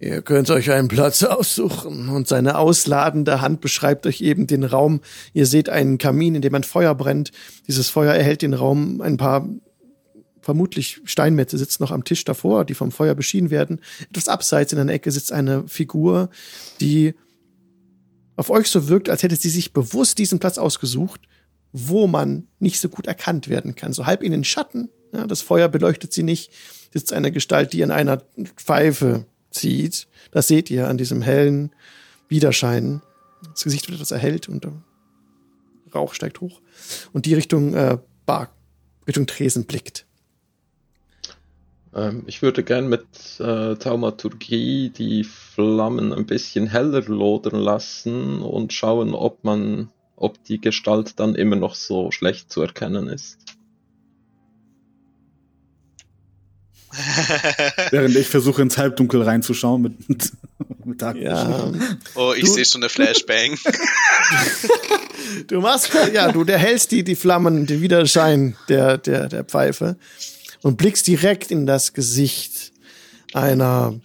Ihr 0.00 0.22
könnt 0.22 0.50
euch 0.50 0.70
einen 0.70 0.88
Platz 0.88 1.22
aussuchen 1.22 2.08
und 2.08 2.28
seine 2.28 2.58
ausladende 2.58 3.40
Hand 3.40 3.60
beschreibt 3.60 4.06
euch 4.06 4.20
eben 4.20 4.46
den 4.46 4.64
Raum. 4.64 5.00
Ihr 5.32 5.46
seht 5.46 5.68
einen 5.68 5.98
Kamin, 5.98 6.34
in 6.34 6.42
dem 6.42 6.54
ein 6.54 6.64
Feuer 6.64 6.94
brennt. 6.94 7.30
Dieses 7.68 7.88
Feuer 7.88 8.12
erhält 8.12 8.42
den 8.42 8.54
Raum. 8.54 9.00
Ein 9.00 9.16
paar 9.16 9.48
vermutlich 10.40 11.00
Steinmetze 11.04 11.56
sitzen 11.56 11.82
noch 11.82 11.90
am 11.90 12.04
Tisch 12.04 12.24
davor, 12.24 12.64
die 12.64 12.74
vom 12.74 12.92
Feuer 12.92 13.14
beschienen 13.14 13.50
werden. 13.50 13.80
Etwas 14.10 14.28
abseits 14.28 14.72
in 14.72 14.78
einer 14.78 14.92
Ecke 14.92 15.10
sitzt 15.10 15.32
eine 15.32 15.66
Figur, 15.68 16.28
die 16.80 17.14
auf 18.36 18.50
euch 18.50 18.68
so 18.68 18.88
wirkt, 18.88 19.08
als 19.08 19.22
hätte 19.22 19.36
sie 19.36 19.48
sich 19.48 19.72
bewusst 19.72 20.18
diesen 20.18 20.38
Platz 20.38 20.58
ausgesucht 20.58 21.20
wo 21.76 22.06
man 22.06 22.46
nicht 22.60 22.80
so 22.80 22.88
gut 22.88 23.06
erkannt 23.06 23.48
werden 23.48 23.74
kann. 23.74 23.92
So 23.92 24.06
halb 24.06 24.22
in 24.22 24.30
den 24.30 24.44
Schatten, 24.44 24.88
ja, 25.12 25.26
das 25.26 25.42
Feuer 25.42 25.68
beleuchtet 25.68 26.12
sie 26.12 26.22
nicht, 26.22 26.52
sitzt 26.92 27.12
eine 27.12 27.32
Gestalt, 27.32 27.72
die 27.72 27.82
an 27.82 27.90
einer 27.90 28.22
Pfeife 28.56 29.26
zieht. 29.50 30.06
Das 30.30 30.46
seht 30.46 30.70
ihr 30.70 30.88
an 30.88 30.98
diesem 30.98 31.20
hellen 31.20 31.72
Widerschein. 32.28 33.02
Das 33.52 33.64
Gesicht 33.64 33.88
wird 33.88 33.96
etwas 33.96 34.12
erhellt 34.12 34.48
und 34.48 34.66
Rauch 35.92 36.14
steigt 36.14 36.40
hoch. 36.40 36.60
Und 37.12 37.26
die 37.26 37.34
Richtung 37.34 37.74
äh, 37.74 37.98
Bar, 38.24 38.50
Richtung 39.06 39.26
Tresen 39.26 39.64
blickt. 39.64 40.06
Ähm, 41.94 42.22
ich 42.26 42.42
würde 42.42 42.62
gern 42.62 42.88
mit 42.88 43.06
äh, 43.38 43.74
Taumaturgie 43.74 44.90
die 44.90 45.24
Flammen 45.24 46.12
ein 46.12 46.26
bisschen 46.26 46.66
heller 46.66 47.02
lodern 47.02 47.58
lassen 47.58 48.42
und 48.42 48.72
schauen, 48.72 49.14
ob 49.14 49.44
man, 49.44 49.90
ob 50.16 50.42
die 50.44 50.60
Gestalt 50.60 51.18
dann 51.18 51.34
immer 51.34 51.56
noch 51.56 51.74
so 51.74 52.10
schlecht 52.10 52.52
zu 52.52 52.62
erkennen 52.62 53.08
ist. 53.08 53.38
Während 57.90 58.14
ich 58.16 58.28
versuche 58.28 58.62
ins 58.62 58.78
Halbdunkel 58.78 59.22
reinzuschauen 59.22 59.82
mit, 59.82 59.94
mit 60.84 61.00
Tag. 61.00 61.16
Ja. 61.16 61.72
Oh, 62.14 62.32
ich 62.36 62.50
sehe 62.50 62.64
schon 62.64 62.82
eine 62.82 62.88
Flashbang. 62.88 63.58
du 65.48 65.60
machst, 65.60 65.90
ja, 66.12 66.30
du, 66.30 66.44
der 66.44 66.58
hältst 66.58 66.92
die, 66.92 67.02
die 67.02 67.16
Flammen, 67.16 67.66
den 67.66 67.80
Widerschein 67.80 68.56
der, 68.68 68.98
der, 68.98 69.28
der 69.28 69.44
Pfeife 69.44 69.96
und 70.62 70.76
blickst 70.76 71.06
direkt 71.06 71.50
in 71.50 71.66
das 71.66 71.92
Gesicht 71.92 72.72
einer 73.32 73.98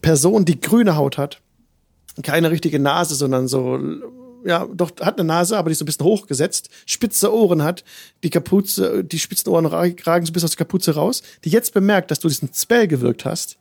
Person, 0.00 0.44
die 0.44 0.60
grüne 0.60 0.96
Haut 0.96 1.18
hat. 1.18 1.40
Keine 2.22 2.50
richtige 2.50 2.78
Nase, 2.78 3.14
sondern 3.14 3.48
so, 3.48 3.78
ja, 4.44 4.66
doch, 4.72 4.92
hat 5.00 5.18
eine 5.18 5.26
Nase, 5.26 5.56
aber 5.56 5.68
die 5.68 5.72
ist 5.72 5.78
so 5.78 5.84
ein 5.84 5.86
bisschen 5.86 6.06
hochgesetzt, 6.06 6.68
spitze 6.86 7.34
Ohren 7.34 7.62
hat, 7.62 7.84
die 8.22 8.30
Kapuze, 8.30 9.02
die 9.02 9.18
spitzen 9.18 9.50
Ohren 9.50 9.66
ragen 9.66 10.26
so 10.26 10.32
bis 10.32 10.44
aus 10.44 10.50
der 10.50 10.58
Kapuze 10.58 10.94
raus, 10.94 11.22
die 11.44 11.50
jetzt 11.50 11.74
bemerkt, 11.74 12.10
dass 12.10 12.20
du 12.20 12.28
diesen 12.28 12.50
Spell 12.54 12.86
gewirkt 12.86 13.24
hast 13.24 13.58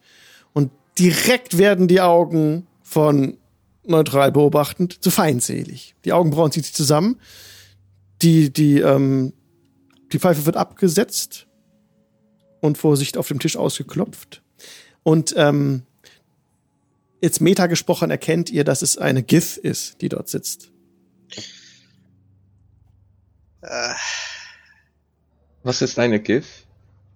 und 0.54 0.72
direkt 1.00 1.58
werden 1.58 1.88
die 1.88 2.02
Augen 2.02 2.68
von 2.84 3.38
neutral 3.86 4.32
beobachtend 4.32 5.04
zu 5.04 5.10
feindselig. 5.10 5.96
Die 6.06 6.14
Augenbrauen 6.14 6.52
zieht 6.52 6.66
sich 6.66 6.74
zusammen, 6.74 7.20
die, 8.22 8.52
die, 8.52 8.80
ähm, 8.80 9.34
die 10.12 10.20
Pfeife 10.20 10.46
wird 10.46 10.58
abgesetzt 10.58 11.48
und 12.62 12.78
Vorsicht 12.78 13.18
auf 13.18 13.28
dem 13.28 13.40
Tisch 13.40 13.58
ausgeklopft. 13.58 14.42
Und 15.04 15.34
ähm, 15.38 15.84
jetzt 17.24 17.40
meta 17.40 17.68
gesprochen 17.68 18.12
erkennt 18.12 18.50
ihr, 18.50 18.66
dass 18.66 18.82
es 18.82 18.98
eine 18.98 19.24
Gith 19.24 19.56
ist, 19.56 20.02
die 20.02 20.10
dort 20.10 20.28
sitzt. 20.28 20.72
Äh. 23.62 23.94
Was 25.64 25.82
ist 25.82 25.98
eine 25.98 26.20
Gith? 26.20 26.66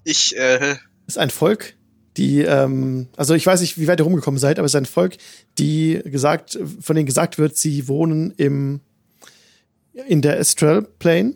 Ich, 0.05 0.33
äh. 0.37 0.77
ist 1.07 1.17
ein 1.17 1.29
Volk, 1.29 1.75
die, 2.15 2.39
ähm, 2.41 3.09
also 3.17 3.33
ich 3.33 3.45
weiß 3.45 3.59
nicht, 3.59 3.77
wie 3.77 3.87
weit 3.87 3.99
ihr 3.99 4.05
rumgekommen 4.05 4.39
seid, 4.39 4.59
aber 4.59 4.65
es 4.65 4.71
ist 4.71 4.77
ein 4.77 4.85
Volk, 4.85 5.17
die 5.57 6.01
gesagt, 6.05 6.57
von 6.79 6.95
denen 6.95 7.05
gesagt 7.05 7.37
wird, 7.37 7.57
sie 7.57 7.89
wohnen 7.89 8.31
im, 8.37 8.79
in 10.07 10.21
der 10.21 10.39
Astral 10.39 10.83
Plane, 10.83 11.35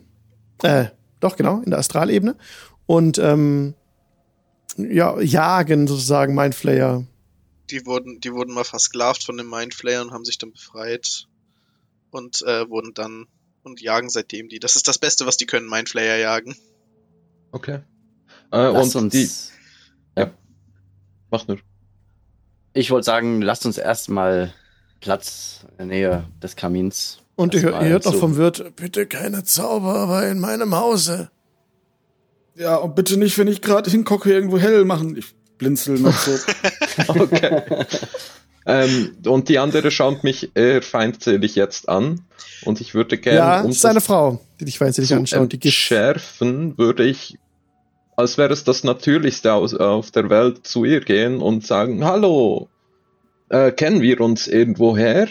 äh, 0.62 0.86
doch, 1.20 1.36
genau, 1.36 1.60
in 1.60 1.70
der 1.70 1.78
Astralebene. 1.78 2.36
Und 2.86 3.18
ähm, 3.18 3.74
ja, 4.78 5.20
jagen 5.20 5.86
sozusagen 5.86 6.34
Mindflayer. 6.34 7.06
Die 7.72 7.86
wurden, 7.86 8.20
die 8.20 8.32
wurden 8.32 8.52
mal 8.52 8.64
versklavt 8.64 9.24
von 9.24 9.38
den 9.38 9.48
Mindflayer 9.48 10.02
und 10.02 10.12
haben 10.12 10.26
sich 10.26 10.36
dann 10.36 10.52
befreit 10.52 11.26
und 12.10 12.42
äh, 12.42 12.68
wurden 12.68 12.92
dann 12.92 13.26
und 13.62 13.80
jagen 13.80 14.10
seitdem 14.10 14.48
die. 14.48 14.58
Das 14.58 14.76
ist 14.76 14.88
das 14.88 14.98
Beste, 14.98 15.24
was 15.24 15.38
die 15.38 15.46
können, 15.46 15.68
Mindflayer 15.68 16.18
jagen. 16.18 16.54
Okay. 17.50 17.80
Äh, 18.50 18.68
und 18.68 18.94
uns, 18.94 19.12
die. 19.12 19.28
Ja. 20.16 20.30
Mach 21.30 21.48
nur. 21.48 21.58
Ich 22.74 22.90
wollte 22.90 23.06
sagen, 23.06 23.40
lasst 23.40 23.64
uns 23.64 23.78
erstmal 23.78 24.52
Platz 25.00 25.64
in 25.70 25.76
der 25.78 25.86
Nähe 25.86 26.28
des 26.42 26.56
Kamins 26.56 27.22
und 27.36 27.54
ihr, 27.54 27.62
ihr 27.62 27.88
hört 27.88 28.04
noch 28.04 28.14
vom 28.14 28.36
Wirt, 28.36 28.76
bitte 28.76 29.06
keine 29.06 29.44
Zauberer 29.44 30.28
in 30.28 30.38
meinem 30.38 30.76
Hause. 30.76 31.30
Ja, 32.54 32.76
und 32.76 32.94
bitte 32.94 33.16
nicht, 33.16 33.38
wenn 33.38 33.48
ich 33.48 33.62
gerade 33.62 33.90
hingucke, 33.90 34.30
irgendwo 34.30 34.58
hell 34.58 34.84
machen. 34.84 35.16
Ich 35.16 35.34
blinzel 35.58 35.98
noch 35.98 36.16
so. 36.16 36.32
okay. 37.08 37.62
ähm, 38.66 39.16
und 39.26 39.48
die 39.48 39.58
andere 39.58 39.90
schaut 39.90 40.24
mich 40.24 40.50
eher 40.54 40.82
feindselig 40.82 41.54
jetzt 41.54 41.88
an. 41.88 42.24
Und 42.64 42.80
ich 42.80 42.94
würde 42.94 43.18
gerne. 43.18 43.38
Ja, 43.38 43.60
um 43.62 43.70
ist 43.70 43.84
eine 43.84 44.00
Frau, 44.00 44.40
die 44.60 44.66
dich 44.66 44.78
feindselig 44.78 45.12
anschaut. 45.14 45.52
Die 45.52 45.72
schärfen 45.72 46.76
würde 46.78 47.04
ich, 47.04 47.38
als 48.16 48.38
wäre 48.38 48.52
es 48.52 48.64
das 48.64 48.84
Natürlichste 48.84 49.52
aus, 49.52 49.74
auf 49.74 50.10
der 50.10 50.30
Welt, 50.30 50.66
zu 50.66 50.84
ihr 50.84 51.00
gehen 51.00 51.40
und 51.40 51.66
sagen: 51.66 52.04
Hallo, 52.04 52.68
äh, 53.48 53.72
kennen 53.72 54.00
wir 54.00 54.20
uns 54.20 54.46
irgendwoher? 54.46 55.28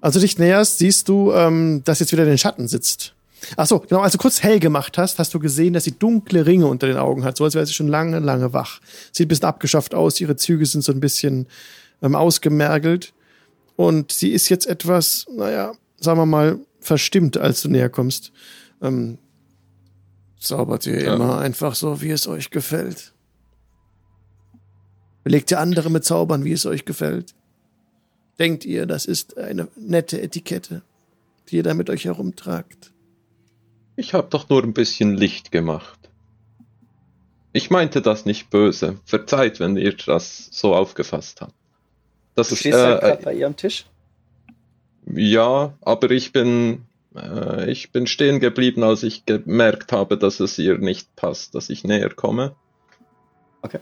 Als 0.00 0.14
du 0.14 0.20
dich 0.20 0.38
näherst, 0.38 0.78
siehst 0.78 1.08
du, 1.08 1.32
ähm, 1.32 1.82
dass 1.84 1.98
jetzt 1.98 2.12
wieder 2.12 2.24
in 2.24 2.28
den 2.28 2.38
Schatten 2.38 2.68
sitzt. 2.68 3.13
Ach 3.56 3.66
so, 3.66 3.80
genau, 3.80 4.00
als 4.00 4.12
du 4.12 4.18
kurz 4.18 4.42
hell 4.42 4.60
gemacht 4.60 4.98
hast, 4.98 5.18
hast 5.18 5.34
du 5.34 5.38
gesehen, 5.38 5.74
dass 5.74 5.84
sie 5.84 5.98
dunkle 5.98 6.46
Ringe 6.46 6.66
unter 6.66 6.86
den 6.86 6.96
Augen 6.96 7.24
hat, 7.24 7.36
so 7.36 7.44
als 7.44 7.54
wäre 7.54 7.66
sie 7.66 7.72
schon 7.72 7.88
lange, 7.88 8.18
lange 8.18 8.52
wach. 8.52 8.80
Sieht 9.12 9.26
ein 9.26 9.28
bisschen 9.28 9.46
abgeschafft 9.46 9.94
aus, 9.94 10.20
ihre 10.20 10.36
Züge 10.36 10.66
sind 10.66 10.82
so 10.82 10.92
ein 10.92 11.00
bisschen 11.00 11.46
ähm, 12.02 12.14
ausgemergelt. 12.14 13.12
Und 13.76 14.12
sie 14.12 14.30
ist 14.30 14.48
jetzt 14.48 14.66
etwas, 14.66 15.26
naja, 15.30 15.72
sagen 15.98 16.18
wir 16.18 16.26
mal, 16.26 16.58
verstimmt, 16.80 17.36
als 17.36 17.62
du 17.62 17.68
näher 17.68 17.88
kommst. 17.88 18.32
Ähm, 18.82 19.18
zaubert 20.38 20.86
ihr 20.86 21.02
ja. 21.02 21.14
immer 21.14 21.38
einfach 21.38 21.74
so, 21.74 22.00
wie 22.00 22.10
es 22.10 22.26
euch 22.26 22.50
gefällt. 22.50 23.12
Belegt 25.24 25.50
ihr 25.50 25.58
andere 25.58 25.90
mit 25.90 26.04
Zaubern, 26.04 26.44
wie 26.44 26.52
es 26.52 26.66
euch 26.66 26.84
gefällt. 26.84 27.34
Denkt 28.38 28.64
ihr, 28.64 28.86
das 28.86 29.06
ist 29.06 29.38
eine 29.38 29.68
nette 29.76 30.20
Etikette, 30.20 30.82
die 31.48 31.56
ihr 31.56 31.62
da 31.62 31.72
mit 31.72 31.88
euch 31.88 32.04
herumtragt? 32.04 32.92
Ich 33.96 34.14
habe 34.14 34.28
doch 34.30 34.48
nur 34.48 34.62
ein 34.62 34.72
bisschen 34.72 35.16
Licht 35.16 35.52
gemacht. 35.52 35.98
Ich 37.52 37.70
meinte 37.70 38.02
das 38.02 38.26
nicht 38.26 38.50
böse. 38.50 38.98
Verzeiht, 39.04 39.60
wenn 39.60 39.76
ihr 39.76 39.94
das 39.94 40.48
so 40.50 40.74
aufgefasst 40.74 41.40
habt. 41.40 41.54
Das 42.34 42.48
du 42.48 42.54
ist, 42.54 42.60
stehst 42.60 42.78
äh, 42.78 43.00
halt 43.00 43.22
bei 43.22 43.34
ihrem 43.34 43.56
Tisch? 43.56 43.86
Ja, 45.06 45.74
aber 45.80 46.10
ich 46.10 46.32
bin 46.32 46.86
äh, 47.14 47.70
ich 47.70 47.92
bin 47.92 48.08
stehen 48.08 48.40
geblieben, 48.40 48.82
als 48.82 49.04
ich 49.04 49.24
gemerkt 49.24 49.92
habe, 49.92 50.18
dass 50.18 50.40
es 50.40 50.58
ihr 50.58 50.78
nicht 50.78 51.14
passt, 51.14 51.54
dass 51.54 51.70
ich 51.70 51.84
näher 51.84 52.10
komme. 52.10 52.56
Okay 53.62 53.80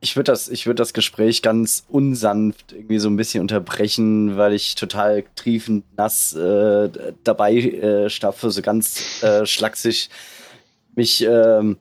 ich 0.00 0.16
würde 0.16 0.30
das, 0.32 0.48
ich 0.48 0.66
würde 0.66 0.76
das 0.76 0.92
Gespräch 0.92 1.42
ganz 1.42 1.84
unsanft 1.88 2.72
irgendwie 2.72 2.98
so 2.98 3.08
ein 3.08 3.16
bisschen 3.16 3.40
unterbrechen, 3.40 4.36
weil 4.36 4.52
ich 4.52 4.76
total 4.76 5.24
triefend 5.34 5.84
nass 5.96 6.34
äh, 6.34 6.88
dabei 7.24 7.54
äh, 7.54 8.08
stapfe, 8.08 8.50
so 8.50 8.62
ganz 8.62 9.22
äh, 9.22 9.44
schlaksig 9.44 10.08
mich 10.94 11.22
ähm, 11.22 11.78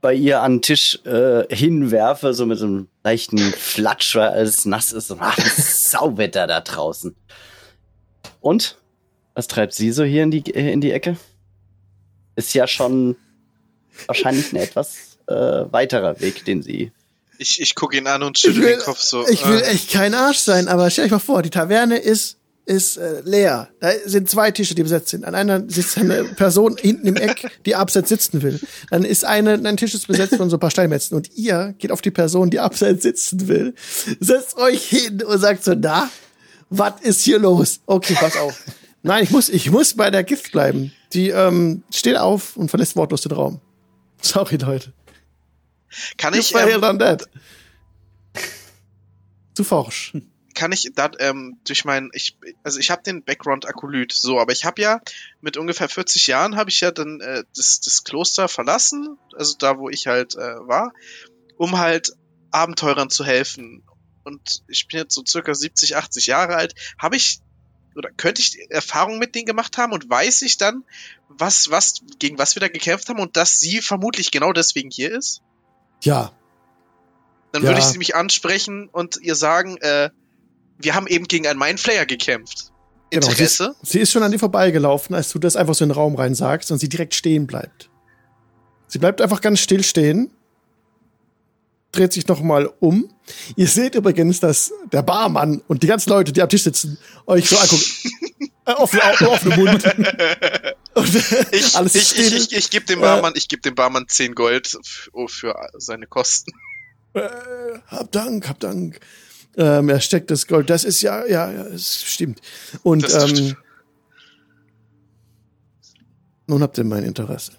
bei 0.00 0.14
ihr 0.14 0.40
an 0.40 0.56
den 0.56 0.62
Tisch 0.62 0.98
äh, 1.04 1.54
hinwerfe, 1.54 2.32
so 2.32 2.46
mit 2.46 2.58
so 2.58 2.66
einem 2.66 2.88
leichten 3.04 3.38
Flatsch, 3.38 4.14
weil 4.16 4.28
alles 4.28 4.64
nass 4.64 4.92
ist. 4.92 5.10
Und, 5.10 5.18
ach, 5.20 5.38
Sauwetter 5.38 6.46
da 6.46 6.60
draußen. 6.60 7.14
Und? 8.40 8.76
Was 9.34 9.46
treibt 9.46 9.74
sie 9.74 9.92
so 9.92 10.04
hier 10.04 10.22
in 10.22 10.30
die, 10.30 10.54
äh, 10.54 10.72
in 10.72 10.80
die 10.80 10.92
Ecke? 10.92 11.16
Ist 12.36 12.54
ja 12.54 12.66
schon 12.66 13.16
wahrscheinlich 14.06 14.52
ein 14.52 14.56
etwas 14.56 15.18
äh, 15.26 15.34
weiterer 15.70 16.20
Weg, 16.20 16.44
den 16.44 16.62
sie 16.62 16.92
ich, 17.40 17.60
ich 17.60 17.74
gucke 17.74 17.96
ihn 17.96 18.06
an 18.06 18.22
und 18.22 18.38
schüttel 18.38 18.62
den 18.62 18.78
Kopf 18.80 19.00
so. 19.00 19.26
Ich 19.28 19.46
will 19.46 19.58
äh. 19.58 19.72
echt 19.72 19.90
kein 19.90 20.14
Arsch 20.14 20.38
sein, 20.38 20.68
aber 20.68 20.90
stell 20.90 21.06
euch 21.06 21.10
mal 21.10 21.18
vor, 21.18 21.42
die 21.42 21.50
Taverne 21.50 21.98
ist 21.98 22.36
ist 22.66 22.98
äh, 22.98 23.22
leer. 23.24 23.68
Da 23.80 23.90
sind 24.04 24.30
zwei 24.30 24.52
Tische, 24.52 24.76
die 24.76 24.84
besetzt 24.84 25.08
sind. 25.08 25.24
An 25.24 25.34
einer 25.34 25.64
sitzt 25.68 25.98
eine 25.98 26.22
Person 26.36 26.76
hinten 26.76 27.08
im 27.08 27.16
Eck, 27.16 27.50
die 27.66 27.74
abseits 27.74 28.10
sitzen 28.10 28.42
will. 28.42 28.60
Dann 28.90 29.04
ist 29.04 29.24
eine, 29.24 29.54
ein 29.54 29.76
Tisch 29.76 29.92
ist 29.92 30.06
besetzt 30.06 30.36
von 30.36 30.50
so 30.50 30.56
ein 30.56 30.60
paar 30.60 30.70
Steinmetzen 30.70 31.16
und 31.16 31.36
ihr 31.36 31.74
geht 31.78 31.90
auf 31.90 32.00
die 32.00 32.12
Person, 32.12 32.50
die 32.50 32.60
abseits 32.60 33.02
sitzen 33.02 33.48
will, 33.48 33.74
setzt 34.20 34.56
euch 34.56 34.84
hin 34.84 35.20
und 35.22 35.40
sagt 35.40 35.64
so, 35.64 35.74
da, 35.74 36.10
was 36.68 37.00
ist 37.00 37.22
hier 37.22 37.40
los? 37.40 37.80
Okay, 37.86 38.14
pass 38.14 38.36
auf. 38.36 38.62
Nein, 39.02 39.24
ich 39.24 39.30
muss, 39.30 39.48
ich 39.48 39.70
muss 39.70 39.94
bei 39.94 40.10
der 40.10 40.22
Gift 40.22 40.52
bleiben. 40.52 40.92
Die 41.12 41.30
ähm, 41.30 41.82
steht 41.92 42.18
auf 42.18 42.56
und 42.56 42.68
verlässt 42.68 42.94
wortlos 42.94 43.22
den 43.22 43.32
Raum. 43.32 43.60
Sorry, 44.22 44.58
Leute. 44.58 44.92
Kann 46.16 46.34
ich. 46.34 46.54
Ähm, 46.54 46.80
done 46.80 46.98
that. 46.98 47.28
Zu 49.54 49.64
forsch. 49.64 50.12
Kann 50.54 50.72
ich 50.72 50.90
dat, 50.94 51.16
ähm, 51.20 51.58
durch 51.64 51.84
mein, 51.84 52.10
ich, 52.12 52.36
also 52.64 52.78
ich 52.78 52.90
habe 52.90 53.02
den 53.02 53.22
Background 53.24 53.66
Akolyt, 53.66 54.12
so, 54.12 54.40
aber 54.40 54.52
ich 54.52 54.64
habe 54.64 54.82
ja 54.82 55.00
mit 55.40 55.56
ungefähr 55.56 55.88
40 55.88 56.26
Jahren 56.26 56.56
habe 56.56 56.70
ich 56.70 56.80
ja 56.80 56.90
dann 56.90 57.20
äh, 57.20 57.44
das, 57.56 57.80
das 57.80 58.04
Kloster 58.04 58.48
verlassen, 58.48 59.16
also 59.36 59.56
da, 59.58 59.78
wo 59.78 59.88
ich 59.88 60.06
halt 60.06 60.34
äh, 60.34 60.38
war, 60.38 60.92
um 61.56 61.78
halt 61.78 62.12
Abenteurern 62.50 63.10
zu 63.10 63.24
helfen. 63.24 63.84
Und 64.24 64.62
ich 64.68 64.86
bin 64.88 64.98
jetzt 64.98 65.14
so 65.14 65.24
circa 65.26 65.54
70, 65.54 65.96
80 65.96 66.26
Jahre 66.26 66.56
alt. 66.56 66.74
Habe 66.98 67.16
ich 67.16 67.40
oder 67.94 68.10
könnte 68.10 68.40
ich 68.40 68.70
Erfahrung 68.70 69.18
mit 69.18 69.34
denen 69.34 69.46
gemacht 69.46 69.76
haben 69.76 69.92
und 69.92 70.08
weiß 70.08 70.42
ich 70.42 70.56
dann, 70.56 70.84
was, 71.28 71.70
was, 71.70 72.02
gegen 72.18 72.38
was 72.38 72.54
wir 72.54 72.60
da 72.60 72.68
gekämpft 72.68 73.08
haben 73.08 73.20
und 73.20 73.36
dass 73.36 73.58
sie 73.58 73.80
vermutlich 73.80 74.30
genau 74.30 74.52
deswegen 74.52 74.90
hier 74.90 75.12
ist? 75.12 75.42
Ja. 76.00 76.32
Dann 77.52 77.62
ja. 77.62 77.68
würde 77.68 77.80
ich 77.80 77.86
sie 77.86 77.98
mich 77.98 78.14
ansprechen 78.14 78.88
und 78.90 79.18
ihr 79.20 79.34
sagen, 79.34 79.76
äh, 79.78 80.10
wir 80.78 80.94
haben 80.94 81.06
eben 81.06 81.26
gegen 81.26 81.46
einen 81.46 81.58
Mindflayer 81.58 82.06
gekämpft. 82.06 82.72
Interesse? 83.10 83.64
Genau, 83.64 83.76
sie, 83.82 83.90
sie, 83.90 83.98
ist 84.00 84.12
schon 84.12 84.22
an 84.22 84.30
dir 84.30 84.38
vorbeigelaufen, 84.38 85.14
als 85.14 85.30
du 85.30 85.38
das 85.38 85.56
einfach 85.56 85.74
so 85.74 85.84
in 85.84 85.90
den 85.90 85.96
Raum 85.96 86.14
rein 86.14 86.34
sagst 86.34 86.70
und 86.70 86.78
sie 86.78 86.88
direkt 86.88 87.14
stehen 87.14 87.46
bleibt. 87.46 87.90
Sie 88.86 88.98
bleibt 88.98 89.20
einfach 89.20 89.40
ganz 89.40 89.60
still 89.60 89.82
stehen, 89.82 90.30
dreht 91.92 92.12
sich 92.12 92.26
nochmal 92.26 92.70
um. 92.80 93.10
Ihr 93.56 93.66
seht 93.66 93.94
übrigens, 93.94 94.40
dass 94.40 94.72
der 94.92 95.02
Barmann 95.02 95.62
und 95.68 95.82
die 95.82 95.86
ganzen 95.86 96.10
Leute, 96.10 96.32
die 96.32 96.42
am 96.42 96.48
Tisch 96.48 96.64
sitzen, 96.64 96.98
euch 97.26 97.48
so 97.48 97.56
angucken. 97.56 97.84
äh, 98.66 98.72
offene, 98.72 99.02
offene 99.28 99.56
Mund. 99.56 99.84
ich, 101.52 101.76
alles 101.76 101.94
ich, 101.94 102.18
ich, 102.18 102.34
ich, 102.34 102.52
ich 102.56 102.70
gebe 102.70 102.86
dem 102.86 103.00
Barmann, 103.00 103.34
äh, 103.34 103.38
ich 103.38 103.48
gebe 103.48 103.62
dem 103.62 103.74
Barmann 103.74 104.06
10 104.08 104.34
Gold 104.34 104.78
für, 104.82 105.28
für 105.28 105.54
seine 105.78 106.06
Kosten. 106.06 106.52
Äh, 107.14 107.28
hab 107.88 108.12
Dank, 108.12 108.48
hab 108.48 108.60
Dank. 108.60 109.00
Ähm, 109.56 109.88
er 109.88 110.00
steckt 110.00 110.30
das 110.30 110.46
Gold. 110.46 110.70
Das 110.70 110.84
ist 110.84 111.02
ja, 111.02 111.26
ja, 111.26 111.50
ja, 111.50 111.66
es 111.66 112.04
stimmt. 112.04 112.40
Und 112.82 113.12
ähm, 113.12 113.56
nun 116.46 116.62
habt 116.62 116.78
ihr 116.78 116.84
mein 116.84 117.04
Interesse. 117.04 117.52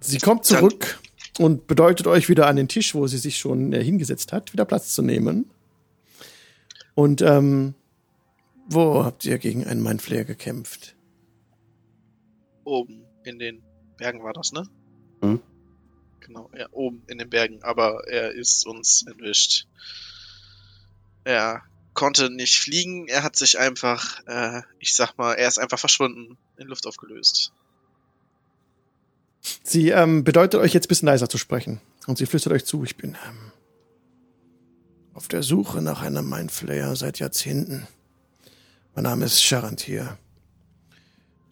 Sie 0.00 0.18
kommt 0.18 0.44
zurück. 0.44 0.98
Und 1.38 1.66
bedeutet 1.66 2.06
euch 2.06 2.28
wieder 2.28 2.46
an 2.46 2.56
den 2.56 2.68
Tisch, 2.68 2.94
wo 2.94 3.06
sie 3.06 3.18
sich 3.18 3.38
schon 3.38 3.72
äh, 3.72 3.82
hingesetzt 3.82 4.32
hat, 4.32 4.52
wieder 4.52 4.64
Platz 4.64 4.94
zu 4.94 5.02
nehmen. 5.02 5.50
Und 6.94 7.22
ähm, 7.22 7.74
wo 8.68 9.04
habt 9.04 9.24
ihr 9.24 9.38
gegen 9.38 9.66
einen 9.66 9.82
Mindflayer 9.82 10.24
gekämpft? 10.24 10.96
Oben 12.64 13.04
in 13.24 13.38
den 13.38 13.62
Bergen 13.96 14.22
war 14.22 14.32
das, 14.32 14.52
ne? 14.52 14.68
Hm? 15.22 15.40
Genau, 16.20 16.50
ja, 16.56 16.66
oben 16.72 17.02
in 17.06 17.18
den 17.18 17.30
Bergen, 17.30 17.62
aber 17.62 18.06
er 18.08 18.32
ist 18.32 18.66
uns 18.66 19.06
entwischt. 19.06 19.66
Er 21.24 21.62
konnte 21.94 22.30
nicht 22.30 22.58
fliegen, 22.58 23.08
er 23.08 23.22
hat 23.22 23.36
sich 23.36 23.58
einfach, 23.58 24.20
äh, 24.26 24.62
ich 24.78 24.94
sag 24.94 25.16
mal, 25.16 25.34
er 25.34 25.48
ist 25.48 25.58
einfach 25.58 25.78
verschwunden, 25.78 26.36
in 26.56 26.68
Luft 26.68 26.86
aufgelöst. 26.86 27.52
Sie 29.62 29.90
ähm, 29.90 30.24
bedeutet 30.24 30.60
euch 30.60 30.74
jetzt 30.74 30.86
ein 30.86 30.88
bisschen 30.88 31.06
leiser 31.06 31.28
zu 31.28 31.38
sprechen. 31.38 31.80
Und 32.06 32.18
sie 32.18 32.26
flüstert 32.26 32.52
euch 32.52 32.64
zu, 32.64 32.84
ich 32.84 32.96
bin 32.96 33.10
ähm, 33.10 33.52
auf 35.14 35.28
der 35.28 35.42
Suche 35.42 35.82
nach 35.82 36.02
einem 36.02 36.28
Mindflayer 36.28 36.96
seit 36.96 37.18
Jahrzehnten. 37.18 37.86
Mein 38.94 39.04
Name 39.04 39.26
ist 39.26 39.42
Charantir. 39.42 40.16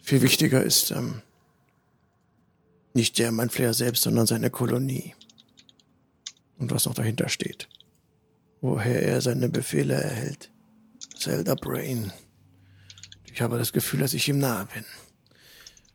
Viel 0.03 0.23
wichtiger 0.23 0.63
ist 0.63 0.93
ähm, 0.93 1.23
nicht 2.95 3.19
der 3.19 3.33
Mindflayer 3.33 3.75
selbst, 3.75 4.03
sondern 4.03 4.27
seine 4.27 4.51
Kolonie. 4.51 5.15
Und 6.59 6.71
was 6.71 6.87
noch 6.87 6.95
dahinter 6.95 7.29
steht. 7.29 7.69
Woher 8.61 9.03
er 9.03 9.21
seine 9.21 9.49
Befehle 9.49 9.95
erhält. 9.95 10.51
Zelda 11.19 11.55
Brain. 11.55 12.13
Ich 13.33 13.43
habe 13.43 13.59
das 13.59 13.73
Gefühl, 13.73 14.01
dass 14.01 14.15
ich 14.15 14.29
ihm 14.29 14.39
nahe 14.39 14.67
bin. 14.73 14.85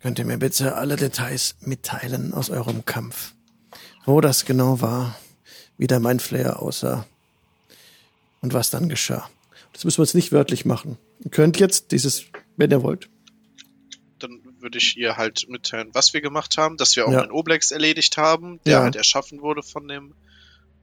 Könnt 0.02 0.18
ihr 0.18 0.26
mir 0.26 0.38
bitte 0.38 0.76
alle 0.76 0.96
Details 0.96 1.56
mitteilen 1.62 2.34
aus 2.34 2.50
eurem 2.50 2.86
Kampf? 2.86 3.34
Wo 4.06 4.20
das 4.20 4.46
genau 4.46 4.82
war, 4.82 5.16
wie 5.78 5.86
der 5.86 6.00
Mindflayer 6.00 6.60
aussah 6.60 7.06
und 8.42 8.54
was 8.54 8.72
dann 8.72 8.90
geschah. 8.90 9.30
Das 9.74 9.84
müssen 9.84 10.00
wir 10.00 10.06
jetzt 10.06 10.16
nicht 10.16 10.32
wörtlich 10.32 10.66
machen. 10.66 10.98
Ihr 11.24 11.30
könnt 11.30 11.60
jetzt 11.60 11.92
dieses, 11.92 12.26
wenn 12.58 12.72
ihr 12.72 12.82
wollt. 12.82 13.10
Dann 14.18 14.42
würde 14.60 14.80
ich 14.80 14.98
ihr 14.98 15.18
halt 15.18 15.48
mitteilen, 15.50 15.90
was 15.94 16.14
wir 16.14 16.22
gemacht 16.22 16.58
haben, 16.58 16.78
dass 16.78 16.96
wir 16.96 17.08
auch 17.08 17.12
ja. 17.12 17.22
einen 17.22 17.32
Oblex 17.32 17.70
erledigt 17.70 18.18
haben, 18.18 18.60
der 18.66 18.74
ja. 18.74 18.82
halt 18.82 18.96
erschaffen 18.96 19.42
wurde 19.42 19.62
von 19.62 19.88
dem, 19.88 20.16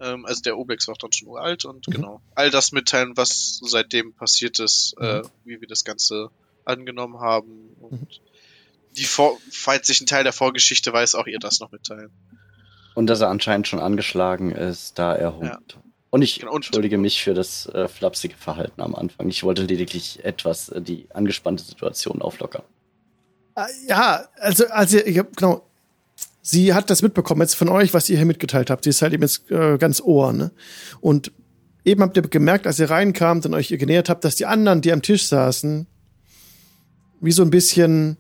ähm, 0.01 0.27
also 0.27 0.43
der 0.43 0.57
Oblex 0.57 0.87
war 0.87 0.95
dann 0.95 1.13
schon 1.13 1.27
uralt 1.27 1.65
und 1.65 1.89
mhm. 1.89 1.93
genau, 1.93 2.23
all 2.37 2.51
das 2.51 2.71
mitteilen, 2.71 3.17
was 3.17 3.61
seitdem 3.65 4.13
passiert 4.13 4.61
ist, 4.61 4.95
äh, 5.01 5.19
mhm. 5.19 5.25
äh, 5.25 5.29
wie 5.45 5.61
wir 5.61 5.69
das 5.69 5.83
Ganze 5.85 6.31
angenommen 6.65 7.19
haben 7.19 7.71
und 7.81 8.03
mhm. 8.03 8.28
Die 8.97 9.05
Vor 9.05 9.39
falls 9.51 9.87
sich 9.87 10.01
ein 10.01 10.07
Teil 10.07 10.25
der 10.25 10.33
Vorgeschichte 10.33 10.93
weiß, 10.93 11.15
auch 11.15 11.27
ihr 11.27 11.39
das 11.39 11.61
noch 11.61 11.71
mitteilen. 11.71 12.11
Und 12.95 13.07
dass 13.07 13.21
er 13.21 13.29
anscheinend 13.29 13.69
schon 13.69 13.79
angeschlagen 13.79 14.51
ist, 14.51 14.99
da 14.99 15.15
er 15.15 15.39
ja. 15.43 15.59
Und 16.11 16.23
ich 16.23 16.41
genau, 16.41 16.55
entschuldige 16.55 16.97
mich 16.97 17.23
für 17.23 17.35
das 17.35 17.67
äh, 17.67 17.87
flapsige 17.87 18.35
Verhalten 18.35 18.81
am 18.81 18.95
Anfang. 18.95 19.29
Ich 19.29 19.43
wollte 19.45 19.63
lediglich 19.63 20.25
etwas 20.25 20.71
äh, 20.71 20.81
die 20.81 21.07
angespannte 21.13 21.63
Situation 21.63 22.23
auflockern. 22.23 22.63
Ah, 23.55 23.67
ja, 23.87 24.29
also, 24.37 24.67
also 24.69 24.99
ich 24.99 25.19
hab, 25.19 25.37
genau. 25.37 25.65
Sie 26.41 26.73
hat 26.73 26.89
das 26.89 27.03
mitbekommen 27.03 27.43
jetzt 27.43 27.57
von 27.57 27.69
euch, 27.69 27.93
was 27.93 28.09
ihr 28.09 28.17
hier 28.17 28.25
mitgeteilt 28.25 28.71
habt. 28.71 28.85
Sie 28.85 28.91
ist 28.91 29.03
halt 29.03 29.13
eben 29.13 29.23
jetzt 29.23 29.51
äh, 29.51 29.77
ganz 29.77 30.01
ohr, 30.01 30.33
ne? 30.33 30.51
Und 31.03 31.31
eben 31.85 32.01
habt 32.03 32.17
ihr 32.17 32.23
gemerkt, 32.23 32.67
als 32.67 32.79
ihr 32.79 32.89
reinkamt 32.89 33.45
und 33.45 33.53
euch 33.53 33.71
ihr 33.71 33.77
genähert 33.77 34.09
habt, 34.09 34.25
dass 34.25 34.37
die 34.37 34.47
anderen, 34.47 34.81
die 34.81 34.93
am 34.93 35.03
Tisch 35.03 35.27
saßen, 35.27 35.87
wie 37.21 37.33
so 37.33 37.43
ein 37.43 37.51
bisschen 37.51 38.17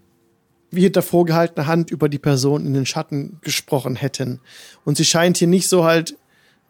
wie 0.70 0.82
hinter 0.82 1.02
vorgehaltener 1.02 1.66
Hand 1.66 1.90
über 1.90 2.08
die 2.08 2.18
Person 2.18 2.66
in 2.66 2.74
den 2.74 2.86
Schatten 2.86 3.38
gesprochen 3.42 3.96
hätten. 3.96 4.40
Und 4.84 4.96
sie 4.96 5.04
scheint 5.04 5.38
hier 5.38 5.48
nicht 5.48 5.68
so 5.68 5.84
halt 5.84 6.16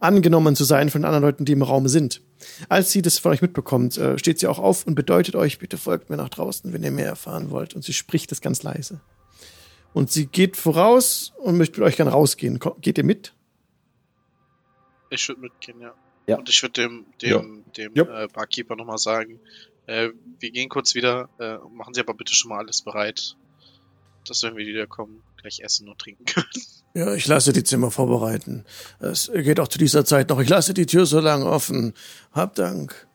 angenommen 0.00 0.54
zu 0.54 0.64
sein 0.64 0.90
von 0.90 1.02
den 1.02 1.06
anderen 1.06 1.24
Leuten, 1.24 1.44
die 1.44 1.52
im 1.52 1.62
Raum 1.62 1.88
sind. 1.88 2.22
Als 2.68 2.92
sie 2.92 3.02
das 3.02 3.18
von 3.18 3.32
euch 3.32 3.42
mitbekommt, 3.42 3.98
äh, 3.98 4.18
steht 4.18 4.38
sie 4.38 4.46
auch 4.46 4.60
auf 4.60 4.86
und 4.86 4.94
bedeutet 4.94 5.34
euch, 5.34 5.58
bitte 5.58 5.76
folgt 5.76 6.10
mir 6.10 6.16
nach 6.16 6.28
draußen, 6.28 6.72
wenn 6.72 6.84
ihr 6.84 6.92
mehr 6.92 7.06
erfahren 7.06 7.50
wollt. 7.50 7.74
Und 7.74 7.82
sie 7.82 7.92
spricht 7.92 8.30
das 8.30 8.40
ganz 8.40 8.62
leise. 8.62 9.00
Und 9.92 10.12
sie 10.12 10.26
geht 10.26 10.56
voraus 10.56 11.32
und 11.38 11.58
möchte 11.58 11.80
mit 11.80 11.88
euch 11.88 11.96
gerne 11.96 12.12
rausgehen. 12.12 12.60
Geht 12.80 12.98
ihr 12.98 13.04
mit? 13.04 13.34
Ich 15.10 15.28
würde 15.28 15.40
mitgehen, 15.40 15.80
ja. 15.80 15.94
ja. 16.26 16.36
Und 16.36 16.48
ich 16.48 16.62
würde 16.62 16.82
dem, 16.82 17.06
dem, 17.22 17.30
ja. 17.30 17.42
dem 17.76 17.92
ja. 17.94 18.24
Äh, 18.24 18.28
Barkeeper 18.28 18.76
nochmal 18.76 18.98
sagen, 18.98 19.40
äh, 19.86 20.10
wir 20.38 20.50
gehen 20.50 20.68
kurz 20.68 20.94
wieder, 20.94 21.30
äh, 21.38 21.56
machen 21.72 21.94
Sie 21.94 22.00
aber 22.00 22.14
bitte 22.14 22.34
schon 22.34 22.50
mal 22.50 22.58
alles 22.58 22.82
bereit, 22.82 23.36
dass 24.28 24.42
wenn 24.42 24.56
wir 24.56 24.66
wiederkommen, 24.66 25.22
gleich 25.36 25.60
essen 25.60 25.88
und 25.88 25.98
trinken 25.98 26.24
können. 26.24 26.46
Ja, 26.94 27.14
ich 27.14 27.26
lasse 27.26 27.52
die 27.52 27.64
Zimmer 27.64 27.90
vorbereiten. 27.90 28.64
Es 28.98 29.30
geht 29.32 29.60
auch 29.60 29.68
zu 29.68 29.78
dieser 29.78 30.04
Zeit 30.04 30.30
noch. 30.30 30.40
Ich 30.40 30.48
lasse 30.48 30.74
die 30.74 30.86
Tür 30.86 31.06
so 31.06 31.20
lange 31.20 31.46
offen. 31.46 31.94
Hab 32.32 32.54
Dank. 32.54 33.06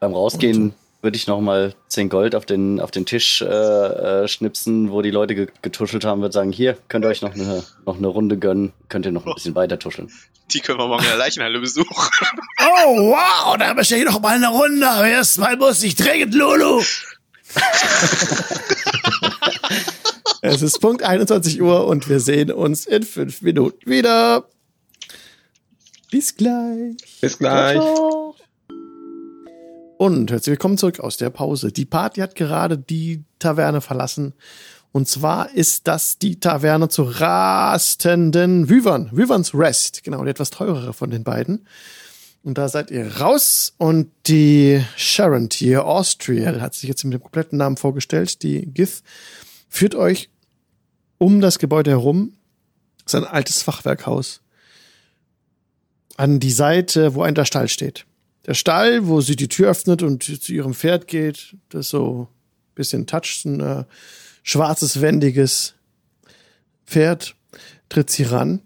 Beim 0.00 0.14
Rausgehen 0.14 0.74
würde 1.02 1.16
ich 1.16 1.26
noch 1.26 1.40
mal 1.40 1.74
10 1.88 2.08
Gold 2.08 2.34
auf 2.34 2.46
den, 2.46 2.80
auf 2.80 2.90
den 2.90 3.06
Tisch 3.06 3.42
äh, 3.42 3.44
äh, 3.44 4.28
schnipsen, 4.28 4.90
wo 4.90 5.02
die 5.02 5.10
Leute 5.10 5.46
getuschelt 5.60 6.04
haben, 6.04 6.22
würde 6.22 6.32
sagen, 6.32 6.52
hier, 6.52 6.78
könnt 6.88 7.04
ihr 7.04 7.08
euch 7.08 7.22
noch 7.22 7.34
eine, 7.34 7.64
noch 7.84 7.98
eine 7.98 8.06
Runde 8.06 8.38
gönnen, 8.38 8.72
könnt 8.88 9.04
ihr 9.04 9.12
noch 9.12 9.26
ein 9.26 9.34
bisschen 9.34 9.54
weiter 9.54 9.78
tuscheln. 9.78 10.10
Die 10.52 10.60
können 10.60 10.78
wir 10.78 10.86
morgen 10.86 11.02
in 11.02 11.08
der 11.08 11.18
Leichenhalle 11.18 11.58
besuchen. 11.60 11.88
Oh, 12.60 13.10
wow, 13.10 13.56
da 13.58 13.74
bestehe 13.74 13.98
ich 13.98 14.04
noch 14.04 14.20
mal 14.20 14.36
eine 14.36 14.48
Runde. 14.48 14.86
Erstmal 15.08 15.56
muss 15.56 15.82
ich 15.82 15.96
dringend, 15.96 16.34
Lulu. 16.34 16.82
Es 20.44 20.60
ist 20.60 20.80
Punkt 20.80 21.04
21 21.04 21.62
Uhr 21.62 21.86
und 21.86 22.08
wir 22.08 22.18
sehen 22.18 22.50
uns 22.50 22.84
in 22.84 23.04
fünf 23.04 23.42
Minuten 23.42 23.88
wieder. 23.88 24.48
Bis 26.10 26.34
gleich. 26.34 26.96
Bis 27.20 27.38
gleich. 27.38 27.80
Und 29.98 30.32
herzlich 30.32 30.50
willkommen 30.50 30.78
zurück 30.78 30.98
aus 30.98 31.16
der 31.16 31.30
Pause. 31.30 31.70
Die 31.70 31.84
Party 31.84 32.22
hat 32.22 32.34
gerade 32.34 32.76
die 32.76 33.22
Taverne 33.38 33.80
verlassen. 33.80 34.34
Und 34.90 35.06
zwar 35.08 35.54
ist 35.54 35.86
das 35.86 36.18
die 36.18 36.40
Taverne 36.40 36.88
zu 36.88 37.04
rastenden 37.04 38.68
Wyvern. 38.68 39.10
Wyverns 39.12 39.54
Rest. 39.54 40.02
Genau, 40.02 40.24
die 40.24 40.30
etwas 40.30 40.50
teurere 40.50 40.92
von 40.92 41.10
den 41.10 41.22
beiden. 41.22 41.68
Und 42.42 42.58
da 42.58 42.68
seid 42.68 42.90
ihr 42.90 43.18
raus 43.18 43.74
und 43.78 44.10
die 44.26 44.82
Sharon 44.96 45.50
Tier 45.50 45.86
Austriel 45.86 46.60
hat 46.60 46.74
sich 46.74 46.88
jetzt 46.88 47.04
mit 47.04 47.14
dem 47.14 47.22
kompletten 47.22 47.58
Namen 47.58 47.76
vorgestellt. 47.76 48.42
Die 48.42 48.66
Gith 48.66 49.04
führt 49.68 49.94
euch 49.94 50.31
um 51.22 51.40
das 51.40 51.60
Gebäude 51.60 51.92
herum 51.92 52.32
ist 53.06 53.14
ein 53.14 53.24
altes 53.24 53.62
Fachwerkhaus. 53.62 54.40
An 56.16 56.40
die 56.40 56.50
Seite, 56.50 57.14
wo 57.14 57.22
ein 57.22 57.36
der 57.36 57.44
Stall 57.44 57.68
steht. 57.68 58.06
Der 58.46 58.54
Stall, 58.54 59.06
wo 59.06 59.20
sie 59.20 59.36
die 59.36 59.46
Tür 59.46 59.70
öffnet 59.70 60.02
und 60.02 60.24
zu 60.24 60.52
ihrem 60.52 60.74
Pferd 60.74 61.06
geht, 61.06 61.56
das 61.68 61.90
so 61.90 62.26
ein 62.28 62.74
bisschen 62.74 63.06
toucht, 63.06 63.44
ein 63.44 63.60
äh, 63.60 63.84
schwarzes, 64.42 65.00
wendiges 65.00 65.74
Pferd, 66.86 67.36
tritt 67.88 68.10
sie 68.10 68.24
ran 68.24 68.60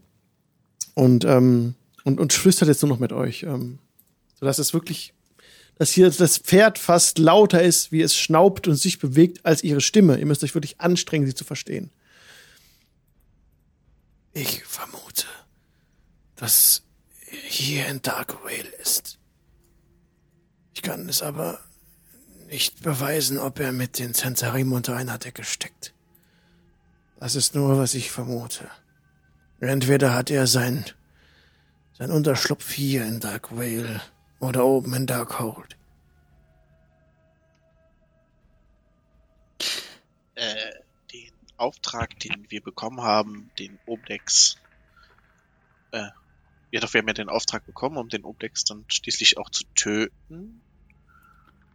und, 0.94 1.26
ähm, 1.26 1.74
und, 2.04 2.18
und 2.18 2.32
flüstert 2.32 2.68
jetzt 2.68 2.82
nur 2.82 2.88
noch 2.88 3.00
mit 3.00 3.12
euch. 3.12 3.42
Ähm, 3.42 3.80
sodass 4.40 4.58
es 4.58 4.72
wirklich, 4.72 5.12
dass 5.76 5.90
hier 5.92 6.08
das 6.08 6.38
Pferd 6.38 6.78
fast 6.78 7.18
lauter 7.18 7.62
ist, 7.62 7.92
wie 7.92 8.00
es 8.00 8.16
schnaubt 8.16 8.66
und 8.66 8.76
sich 8.76 8.98
bewegt, 8.98 9.44
als 9.44 9.62
ihre 9.62 9.82
Stimme. 9.82 10.18
Ihr 10.18 10.26
müsst 10.26 10.42
euch 10.42 10.54
wirklich 10.54 10.80
anstrengen, 10.80 11.26
sie 11.26 11.34
zu 11.34 11.44
verstehen. 11.44 11.90
Ich 14.36 14.64
vermute, 14.64 15.24
dass 16.36 16.82
hier 17.20 17.86
in 17.86 18.02
Dark 18.02 18.44
Whale 18.44 18.68
ist. 18.82 19.18
Ich 20.74 20.82
kann 20.82 21.08
es 21.08 21.22
aber 21.22 21.58
nicht 22.48 22.82
beweisen, 22.82 23.38
ob 23.38 23.60
er 23.60 23.72
mit 23.72 23.98
den 23.98 24.12
Zentarim 24.12 24.74
unter 24.74 24.94
einer 24.94 25.16
Decke 25.16 25.42
steckt. 25.42 25.94
Das 27.18 27.34
ist 27.34 27.54
nur, 27.54 27.78
was 27.78 27.94
ich 27.94 28.10
vermute. 28.10 28.70
Entweder 29.58 30.12
hat 30.12 30.30
er 30.30 30.46
sein, 30.46 30.84
sein 31.94 32.10
Unterschlupf 32.10 32.70
hier 32.70 33.06
in 33.06 33.20
Dark 33.20 33.56
Whale 33.56 34.02
oder 34.38 34.66
oben 34.66 34.92
in 34.92 35.06
Dark 35.06 35.30
Darkhold. 35.30 35.78
Äh, 40.34 40.85
Auftrag, 41.58 42.18
den 42.20 42.46
wir 42.48 42.62
bekommen 42.62 43.00
haben, 43.00 43.50
den 43.58 43.78
Oblex, 43.86 44.56
äh, 45.92 46.08
ja 46.70 46.80
doch, 46.80 46.92
wir 46.92 47.00
haben 47.00 47.08
ja 47.08 47.14
den 47.14 47.28
Auftrag 47.28 47.64
bekommen, 47.66 47.96
um 47.96 48.08
den 48.08 48.24
Oblex 48.24 48.64
dann 48.64 48.84
schließlich 48.88 49.38
auch 49.38 49.50
zu 49.50 49.64
töten. 49.74 50.60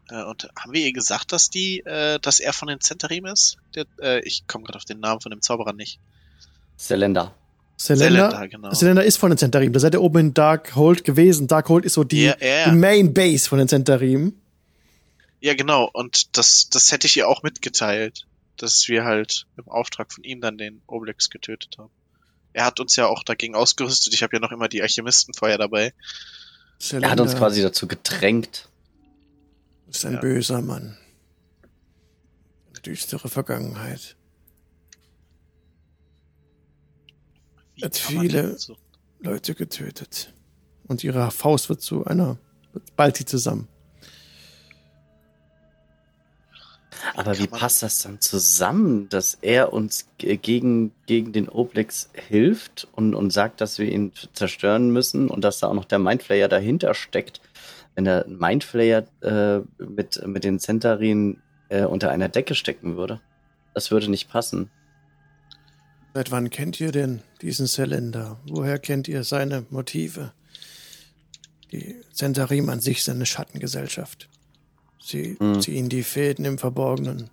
Äh, 0.10 0.24
und 0.24 0.50
haben 0.58 0.74
wir 0.74 0.82
ihr 0.82 0.94
gesagt, 0.94 1.32
dass 1.32 1.50
die, 1.50 1.80
äh, 1.80 2.20
dass 2.20 2.40
er 2.40 2.54
von 2.54 2.68
den 2.68 2.82
Zentarim 2.82 3.26
ist? 3.26 3.58
Der, 3.76 3.86
äh, 4.02 4.20
ich 4.22 4.46
komme 4.48 4.66
gerade 4.66 4.78
auf 4.78 4.86
den 4.86 5.00
Namen 5.00 5.22
von 5.22 5.32
dem 5.32 5.42
Zauberer 5.42 5.74
nicht. 5.74 6.00
Selenda. 6.78 7.34
Selenda, 7.78 8.46
genau. 8.46 8.72
Selenda 8.74 9.02
ist 9.02 9.18
von 9.18 9.32
den 9.32 9.38
Zentarim. 9.40 9.74
Da 9.74 9.80
seid 9.80 9.96
ihr 9.96 10.02
oben 10.02 10.20
in 10.20 10.34
Darkhold 10.36 11.04
gewesen. 11.04 11.48
Darkhold 11.48 11.84
ist 11.84 11.94
so 11.94 12.04
die, 12.04 12.26
ja, 12.26 12.36
ja. 12.40 12.70
die 12.70 12.76
Main 12.76 13.14
Base 13.14 13.50
von 13.50 13.58
den 13.58 13.68
Zentarim. 13.68 14.36
Ja, 15.40 15.56
genau. 15.56 15.90
Und 15.92 16.38
das, 16.38 16.70
das 16.70 16.92
hätte 16.92 17.08
ich 17.08 17.18
ihr 17.18 17.28
auch 17.28 17.42
mitgeteilt, 17.42 18.28
dass 18.62 18.88
wir 18.88 19.04
halt 19.06 19.46
im 19.58 19.68
Auftrag 19.68 20.12
von 20.14 20.24
ihm 20.24 20.42
dann 20.42 20.58
den 20.58 20.82
Obelix 20.88 21.30
getötet 21.30 21.78
haben. 21.78 21.92
Er 22.54 22.66
hat 22.66 22.80
uns 22.80 22.96
ja 22.96 23.08
auch 23.08 23.24
dagegen 23.24 23.56
ausgerüstet. 23.56 24.14
Ich 24.14 24.24
habe 24.24 24.36
ja 24.36 24.40
noch 24.40 24.52
immer 24.52 24.68
die 24.68 24.82
Alchemistenfeuer 24.82 25.58
dabei. 25.58 25.94
Selenda 26.80 27.08
Er 27.08 27.12
hat 27.12 27.20
uns 27.22 27.36
quasi 27.36 27.62
dazu 27.62 27.88
gedrängt. 27.88 28.68
ist 29.88 30.06
ein 30.06 30.14
Ja. 30.16 30.20
böser 30.20 30.62
Mann. 30.62 30.98
Eine 32.70 32.80
düstere 32.82 33.30
Vergangenheit. 33.30 34.16
Wie 37.76 37.84
Hat 37.84 37.98
viele- 37.98 38.58
so? 38.58 38.78
Leute 39.20 39.54
getötet. 39.56 40.34
Und 40.88 41.04
ihre 41.04 41.30
Faust 41.32 41.70
wird 41.70 41.82
zu 41.82 42.06
einer, 42.06 42.38
bald 42.96 43.20
die 43.20 43.26
zusammen. 43.26 43.68
Aber 47.16 47.40
wie 47.40 47.48
passt 47.48 47.84
das 47.84 48.00
dann 48.04 48.20
zusammen, 48.20 49.08
dass 49.10 49.38
er 49.42 49.74
uns 49.74 50.08
g- 50.18 50.38
gegen, 50.38 50.92
gegen 51.06 51.32
den 51.32 51.48
Oblex 51.48 52.10
hilft 52.14 52.88
und, 52.92 53.16
und 53.16 53.32
sagt, 53.32 53.62
dass 53.62 53.80
wir 53.80 53.90
ihn 53.90 54.12
zerstören 54.34 54.92
müssen 54.92 55.30
und 55.30 55.44
dass 55.44 55.60
da 55.60 55.68
auch 55.68 55.74
noch 55.74 55.86
der 55.86 56.00
Mindflayer 56.00 56.48
dahinter 56.48 56.94
steckt? 56.94 57.42
Wenn 57.96 58.06
der 58.06 58.26
Mindflayer 58.28 59.06
äh, 59.22 59.60
mit, 59.84 60.26
mit 60.26 60.44
den 60.44 60.60
Centarin 60.60 61.42
äh, 61.70 61.84
unter 61.84 62.12
einer 62.12 62.30
Decke 62.30 62.56
stecken 62.56 62.98
würde, 62.98 63.22
das 63.74 63.92
würde 63.92 64.10
nicht 64.10 64.30
passen. 64.30 64.70
Seit 66.14 66.32
wann 66.32 66.50
kennt 66.50 66.80
ihr 66.82 66.92
denn 66.92 67.22
diesen 67.42 67.68
Zylinder? 67.68 68.40
Woher 68.46 68.80
kennt 68.80 69.08
ihr 69.08 69.24
seine 69.24 69.66
Motive? 69.70 70.34
Die 71.72 71.96
Zentarim 72.12 72.70
an 72.70 72.82
sich 72.82 73.04
sind 73.06 73.16
eine 73.16 73.26
Schattengesellschaft. 73.26 74.28
Sie 75.04 75.36
Hm. 75.40 75.62
ziehen 75.62 75.90
die 75.90 76.04
Fäden 76.04 76.46
im 76.46 76.58
Verborgenen. 76.58 77.30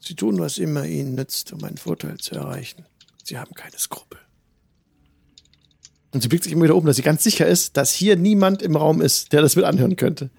Sie 0.00 0.14
tun, 0.14 0.38
was 0.38 0.58
immer 0.58 0.84
ihnen 0.84 1.14
nützt, 1.14 1.52
um 1.52 1.64
einen 1.64 1.76
Vorteil 1.76 2.18
zu 2.18 2.34
erreichen. 2.34 2.84
Sie 3.24 3.38
haben 3.38 3.54
keine 3.54 3.76
Skrupel. 3.78 4.18
Und 6.12 6.22
sie 6.22 6.28
blickt 6.28 6.44
sich 6.44 6.52
immer 6.52 6.64
wieder 6.64 6.76
um, 6.76 6.86
dass 6.86 6.96
sie 6.96 7.02
ganz 7.02 7.22
sicher 7.22 7.46
ist, 7.46 7.76
dass 7.76 7.92
hier 7.92 8.16
niemand 8.16 8.62
im 8.62 8.76
Raum 8.76 9.02
ist, 9.02 9.32
der 9.32 9.42
das 9.42 9.56
mit 9.56 9.64
anhören 9.66 9.96
könnte. 9.96 10.30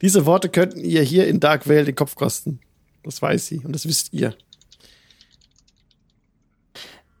Diese 0.00 0.24
Worte 0.24 0.48
könnten 0.48 0.80
ihr 0.80 1.02
hier 1.02 1.26
in 1.26 1.40
Dark 1.40 1.68
Vale 1.68 1.84
den 1.84 1.94
Kopf 1.94 2.14
kosten. 2.14 2.60
Das 3.02 3.20
weiß 3.20 3.46
sie 3.46 3.58
und 3.58 3.72
das 3.72 3.86
wisst 3.86 4.12
ihr. 4.14 4.34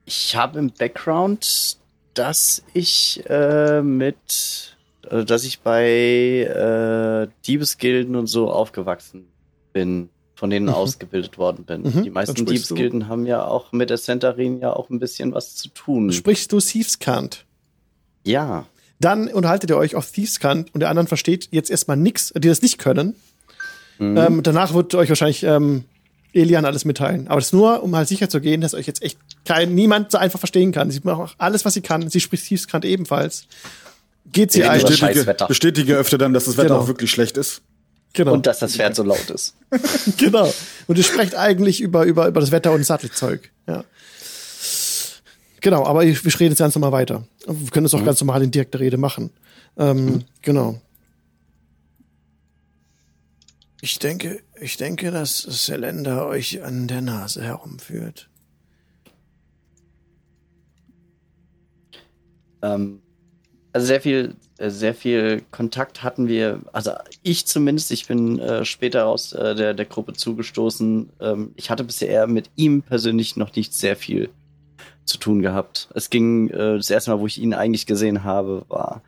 Ich 0.06 0.34
habe 0.34 0.58
im 0.58 0.70
Background, 0.70 1.76
dass 2.14 2.62
ich 2.72 3.22
äh, 3.28 3.82
mit, 3.82 4.76
dass 5.02 5.44
ich 5.44 5.60
bei 5.60 5.84
äh, 6.44 7.28
Diebesgilden 7.46 8.16
und 8.16 8.26
so 8.26 8.50
aufgewachsen 8.50 9.26
bin, 9.72 10.08
von 10.34 10.50
denen 10.50 10.66
Mhm. 10.66 10.72
ausgebildet 10.74 11.38
worden 11.38 11.64
bin. 11.64 11.82
Mhm, 11.82 12.02
Die 12.04 12.10
meisten 12.10 12.36
sprichst 12.36 12.70
du- 12.70 12.74
Diebesgilden 12.74 13.08
haben 13.08 13.26
ja 13.26 13.44
auch 13.44 13.72
mit 13.72 13.90
der 13.90 13.98
Centarin 13.98 14.60
ja 14.60 14.72
auch 14.72 14.90
ein 14.90 14.98
bisschen 14.98 15.32
was 15.34 15.54
zu 15.56 15.68
tun. 15.68 16.12
Sprichst 16.12 16.50
du 16.52 16.60
Thieves 16.60 16.98
Cant? 16.98 17.44
Ja. 18.24 18.66
Dann 19.00 19.28
unterhaltet 19.28 19.70
ihr 19.70 19.76
euch 19.78 19.94
auf 19.96 20.10
Thieves 20.10 20.40
Cant 20.40 20.72
und 20.74 20.80
der 20.80 20.90
anderen 20.90 21.06
versteht 21.08 21.48
jetzt 21.52 21.70
erstmal 21.70 21.96
nix, 21.96 22.32
die 22.36 22.48
das 22.48 22.60
nicht 22.62 22.78
können. 22.78 23.14
Mhm. 23.98 24.16
Ähm, 24.16 24.42
danach 24.42 24.74
wird 24.74 24.94
euch 24.94 25.08
wahrscheinlich 25.08 25.42
ähm, 25.42 25.84
Elian 26.32 26.64
alles 26.64 26.84
mitteilen. 26.84 27.26
Aber 27.28 27.36
das 27.36 27.46
ist 27.46 27.52
nur, 27.52 27.82
um 27.82 27.94
halt 27.96 28.08
sicher 28.08 28.28
zu 28.28 28.40
gehen, 28.40 28.60
dass 28.60 28.74
euch 28.74 28.86
jetzt 28.86 29.02
echt 29.02 29.18
kein, 29.44 29.74
niemand 29.74 30.10
so 30.12 30.18
einfach 30.18 30.38
verstehen 30.38 30.72
kann. 30.72 30.90
Sie 30.90 31.00
macht 31.02 31.20
auch 31.20 31.34
alles, 31.38 31.64
was 31.64 31.74
sie 31.74 31.80
kann. 31.80 32.08
Sie 32.10 32.20
spricht 32.20 32.46
Thieves 32.46 32.66
Cant 32.68 32.84
ebenfalls. 32.84 33.46
Geht 34.32 34.52
sie 34.52 34.60
Ja, 34.60 34.70
ein. 34.70 34.80
das 34.80 34.90
Bestätige, 34.90 35.44
bestätige 35.48 35.96
öfter 35.96 36.18
dann, 36.18 36.32
dass 36.32 36.44
das 36.44 36.56
Wetter 36.56 36.68
Genau. 36.68 36.80
auch 36.80 36.86
wirklich 36.88 37.10
schlecht 37.10 37.36
ist. 37.36 37.62
Genau, 38.12 38.32
Und 38.32 38.46
dass 38.46 38.58
das 38.58 38.74
Pferd 38.76 38.94
so 38.96 39.02
laut 39.04 39.30
ist. 39.30 39.54
genau. 40.16 40.52
Und 40.88 40.98
ihr 40.98 41.04
sprecht 41.04 41.34
eigentlich 41.36 41.80
über, 41.80 42.04
über, 42.04 42.26
über 42.28 42.40
das 42.40 42.50
Wetter 42.50 42.72
und 42.72 42.84
Sattelzeug. 42.84 43.50
Ja. 43.68 43.84
Genau, 45.60 45.84
aber 45.86 46.04
ich- 46.04 46.24
wir 46.24 46.32
reden 46.40 46.52
jetzt 46.52 46.58
ganz 46.58 46.74
normal 46.74 46.92
weiter. 46.92 47.24
Wir 47.46 47.70
können 47.70 47.86
es 47.86 47.94
auch 47.94 48.04
ganz 48.04 48.20
normal 48.20 48.42
in 48.42 48.50
direkter 48.50 48.80
Rede 48.80 48.96
machen. 48.96 49.30
Ähm, 49.76 50.24
Genau. 50.42 50.80
Ich 53.82 53.98
denke, 53.98 54.42
ich 54.60 54.76
denke, 54.76 55.10
dass 55.10 55.38
Selenda 55.38 56.26
euch 56.26 56.62
an 56.62 56.86
der 56.86 57.00
Nase 57.00 57.42
herumführt. 57.42 58.28
Ähm, 62.62 62.99
also 63.72 63.86
sehr 63.86 64.00
viel, 64.00 64.34
äh, 64.58 64.70
sehr 64.70 64.94
viel 64.94 65.42
Kontakt 65.50 66.02
hatten 66.02 66.28
wir, 66.28 66.60
also 66.72 66.92
ich 67.22 67.46
zumindest, 67.46 67.90
ich 67.92 68.06
bin 68.06 68.38
äh, 68.38 68.64
später 68.64 69.06
aus 69.06 69.32
äh, 69.32 69.54
der, 69.54 69.74
der 69.74 69.86
Gruppe 69.86 70.12
zugestoßen. 70.12 71.10
Ähm, 71.20 71.52
ich 71.56 71.70
hatte 71.70 71.84
bisher 71.84 72.26
mit 72.26 72.50
ihm 72.56 72.82
persönlich 72.82 73.36
noch 73.36 73.54
nicht 73.54 73.72
sehr 73.74 73.96
viel 73.96 74.30
zu 75.04 75.18
tun 75.18 75.42
gehabt. 75.42 75.88
Es 75.94 76.10
ging, 76.10 76.48
äh, 76.50 76.76
das 76.76 76.90
erste 76.90 77.10
Mal, 77.10 77.20
wo 77.20 77.26
ich 77.26 77.40
ihn 77.40 77.54
eigentlich 77.54 77.86
gesehen 77.86 78.24
habe, 78.24 78.64
war, 78.68 79.02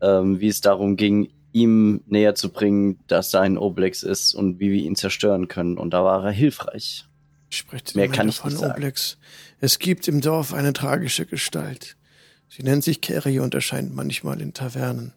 ähm, 0.00 0.40
wie 0.40 0.48
es 0.48 0.60
darum 0.60 0.96
ging, 0.96 1.30
ihm 1.52 2.02
näher 2.06 2.34
zu 2.34 2.50
bringen, 2.50 2.98
dass 3.06 3.30
da 3.30 3.40
ein 3.40 3.56
Oblex 3.56 4.02
ist 4.02 4.34
und 4.34 4.58
wie 4.58 4.72
wir 4.72 4.82
ihn 4.82 4.96
zerstören 4.96 5.48
können. 5.48 5.78
Und 5.78 5.94
da 5.94 6.04
war 6.04 6.24
er 6.24 6.32
hilfreich. 6.32 7.06
Spricht 7.50 7.94
Mehr 7.94 8.08
kann 8.08 8.28
ich 8.28 8.44
nicht 8.44 8.58
sagen. 8.58 8.72
Oblex. 8.72 9.18
Es 9.60 9.78
gibt 9.78 10.08
im 10.08 10.20
Dorf 10.20 10.52
eine 10.52 10.72
tragische 10.72 11.26
Gestalt. 11.26 11.96
Sie 12.48 12.62
nennt 12.62 12.84
sich 12.84 13.00
Carrie 13.00 13.40
und 13.40 13.54
erscheint 13.54 13.94
manchmal 13.94 14.40
in 14.40 14.52
Tavernen. 14.54 15.12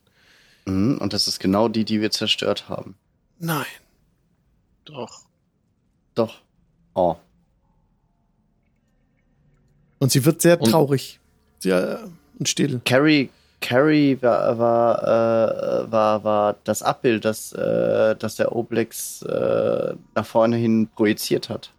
Mhm, 0.65 0.97
und 0.99 1.13
das 1.13 1.28
ist 1.28 1.39
genau 1.39 1.67
die, 1.67 1.86
die 1.86 2.01
wir 2.01 2.11
zerstört 2.11 2.67
haben. 2.69 2.95
Nein, 3.39 3.65
Doch. 4.86 5.21
Doch. 6.15 6.41
Oh. 6.95 7.15
und 9.99 10.11
sie 10.11 10.25
wird 10.25 10.41
sehr 10.41 10.59
Und- 10.61 10.69
traurig. 10.71 11.19
Sehr 11.59 12.07
und 12.39 12.47
still. 12.49 12.82
Carrie, 12.86 13.30
Carrie 13.61 14.17
war, 14.21 14.57
war, 14.59 15.03
äh, 15.84 15.91
war, 15.91 16.23
war 16.23 16.55
das 16.63 16.84
Abbild, 16.84 17.25
das, 17.25 17.51
äh, 17.53 18.15
das 18.15 18.36
der 18.36 18.55
Oblex 18.55 19.23
äh, 19.23 19.95
nach 20.15 20.25
vorne 20.25 20.55
hin 20.57 20.88
projiziert 20.95 21.49
hat. 21.49 21.71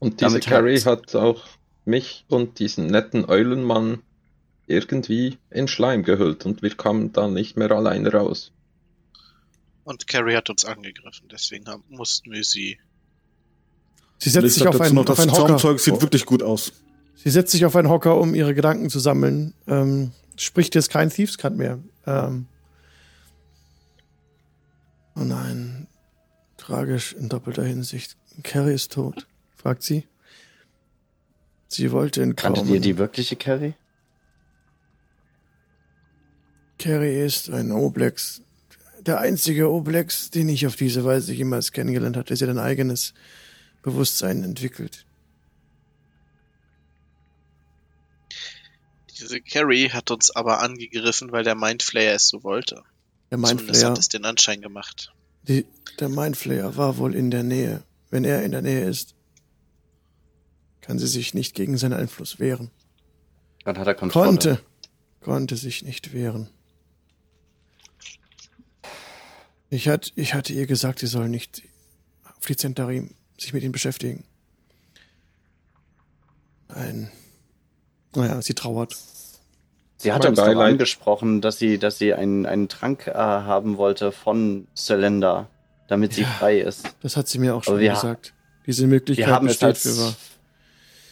Und 0.00 0.20
diese 0.20 0.30
Damit 0.40 0.46
Carrie 0.46 0.80
hat- 0.80 1.14
hat 1.14 1.14
auch 1.14 1.46
mich 1.84 2.24
und 2.28 2.58
diesen 2.58 2.88
netten 2.88 3.24
Eulenmann 3.24 4.02
irgendwie 4.66 5.38
in 5.50 5.68
Schleim 5.68 6.02
gehüllt 6.02 6.46
und 6.46 6.62
wir 6.62 6.70
kamen 6.70 7.12
da 7.12 7.28
nicht 7.28 7.56
mehr 7.56 7.70
allein 7.70 8.06
raus. 8.06 8.50
Und 9.84 10.06
Carrie 10.06 10.34
hat 10.36 10.50
uns 10.50 10.64
angegriffen, 10.64 11.28
deswegen 11.30 11.66
haben, 11.66 11.84
mussten 11.88 12.30
wir 12.32 12.44
sie. 12.44 12.78
Sie 14.18 14.30
setzt 14.30 14.46
ich 14.46 14.54
sich 14.54 14.66
auf 14.66 14.80
einen, 14.80 14.94
noch, 14.94 15.08
auf 15.08 15.18
einen 15.18 15.32
Hocker. 15.32 15.46
Zaumzeug 15.48 15.80
sieht 15.80 16.00
wirklich 16.00 16.26
gut 16.26 16.42
aus. 16.42 16.72
Sie 17.14 17.30
setzt 17.30 17.52
sich 17.52 17.64
auf 17.64 17.74
einen 17.76 17.88
Hocker, 17.88 18.18
um 18.20 18.34
ihre 18.34 18.54
Gedanken 18.54 18.90
zu 18.90 18.98
sammeln. 19.00 19.54
Ähm, 19.66 20.12
spricht 20.36 20.74
jetzt 20.74 20.90
kein 20.90 21.10
Thiefscut 21.10 21.56
mehr. 21.56 21.78
Ähm, 22.06 22.46
oh 25.16 25.20
nein. 25.24 25.86
Tragisch 26.56 27.12
in 27.14 27.28
doppelter 27.28 27.64
Hinsicht. 27.64 28.16
Carrie 28.42 28.74
ist 28.74 28.92
tot, 28.92 29.26
fragt 29.60 29.82
sie. 29.82 30.06
Sie 31.68 31.92
wollte 31.92 32.22
entkommen. 32.22 32.56
Kanntet 32.56 32.74
ihr 32.74 32.80
die 32.80 32.98
wirkliche 32.98 33.36
Carrie? 33.36 33.74
Carrie 36.78 37.20
ist 37.20 37.50
ein 37.50 37.70
Oblex. 37.70 38.42
Der 39.00 39.20
einzige 39.20 39.70
Oblex, 39.70 40.30
den 40.30 40.48
ich 40.48 40.66
auf 40.66 40.76
diese 40.76 41.04
Weise 41.04 41.32
jemals 41.32 41.72
kennengelernt 41.72 42.16
hatte. 42.16 42.34
Sie 42.34 42.44
hat 42.44 42.50
ein 42.50 42.58
eigenes 42.58 43.14
Bewusstsein 43.82 44.42
entwickelt. 44.44 45.04
Diese 49.18 49.40
Carrie 49.40 49.90
hat 49.90 50.10
uns 50.10 50.30
aber 50.30 50.60
angegriffen, 50.60 51.30
weil 51.32 51.44
der 51.44 51.54
Mindflayer 51.54 52.14
es 52.14 52.28
so 52.28 52.42
wollte. 52.42 52.82
Der 53.30 53.38
Zumindest 53.38 53.66
Mindflayer, 53.66 53.90
hat 53.90 53.98
es 53.98 54.08
den 54.08 54.24
Anschein 54.24 54.60
gemacht. 54.62 55.12
die, 55.42 55.66
der 55.98 56.08
Mindflayer 56.08 56.76
war 56.76 56.96
wohl 56.96 57.14
in 57.14 57.30
der 57.30 57.42
Nähe. 57.42 57.82
Wenn 58.10 58.24
er 58.24 58.42
in 58.42 58.52
der 58.52 58.62
Nähe 58.62 58.88
ist, 58.88 59.14
kann 60.80 60.98
sie 60.98 61.06
sich 61.06 61.34
nicht 61.34 61.54
gegen 61.54 61.76
seinen 61.76 61.94
Einfluss 61.94 62.38
wehren. 62.38 62.70
Dann 63.64 63.78
hat 63.78 63.86
er 63.86 63.94
Kontrolle. 63.94 64.26
Konnte, 64.26 64.60
konnte 65.20 65.56
sich 65.56 65.82
nicht 65.82 66.12
wehren. 66.12 66.48
Ich, 69.68 69.88
hat, 69.88 70.12
ich 70.16 70.34
hatte 70.34 70.52
ihr 70.52 70.66
gesagt, 70.66 70.98
sie 70.98 71.06
soll 71.06 71.28
nicht 71.28 71.62
auf 72.24 72.46
die 72.46 72.56
Zentarim 72.56 73.14
sich 73.38 73.52
mit 73.52 73.62
ihnen 73.62 73.72
beschäftigen. 73.72 74.24
Ein, 76.68 77.10
naja, 78.14 78.42
sie 78.42 78.54
trauert. 78.54 78.96
Sie 79.96 80.12
hat 80.12 80.24
uns 80.24 80.38
doch 80.38 80.46
angesprochen, 80.46 81.40
dass 81.40 81.58
sie, 81.58 81.78
dass 81.78 81.98
sie 81.98 82.14
einen, 82.14 82.46
einen 82.46 82.68
Trank 82.68 83.06
äh, 83.06 83.12
haben 83.12 83.76
wollte 83.76 84.12
von 84.12 84.66
Zylinder, 84.74 85.50
damit 85.88 86.14
sie 86.14 86.22
ja, 86.22 86.28
frei 86.28 86.60
ist. 86.60 86.88
Das 87.02 87.16
hat 87.16 87.28
sie 87.28 87.38
mir 87.38 87.54
auch 87.54 87.62
schon 87.62 87.78
gesagt. 87.78 88.32
Diese 88.66 88.86
Möglichkeit 88.86 89.26
wir 89.26 89.34
haben 89.34 89.46
besteht 89.46 89.68
als, 89.68 89.82
für 89.82 89.98
wahr. 89.98 90.16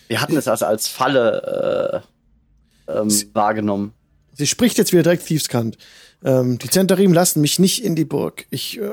Wir 0.09 0.21
hatten 0.21 0.37
es 0.37 0.49
also 0.49 0.67
als 0.67 0.89
Falle 0.89 2.03
äh, 2.89 2.99
ähm, 2.99 3.11
sie, 3.11 3.31
wahrgenommen. 3.35 3.93
Sie 4.33 4.47
spricht 4.47 4.79
jetzt 4.79 4.93
wieder 4.93 5.03
direkt 5.03 5.27
Thiefskant. 5.27 5.79
Ähm, 6.25 6.59
die 6.59 6.71
Zentarim 6.71 7.13
lassen 7.13 7.41
mich 7.41 7.59
nicht 7.59 7.85
in 7.85 7.95
die 7.95 8.05
Burg. 8.05 8.47
Ich 8.51 8.81
äh, 8.81 8.91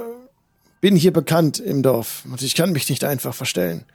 bin 0.81 0.95
hier 0.95 1.13
bekannt 1.13 1.59
im 1.59 1.81
Dorf 1.81 2.23
und 2.29 2.41
ich 2.41 2.53
kann 2.53 2.71
mich 2.71 2.89
nicht 2.89 3.03
einfach 3.03 3.33
verstellen. 3.33 3.85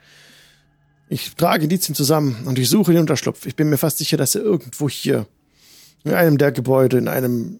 Ich 1.09 1.35
trage 1.35 1.65
Indizien 1.65 1.93
zusammen 1.93 2.43
und 2.45 2.57
ich 2.57 2.69
suche 2.69 2.91
den 2.91 3.01
Unterschlupf. 3.01 3.45
Ich 3.45 3.55
bin 3.55 3.69
mir 3.69 3.77
fast 3.77 3.99
sicher, 3.99 4.17
dass 4.17 4.35
er 4.35 4.41
irgendwo 4.41 4.89
hier 4.89 5.27
in 6.03 6.13
einem 6.13 6.37
der 6.37 6.51
Gebäude, 6.51 6.97
in 6.97 7.07
einem 7.07 7.59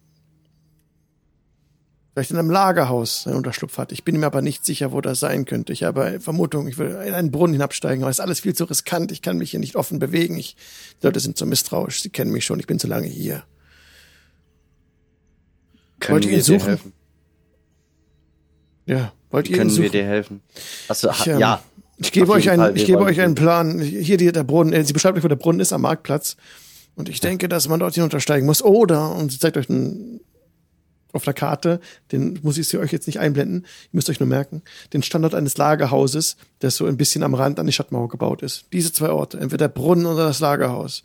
vielleicht 2.13 2.31
in 2.31 2.37
einem 2.37 2.49
Lagerhaus 2.49 3.23
seinen 3.23 3.37
Unterschlupf 3.37 3.77
hat. 3.77 3.91
Ich 3.91 4.03
bin 4.03 4.19
mir 4.19 4.25
aber 4.25 4.41
nicht 4.41 4.65
sicher, 4.65 4.91
wo 4.91 5.01
das 5.01 5.19
sein 5.19 5.45
könnte. 5.45 5.71
Ich 5.71 5.83
habe 5.83 6.03
eine 6.03 6.19
Vermutung, 6.19 6.67
ich 6.67 6.77
will 6.77 6.89
in 7.05 7.13
einen 7.13 7.31
Brunnen 7.31 7.53
hinabsteigen, 7.53 8.03
aber 8.03 8.09
es 8.09 8.17
ist 8.17 8.21
alles 8.21 8.41
viel 8.41 8.53
zu 8.53 8.65
riskant. 8.65 9.11
Ich 9.11 9.21
kann 9.21 9.37
mich 9.37 9.51
hier 9.51 9.59
nicht 9.59 9.75
offen 9.75 9.99
bewegen. 9.99 10.37
Ich, 10.37 10.55
die 11.01 11.05
Leute 11.05 11.19
sind 11.19 11.37
zu 11.37 11.45
misstrauisch. 11.45 12.01
Sie 12.01 12.09
kennen 12.09 12.31
mich 12.31 12.45
schon. 12.45 12.59
Ich 12.59 12.67
bin 12.67 12.79
zu 12.79 12.87
lange 12.87 13.07
hier. 13.07 13.43
Können 15.99 16.15
wollt 16.15 16.25
ihr 16.25 16.31
ihn 16.33 16.41
suchen? 16.41 16.67
Helfen? 16.67 16.93
Ja, 18.87 19.13
wollt 19.29 19.49
ihr 19.49 19.57
Können 19.57 19.69
ihn 19.69 19.73
suchen? 19.75 19.83
wir 19.83 19.89
dir 19.91 20.05
helfen? 20.05 20.41
Hast 20.89 21.05
ich, 21.05 21.27
ähm, 21.27 21.39
ja. 21.39 21.63
Ich 21.97 22.11
gebe 22.11 22.31
euch 22.31 22.49
einen, 22.49 22.75
ich 22.75 22.85
gebe 22.85 23.03
euch 23.03 23.21
einen 23.21 23.35
Plan. 23.35 23.79
Hier 23.79 24.17
die, 24.17 24.31
der 24.31 24.43
Brunnen, 24.43 24.73
äh, 24.73 24.83
sie 24.83 24.93
beschreibt 24.93 25.17
euch, 25.17 25.23
wo 25.23 25.27
der 25.27 25.35
Brunnen 25.35 25.59
ist 25.59 25.71
am 25.71 25.81
Marktplatz. 25.81 26.35
Und 26.95 27.07
ich 27.07 27.19
denke, 27.21 27.47
dass 27.47 27.69
man 27.69 27.79
dort 27.79 27.93
hinuntersteigen 27.93 28.45
muss. 28.45 28.61
Oder, 28.61 29.15
und 29.15 29.31
sie 29.31 29.39
zeigt 29.39 29.55
euch 29.55 29.69
einen, 29.69 30.19
auf 31.13 31.23
der 31.23 31.33
Karte, 31.33 31.79
den 32.11 32.39
muss 32.41 32.57
ich 32.57 32.77
euch 32.77 32.91
jetzt 32.91 33.07
nicht 33.07 33.19
einblenden, 33.19 33.63
ihr 33.63 33.89
müsst 33.91 34.09
euch 34.09 34.19
nur 34.19 34.29
merken, 34.29 34.61
den 34.93 35.03
Standort 35.03 35.35
eines 35.35 35.57
Lagerhauses, 35.57 36.37
der 36.61 36.71
so 36.71 36.85
ein 36.85 36.97
bisschen 36.97 37.23
am 37.23 37.33
Rand 37.33 37.59
an 37.59 37.65
die 37.65 37.71
Stadtmauer 37.71 38.09
gebaut 38.09 38.41
ist. 38.41 38.65
Diese 38.71 38.93
zwei 38.93 39.09
Orte, 39.09 39.39
entweder 39.39 39.67
der 39.67 39.73
Brunnen 39.73 40.05
oder 40.05 40.25
das 40.25 40.39
Lagerhaus. 40.39 41.03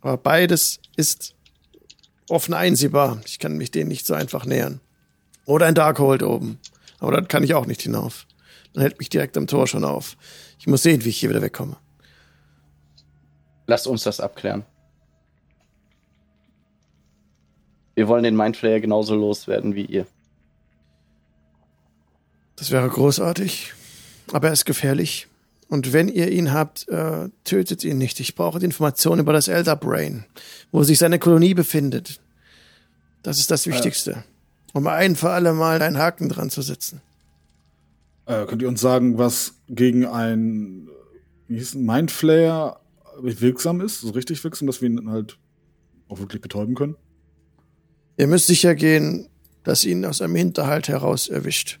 Aber 0.00 0.16
beides 0.16 0.80
ist 0.96 1.34
offen 2.28 2.54
einsehbar. 2.54 3.20
Ich 3.26 3.38
kann 3.38 3.56
mich 3.56 3.70
denen 3.70 3.88
nicht 3.88 4.06
so 4.06 4.14
einfach 4.14 4.44
nähern. 4.46 4.80
Oder 5.44 5.66
ein 5.66 5.74
Darkhold 5.74 6.22
oben. 6.22 6.58
Aber 6.98 7.12
dann 7.12 7.28
kann 7.28 7.42
ich 7.42 7.54
auch 7.54 7.66
nicht 7.66 7.82
hinauf. 7.82 8.26
Dann 8.72 8.82
hält 8.82 8.98
mich 8.98 9.08
direkt 9.08 9.36
am 9.36 9.46
Tor 9.46 9.66
schon 9.66 9.84
auf. 9.84 10.16
Ich 10.58 10.66
muss 10.66 10.82
sehen, 10.82 11.04
wie 11.04 11.08
ich 11.08 11.18
hier 11.18 11.30
wieder 11.30 11.42
wegkomme. 11.42 11.76
Lasst 13.66 13.86
uns 13.86 14.02
das 14.02 14.20
abklären. 14.20 14.64
Wir 18.00 18.08
wollen 18.08 18.22
den 18.22 18.34
Mindflayer 18.34 18.80
genauso 18.80 19.14
loswerden 19.14 19.74
wie 19.74 19.84
ihr. 19.84 20.06
Das 22.56 22.70
wäre 22.70 22.88
großartig. 22.88 23.74
Aber 24.32 24.46
er 24.46 24.54
ist 24.54 24.64
gefährlich. 24.64 25.28
Und 25.68 25.92
wenn 25.92 26.08
ihr 26.08 26.32
ihn 26.32 26.50
habt, 26.50 26.88
äh, 26.88 27.28
tötet 27.44 27.84
ihn 27.84 27.98
nicht. 27.98 28.18
Ich 28.18 28.34
brauche 28.36 28.58
die 28.58 28.64
Information 28.64 29.18
über 29.18 29.34
das 29.34 29.48
Elder 29.48 29.76
Brain, 29.76 30.24
wo 30.72 30.82
sich 30.82 30.98
seine 30.98 31.18
Kolonie 31.18 31.52
befindet. 31.52 32.20
Das 33.22 33.38
ist 33.38 33.50
das 33.50 33.66
Wichtigste. 33.66 34.24
Um 34.72 34.86
ein 34.86 35.14
für 35.14 35.28
alle 35.28 35.52
Mal 35.52 35.82
einen 35.82 35.98
Haken 35.98 36.30
dran 36.30 36.48
zu 36.48 36.62
setzen. 36.62 37.02
Äh, 38.24 38.46
könnt 38.46 38.62
ihr 38.62 38.68
uns 38.68 38.80
sagen, 38.80 39.18
was 39.18 39.56
gegen 39.68 40.06
ein 40.06 40.88
wie 41.48 41.58
hieß 41.58 41.74
ein 41.74 41.84
Mindflayer 41.84 42.80
wirksam 43.20 43.82
ist? 43.82 44.00
So 44.00 44.08
richtig 44.12 44.42
wirksam, 44.42 44.68
dass 44.68 44.80
wir 44.80 44.88
ihn 44.88 45.10
halt 45.10 45.36
auch 46.08 46.18
wirklich 46.18 46.40
betäuben 46.40 46.74
können? 46.74 46.96
Ihr 48.20 48.26
müsst 48.26 48.46
sicher 48.46 48.74
gehen, 48.74 49.28
dass 49.64 49.84
ihn 49.84 50.04
aus 50.04 50.20
einem 50.20 50.36
Hinterhalt 50.36 50.88
heraus 50.88 51.28
erwischt 51.28 51.80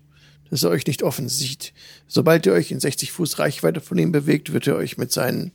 dass 0.50 0.64
er 0.64 0.70
euch 0.70 0.86
nicht 0.86 1.02
offen 1.02 1.28
sieht. 1.28 1.72
Sobald 2.06 2.44
ihr 2.44 2.52
euch 2.52 2.72
in 2.72 2.80
60 2.80 3.12
Fuß 3.12 3.38
Reichweite 3.38 3.80
von 3.80 3.96
ihm 3.98 4.12
bewegt, 4.12 4.52
wird 4.52 4.66
er 4.66 4.76
euch 4.76 4.98
mit 4.98 5.12
seinen 5.12 5.52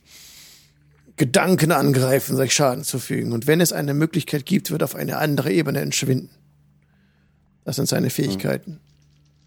Gedanken 1.16 1.70
angreifen, 1.70 2.36
euch 2.36 2.54
Schaden 2.54 2.82
zu 2.82 2.98
fügen. 2.98 3.32
Und 3.32 3.46
wenn 3.46 3.60
es 3.60 3.72
eine 3.72 3.94
Möglichkeit 3.94 4.46
gibt, 4.46 4.70
wird 4.70 4.82
er 4.82 4.86
auf 4.86 4.94
eine 4.94 5.18
andere 5.18 5.52
Ebene 5.52 5.80
entschwinden. 5.80 6.30
Das 7.64 7.76
sind 7.76 7.88
seine 7.88 8.10
Fähigkeiten. 8.10 8.80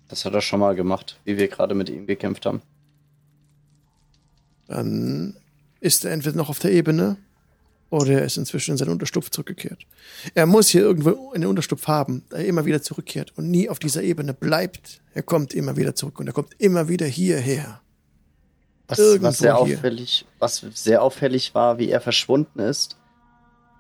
Das 0.08 0.26
hat 0.26 0.34
er 0.34 0.42
schon 0.42 0.60
mal 0.60 0.76
gemacht, 0.76 1.20
wie 1.26 1.38
wir 1.38 1.48
gerade 1.48 1.76
mit 1.76 1.90
ihm 1.90 2.06
gekämpft 2.06 2.46
haben. 2.46 2.62
Dann 4.68 5.36
ist 5.80 6.06
er 6.06 6.12
entweder 6.12 6.36
noch 6.36 6.50
auf 6.50 6.60
der 6.60 6.72
Ebene 6.72 7.18
oder 7.90 8.12
er 8.14 8.26
ist 8.26 8.38
inzwischen 8.38 8.72
in 8.72 8.78
seinen 8.78 8.92
Unterstupf 8.92 9.30
zurückgekehrt. 9.30 9.86
Er 10.36 10.46
muss 10.46 10.70
hier 10.70 10.82
irgendwo 10.82 11.32
einen 11.32 11.48
Unterstupf 11.48 11.88
haben, 11.88 12.24
da 12.30 12.38
er 12.38 12.46
immer 12.46 12.66
wieder 12.66 12.82
zurückkehrt 12.82 13.34
und 13.36 13.50
nie 13.50 13.70
auf 13.70 13.80
dieser 13.80 14.04
Ebene 14.04 14.34
bleibt. 14.34 15.02
Er 15.14 15.24
kommt 15.24 15.54
immer 15.54 15.76
wieder 15.76 15.96
zurück 15.96 16.20
und 16.20 16.28
er 16.28 16.34
kommt 16.34 16.54
immer 16.60 16.88
wieder 16.88 17.06
hierher. 17.06 17.82
Was, 18.88 19.00
was 19.22 19.38
sehr 19.38 19.58
auffällig, 19.58 20.26
was 20.40 20.66
sehr 20.74 21.04
auffällig 21.04 21.54
war, 21.54 21.78
wie 21.78 21.90
er 21.90 22.02
verschwunden 22.02 22.60
ist, 22.60 22.98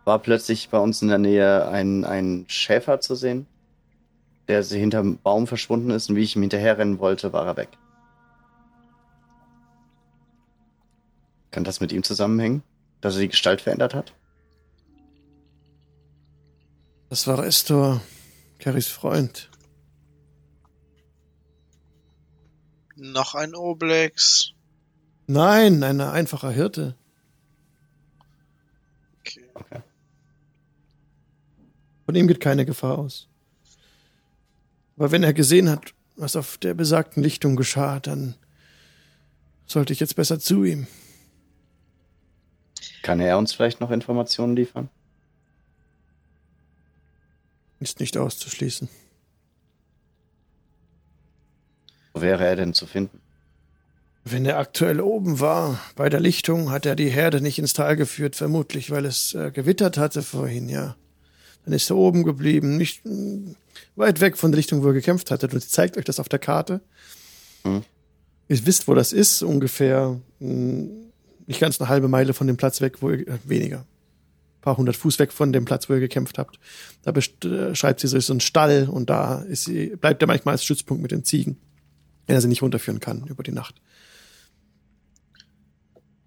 war 0.06 0.20
plötzlich 0.20 0.70
bei 0.70 0.80
uns 0.80 1.02
in 1.02 1.08
der 1.08 1.18
Nähe 1.18 1.68
ein, 1.68 2.06
ein 2.06 2.46
Schäfer 2.48 3.00
zu 3.02 3.16
sehen, 3.16 3.48
der 4.48 4.64
hinterm 4.64 5.18
Baum 5.18 5.48
verschwunden 5.48 5.92
ist 5.92 6.10
und 6.10 6.16
wie 6.16 6.24
ich 6.24 6.36
ihm 6.36 6.42
hinterherrennen 6.42 7.00
wollte, 7.00 7.34
war 7.34 7.46
er 7.46 7.58
weg. 7.58 7.70
Kann 11.52 11.64
das 11.64 11.80
mit 11.80 11.92
ihm 11.92 12.04
zusammenhängen? 12.04 12.62
Dass 13.02 13.16
er 13.16 13.22
die 13.22 13.30
Gestalt 13.30 13.62
verändert 13.62 13.94
hat? 13.94 14.14
Das 17.10 17.26
war 17.28 17.44
Estor, 17.46 18.02
Carries 18.60 18.88
Freund. 18.88 19.50
Noch 22.96 23.34
ein 23.34 23.56
Oblex. 23.56 24.52
Nein, 25.26 25.84
ein 25.84 26.02
einfacher 26.02 26.52
Hirte. 26.52 26.96
Okay. 29.20 29.50
okay. 29.54 29.82
Von 32.06 32.16
ihm 32.16 32.28
geht 32.28 32.40
keine 32.40 32.66
Gefahr 32.66 32.98
aus. 32.98 33.28
Aber 34.98 35.12
wenn 35.12 35.24
er 35.24 35.34
gesehen 35.34 35.70
hat, 35.70 35.94
was 36.18 36.36
auf 36.36 36.58
der 36.58 36.74
besagten 36.74 37.24
Lichtung 37.24 37.56
geschah, 37.56 38.00
dann 38.00 38.36
sollte 39.66 39.94
ich 39.94 40.00
jetzt 40.00 40.16
besser 40.16 40.40
zu 40.40 40.64
ihm. 40.64 40.88
Kann 43.10 43.22
er 43.22 43.40
uns 43.40 43.54
vielleicht 43.54 43.82
noch 43.82 43.90
Informationen 43.90 44.56
liefern? 44.56 44.88
Ist 47.80 48.00
nicht 48.00 48.16
auszuschließen. 48.18 48.88
Wo 52.14 52.22
wäre 52.22 52.46
er 52.46 52.56
denn 52.56 52.76
zu 52.76 52.86
finden? 52.86 53.20
Wenn 54.26 54.46
er 54.46 54.60
aktuell 54.60 55.02
oben 55.02 55.40
war, 55.40 55.80
bei 55.96 56.08
der 56.10 56.20
Lichtung, 56.20 56.70
hat 56.70 56.86
er 56.86 56.96
die 56.96 57.10
Herde 57.10 57.42
nicht 57.42 57.58
ins 57.58 57.74
Tal 57.74 57.96
geführt, 57.96 58.36
vermutlich, 58.36 58.92
weil 58.92 59.06
es 59.08 59.34
äh, 59.34 59.50
gewittert 59.50 59.98
hatte 59.98 60.22
vorhin, 60.22 60.70
ja. 60.70 60.96
Dann 61.66 61.74
ist 61.74 61.90
er 61.90 61.96
oben 61.96 62.24
geblieben, 62.24 62.78
nicht 62.78 63.04
mh, 63.06 63.12
mm, 63.12 63.56
weit 63.96 64.22
weg 64.22 64.38
von 64.38 64.52
der 64.52 64.58
Lichtung, 64.58 64.84
wo 64.84 64.90
er 64.90 64.94
gekämpft 64.94 65.32
hatte. 65.32 65.48
Und 65.48 65.60
sie 65.60 65.68
zeigt 65.68 65.98
euch 65.98 66.06
das 66.06 66.20
auf 66.20 66.30
der 66.30 66.38
Karte. 66.38 66.80
Hm. 67.64 67.82
Ihr 68.50 68.66
wisst, 68.68 68.88
wo 68.88 68.94
das 68.94 69.14
ist, 69.14 69.42
ungefähr 69.42 70.20
mh, 70.40 70.54
mm, 70.54 71.09
nicht 71.50 71.60
ganz 71.60 71.82
eine 71.82 71.90
halbe 71.90 72.08
Meile 72.08 72.34
von 72.34 72.48
dem 72.48 72.58
Platz 72.58 72.80
weg, 72.80 73.02
wo 73.02 73.10
ihr, 73.10 73.28
äh, 73.28 73.40
weniger, 73.44 73.80
ein 73.80 74.62
paar 74.62 74.78
hundert 74.78 74.96
Fuß 74.96 75.18
weg 75.20 75.34
von 75.34 75.52
dem 75.52 75.66
Platz, 75.66 75.90
wo 75.90 75.94
ihr 75.94 76.00
gekämpft 76.00 76.38
habt. 76.38 76.60
Da 77.02 77.12
beschreibt 77.12 78.04
äh, 78.04 78.08
sie 78.08 78.22
so 78.22 78.32
einen 78.32 78.40
Stall 78.40 78.88
und 78.90 79.10
da 79.10 79.42
ist 79.42 79.66
sie, 79.66 79.96
bleibt 79.96 80.22
er 80.22 80.28
manchmal 80.28 80.54
als 80.54 80.64
Stützpunkt 80.64 81.02
mit 81.02 81.12
den 81.12 81.26
Ziegen, 81.26 81.58
wenn 82.28 82.36
er 82.36 82.42
sie 82.42 82.48
nicht 82.48 82.62
runterführen 82.62 83.00
kann 83.00 83.26
über 83.28 83.42
die 83.42 83.52
Nacht. 83.52 83.82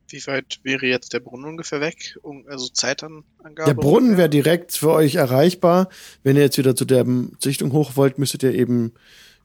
Wie 0.09 0.27
weit 0.27 0.59
wäre 0.65 0.87
jetzt 0.87 1.13
der 1.13 1.21
Brunnen 1.21 1.47
ungefähr 1.47 1.81
weg? 1.81 2.19
Also 2.49 2.69
Zeitangabe? 2.69 3.65
Der 3.65 3.75
Brunnen 3.75 4.19
wäre 4.19 4.29
direkt 4.29 4.73
für 4.73 4.91
euch 4.91 5.15
erreichbar. 5.15 5.89
Wenn 6.23 6.37
ihr 6.37 6.43
jetzt 6.43 6.59
wieder 6.59 6.77
zu 6.77 6.85
der 6.85 7.07
Sichtung 7.39 7.73
hoch 7.73 7.93
wollt, 7.95 8.19
müsstet 8.19 8.43
ihr 8.43 8.53
eben 8.53 8.93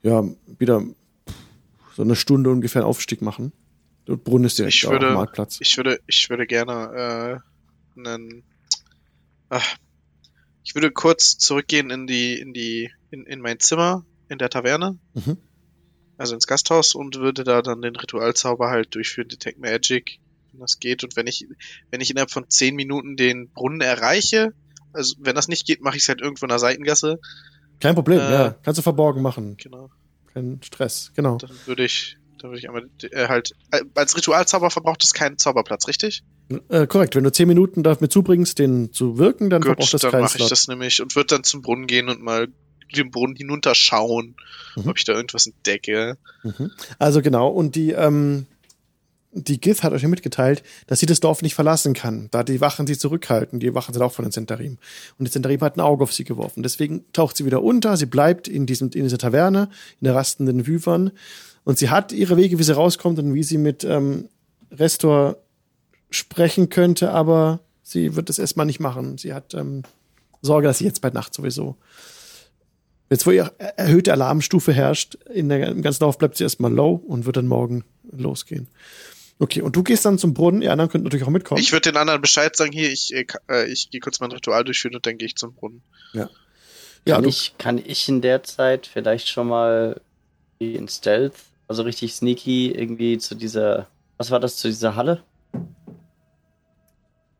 ja 0.02 0.24
wieder 0.58 0.84
so 1.95 2.02
eine 2.02 2.16
Stunde 2.16 2.49
ungefähr 2.49 2.82
einen 2.82 2.90
Aufstieg 2.90 3.22
machen. 3.22 3.54
Brunnen 4.15 4.45
ist 4.45 4.57
direkt 4.57 4.75
ich 4.75 4.89
würde, 4.89 5.11
Marktplatz. 5.11 5.57
Ich 5.59 5.75
würde, 5.77 5.99
ich 6.07 6.29
würde 6.29 6.47
gerne 6.47 7.41
äh, 7.97 7.99
einen. 7.99 8.43
Ach, 9.49 9.77
ich 10.63 10.75
würde 10.75 10.91
kurz 10.91 11.38
zurückgehen 11.38 11.89
in 11.89 12.07
die, 12.07 12.39
in 12.39 12.53
die, 12.53 12.91
in, 13.11 13.25
in 13.25 13.41
mein 13.41 13.59
Zimmer 13.59 14.05
in 14.29 14.38
der 14.38 14.49
Taverne. 14.49 14.97
Mhm. 15.13 15.38
Also 16.17 16.34
ins 16.34 16.47
Gasthaus 16.47 16.95
und 16.95 17.15
würde 17.15 17.43
da 17.43 17.61
dann 17.61 17.81
den 17.81 17.95
Ritualzauber 17.95 18.69
halt 18.69 18.95
durchführen, 18.95 19.29
Detect 19.29 19.59
Magic, 19.59 20.19
wenn 20.51 20.59
das 20.59 20.79
geht. 20.79 21.03
Und 21.03 21.15
wenn 21.15 21.27
ich, 21.27 21.47
wenn 21.91 22.01
ich 22.01 22.09
innerhalb 22.09 22.31
von 22.31 22.49
zehn 22.49 22.75
Minuten 22.75 23.15
den 23.15 23.49
Brunnen 23.49 23.81
erreiche, 23.81 24.53
also 24.93 25.15
wenn 25.19 25.35
das 25.35 25.47
nicht 25.47 25.65
geht, 25.65 25.81
mache 25.81 25.95
ich 25.97 26.03
es 26.03 26.09
halt 26.09 26.21
irgendwo 26.21 26.45
in 26.45 26.49
der 26.49 26.59
Seitengasse. 26.59 27.19
Kein 27.79 27.93
Problem, 27.93 28.19
äh, 28.19 28.31
ja. 28.31 28.55
Kannst 28.63 28.79
du 28.79 28.81
verborgen 28.81 29.21
machen. 29.21 29.57
Genau. 29.57 29.91
Kein 30.34 30.59
Stress, 30.63 31.11
genau. 31.15 31.38
Dann 31.38 31.51
würde 31.65 31.85
ich 31.85 32.17
Da 32.39 32.47
würde 32.47 32.59
ich 32.59 32.68
einmal 32.68 32.89
äh, 33.11 33.27
halt. 33.27 33.55
Äh, 33.72 33.81
als 33.95 34.15
Ritualzauber 34.15 34.69
verbraucht 34.69 35.03
es 35.03 35.14
keinen 35.14 35.38
Zauberplatz, 35.38 35.88
richtig? 35.88 36.23
Äh, 36.69 36.88
korrekt, 36.88 37.15
wenn 37.15 37.23
du 37.23 37.31
zehn 37.31 37.47
Minuten 37.47 37.84
damit 37.84 38.11
zubringst, 38.11 38.59
den 38.59 38.93
zu 38.93 39.18
wirken, 39.18 39.49
dann 39.49 39.61
Gut, 39.61 39.69
verbraucht 39.69 39.93
das 39.93 40.01
dann 40.01 40.11
keinen 40.11 40.22
mache 40.23 40.38
ich 40.38 40.47
das 40.47 40.68
nämlich 40.68 41.01
und 41.01 41.15
würde 41.15 41.27
dann 41.27 41.43
zum 41.43 41.61
Brunnen 41.61 41.88
gehen 41.88 42.09
und 42.09 42.22
mal 42.22 42.47
den 42.95 43.11
Brunnen 43.11 43.35
hinunterschauen, 43.35 44.35
Mhm. 44.77 44.88
ob 44.88 44.97
ich 44.97 45.03
da 45.03 45.14
irgendwas 45.14 45.45
entdecke. 45.47 46.18
Mhm. 46.43 46.72
Also 46.99 47.22
genau, 47.22 47.49
und 47.49 47.76
die, 47.76 47.91
ähm, 47.91 48.45
die 49.34 49.59
Gith 49.59 49.84
hat 49.84 49.93
euch 49.93 50.01
ja 50.01 50.07
mitgeteilt, 50.07 50.64
dass 50.88 50.99
sie 50.99 51.05
das 51.05 51.19
Dorf 51.19 51.41
nicht 51.41 51.53
verlassen 51.53 51.93
kann, 51.93 52.30
da 52.31 52.43
die 52.43 52.61
Wachen 52.61 52.88
sie 52.88 52.97
zurückhalten. 52.97 53.59
Die 53.59 53.73
Wachen 53.76 53.93
sind 53.93 54.01
auch 54.01 54.14
von 54.14 54.26
den 54.26 54.31
Zentarim. 54.31 54.77
Und 55.19 55.27
die 55.27 55.31
Zentarim 55.31 55.61
hat 55.61 55.77
ein 55.77 55.81
Auge 55.81 56.03
auf 56.03 56.14
sie 56.14 56.23
geworfen. 56.23 56.64
Deswegen 56.64 57.05
taucht 57.14 57.38
sie 57.38 57.45
wieder 57.45 57.61
unter, 57.61 57.97
sie 57.97 58.05
bleibt 58.05 58.47
in, 58.47 58.65
diesem, 58.65 58.89
in 58.91 59.03
dieser 59.03 59.18
Taverne, 59.18 59.69
in 59.99 60.05
der 60.05 60.15
rastenden 60.15 60.65
Wyvern. 60.65 61.11
Und 61.68 61.77
sie 61.77 61.89
hat 61.89 62.11
ihre 62.11 62.38
Wege, 62.38 62.60
wie 62.60 62.64
sie 62.64 62.76
rauskommt 62.76 63.19
und 63.19 63.34
wie 63.34 63.44
sie 63.44 63.57
mit 63.57 63.84
ähm, 63.84 64.30
Restor 64.72 65.38
sprechen 66.10 66.69
könnte, 66.69 67.11
aber 67.11 67.60
sie 67.84 68.15
wird 68.15 68.30
es 68.30 68.39
erstmal 68.39 68.65
nicht 68.65 68.80
machen. 68.80 69.18
Sie 69.18 69.34
hat 69.34 69.53
ähm, 69.53 69.84
Sorge, 70.41 70.68
dass 70.68 70.77
sie 70.77 70.85
jetzt 70.85 71.02
bei 71.02 71.10
Nacht 71.10 71.34
sowieso 71.34 71.76
Jetzt, 73.10 73.26
wo 73.26 73.31
ihr 73.31 73.53
erhöhte 73.57 74.11
Alarmstufe 74.11 74.73
herrscht, 74.73 75.15
in 75.34 75.48
der, 75.48 75.69
im 75.69 75.81
ganzen 75.81 76.02
Dorf 76.02 76.18
bleibt 76.18 76.35
sie 76.35 76.44
erstmal 76.44 76.73
low 76.73 77.02
und 77.07 77.26
wird 77.26 77.38
dann 77.38 77.48
morgen 77.48 77.85
losgehen. 78.11 78.68
Okay, 79.39 79.61
und 79.61 79.76
du 79.76 79.84
gehst 79.84 80.03
dann 80.03 80.18
zum 80.18 80.34
Brunnen, 80.34 80.61
ihr 80.61 80.72
anderen 80.72 80.89
könnt 80.89 81.03
natürlich 81.03 81.26
auch 81.26 81.31
mitkommen. 81.31 81.61
Ich 81.61 81.72
würde 81.72 81.91
den 81.91 81.98
anderen 81.98 82.22
Bescheid 82.22 82.56
sagen, 82.56 82.72
hier, 82.72 82.91
ich, 82.91 83.14
äh, 83.14 83.26
äh, 83.49 83.72
ich 83.72 83.91
gehe 83.91 84.02
kurz 84.02 84.19
mein 84.19 84.31
Ritual 84.31 84.64
durchführen 84.64 84.95
und 84.95 85.06
dann 85.06 85.18
gehe 85.18 85.27
ich 85.27 85.35
zum 85.35 85.53
Brunnen. 85.53 85.84
ja, 86.14 86.27
kann, 87.06 87.23
du, 87.23 87.30
ich, 87.30 87.53
kann 87.57 87.77
ich 87.77 88.10
in 88.10 88.22
der 88.22 88.44
Zeit 88.44 88.88
vielleicht 88.88 89.30
schon 89.30 89.48
mal 89.48 90.02
in 90.60 90.88
Stealth, 90.88 91.35
also 91.68 91.84
richtig 91.84 92.14
sneaky, 92.14 92.72
irgendwie 92.72 93.18
zu 93.18 93.35
dieser, 93.35 93.88
was 94.18 94.31
war 94.31 94.39
das, 94.39 94.57
zu 94.57 94.68
dieser 94.68 94.95
Halle? 94.95 95.22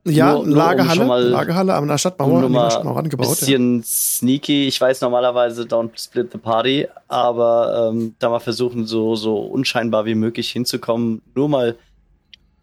ja, 0.06 0.34
nur- 0.34 0.46
nur 0.46 0.54
um 0.54 0.58
Lagerhalle, 0.58 1.06
mal- 1.06 1.24
Lagerhalle 1.28 1.74
an 1.76 1.88
der 1.88 1.98
Stadtmauer, 1.98 2.46
Um 2.46 2.52
mal 2.52 2.72
Stadtmauer 2.72 2.98
ein 2.98 3.04
angebaut. 3.06 3.28
Ja. 3.28 3.32
bisschen 3.34 3.84
sneaky. 3.84 4.68
Ich 4.68 4.80
weiß 4.80 5.02
normalerweise 5.02 5.64
don't 5.64 5.90
split 6.02 6.32
the 6.32 6.38
party, 6.38 6.88
aber 7.10 7.90
ähm, 7.92 8.16
da 8.20 8.30
mal 8.30 8.40
versuchen, 8.40 8.86
so, 8.86 9.16
so 9.16 9.38
unscheinbar 9.38 10.06
wie 10.06 10.16
möglich 10.16 10.50
hinzukommen. 10.50 11.22
Nur 11.36 11.50
mal 11.50 11.76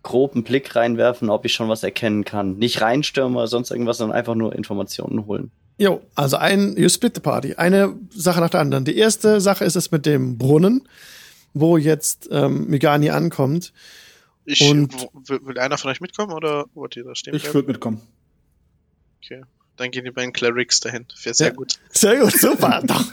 grob 0.02 0.34
einen 0.34 0.44
Blick 0.44 0.74
reinwerfen, 0.74 1.28
ob 1.28 1.44
ich 1.44 1.52
schon 1.52 1.68
was 1.68 1.82
erkennen 1.82 2.24
kann. 2.24 2.56
Nicht 2.56 2.80
reinstürmen 2.80 3.36
oder 3.36 3.46
sonst 3.46 3.70
irgendwas, 3.70 3.98
sondern 3.98 4.16
einfach 4.16 4.34
nur 4.34 4.54
Informationen 4.54 5.26
holen. 5.26 5.50
Jo, 5.76 6.00
also 6.14 6.36
ein, 6.36 6.76
you 6.78 6.88
split 6.88 7.14
the 7.14 7.20
party. 7.20 7.54
Eine 7.56 7.94
Sache 8.10 8.40
nach 8.40 8.50
der 8.50 8.60
anderen. 8.60 8.84
Die 8.86 8.96
erste 8.96 9.40
Sache 9.40 9.64
ist 9.64 9.76
es 9.76 9.90
mit 9.90 10.06
dem 10.06 10.38
Brunnen, 10.38 10.86
wo 11.54 11.76
jetzt 11.78 12.28
ähm, 12.30 12.66
Migani 12.68 13.10
ankommt. 13.10 13.72
Ich, 14.44 14.60
Und- 14.60 14.92
will, 15.26 15.58
einer 15.58 15.78
von 15.78 15.90
euch 15.90 16.00
mitkommen 16.02 16.32
oder 16.32 16.66
wollt 16.74 16.96
ihr 16.96 17.04
da 17.04 17.14
stehen 17.14 17.34
Ich 17.34 17.52
würde 17.54 17.68
mitkommen. 17.68 18.02
Okay. 19.24 19.42
Dann 19.76 19.90
gehen 19.90 20.04
die 20.04 20.10
beiden 20.10 20.32
Clerics 20.32 20.80
dahin. 20.80 21.06
Wäre 21.22 21.34
sehr 21.34 21.48
Ja. 21.48 21.52
gut. 21.54 21.78
Sehr 21.90 22.18
gut, 22.20 22.32
super. 22.38 22.80
Doch. 22.86 23.04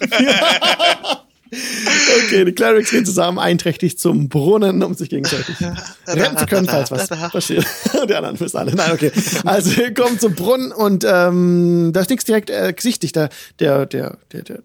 okay, 2.25 2.45
die 2.45 2.51
Clerics 2.53 2.91
gehen 2.91 3.05
zusammen 3.05 3.39
einträchtig 3.39 3.97
zum 3.97 4.29
Brunnen, 4.29 4.83
um 4.83 4.93
sich 4.93 5.09
gegenseitig 5.09 5.55
retten 6.07 6.37
zu 6.37 6.45
können, 6.45 6.67
falls 6.67 6.91
was 6.91 7.07
passiert. 7.07 7.65
Die 8.07 8.13
anderen 8.15 8.37
müssen 8.39 8.57
alle. 8.57 8.73
Nein, 8.75 8.91
okay. 8.91 9.11
Also 9.45 9.81
ihr 9.81 9.93
kommt 9.93 10.21
zum 10.21 10.35
Brunnen 10.35 10.71
und 10.71 11.03
ähm, 11.07 11.91
da 11.93 12.01
ist 12.01 12.09
nichts 12.09 12.25
direkt 12.25 12.49
äh, 12.49 12.73
gesichtig. 12.73 13.11
Der, 13.13 13.29
der, 13.59 13.85
der, 13.85 14.17
der, 14.31 14.43
der, 14.43 14.63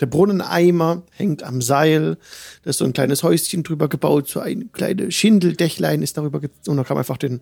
der 0.00 0.06
Brunneneimer 0.06 1.02
hängt 1.12 1.42
am 1.42 1.60
Seil. 1.60 2.16
Da 2.62 2.70
ist 2.70 2.78
so 2.78 2.84
ein 2.84 2.92
kleines 2.92 3.22
Häuschen 3.22 3.62
drüber 3.62 3.88
gebaut, 3.88 4.28
so 4.28 4.40
ein 4.40 4.72
kleines 4.72 5.14
Schindeldächlein 5.14 6.02
ist 6.02 6.16
darüber 6.16 6.40
gezogen. 6.40 6.76
Da 6.76 6.84
kann 6.84 6.94
man 6.94 7.02
einfach 7.02 7.18
den, 7.18 7.40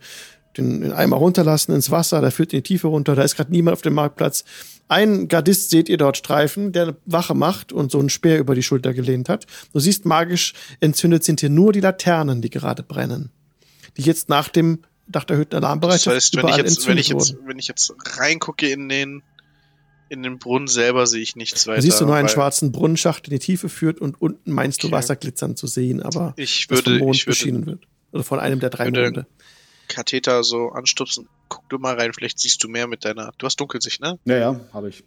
den, 0.57 0.81
den 0.81 0.93
Eimer 0.93 1.17
runterlassen 1.17 1.75
ins 1.75 1.91
Wasser, 1.91 2.21
der 2.21 2.31
führt 2.31 2.53
in 2.53 2.59
die 2.59 2.63
Tiefe 2.63 2.89
runter. 2.89 3.15
Da 3.15 3.23
ist 3.23 3.37
gerade 3.37 3.53
niemand 3.53 3.75
auf 3.75 3.83
dem 3.83 3.95
Marktplatz. 3.95 4.45
Ein 4.89 5.29
Gardist 5.29 5.71
seht 5.71 5.89
ihr 5.89 5.99
dort 5.99 6.17
streifen, 6.17 6.73
der 6.73 6.83
eine 6.83 6.97
Wache 7.05 7.35
macht 7.35 7.73
und 7.73 7.93
so 7.93 7.99
einen 7.99 8.09
Speer 8.09 8.39
über 8.39 8.55
die 8.55 8.63
Schulter 8.63 8.95
gelehnt 8.95 9.29
hat. 9.29 9.47
Du 9.73 9.81
siehst, 9.81 10.05
magisch 10.05 10.55
entzündet 10.81 11.25
sind 11.25 11.41
hier 11.41 11.51
nur 11.51 11.73
die 11.73 11.81
Laternen, 11.81 12.43
die 12.43 12.51
gerade 12.51 12.83
brennen. 12.83 13.31
Die 13.97 14.03
jetzt 14.03 14.29
nach 14.29 14.49
dem 14.49 14.81
nach 15.13 15.25
der 15.25 15.35
erhöhten 15.35 15.53
Das 15.53 15.65
Alarmbereitschaft 15.65 16.17
heißt, 16.17 16.37
wenn 16.37 16.49
ich 16.49 16.57
jetzt, 16.57 16.87
wenn 16.87 16.99
ich 16.99 17.09
jetzt, 17.09 17.37
wenn 17.47 17.59
ich 17.59 17.69
jetzt 17.69 17.95
reingucke 18.19 18.69
in 18.69 18.89
den, 18.89 19.23
in 20.09 20.23
den 20.23 20.39
Brunnen 20.39 20.69
selber, 20.69 21.07
sehe 21.07 21.21
ich 21.23 21.37
nichts 21.37 21.67
weiter. 21.67 21.77
Da 21.77 21.83
siehst 21.83 22.01
du 22.01 22.07
nur 22.07 22.15
einen 22.15 22.29
schwarzen 22.29 22.73
Brunnenschacht, 22.73 23.27
der 23.27 23.33
in 23.33 23.39
die 23.39 23.45
Tiefe 23.45 23.69
führt 23.69 24.01
und 24.01 24.21
unten 24.21 24.53
meinst 24.53 24.83
du 24.83 24.89
Okay. 24.89 24.97
Wasser 24.97 25.17
glitzern 25.17 25.57
zu 25.57 25.67
sehen, 25.67 26.03
aber 26.03 26.35
Ich 26.37 26.67
das 26.69 26.79
vom 26.81 26.87
würde, 26.87 26.99
Mond 27.05 27.17
ich 27.17 27.23
würde 27.27 27.31
beschienen 27.31 27.67
wird. 27.67 27.87
Oder 28.13 28.25
von 28.25 28.41
einem 28.41 28.61
der 28.61 28.71
drei 28.71 28.87
würde- 28.87 29.03
Monde. 29.05 29.27
Katheter 29.89 30.45
so 30.45 30.69
anstupsen. 30.71 31.29
Guck 31.49 31.69
du 31.71 31.79
mal 31.79 31.95
rein, 31.95 32.13
vielleicht 32.13 32.39
siehst 32.39 32.63
du 32.63 32.69
mehr 32.69 32.87
mit 32.87 33.05
deiner. 33.07 33.33
Du 33.39 33.47
hast 33.47 33.59
Dunkelsicht, 33.59 34.01
ne? 34.03 34.19
Ja, 34.27 34.37
ja, 34.37 34.61
habe 34.75 34.91
ich. 34.91 35.03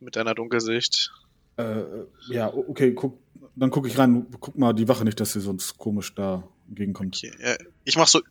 Mit 0.00 0.16
deiner 0.16 0.34
Dunkelsicht. 0.34 1.10
Äh, 1.56 1.82
ja, 2.30 2.52
o- 2.52 2.64
okay, 2.68 2.92
guck, 2.94 3.18
dann 3.56 3.70
gucke 3.70 3.88
ich 3.88 3.96
rein. 3.98 4.26
Guck 4.38 4.56
mal 4.58 4.72
die 4.74 4.86
Wache 4.86 5.04
nicht, 5.04 5.18
dass 5.18 5.32
sie 5.32 5.40
sonst 5.40 5.78
komisch 5.78 6.14
da 6.14 6.44
entgegenkommt. 6.68 7.16
Okay. 7.24 7.32
Ja, 7.42 7.56
ich 7.84 7.96
mach 7.96 8.06
so. 8.06 8.20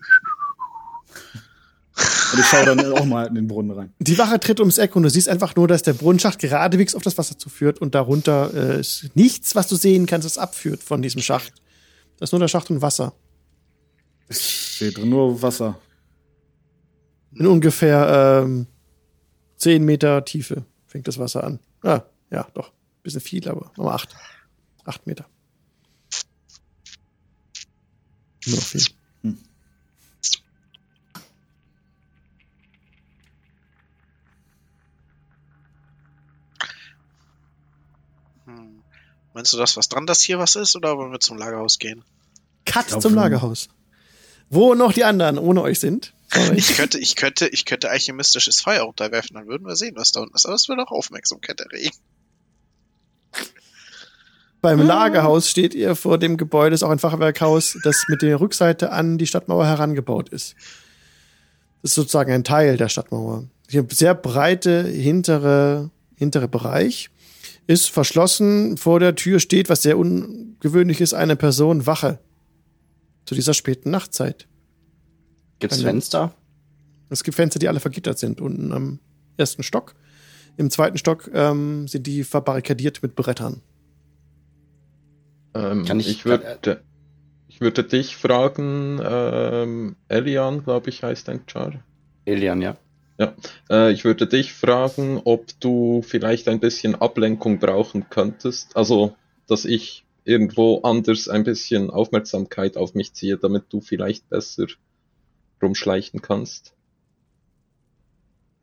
Und 2.33 2.39
ich 2.39 2.45
schaue 2.45 2.65
dann 2.65 2.93
auch 2.93 3.05
mal 3.05 3.25
in 3.27 3.35
den 3.35 3.47
Brunnen 3.47 3.71
rein. 3.71 3.93
Die 3.99 4.17
Wache 4.17 4.39
tritt 4.39 4.59
ums 4.59 4.77
Eck 4.77 4.95
und 4.95 5.03
du 5.03 5.09
siehst 5.09 5.29
einfach 5.29 5.55
nur, 5.55 5.67
dass 5.67 5.81
der 5.81 5.93
Brunnenschacht 5.93 6.39
geradewegs 6.39 6.93
auf 6.93 7.01
das 7.01 7.17
Wasser 7.17 7.37
zuführt 7.37 7.79
und 7.79 7.95
darunter 7.95 8.53
äh, 8.53 8.79
ist 8.79 9.09
nichts, 9.15 9.55
was 9.55 9.67
du 9.67 9.75
sehen 9.75 10.05
kannst, 10.05 10.25
das 10.25 10.37
abführt 10.37 10.83
von 10.83 11.01
diesem 11.01 11.21
Schacht. 11.21 11.53
Das 12.19 12.29
ist 12.29 12.33
nur 12.33 12.39
der 12.39 12.47
Schacht 12.47 12.69
und 12.69 12.81
Wasser. 12.81 13.13
Ich 14.29 14.37
sehe 14.37 14.91
drin 14.91 15.09
nur 15.09 15.41
Wasser. 15.41 15.79
In 17.33 17.47
ungefähr 17.47 18.43
ähm, 18.43 18.67
10 19.57 19.83
Meter 19.83 20.23
Tiefe 20.25 20.65
fängt 20.85 21.07
das 21.07 21.17
Wasser 21.17 21.43
an. 21.43 21.59
Ah, 21.81 22.01
ja, 22.29 22.47
doch. 22.53 22.71
Bisschen 23.03 23.21
viel, 23.21 23.47
aber 23.47 23.71
nochmal 23.77 23.95
8. 23.95 24.15
8 24.85 25.07
Meter. 25.07 25.25
Immer 28.45 28.57
noch 28.57 28.63
viel. 28.63 28.96
Meinst 39.37 39.53
du 39.53 39.57
das 39.57 39.77
was 39.77 39.87
dran, 39.87 40.07
dass 40.07 40.23
hier 40.23 40.39
was 40.39 40.55
ist, 40.55 40.75
oder 40.75 40.97
wollen 40.97 41.11
wir 41.11 41.19
zum 41.19 41.37
Lagerhaus 41.37 41.77
gehen? 41.77 42.03
Cut 42.65 42.87
glaub 42.87 43.03
zum. 43.03 43.13
Lagerhaus. 43.13 43.69
Wo 44.49 44.73
noch 44.73 44.91
die 44.91 45.03
anderen 45.03 45.37
ohne 45.37 45.61
euch 45.61 45.79
sind. 45.79 46.15
Ich 46.55 46.75
könnte, 46.75 46.97
ich 46.97 47.15
könnte, 47.15 47.47
ich 47.47 47.65
könnte 47.65 47.91
alchemistisches 47.91 48.61
Feuer 48.61 48.87
unterwerfen, 48.87 49.35
dann 49.35 49.45
würden 49.45 49.67
wir 49.67 49.75
sehen, 49.75 49.95
was 49.95 50.11
da 50.11 50.21
unten 50.21 50.35
ist. 50.35 50.47
Aber 50.47 50.55
das 50.55 50.67
würde 50.67 50.81
auch 50.81 50.91
Aufmerksamkeit 50.91 51.61
erregen. 51.61 51.95
Beim 54.59 54.81
Lagerhaus 54.81 55.51
steht 55.51 55.75
ihr 55.75 55.95
vor 55.95 56.17
dem 56.17 56.35
Gebäude, 56.37 56.73
ist 56.73 56.81
auch 56.81 56.89
ein 56.89 56.97
Fachwerkhaus, 56.97 57.77
das 57.83 58.05
mit 58.07 58.23
der 58.23 58.39
Rückseite 58.39 58.91
an 58.91 59.19
die 59.19 59.27
Stadtmauer 59.27 59.67
herangebaut 59.67 60.29
ist. 60.29 60.55
Das 61.83 61.91
ist 61.91 61.95
sozusagen 61.95 62.31
ein 62.31 62.43
Teil 62.43 62.75
der 62.75 62.89
Stadtmauer. 62.89 63.43
Der 63.71 63.85
sehr 63.91 64.15
breite 64.15 64.81
hintere, 64.87 65.91
hintere 66.15 66.47
Bereich 66.47 67.11
ist 67.67 67.89
verschlossen. 67.89 68.77
Vor 68.77 68.99
der 68.99 69.15
Tür 69.15 69.39
steht, 69.39 69.69
was 69.69 69.81
sehr 69.81 69.97
ungewöhnlich 69.97 71.01
ist, 71.01 71.13
eine 71.13 71.35
Person 71.35 71.85
Wache. 71.85 72.19
Zu 73.25 73.35
dieser 73.35 73.53
späten 73.53 73.91
Nachtzeit. 73.91 74.47
Gibt's 75.59 75.77
Keine- 75.77 75.89
Fenster? 75.89 76.33
Es 77.09 77.23
gibt 77.23 77.35
Fenster, 77.35 77.59
die 77.59 77.67
alle 77.67 77.79
vergittert 77.79 78.17
sind. 78.19 78.41
Unten 78.41 78.71
am 78.73 78.99
ersten 79.37 79.63
Stock. 79.63 79.95
Im 80.57 80.69
zweiten 80.71 80.97
Stock 80.97 81.29
ähm, 81.33 81.87
sind 81.87 82.07
die 82.07 82.23
verbarrikadiert 82.23 83.03
mit 83.03 83.15
Brettern. 83.15 83.61
Ähm, 85.53 85.85
Kann 85.85 85.99
ich- 85.99 86.09
ich, 86.09 86.25
würde, 86.25 86.81
ich 87.47 87.61
würde 87.61 87.83
dich 87.83 88.15
fragen, 88.17 88.99
ähm, 89.03 89.95
Elian, 90.07 90.63
glaube 90.63 90.89
ich, 90.89 91.03
heißt 91.03 91.27
dein 91.27 91.41
Char. 91.47 91.83
Elian, 92.25 92.61
ja. 92.61 92.77
Äh, 93.69 93.91
ich 93.91 94.03
würde 94.05 94.27
dich 94.27 94.53
fragen, 94.53 95.21
ob 95.23 95.47
du 95.59 96.01
vielleicht 96.01 96.47
ein 96.47 96.59
bisschen 96.59 96.95
Ablenkung 96.95 97.59
brauchen 97.59 98.09
könntest. 98.09 98.75
Also, 98.75 99.15
dass 99.47 99.65
ich 99.65 100.05
irgendwo 100.23 100.81
anders 100.81 101.29
ein 101.29 101.43
bisschen 101.43 101.89
Aufmerksamkeit 101.89 102.77
auf 102.77 102.93
mich 102.93 103.13
ziehe, 103.13 103.37
damit 103.37 103.65
du 103.69 103.81
vielleicht 103.81 104.29
besser 104.29 104.67
rumschleichen 105.61 106.21
kannst. 106.21 106.73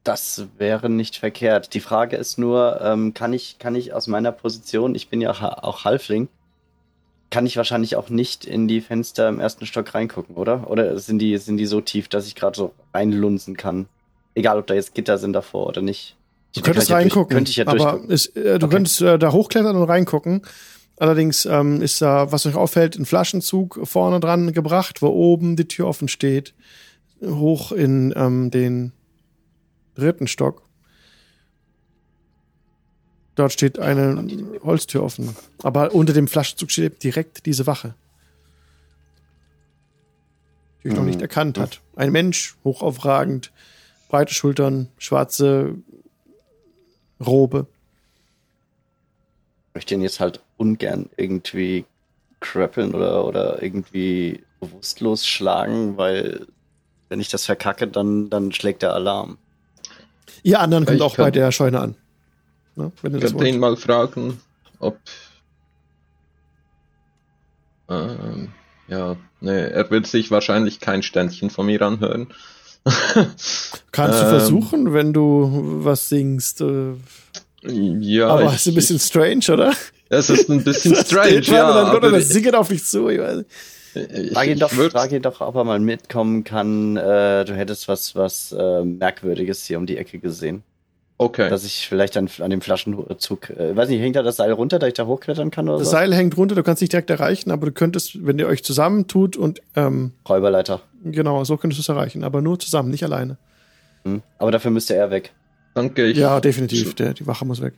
Das 0.04 0.46
wäre 0.58 0.90
nicht 0.90 1.16
verkehrt. 1.16 1.72
Die 1.72 1.80
Frage 1.80 2.16
ist 2.16 2.38
nur, 2.38 2.80
ähm, 2.82 3.14
kann 3.14 3.32
ich, 3.32 3.58
kann 3.58 3.74
ich 3.74 3.94
aus 3.94 4.06
meiner 4.06 4.32
Position, 4.32 4.94
ich 4.94 5.08
bin 5.08 5.22
ja 5.22 5.32
auch 5.32 5.84
Halfling, 5.84 6.28
kann 7.30 7.46
ich 7.46 7.56
wahrscheinlich 7.56 7.96
auch 7.96 8.10
nicht 8.10 8.44
in 8.44 8.68
die 8.68 8.82
Fenster 8.82 9.30
im 9.30 9.40
ersten 9.40 9.64
Stock 9.64 9.94
reingucken, 9.94 10.36
oder? 10.36 10.70
Oder 10.70 10.98
sind 10.98 11.20
die, 11.20 11.38
sind 11.38 11.56
die 11.56 11.66
so 11.66 11.80
tief, 11.80 12.08
dass 12.08 12.26
ich 12.26 12.34
gerade 12.34 12.56
so 12.56 12.74
reinlunzen 12.92 13.56
kann? 13.56 13.88
Egal, 14.34 14.58
ob 14.58 14.66
da 14.66 14.74
jetzt 14.74 14.94
Gitter 14.94 15.18
sind 15.18 15.32
davor 15.32 15.66
oder 15.66 15.82
nicht. 15.82 16.16
Du 16.54 16.60
könntest 16.60 16.88
ja 16.88 16.96
reingucken, 16.96 17.34
könnte 17.34 17.50
ich 17.50 17.56
ja 17.56 17.66
aber 17.66 18.00
es, 18.08 18.26
äh, 18.28 18.58
du 18.58 18.66
Okay. 18.66 18.76
könntest 18.76 19.00
äh, 19.00 19.18
da 19.18 19.32
hochklettern 19.32 19.76
und 19.76 19.88
reingucken. 19.88 20.42
Allerdings 20.96 21.44
ähm, 21.46 21.82
ist 21.82 22.00
da, 22.00 22.30
was 22.30 22.46
euch 22.46 22.54
auffällt, 22.54 22.96
ein 22.96 23.04
Flaschenzug 23.04 23.80
vorne 23.82 24.20
dran 24.20 24.52
gebracht, 24.52 25.02
wo 25.02 25.08
oben 25.08 25.56
die 25.56 25.66
Tür 25.66 25.88
offen 25.88 26.06
steht, 26.06 26.54
hoch 27.24 27.72
in 27.72 28.14
ähm, 28.16 28.52
den 28.52 28.92
dritten 29.96 30.28
Stock. 30.28 30.62
Dort 33.34 33.52
steht 33.52 33.80
eine 33.80 34.24
Holztür 34.62 35.02
offen. 35.02 35.34
Aber 35.64 35.92
unter 35.92 36.12
dem 36.12 36.28
Flaschenzug 36.28 36.70
steht 36.70 37.02
direkt 37.02 37.46
diese 37.46 37.66
Wache. 37.66 37.94
Die 40.84 40.88
ich 40.88 40.94
noch 40.94 41.04
nicht 41.04 41.20
erkannt 41.20 41.58
hat. 41.58 41.80
Ein 41.96 42.12
Mensch, 42.12 42.56
hochaufragend, 42.62 43.50
breite 44.08 44.34
Schultern, 44.34 44.88
schwarze 44.98 45.76
Robe. 47.24 47.66
Ich 49.68 49.74
möchte 49.74 49.94
ihn 49.94 50.02
jetzt 50.02 50.20
halt 50.20 50.40
ungern 50.56 51.10
irgendwie 51.16 51.84
crappeln 52.40 52.94
oder, 52.94 53.24
oder 53.24 53.62
irgendwie 53.62 54.44
bewusstlos 54.60 55.26
schlagen, 55.26 55.96
weil 55.96 56.46
wenn 57.08 57.20
ich 57.20 57.28
das 57.28 57.44
verkacke, 57.44 57.88
dann, 57.88 58.30
dann 58.30 58.52
schlägt 58.52 58.82
der 58.82 58.94
Alarm. 58.94 59.38
Ihr 60.42 60.60
anderen 60.60 60.84
kommt 60.84 61.00
auch 61.00 61.16
bei 61.16 61.30
der 61.30 61.52
Scheune 61.52 61.80
an. 61.80 61.96
Ne, 62.76 62.92
wenn 63.02 63.14
ihr 63.14 63.20
das 63.20 63.32
könnte 63.32 63.48
ihn 63.48 63.60
mal 63.60 63.76
fragen, 63.76 64.40
ob. 64.78 64.98
Ähm, 67.88 68.52
ja, 68.88 69.16
ne, 69.40 69.70
er 69.70 69.90
wird 69.90 70.06
sich 70.06 70.30
wahrscheinlich 70.30 70.80
kein 70.80 71.02
Ständchen 71.02 71.50
von 71.50 71.66
mir 71.66 71.80
anhören. 71.82 72.28
Kannst 73.92 74.20
du 74.20 74.24
ähm, 74.24 74.30
versuchen, 74.30 74.92
wenn 74.92 75.12
du 75.12 75.50
was 75.84 76.08
singst. 76.08 76.60
Äh, 76.60 76.94
ja. 77.62 78.28
Aber 78.28 78.46
es 78.46 78.66
ist 78.66 78.68
ein 78.68 78.74
bisschen 78.74 78.98
strange, 78.98 79.44
oder? 79.50 79.72
Es 80.08 80.28
ist 80.28 80.50
ein 80.50 80.62
bisschen 80.62 80.94
strange, 81.04 81.40
ja. 81.40 81.72
Dann 81.72 82.00
kommt 82.00 82.14
das 82.14 82.28
Singen 82.28 82.54
auf 82.54 82.70
mich 82.70 82.84
zu. 82.84 83.08
Ich 83.08 83.18
weiß. 83.18 83.44
Ich, 83.94 84.32
frag, 84.32 84.48
ihn 84.48 84.58
doch, 84.58 84.70
frag 84.70 85.12
ihn 85.12 85.22
doch, 85.22 85.40
ob 85.40 85.54
er 85.54 85.64
mal 85.64 85.78
mitkommen 85.78 86.42
kann. 86.44 86.96
Äh, 86.96 87.44
du 87.44 87.54
hättest 87.54 87.86
was, 87.86 88.16
was 88.16 88.52
äh, 88.52 88.84
Merkwürdiges 88.84 89.64
hier 89.64 89.78
um 89.78 89.86
die 89.86 89.96
Ecke 89.96 90.18
gesehen. 90.18 90.64
Okay. 91.16 91.48
Dass 91.48 91.64
ich 91.64 91.86
vielleicht 91.88 92.16
an, 92.16 92.28
an 92.40 92.50
dem 92.50 92.60
Flaschenzug, 92.60 93.50
äh, 93.50 93.76
weiß 93.76 93.88
nicht, 93.88 94.00
hängt 94.00 94.16
da 94.16 94.22
das 94.22 94.36
Seil 94.36 94.50
runter, 94.50 94.80
dass 94.80 94.88
ich 94.88 94.94
da 94.94 95.06
hochklettern 95.06 95.52
kann 95.52 95.68
oder 95.68 95.78
Das 95.78 95.86
so? 95.86 95.92
Seil 95.92 96.12
hängt 96.12 96.36
runter, 96.36 96.56
du 96.56 96.64
kannst 96.64 96.82
nicht 96.82 96.92
direkt 96.92 97.08
erreichen, 97.08 97.52
aber 97.52 97.66
du 97.66 97.72
könntest, 97.72 98.26
wenn 98.26 98.38
ihr 98.38 98.48
euch 98.48 98.64
zusammentut 98.64 99.36
und 99.36 99.60
ähm, 99.76 100.12
Räuberleiter. 100.28 100.80
Genau, 101.04 101.44
so 101.44 101.56
könntest 101.56 101.78
du 101.78 101.82
es 101.82 101.88
erreichen, 101.88 102.24
aber 102.24 102.42
nur 102.42 102.58
zusammen, 102.58 102.90
nicht 102.90 103.04
alleine. 103.04 103.36
Hm. 104.04 104.22
Aber 104.38 104.50
dafür 104.50 104.72
müsste 104.72 104.96
er 104.96 105.10
weg. 105.10 105.32
Danke. 105.74 106.06
Ich, 106.06 106.18
ja, 106.18 106.40
definitiv. 106.40 106.94
Der, 106.94 107.14
die 107.14 107.26
Wache 107.26 107.44
muss 107.44 107.60
weg. 107.60 107.74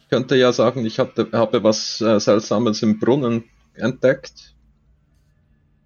Ich 0.00 0.08
könnte 0.08 0.36
ja 0.36 0.52
sagen, 0.52 0.84
ich 0.84 0.98
hatte, 0.98 1.28
habe 1.32 1.62
was 1.62 2.00
äh, 2.00 2.18
Seltsames 2.18 2.82
im 2.82 2.98
Brunnen 2.98 3.44
entdeckt. 3.74 4.54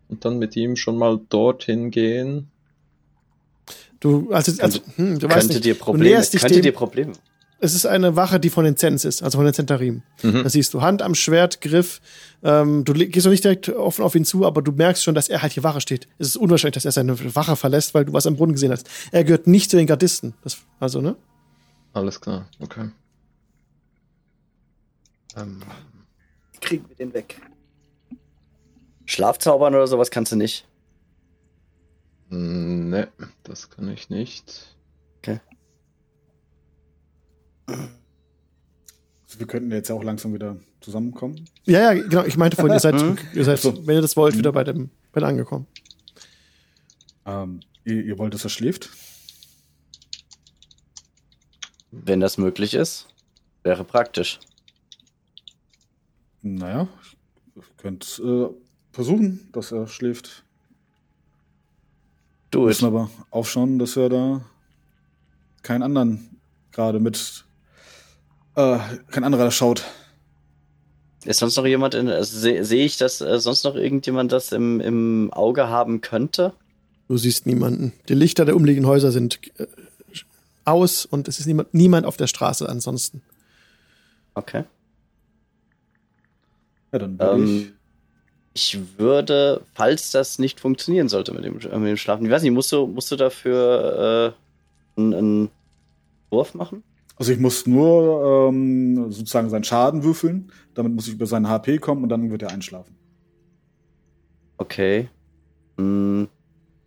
Und 0.09 0.25
dann 0.25 0.39
mit 0.39 0.57
ihm 0.57 0.77
schon 0.77 0.97
mal 0.97 1.21
dorthin 1.29 1.91
gehen. 1.91 2.52
Du, 4.03 4.33
also, 4.33 4.61
also 4.61 4.81
hm, 4.97 5.21
du 5.21 5.29
weißt 5.29 5.49
nicht, 5.49 5.65
dir 5.65 5.77
Probleme, 5.77 6.21
du 6.21 6.39
könnte 6.39 6.55
dem, 6.55 6.63
dir 6.63 6.73
Probleme. 6.73 7.13
Es 7.61 7.73
ist 7.73 7.87
eine 7.87 8.17
Wache, 8.17 8.41
die 8.41 8.51
von 8.51 8.65
den 8.65 8.77
Zens 8.77 9.05
ist, 9.05 9.23
also 9.23 9.39
von 9.39 9.45
den 9.45 9.55
Zentarim. 9.55 10.03
Mhm. 10.25 10.43
Da 10.43 10.49
siehst 10.49 10.75
du 10.75 10.83
Hand 10.83 11.03
am 11.03 11.15
Schwert, 11.15 11.61
Griff. 11.61 12.01
Ähm, 12.43 12.85
du 12.85 12.95
gehst 12.95 13.25
noch 13.25 13.31
nicht 13.31 13.45
direkt 13.45 13.69
offen 13.69 14.05
auf 14.05 14.17
ihn 14.17 14.25
zu, 14.25 14.45
aber 14.45 14.61
du 14.61 14.73
merkst 14.73 15.05
schon, 15.05 15.15
dass 15.15 15.29
er 15.29 15.41
halt 15.41 15.53
hier 15.53 15.63
Wache 15.63 15.81
steht. 15.81 16.09
Es 16.19 16.27
ist 16.27 16.37
unwahrscheinlich, 16.37 16.75
dass 16.75 16.85
er 16.85 16.91
seine 16.91 17.17
Wache 17.37 17.55
verlässt, 17.55 17.95
weil 17.95 18.05
du 18.05 18.13
was 18.13 18.27
am 18.27 18.35
Brunnen 18.35 18.55
gesehen 18.55 18.73
hast. 18.73 18.91
Er 19.13 19.23
gehört 19.23 19.47
nicht 19.47 19.71
zu 19.71 19.77
den 19.77 19.87
Gardisten. 19.87 20.35
Das, 20.43 20.59
also, 20.81 21.01
ne? 21.01 21.15
Alles 21.93 22.21
klar, 22.21 22.49
okay. 22.59 22.91
Ähm. 25.37 25.63
Kriegen 26.61 26.89
wir 26.89 26.97
den 26.97 27.15
weg. 27.15 27.41
Schlafzaubern 29.05 29.77
oder 29.77 29.87
sowas 29.87 30.11
kannst 30.11 30.33
du 30.33 30.37
nicht. 30.37 30.67
Ne, 32.35 33.13
das 33.43 33.69
kann 33.69 33.91
ich 33.91 34.09
nicht. 34.09 34.75
Okay. 35.19 35.39
Also 37.67 39.39
wir 39.39 39.47
könnten 39.47 39.71
jetzt 39.71 39.91
ja 39.91 39.95
auch 39.95 40.03
langsam 40.03 40.33
wieder 40.33 40.57
zusammenkommen. 40.81 41.45
Ja, 41.65 41.93
ja, 41.93 42.03
genau. 42.03 42.25
Ich 42.25 42.39
meinte 42.39 42.57
vorhin, 42.57 42.73
ihr 42.73 42.81
seid, 42.81 42.95
hm? 43.01 43.19
ihr 43.35 43.45
seid 43.45 43.59
so. 43.59 43.87
wenn 43.87 43.97
ihr 43.97 44.01
das 44.01 44.17
wollt, 44.17 44.39
wieder 44.39 44.49
hm. 44.49 44.55
bei 44.55 44.65
dem, 44.65 44.91
bei 45.13 45.21
dem 45.21 45.29
angekommen. 45.29 45.67
Ähm, 47.27 47.61
ihr, 47.85 48.03
ihr 48.03 48.19
wollt, 48.19 48.33
dass 48.33 48.45
er 48.45 48.51
schläft? 48.51 48.89
Wenn 51.91 52.21
das 52.21 52.39
möglich 52.39 52.73
ist, 52.73 53.09
wäre 53.63 53.85
praktisch. 53.85 54.41
Naja, 56.41 56.89
ich 57.57 57.77
könnte 57.77 58.23
äh, 58.23 58.95
versuchen, 58.95 59.51
dass 59.53 59.71
er 59.71 59.87
schläft. 59.87 60.47
Du 62.53 62.67
müssen 62.67 62.85
aber 62.85 63.11
aufschauen, 63.31 63.79
dass 63.79 63.97
wir 63.97 64.11
da 64.11 64.43
keinen 65.63 65.83
anderen 65.83 66.39
gerade 66.71 67.01
mit 67.01 67.47
äh, 68.57 68.79
kein 69.11 69.25
anderer 69.25 69.51
schaut. 69.51 69.85
Ist 71.25 71.41
sonst 71.41 71.57
noch 71.57 71.65
jemand 71.65 71.95
in 71.95 72.11
also 72.11 72.39
sehe 72.39 72.63
seh 72.63 72.85
ich, 72.85 72.99
dass 72.99 73.23
äh, 73.23 73.39
sonst 73.41 73.65
noch 73.65 73.75
irgendjemand 73.75 74.33
das 74.33 74.53
im, 74.53 74.81
im 74.81 75.33
Auge 75.33 75.69
haben 75.69 76.03
könnte? 76.03 76.53
Du 77.09 77.17
siehst 77.17 77.47
niemanden. 77.47 77.95
Die 78.11 78.15
Lichter 78.15 78.45
der 78.45 78.55
umliegenden 78.55 78.91
Häuser 78.91 79.13
sind 79.13 79.41
äh, 79.59 79.67
aus 80.67 81.07
und 81.07 81.29
es 81.29 81.39
ist 81.41 81.47
niemand, 81.47 81.73
niemand 81.73 82.05
auf 82.05 82.19
der 82.19 82.27
Straße 82.27 82.69
ansonsten. 82.69 83.23
Okay. 84.35 84.65
Ja, 86.93 86.99
dann 86.99 87.19
würde 87.19 87.35
ähm, 87.35 87.47
ich 87.47 87.82
ich 88.55 88.79
würde, 88.99 89.63
falls 89.75 90.11
das 90.11 90.39
nicht 90.39 90.61
funktionieren 90.61 91.09
sollte 91.09 91.33
mit 91.33 91.45
dem, 91.45 91.55
mit 91.55 91.65
dem 91.65 91.97
Schlafen, 91.97 92.25
ich 92.27 92.31
weiß 92.31 92.43
nicht, 92.43 92.53
musst 92.53 92.73
du, 92.73 92.87
musst 92.87 93.11
du 93.11 93.17
dafür 93.17 94.35
äh, 94.97 95.01
einen, 95.01 95.15
einen 95.15 95.51
Wurf 96.31 96.55
machen? 96.55 96.83
Also 97.17 97.33
ich 97.33 97.39
muss 97.39 97.67
nur 97.67 98.49
ähm, 98.51 99.11
sozusagen 99.13 99.49
seinen 99.49 99.65
Schaden 99.65 100.03
würfeln, 100.03 100.51
damit 100.75 100.95
muss 100.95 101.07
ich 101.07 101.15
über 101.15 101.27
seinen 101.27 101.49
HP 101.49 101.79
kommen 101.79 102.03
und 102.03 102.09
dann 102.09 102.31
wird 102.31 102.43
er 102.43 102.51
einschlafen. 102.51 102.97
Okay. 104.59 105.09
Hm, 105.79 106.29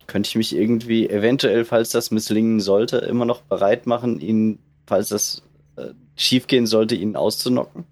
könnte 0.06 0.28
ich 0.28 0.36
mich 0.36 0.54
irgendwie 0.54 1.08
eventuell, 1.08 1.64
falls 1.64 1.90
das 1.90 2.10
misslingen 2.10 2.60
sollte, 2.60 2.98
immer 2.98 3.24
noch 3.24 3.42
bereit 3.42 3.86
machen, 3.86 4.20
ihn, 4.20 4.58
falls 4.86 5.08
das 5.08 5.42
äh, 5.76 5.88
schiefgehen 6.14 6.66
sollte, 6.66 6.94
ihn 6.94 7.16
auszunocken? 7.16 7.84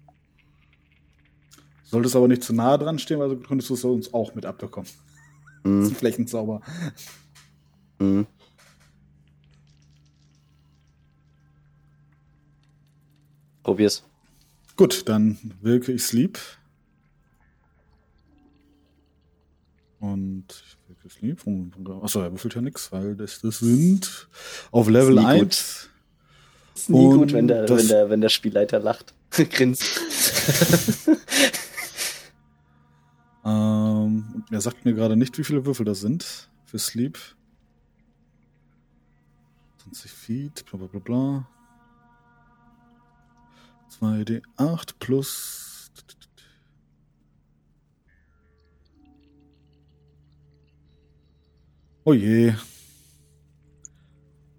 Solltest 1.95 2.17
aber 2.17 2.27
nicht 2.27 2.43
zu 2.43 2.51
nahe 2.51 2.77
dran 2.77 2.99
stehen, 2.99 3.19
weil 3.19 3.29
so 3.29 3.37
könntest 3.37 3.69
du 3.69 3.73
es 3.73 3.85
uns 3.85 4.13
auch 4.13 4.35
mit 4.35 4.45
abbekommen. 4.45 4.89
Mhm. 5.63 5.79
Das 5.79 5.87
ist 5.87 5.93
ein 5.93 5.97
Flächenzauber. 5.97 6.59
Mhm. 7.99 8.27
Probier's. 13.63 14.03
Gut, 14.75 15.07
dann 15.07 15.37
wirke 15.61 15.93
ich 15.93 16.03
Sleep. 16.03 16.37
Und 20.01 20.47
ich 20.49 20.89
wirke 20.89 21.09
Sleep. 21.09 21.39
Achso, 22.03 22.19
er 22.19 22.31
würfelt 22.33 22.55
ja 22.55 22.61
nichts, 22.61 22.91
weil 22.91 23.15
das, 23.15 23.39
das 23.39 23.59
sind 23.59 24.27
auf 24.71 24.89
Level 24.89 25.17
1. 25.17 25.39
Gut. 25.39 25.89
Ist 26.75 26.89
nie 26.89 27.05
gut, 27.05 27.31
wenn 27.31 27.47
der, 27.47 27.69
wenn, 27.69 27.87
der, 27.87 28.09
wenn 28.09 28.19
der 28.19 28.27
Spielleiter 28.27 28.79
lacht. 28.79 29.13
Grinst. 29.31 30.01
Er 34.51 34.61
sagt 34.61 34.85
mir 34.85 34.93
gerade 34.93 35.15
nicht, 35.15 35.37
wie 35.37 35.43
viele 35.43 35.65
Würfel 35.65 35.85
das 35.85 36.01
sind 36.01 36.49
für 36.65 36.77
Sleep. 36.77 37.17
20 39.83 40.11
Feet, 40.11 40.65
bla 40.65 40.77
bla 40.77 40.87
bla 40.87 40.99
bla. 40.99 41.49
2d8 43.99 44.93
plus. 44.99 45.91
Oh 52.03 52.13
je. 52.13 52.53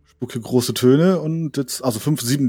Spucke 0.04 0.40
große 0.40 0.74
Töne 0.74 1.20
und 1.20 1.56
jetzt, 1.56 1.84
also 1.84 2.00
5, 2.00 2.20
7 2.20 2.48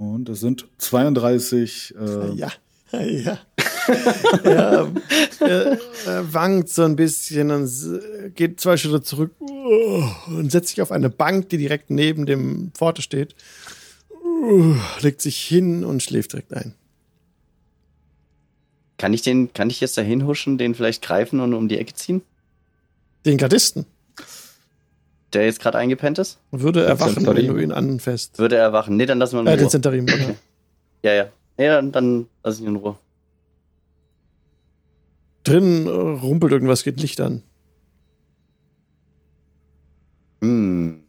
Und 0.00 0.30
es 0.30 0.40
sind 0.40 0.66
32. 0.78 1.94
Äh 1.94 2.32
ja, 2.32 2.50
ja. 2.92 3.38
ja 4.44 4.92
er, 5.40 5.78
er 6.06 6.32
wankt 6.32 6.70
so 6.70 6.84
ein 6.84 6.96
bisschen 6.96 7.50
und 7.50 7.70
geht 8.34 8.60
zwei 8.60 8.78
Schritte 8.78 9.02
zurück 9.02 9.32
und 9.38 10.50
setzt 10.50 10.68
sich 10.68 10.80
auf 10.80 10.90
eine 10.90 11.10
Bank, 11.10 11.50
die 11.50 11.58
direkt 11.58 11.90
neben 11.90 12.24
dem 12.24 12.72
Pforte 12.72 13.02
steht. 13.02 13.34
Legt 15.02 15.20
sich 15.20 15.38
hin 15.38 15.84
und 15.84 16.02
schläft 16.02 16.32
direkt 16.32 16.54
ein. 16.54 16.74
Kann 18.96 19.12
ich 19.12 19.20
den, 19.20 19.52
kann 19.52 19.68
ich 19.68 19.82
jetzt 19.82 19.98
da 19.98 20.02
hinhuschen, 20.02 20.56
den 20.56 20.74
vielleicht 20.74 21.02
greifen 21.02 21.40
und 21.40 21.52
um 21.52 21.68
die 21.68 21.76
Ecke 21.76 21.92
ziehen? 21.92 22.22
Den 23.26 23.36
Gardisten? 23.36 23.84
Der 25.32 25.44
jetzt 25.44 25.60
gerade 25.60 25.78
eingepennt 25.78 26.18
ist? 26.18 26.38
Würde 26.50 26.84
erwachen, 26.84 27.24
wenn 27.24 27.46
du 27.46 27.56
ihn 27.58 27.72
anfasst. 27.72 28.38
Würde 28.38 28.56
er 28.56 28.62
erwachen. 28.62 28.96
Nee, 28.96 29.06
dann 29.06 29.18
lassen 29.18 29.36
wir 29.36 29.42
ihn 29.42 29.46
in 29.46 29.52
Ruhe. 29.52 29.54
Äh, 29.54 29.58
den 29.58 29.70
Zentarim, 29.70 30.04
okay. 30.04 30.34
Ja, 31.02 31.12
ja. 31.12 31.26
Nee, 31.56 31.68
dann, 31.68 31.92
dann 31.92 32.26
lass 32.42 32.56
ich 32.56 32.62
ihn 32.62 32.68
in 32.68 32.76
Ruhe. 32.76 32.96
Drinnen 35.44 35.86
äh, 35.86 35.90
rumpelt 35.90 36.52
irgendwas, 36.52 36.82
geht 36.82 37.00
Licht 37.00 37.20
an. 37.20 37.42
Hm. 40.42 41.02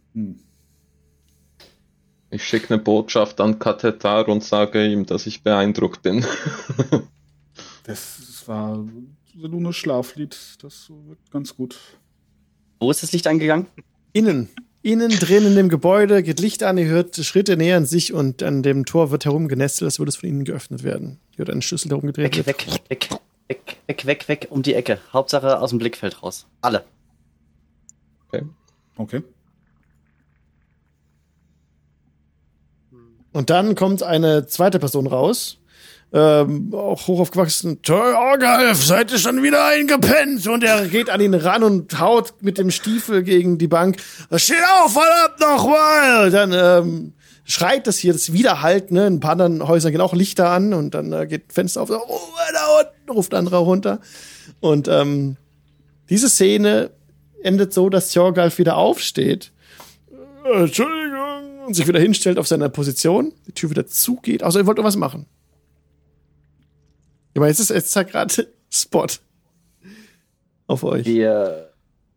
Ich 2.30 2.43
schicke 2.45 2.73
eine 2.73 2.81
Botschaft 2.81 3.41
an 3.41 3.60
Kathetar 3.60 4.27
und 4.30 4.43
sage 4.43 4.88
ihm, 4.88 5.06
dass 5.06 5.26
ich 5.26 5.43
beeindruckt 5.43 6.02
bin. 6.02 6.26
das 7.84 8.43
war 8.48 8.85
Lunes 9.35 9.76
Schlaflied. 9.76 10.38
Das 10.61 10.89
wirkt 10.89 11.31
ganz 11.31 11.56
gut. 11.56 11.77
Wo 12.80 12.89
ist 12.89 13.03
das 13.03 13.11
Licht 13.11 13.27
angegangen? 13.27 13.68
Innen. 14.13 14.49
Innen 14.83 15.11
drin 15.11 15.45
in 15.45 15.55
dem 15.55 15.69
Gebäude 15.69 16.23
geht 16.23 16.39
Licht 16.39 16.63
an, 16.63 16.77
ihr 16.77 16.88
hört 16.88 17.15
Schritte 17.15 17.55
nähern 17.55 17.85
sich 17.85 18.13
und 18.13 18.41
an 18.41 18.63
dem 18.63 18.85
Tor 18.85 19.11
wird 19.11 19.25
herumgenestelt, 19.25 19.88
als 19.88 19.99
würde 19.99 20.09
es 20.09 20.15
von 20.15 20.27
innen 20.27 20.43
geöffnet 20.43 20.83
werden. 20.83 21.19
Ihr 21.33 21.39
hört 21.39 21.51
einen 21.51 21.61
Schlüssel 21.61 21.89
herumgedreht. 21.89 22.35
Weg, 22.35 22.47
weg, 22.47 22.67
weg, 22.89 23.09
weg, 23.47 23.77
weg, 23.85 24.05
weg, 24.05 24.27
weg, 24.27 24.47
um 24.49 24.63
die 24.63 24.73
Ecke. 24.73 24.97
Hauptsache 25.13 25.59
aus 25.59 25.69
dem 25.69 25.77
Blickfeld 25.77 26.23
raus. 26.23 26.47
Alle. 26.61 26.83
Okay. 28.27 28.43
Okay. 28.97 29.21
Und 33.33 33.49
dann 33.49 33.75
kommt 33.75 34.03
eine 34.03 34.47
zweite 34.47 34.79
Person 34.79 35.07
raus, 35.07 35.57
ähm, 36.13 36.73
auch 36.73 37.07
hoch 37.07 37.21
aufgewachsen. 37.21 37.81
Torgalf, 37.81 38.83
seid 38.83 39.11
ihr 39.11 39.17
schon 39.17 39.41
wieder 39.43 39.65
eingepennt? 39.65 40.45
Und 40.47 40.63
er 40.63 40.88
geht 40.88 41.09
an 41.09 41.21
ihn 41.21 41.33
ran 41.33 41.63
und 41.63 41.99
haut 41.99 42.33
mit 42.41 42.57
dem 42.57 42.71
Stiefel 42.71 43.23
gegen 43.23 43.57
die 43.57 43.67
Bank. 43.67 43.97
Steh 44.35 44.53
auf, 44.81 44.93
verdammt 44.93 45.39
nochmal! 45.39 46.31
Dann 46.31 46.51
ähm, 46.53 47.13
schreit 47.45 47.88
das 47.88 47.97
hier, 47.97 48.13
das 48.13 48.33
Widerhalt, 48.33 48.91
ne? 48.91 49.07
In 49.07 49.15
ein 49.15 49.19
paar 49.19 49.31
anderen 49.31 49.67
Häusern 49.67 49.91
gehen 49.91 50.01
auch 50.01 50.13
Lichter 50.13 50.49
an 50.49 50.73
und 50.73 50.93
dann 50.93 51.13
äh, 51.13 51.27
geht 51.27 51.47
ein 51.47 51.53
Fenster 51.53 51.81
auf, 51.81 51.89
oh, 51.89 51.97
da 51.97 52.79
unten, 52.79 53.11
ruft 53.11 53.33
anderer 53.33 53.59
runter. 53.59 53.99
Und 54.59 54.88
ähm, 54.89 55.38
diese 56.09 56.29
Szene 56.29 56.91
endet 57.41 57.73
so, 57.73 57.89
dass 57.89 58.11
Thorgalf 58.11 58.57
wieder 58.57 58.75
aufsteht. 58.75 59.51
Äh, 60.45 60.63
Entschuldigung. 60.63 61.65
Und 61.65 61.75
sich 61.75 61.88
wieder 61.88 61.99
hinstellt 61.99 62.38
auf 62.39 62.47
seiner 62.47 62.69
Position, 62.69 63.33
die 63.47 63.53
Tür 63.53 63.69
wieder 63.69 63.85
zugeht. 63.85 64.43
Also, 64.43 64.59
ihr 64.59 64.65
wollt 64.65 64.79
was 64.79 64.95
machen. 64.95 65.27
Aber 67.35 67.47
jetzt 67.47 67.59
ist 67.59 67.69
jetzt 67.69 67.95
ja 67.95 68.03
gerade 68.03 68.47
Spot 68.69 69.07
auf 70.67 70.83
euch. 70.83 71.05
Wir, 71.05 71.71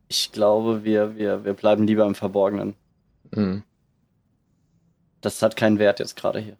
ich 0.08 0.32
glaube, 0.32 0.84
wir, 0.84 1.16
wir, 1.16 1.44
wir 1.44 1.54
bleiben 1.54 1.86
lieber 1.86 2.06
im 2.06 2.14
Verborgenen. 2.14 2.74
Mhm. 3.30 3.62
Das 5.20 5.40
hat 5.42 5.56
keinen 5.56 5.78
Wert 5.78 6.00
jetzt 6.00 6.16
gerade 6.16 6.38
hier. 6.38 6.56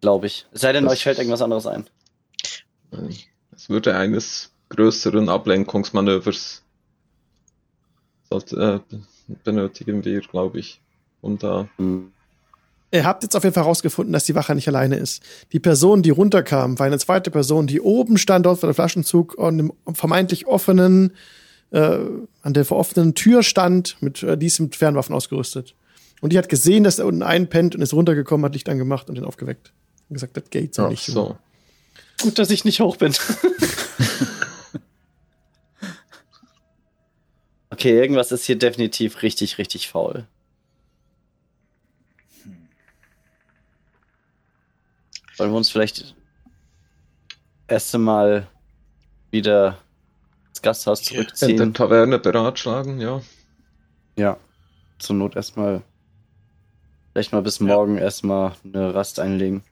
Glaube 0.00 0.26
ich. 0.26 0.46
Es 0.52 0.60
sei 0.60 0.72
denn, 0.72 0.84
das 0.84 0.94
euch 0.94 1.02
fällt 1.02 1.18
irgendwas 1.18 1.42
anderes 1.42 1.66
ein. 1.66 1.88
Es 3.50 3.68
würde 3.68 3.96
eines 3.96 4.52
größeren 4.70 5.28
Ablenkungsmanövers 5.28 6.62
sollte, 8.30 8.84
äh, 8.90 9.34
benötigen 9.44 10.04
wir, 10.04 10.20
glaube 10.20 10.60
ich. 10.60 10.80
Und 11.20 11.42
da. 11.42 11.68
Mhm. 11.78 12.12
Ihr 12.90 13.04
habt 13.04 13.22
jetzt 13.22 13.36
auf 13.36 13.44
jeden 13.44 13.52
Fall 13.52 13.64
herausgefunden, 13.64 14.14
dass 14.14 14.24
die 14.24 14.34
Wache 14.34 14.54
nicht 14.54 14.66
alleine 14.66 14.96
ist. 14.96 15.22
Die 15.52 15.60
Person, 15.60 16.02
die 16.02 16.08
runterkam, 16.10 16.78
war 16.78 16.86
eine 16.86 16.98
zweite 16.98 17.30
Person, 17.30 17.66
die 17.66 17.82
oben 17.82 18.16
stand 18.16 18.46
dort 18.46 18.60
vor 18.60 18.70
dem 18.70 18.74
Flaschenzug 18.74 19.38
an 19.38 19.58
dem 19.58 19.72
vermeintlich 19.92 20.46
offenen, 20.46 21.12
äh, 21.70 21.98
an 22.40 22.54
der 22.54 22.70
offenen 22.72 23.14
Tür 23.14 23.42
stand, 23.42 23.98
mit 24.00 24.22
äh, 24.22 24.38
dies 24.38 24.58
mit 24.58 24.74
Fernwaffen 24.74 25.14
ausgerüstet. 25.14 25.74
Und 26.22 26.32
die 26.32 26.38
hat 26.38 26.48
gesehen, 26.48 26.82
dass 26.82 26.98
er 26.98 27.04
unten 27.06 27.22
einpennt 27.22 27.74
und 27.74 27.82
ist 27.82 27.92
runtergekommen, 27.92 28.46
hat 28.46 28.54
Licht 28.54 28.70
angemacht 28.70 29.10
und 29.10 29.16
ihn 29.16 29.24
aufgeweckt. 29.24 29.72
Und 30.08 30.14
gesagt, 30.14 30.38
das 30.38 30.48
geht 30.48 30.74
so 30.74 30.84
Ach, 30.84 30.90
nicht. 30.90 31.04
So. 31.04 31.36
Gut, 32.22 32.38
dass 32.38 32.50
ich 32.50 32.64
nicht 32.64 32.80
hoch 32.80 32.96
bin. 32.96 33.12
okay, 37.70 37.90
irgendwas 37.90 38.32
ist 38.32 38.46
hier 38.46 38.56
definitiv 38.56 39.20
richtig, 39.22 39.58
richtig 39.58 39.88
faul. 39.88 40.26
Wollen 45.38 45.52
wir 45.52 45.56
uns 45.56 45.70
vielleicht 45.70 46.16
erst 47.68 47.94
einmal 47.94 48.48
wieder 49.30 49.78
ins 50.48 50.62
Gasthaus 50.62 51.02
zurückziehen? 51.02 51.50
In 51.50 51.56
der 51.56 51.72
Taverne 51.72 52.18
beratschlagen, 52.18 53.00
ja. 53.00 53.22
Ja. 54.16 54.36
Zur 54.98 55.14
Not 55.14 55.36
erstmal, 55.36 55.82
vielleicht 57.12 57.32
mal 57.32 57.42
bis 57.42 57.60
morgen 57.60 57.96
ja. 57.96 58.02
erstmal 58.02 58.56
eine 58.64 58.94
Rast 58.94 59.20
einlegen. 59.20 59.62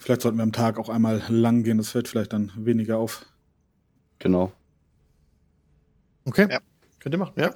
Vielleicht 0.00 0.22
sollten 0.22 0.38
wir 0.38 0.42
am 0.42 0.52
Tag 0.52 0.78
auch 0.78 0.88
einmal 0.88 1.22
lang 1.28 1.64
gehen, 1.64 1.78
das 1.78 1.90
fällt 1.90 2.08
vielleicht 2.08 2.32
dann 2.32 2.50
weniger 2.56 2.98
auf. 2.98 3.26
Genau. 4.18 4.52
Okay. 6.24 6.48
Ja. 6.50 6.60
Könnt 6.98 7.14
ihr 7.14 7.18
machen, 7.18 7.34
ja. 7.36 7.54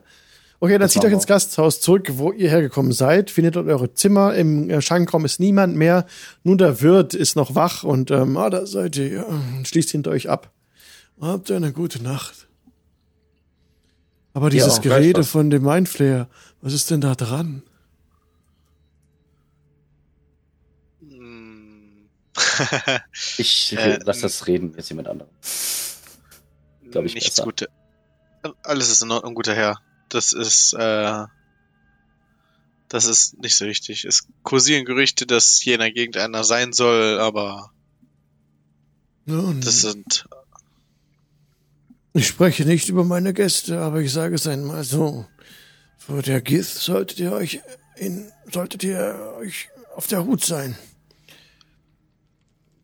Okay, 0.60 0.72
dann 0.72 0.80
das 0.82 0.92
zieht 0.92 1.04
euch 1.04 1.12
ins 1.12 1.26
Gasthaus 1.26 1.80
zurück, 1.80 2.10
wo 2.14 2.32
ihr 2.32 2.50
hergekommen 2.50 2.90
seid. 2.90 3.30
Findet 3.30 3.54
dort 3.54 3.68
eure 3.68 3.94
Zimmer. 3.94 4.34
Im 4.34 4.68
äh, 4.68 4.82
Schankraum 4.82 5.24
ist 5.24 5.38
niemand 5.38 5.76
mehr. 5.76 6.04
Nur 6.42 6.56
der 6.56 6.80
Wirt 6.80 7.14
ist 7.14 7.36
noch 7.36 7.54
wach 7.54 7.84
und 7.84 8.10
ähm, 8.10 8.36
ah, 8.36 8.50
da 8.50 8.66
seid 8.66 8.96
ihr. 8.96 9.08
Ja, 9.08 9.24
schließt 9.64 9.90
hinter 9.90 10.10
euch 10.10 10.28
ab. 10.28 10.50
Habt 11.20 11.50
eine 11.52 11.72
gute 11.72 12.02
Nacht. 12.02 12.48
Aber 14.34 14.50
dieses 14.50 14.76
ja, 14.76 14.82
Gerede 14.82 15.22
von 15.22 15.50
dem 15.50 15.62
Mindflayer, 15.62 16.28
was 16.60 16.72
ist 16.72 16.90
denn 16.90 17.00
da 17.00 17.14
dran? 17.14 17.62
ich 23.38 23.72
äh, 23.78 23.98
lass 24.04 24.20
das 24.20 24.46
reden, 24.48 24.74
jetzt 24.76 24.88
jemand 24.88 25.08
anderem. 25.08 25.30
Glaube 26.90 27.06
ich 27.06 27.14
Nichts 27.14 27.30
besser. 27.30 27.44
Gute. 27.44 27.68
Alles 28.62 28.90
ist 28.90 29.02
in 29.02 29.10
Ordnung, 29.10 29.34
guter 29.34 29.54
Herr 29.54 29.80
das 30.08 30.32
ist, 30.32 30.74
äh, 30.74 31.24
das 32.88 33.04
ist 33.06 33.38
nicht 33.38 33.56
so 33.56 33.66
wichtig. 33.66 34.04
Es 34.04 34.26
kursieren 34.42 34.84
Gerüchte, 34.84 35.26
dass 35.26 35.58
hier 35.62 35.74
in 35.74 35.80
der 35.80 35.92
Gegend 35.92 36.16
einer 36.16 36.44
sein 36.44 36.72
soll, 36.72 37.18
aber 37.18 37.70
Nun, 39.26 39.60
das 39.60 39.82
sind. 39.82 40.28
Ich 42.14 42.26
spreche 42.26 42.64
nicht 42.64 42.88
über 42.88 43.04
meine 43.04 43.34
Gäste, 43.34 43.80
aber 43.80 44.00
ich 44.00 44.12
sage 44.12 44.34
es 44.34 44.46
einmal 44.46 44.82
so. 44.84 45.26
Vor 45.98 46.22
der 46.22 46.40
Gith 46.40 46.66
solltet 46.66 47.20
ihr 47.20 47.32
euch 47.32 47.60
in, 47.96 48.32
solltet 48.50 48.82
ihr 48.82 49.34
euch 49.38 49.68
auf 49.94 50.06
der 50.06 50.24
Hut 50.24 50.44
sein. 50.44 50.76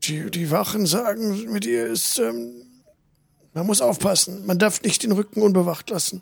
Die, 0.03 0.29
die 0.29 0.51
Wachen 0.51 0.85
sagen, 0.85 1.51
mit 1.51 1.65
ihr 1.65 1.87
ist, 1.87 2.19
ähm, 2.19 2.65
man 3.53 3.65
muss 3.65 3.81
aufpassen. 3.81 4.45
Man 4.45 4.59
darf 4.59 4.83
nicht 4.83 5.01
den 5.01 5.13
Rücken 5.13 5.41
unbewacht 5.41 5.89
lassen. 5.89 6.21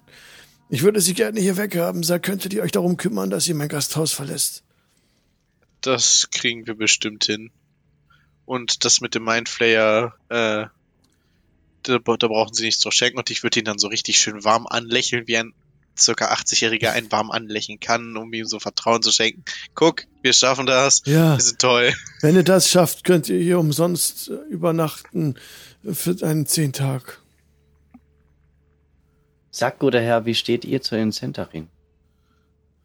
Ich 0.74 0.82
würde 0.82 1.02
Sie 1.02 1.14
gerne 1.14 1.40
hier 1.40 1.56
weghaben. 1.56 2.02
Da 2.02 2.18
könntet 2.18 2.52
ihr 2.52 2.64
euch 2.64 2.72
darum 2.72 2.98
kümmern, 2.98 3.30
dass 3.30 3.48
ihr 3.48 3.54
mein 3.54 3.68
Gasthaus 3.68 4.12
verlässt. 4.12 4.64
Das 5.82 6.30
kriegen 6.32 6.66
wir 6.66 6.74
bestimmt 6.74 7.26
hin. 7.26 7.52
Und 8.46 8.84
das 8.84 9.00
mit 9.00 9.14
dem 9.14 9.24
Mindflayer, 9.24 10.16
äh, 10.30 10.66
da, 11.84 12.00
da 12.00 12.28
brauchen 12.28 12.56
Sie 12.56 12.64
nichts 12.64 12.82
drauf 12.82 12.94
schenken 12.94 13.20
und 13.20 13.30
ich 13.30 13.44
würde 13.44 13.60
ihn 13.60 13.66
dann 13.66 13.78
so 13.78 13.88
richtig 13.88 14.18
schön 14.18 14.44
warm 14.44 14.66
anlächeln, 14.66 15.28
wie 15.28 15.38
ein 15.38 15.54
circa 15.96 16.34
80-Jähriger 16.34 16.90
einen 16.90 17.12
warm 17.12 17.30
anlächeln 17.30 17.80
kann, 17.80 18.18
um 18.18 18.34
ihm 18.34 18.48
so 18.48 18.60
Vertrauen 18.60 19.04
zu 19.04 19.12
schenken. 19.12 19.44
Guck, 19.76 20.06
wir 20.24 20.34
schaffen 20.34 20.66
das. 20.66 21.04
Ja. 21.06 21.38
Wir 21.38 21.44
sind 21.44 21.60
toll. 21.60 21.94
Wenn 22.22 22.36
ihr 22.36 22.44
das 22.44 22.72
schafft, 22.72 23.04
könnt 23.04 23.30
ihr 23.30 23.40
hier 23.40 23.60
umsonst 23.60 24.32
übernachten 24.50 25.36
für 25.84 26.18
einen 26.26 26.48
Zehntag. 26.48 27.23
Sagt, 29.56 29.78
guter 29.78 30.02
Herr, 30.02 30.26
wie 30.26 30.34
steht 30.34 30.66
ihr 30.66 30.82
zu 30.82 30.96
den 30.96 31.12
Centarin? 31.12 31.68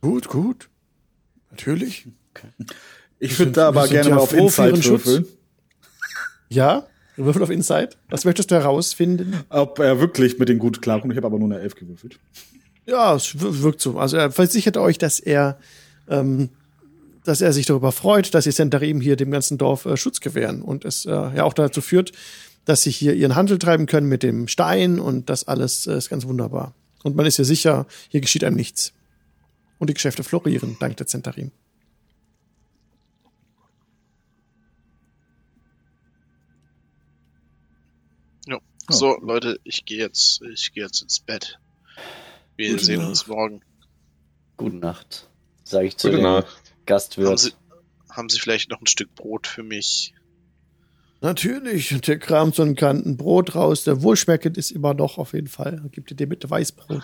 Gut, 0.02 0.28
gut. 0.28 0.68
Natürlich. 1.50 2.06
Okay. 2.34 2.48
Ich 3.18 3.38
würde 3.38 3.52
da 3.52 3.68
aber 3.68 3.88
gerne 3.88 4.10
ja 4.10 4.14
mal 4.16 4.20
auf 4.20 4.34
Insight 4.34 4.84
würfeln. 4.84 5.26
Ja? 6.50 6.86
Würfel 7.16 7.42
auf 7.42 7.48
Insight. 7.48 7.96
Was 8.10 8.26
möchtest 8.26 8.50
du 8.50 8.56
herausfinden? 8.56 9.42
Ob 9.48 9.78
er 9.78 9.98
wirklich 9.98 10.38
mit 10.38 10.50
den 10.50 10.58
gut 10.58 10.82
klarkommt. 10.82 11.14
Ich 11.14 11.16
habe 11.16 11.26
aber 11.26 11.38
nur 11.38 11.50
eine 11.50 11.58
Elf 11.58 11.74
gewürfelt. 11.74 12.20
Ja, 12.84 13.14
es 13.14 13.32
wirkt 13.40 13.80
so. 13.80 13.98
Also 13.98 14.18
er 14.18 14.30
versichert 14.30 14.76
euch, 14.76 14.98
dass 14.98 15.20
er, 15.20 15.58
ähm, 16.06 16.50
dass 17.24 17.40
er 17.40 17.54
sich 17.54 17.64
darüber 17.64 17.92
freut, 17.92 18.34
dass 18.34 18.44
die 18.44 18.52
Centarim 18.52 19.00
hier 19.00 19.16
dem 19.16 19.30
ganzen 19.30 19.56
Dorf 19.56 19.86
äh, 19.86 19.96
Schutz 19.96 20.20
gewähren 20.20 20.60
und 20.60 20.84
es 20.84 21.06
äh, 21.06 21.10
ja 21.12 21.44
auch 21.44 21.54
dazu 21.54 21.80
führt, 21.80 22.12
dass 22.68 22.82
sie 22.82 22.90
hier 22.90 23.14
ihren 23.14 23.34
Handel 23.34 23.58
treiben 23.58 23.86
können 23.86 24.10
mit 24.10 24.22
dem 24.22 24.46
Stein 24.46 25.00
und 25.00 25.30
das 25.30 25.48
alles 25.48 25.86
äh, 25.86 25.96
ist 25.96 26.10
ganz 26.10 26.26
wunderbar. 26.26 26.74
Und 27.02 27.16
man 27.16 27.24
ist 27.24 27.38
ja 27.38 27.44
sicher, 27.44 27.86
hier 28.10 28.20
geschieht 28.20 28.44
einem 28.44 28.56
nichts. 28.56 28.92
Und 29.78 29.88
die 29.88 29.94
Geschäfte 29.94 30.22
florieren, 30.22 30.76
dank 30.78 30.98
der 30.98 31.06
Zentarim. 31.06 31.50
Ja. 38.46 38.58
So, 38.90 39.16
Leute, 39.22 39.58
ich 39.64 39.86
gehe 39.86 40.00
jetzt, 40.00 40.42
ich 40.42 40.74
gehe 40.74 40.84
jetzt 40.84 41.00
ins 41.00 41.20
Bett. 41.20 41.58
Wir 42.56 42.72
Gute 42.72 42.84
sehen 42.84 42.98
Nacht. 42.98 43.08
uns 43.08 43.26
morgen. 43.28 43.62
Gute 44.58 44.76
Nacht. 44.76 45.30
Sage 45.64 45.86
ich 45.86 45.96
zu 45.96 46.08
Gute 46.08 46.18
dem 46.18 46.24
Nacht. 46.24 46.48
Haben 46.48 46.84
Gastwirt. 46.84 47.38
Sie, 47.38 47.52
haben 48.10 48.28
Sie 48.28 48.38
vielleicht 48.38 48.68
noch 48.68 48.82
ein 48.82 48.86
Stück 48.86 49.14
Brot 49.14 49.46
für 49.46 49.62
mich? 49.62 50.12
Natürlich. 51.20 51.92
Und 51.92 52.06
der 52.06 52.18
kramt 52.18 52.54
so 52.54 52.62
ein 52.62 52.76
Kanten 52.76 53.16
Brot 53.16 53.54
raus. 53.54 53.84
Der 53.84 54.02
wohlschmeckend 54.02 54.56
ist 54.56 54.70
immer 54.70 54.94
noch 54.94 55.18
auf 55.18 55.32
jeden 55.32 55.48
Fall. 55.48 55.82
Gibt 55.90 56.10
ihr 56.10 56.16
dir 56.16 56.26
mit 56.26 56.48
Weißbrot. 56.48 57.02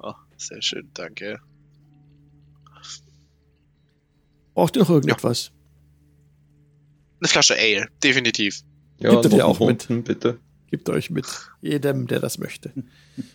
Oh, 0.00 0.14
sehr 0.36 0.62
schön, 0.62 0.88
danke. 0.94 1.40
Braucht 4.54 4.76
ihr 4.76 4.80
noch 4.80 4.90
irgendetwas? 4.90 5.50
Eine 7.20 7.28
Flasche 7.28 7.54
Ale, 7.54 7.88
definitiv. 8.02 8.62
Ja, 8.98 9.10
Gibt 9.10 9.24
er 9.24 9.30
dir 9.30 9.38
noch 9.38 9.44
auch 9.46 9.60
einen 9.60 9.78
mit? 9.88 10.04
Bitte. 10.04 10.38
Gebt 10.68 10.88
euch 10.88 11.10
mit. 11.10 11.26
Jedem, 11.60 12.06
der 12.06 12.20
das 12.20 12.38
möchte. 12.38 12.72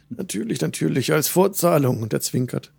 natürlich, 0.09 0.61
natürlich. 0.61 1.13
Als 1.13 1.27
Vorzahlung. 1.27 2.01
Und 2.01 2.13
der 2.13 2.21
zwinkert. 2.21 2.73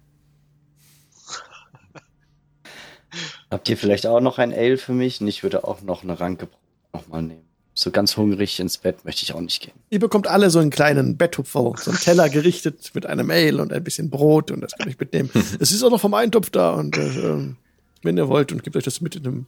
Habt 3.50 3.68
ihr 3.68 3.76
vielleicht 3.76 4.06
auch 4.06 4.20
noch 4.20 4.38
ein 4.38 4.52
Ale 4.52 4.76
für 4.78 4.92
mich? 4.92 5.20
Und 5.20 5.28
ich 5.28 5.42
würde 5.42 5.64
auch 5.64 5.80
noch 5.82 6.02
eine 6.02 6.18
Ranke 6.20 6.46
Brot 6.46 6.58
noch 6.92 7.08
mal 7.08 7.22
nehmen. 7.22 7.44
So 7.74 7.90
ganz 7.92 8.16
hungrig 8.16 8.58
ins 8.58 8.76
Bett 8.78 9.04
möchte 9.04 9.22
ich 9.22 9.32
auch 9.34 9.40
nicht 9.40 9.62
gehen. 9.62 9.72
Ihr 9.90 10.00
bekommt 10.00 10.26
alle 10.26 10.50
so 10.50 10.58
einen 10.58 10.70
kleinen 10.70 11.16
Betthupferl, 11.16 11.74
so 11.78 11.92
einen 11.92 12.00
Teller 12.00 12.28
gerichtet 12.28 12.90
mit 12.94 13.06
einem 13.06 13.30
Ale 13.30 13.62
und 13.62 13.72
ein 13.72 13.84
bisschen 13.84 14.10
Brot 14.10 14.50
und 14.50 14.60
das 14.62 14.72
kann 14.76 14.88
ich 14.88 14.98
mitnehmen. 14.98 15.30
Es 15.60 15.70
ist 15.70 15.82
auch 15.84 15.90
noch 15.90 16.00
vom 16.00 16.12
Eintopf 16.14 16.50
da 16.50 16.72
und 16.72 16.96
äh, 16.98 17.06
ähm, 17.20 17.56
wenn 18.02 18.16
ihr 18.16 18.28
wollt 18.28 18.50
und 18.50 18.64
gebt 18.64 18.74
euch 18.76 18.82
das 18.84 19.00
mit 19.00 19.14
in, 19.14 19.26
einem, 19.26 19.46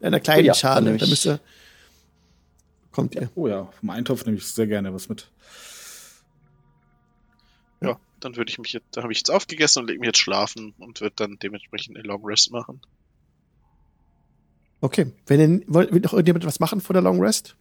in 0.00 0.06
einer 0.06 0.20
kleinen 0.20 0.44
Oh 0.44 0.46
ja, 0.46 0.54
Schale, 0.54 0.94
ich- 0.94 1.08
müsst 1.08 1.26
ihr, 1.26 1.40
kommt 2.92 3.16
ihr. 3.16 3.30
Oh 3.34 3.48
ja, 3.48 3.68
vom 3.80 3.90
Eintopf 3.90 4.24
nehme 4.26 4.38
ich 4.38 4.46
sehr 4.46 4.68
gerne 4.68 4.94
was 4.94 5.08
mit. 5.08 5.28
Ja, 7.80 7.98
dann 8.20 8.36
würde 8.36 8.50
ich 8.50 8.58
mich 8.58 8.72
jetzt, 8.72 8.86
da 8.92 9.02
habe 9.02 9.12
ich 9.12 9.18
jetzt 9.18 9.30
aufgegessen 9.30 9.80
und 9.82 9.88
lege 9.88 9.98
mich 10.00 10.06
jetzt 10.06 10.18
schlafen 10.18 10.72
und 10.78 11.00
würde 11.00 11.14
dann 11.16 11.36
dementsprechend 11.42 11.96
eine 11.96 12.06
Long 12.06 12.24
Rest 12.24 12.50
machen. 12.52 12.80
Okay, 14.86 15.06
wenn 15.26 15.40
ihr 15.40 15.60
wollt, 15.66 15.92
will 15.92 16.00
noch 16.00 16.12
irgendjemand 16.12 16.44
was 16.44 16.60
machen 16.60 16.80
vor 16.80 16.94
der 16.94 17.02
Long 17.02 17.20
Rest? 17.20 17.56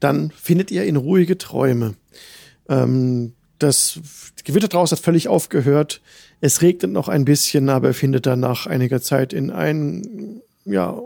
Dann 0.00 0.30
findet 0.30 0.70
ihr 0.70 0.84
in 0.84 0.96
ruhige 0.96 1.36
Träume. 1.36 1.96
Ähm, 2.66 3.34
das 3.58 4.00
Gewitter 4.42 4.68
draußen 4.68 4.96
hat 4.96 5.04
völlig 5.04 5.28
aufgehört. 5.28 6.00
Es 6.40 6.62
regnet 6.62 6.92
noch 6.92 7.08
ein 7.08 7.26
bisschen, 7.26 7.68
aber 7.68 7.88
ihr 7.88 7.94
findet 7.94 8.24
dann 8.24 8.40
nach 8.40 8.66
einiger 8.66 9.02
Zeit 9.02 9.34
in 9.34 9.50
einen 9.50 10.40
ja, 10.64 10.98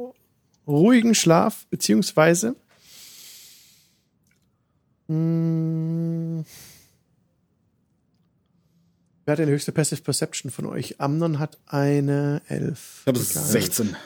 ruhigen 0.69 1.17
Schlaf, 1.17 1.67
beziehungsweise 1.69 2.55
mh, 5.09 6.45
Wer 9.27 9.33
hat 9.33 9.39
denn 9.41 9.49
die 9.49 9.53
höchste 9.55 9.73
Passive 9.73 10.01
Perception 10.03 10.53
von 10.53 10.67
euch? 10.67 11.01
Amnon 11.01 11.41
hat 11.41 11.59
eine 11.67 12.43
11. 12.47 13.01
Ich 13.03 13.07
habe 13.09 13.19
Egal. 13.19 13.43
16. 13.45 13.97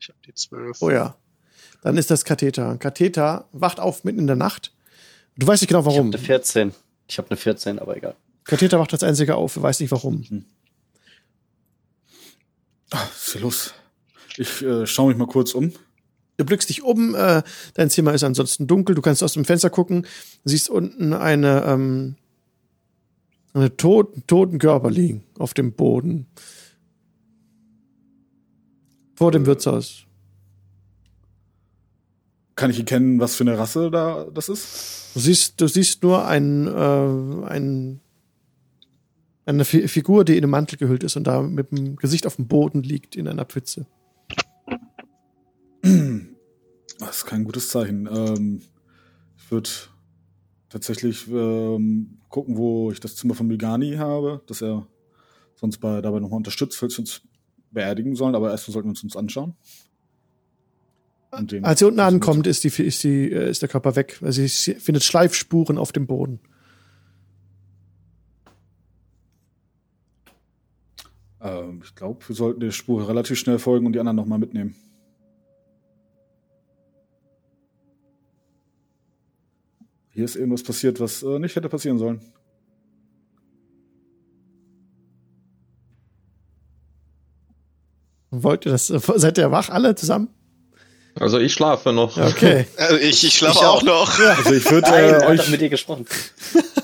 Ich 0.00 0.08
habe 0.08 0.18
die 0.26 0.32
zwölf. 0.34 0.78
Oh 0.80 0.90
ja. 0.90 1.16
Dann 1.82 1.98
ist 1.98 2.10
das 2.10 2.24
Katheter. 2.24 2.78
Katheter 2.78 3.46
wacht 3.52 3.78
auf 3.78 4.04
mitten 4.04 4.20
in 4.20 4.26
der 4.26 4.36
Nacht. 4.36 4.72
Du 5.36 5.46
weißt 5.46 5.60
nicht 5.60 5.68
genau 5.68 5.80
Ich 5.80 5.86
habe 5.86 5.96
warum. 5.96 6.06
eine 6.08 6.18
14. 6.18 6.72
Ich 7.08 7.18
habe 7.18 7.28
eine 7.28 7.36
14, 7.36 7.78
aber 7.78 7.94
egal. 7.96 8.16
Katheter 8.44 8.78
wacht 8.80 8.94
als 8.94 9.02
einziger 9.02 9.36
auf. 9.36 9.52
Du 9.54 9.62
weißt 9.62 9.80
nicht 9.82 9.90
warum. 9.90 10.24
Ah, 12.90 13.02
was 13.06 13.26
ist 13.26 13.32
hier 13.32 13.40
los? 13.42 13.74
Ich 14.38 14.62
äh, 14.62 14.86
schaue 14.86 15.08
mich 15.08 15.18
mal 15.18 15.26
kurz 15.26 15.52
um. 15.54 15.72
Du 16.38 16.44
blickst 16.46 16.70
dich 16.70 16.82
um. 16.82 17.14
Äh, 17.14 17.42
dein 17.74 17.90
Zimmer 17.90 18.14
ist 18.14 18.24
ansonsten 18.24 18.66
dunkel. 18.66 18.94
Du 18.94 19.02
kannst 19.02 19.22
aus 19.22 19.34
dem 19.34 19.44
Fenster 19.44 19.68
gucken. 19.68 20.06
Siehst 20.44 20.70
unten 20.70 21.12
eine, 21.12 21.64
ähm, 21.66 22.16
eine 23.56 23.76
toten, 23.76 24.26
toten 24.26 24.58
Körper 24.58 24.90
liegen 24.90 25.24
auf 25.38 25.54
dem 25.54 25.72
Boden. 25.72 26.26
Vor 29.14 29.32
dem 29.32 29.46
Wirtshaus. 29.46 30.04
Kann 32.54 32.70
ich 32.70 32.78
erkennen, 32.78 33.18
was 33.20 33.36
für 33.36 33.44
eine 33.44 33.58
Rasse 33.58 33.90
da 33.90 34.26
das 34.32 34.48
ist? 34.48 35.10
Du 35.14 35.20
siehst, 35.20 35.60
du 35.60 35.66
siehst 35.66 36.02
nur 36.02 36.26
ein, 36.26 36.66
äh, 36.66 37.46
ein, 37.46 38.00
eine 39.44 39.64
Fi 39.64 39.88
Figur, 39.88 40.24
die 40.24 40.36
in 40.36 40.44
einem 40.44 40.50
Mantel 40.50 40.78
gehüllt 40.78 41.02
ist 41.04 41.16
und 41.16 41.26
da 41.26 41.42
mit 41.42 41.70
dem 41.70 41.96
Gesicht 41.96 42.26
auf 42.26 42.36
dem 42.36 42.48
Boden 42.48 42.82
liegt 42.82 43.16
in 43.16 43.28
einer 43.28 43.44
Pfütze. 43.44 43.86
Das 46.98 47.18
ist 47.18 47.26
kein 47.26 47.44
gutes 47.44 47.68
Zeichen. 47.68 48.08
Ähm, 48.10 48.62
ich 49.36 49.50
würde 49.50 49.70
tatsächlich 50.68 51.28
ähm, 51.28 52.15
gucken, 52.28 52.56
wo 52.56 52.90
ich 52.90 53.00
das 53.00 53.16
Zimmer 53.16 53.34
von 53.34 53.46
Migani 53.46 53.94
habe, 53.96 54.42
dass 54.46 54.62
er 54.62 54.86
sonst 55.54 55.78
bei, 55.78 56.00
dabei 56.00 56.20
nochmal 56.20 56.38
unterstützt, 56.38 56.76
falls 56.78 56.94
wir 56.96 57.00
uns 57.00 57.22
beerdigen 57.70 58.14
sollen. 58.16 58.34
Aber 58.34 58.50
erstmal 58.50 58.72
sollten 58.74 58.88
wir 58.88 58.90
uns 58.92 59.02
uns 59.02 59.16
anschauen. 59.16 59.54
Den- 61.40 61.64
Als 61.64 61.82
ihr 61.82 61.88
unten 61.88 62.00
ankommt, 62.00 62.46
ist, 62.46 62.64
die, 62.64 62.68
ist, 62.82 63.02
die, 63.04 63.30
äh, 63.30 63.50
ist 63.50 63.60
der 63.60 63.68
Körper 63.68 63.94
weg. 63.96 64.18
Also 64.22 64.46
sie 64.46 64.74
findet 64.74 65.04
Schleifspuren 65.04 65.76
auf 65.76 65.92
dem 65.92 66.06
Boden. 66.06 66.40
Ähm, 71.40 71.82
ich 71.84 71.94
glaube, 71.94 72.26
wir 72.26 72.34
sollten 72.34 72.60
der 72.60 72.70
Spur 72.70 73.06
relativ 73.08 73.38
schnell 73.38 73.58
folgen 73.58 73.86
und 73.86 73.92
die 73.92 73.98
anderen 74.00 74.16
nochmal 74.16 74.38
mitnehmen. 74.38 74.74
Hier 80.16 80.24
ist 80.24 80.34
irgendwas 80.34 80.62
passiert, 80.62 80.98
was 80.98 81.22
äh, 81.22 81.38
nicht 81.38 81.54
hätte 81.56 81.68
passieren 81.68 81.98
sollen. 81.98 82.22
Wollt 88.30 88.64
ihr 88.64 88.72
das? 88.72 88.88
äh, 88.88 88.98
Seid 89.16 89.36
ihr 89.36 89.50
wach 89.50 89.68
alle 89.68 89.94
zusammen? 89.94 90.28
Also 91.20 91.38
ich 91.38 91.52
schlafe 91.52 91.92
noch. 91.92 92.16
Okay. 92.16 92.66
Also 92.78 92.96
ich, 93.00 93.24
ich 93.24 93.34
schlafe 93.34 93.58
Ich 93.58 93.64
auch 93.66 93.76
auch. 93.76 93.82
noch. 93.82 94.18
Also 94.18 94.54
ich 94.54 94.70
würde 94.70 94.86
äh, 95.22 95.26
euch, 95.26 95.50
mit 95.50 95.60
dir 95.60 95.68
gesprochen. 95.68 96.06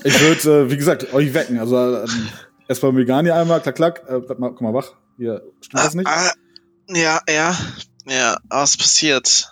ich 0.03 0.19
würde, 0.19 0.65
äh, 0.65 0.69
wie 0.71 0.77
gesagt, 0.77 1.11
euch 1.11 1.33
wecken. 1.33 1.57
Also 1.57 1.75
ähm, 2.03 2.29
erstmal 2.67 2.91
Megani 2.91 3.31
einmal, 3.31 3.61
klack, 3.61 3.75
klack, 3.75 4.03
äh, 4.07 4.19
bleib 4.19 4.37
mal, 4.37 4.53
komm 4.53 4.67
mal 4.71 4.75
wach. 4.75 4.91
Hier, 5.17 5.41
stimmt 5.59 5.83
das 5.83 5.95
nicht? 5.95 6.07
Ah, 6.07 6.31
ja, 6.87 7.19
ja, 7.27 7.57
ja, 8.07 8.37
was 8.49 8.77
passiert? 8.77 9.49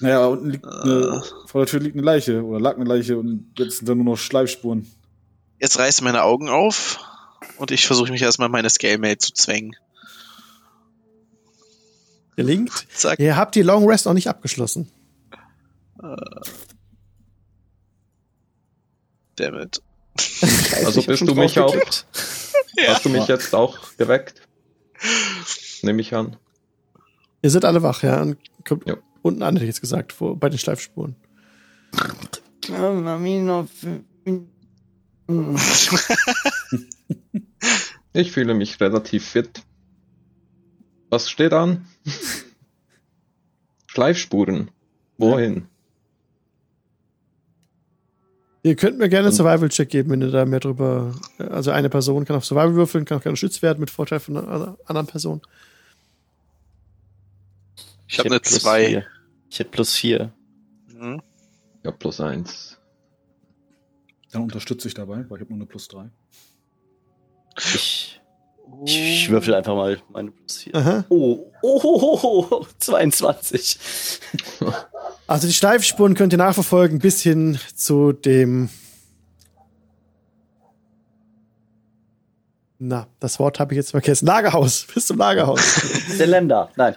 Naja, 0.00 0.26
unten 0.26 0.50
liegt 0.50 0.66
eine, 0.66 1.22
vor 1.46 1.62
der 1.62 1.70
Tür 1.70 1.80
liegt 1.80 1.96
eine 1.96 2.04
Leiche 2.04 2.42
oder 2.44 2.60
lag 2.60 2.76
eine 2.76 2.84
Leiche 2.84 3.18
und 3.18 3.52
jetzt 3.56 3.78
sind 3.78 3.88
da 3.88 3.94
nur 3.94 4.04
noch 4.04 4.18
Schleifspuren. 4.18 4.86
Jetzt 5.58 5.78
reißen 5.78 6.04
meine 6.04 6.22
Augen 6.22 6.48
auf 6.48 7.00
und 7.56 7.70
ich 7.70 7.86
versuche 7.86 8.12
mich 8.12 8.22
erstmal 8.22 8.48
meine 8.50 8.68
Scale-Mail 8.68 9.18
zu 9.18 9.32
zwängen. 9.32 9.74
Gelingt. 12.36 12.86
Zack. 12.92 13.18
Ihr 13.18 13.36
habt 13.36 13.54
die 13.54 13.62
Long 13.62 13.88
Rest 13.88 14.04
noch 14.04 14.12
nicht 14.12 14.28
abgeschlossen. 14.28 14.90
Dammit. 19.36 19.82
Also 20.84 21.02
bist 21.02 21.26
du 21.26 21.34
mich 21.34 21.58
auch. 21.58 21.74
Ja. 22.78 22.92
hast 22.92 23.06
du 23.06 23.08
mich 23.08 23.26
jetzt 23.26 23.54
auch 23.54 23.78
geweckt? 23.96 24.42
Nehme 25.80 26.02
ich 26.02 26.14
an. 26.14 26.36
Ihr 27.40 27.48
seid 27.48 27.64
alle 27.64 27.82
wach, 27.82 28.02
ja. 28.02 28.20
Und 28.20 28.36
kommt 28.66 28.86
Ja. 28.86 28.96
Unten 29.26 29.42
an, 29.42 29.54
hätte 29.54 29.64
ich 29.64 29.70
jetzt 29.70 29.80
gesagt, 29.80 30.12
vor, 30.12 30.38
bei 30.38 30.48
den 30.48 30.58
Schleifspuren. 30.58 31.16
Ich 38.12 38.32
fühle 38.32 38.54
mich 38.54 38.80
relativ 38.80 39.26
fit. 39.26 39.62
Was 41.10 41.30
steht 41.30 41.52
an? 41.52 41.86
Schleifspuren. 43.86 44.70
Wohin? 45.18 45.66
Ihr 48.62 48.74
könnt 48.74 48.98
mir 48.98 49.08
gerne 49.08 49.28
einen 49.28 49.36
Survival-Check 49.36 49.88
geben, 49.88 50.10
wenn 50.10 50.22
ihr 50.22 50.30
da 50.32 50.44
mehr 50.44 50.58
drüber. 50.58 51.14
Also 51.38 51.70
eine 51.70 51.88
Person 51.88 52.24
kann 52.24 52.36
auf 52.36 52.44
Survival 52.44 52.74
würfeln, 52.74 53.04
kann 53.04 53.18
auch 53.18 53.22
gerne 53.22 53.36
Schütz 53.36 53.62
werden 53.62 53.78
mit 53.78 53.90
Vorteil 53.90 54.18
von 54.18 54.36
einer 54.36 54.76
anderen 54.86 55.06
Person. 55.06 55.40
Ich 58.08 58.18
habe 58.18 58.28
hätte 58.28 58.34
eine 58.34 58.40
plus 58.40 58.60
2. 58.60 59.06
Ich 59.56 59.60
hätte 59.60 59.70
plus 59.70 59.94
vier. 59.94 60.34
Mhm. 60.92 61.22
Ja, 61.82 61.90
plus 61.90 62.20
eins. 62.20 62.76
Dann 64.30 64.42
unterstütze 64.42 64.86
ich 64.86 64.92
dabei, 64.92 65.24
weil 65.30 65.38
ich 65.38 65.40
habe 65.40 65.46
nur 65.46 65.54
eine 65.54 65.64
plus 65.64 65.88
drei. 65.88 66.10
Ich, 67.56 68.20
ich, 68.84 69.00
ich 69.00 69.30
würfel 69.30 69.54
einfach 69.54 69.74
mal 69.74 69.98
meine 70.10 70.30
plus 70.30 70.58
vier. 70.58 70.74
Aha. 70.74 71.06
Oh, 71.08 71.50
oh, 71.62 71.80
oh, 71.82 72.18
oh, 72.22 72.46
oh, 72.50 72.66
22. 72.80 73.78
Also 75.26 75.46
die 75.46 75.54
Schleifspuren 75.54 76.14
könnt 76.14 76.34
ihr 76.34 76.38
nachverfolgen 76.38 76.98
bis 76.98 77.22
hin 77.22 77.58
zu 77.74 78.12
dem. 78.12 78.68
Na, 82.78 83.06
das 83.20 83.38
Wort 83.38 83.58
habe 83.58 83.72
ich 83.72 83.76
jetzt 83.76 83.92
vergessen. 83.92 84.26
Lagerhaus. 84.26 84.86
Bis 84.92 85.06
zum 85.06 85.16
Lagerhaus. 85.16 85.60
Zylinder. 86.16 86.70
Nein. 86.76 86.94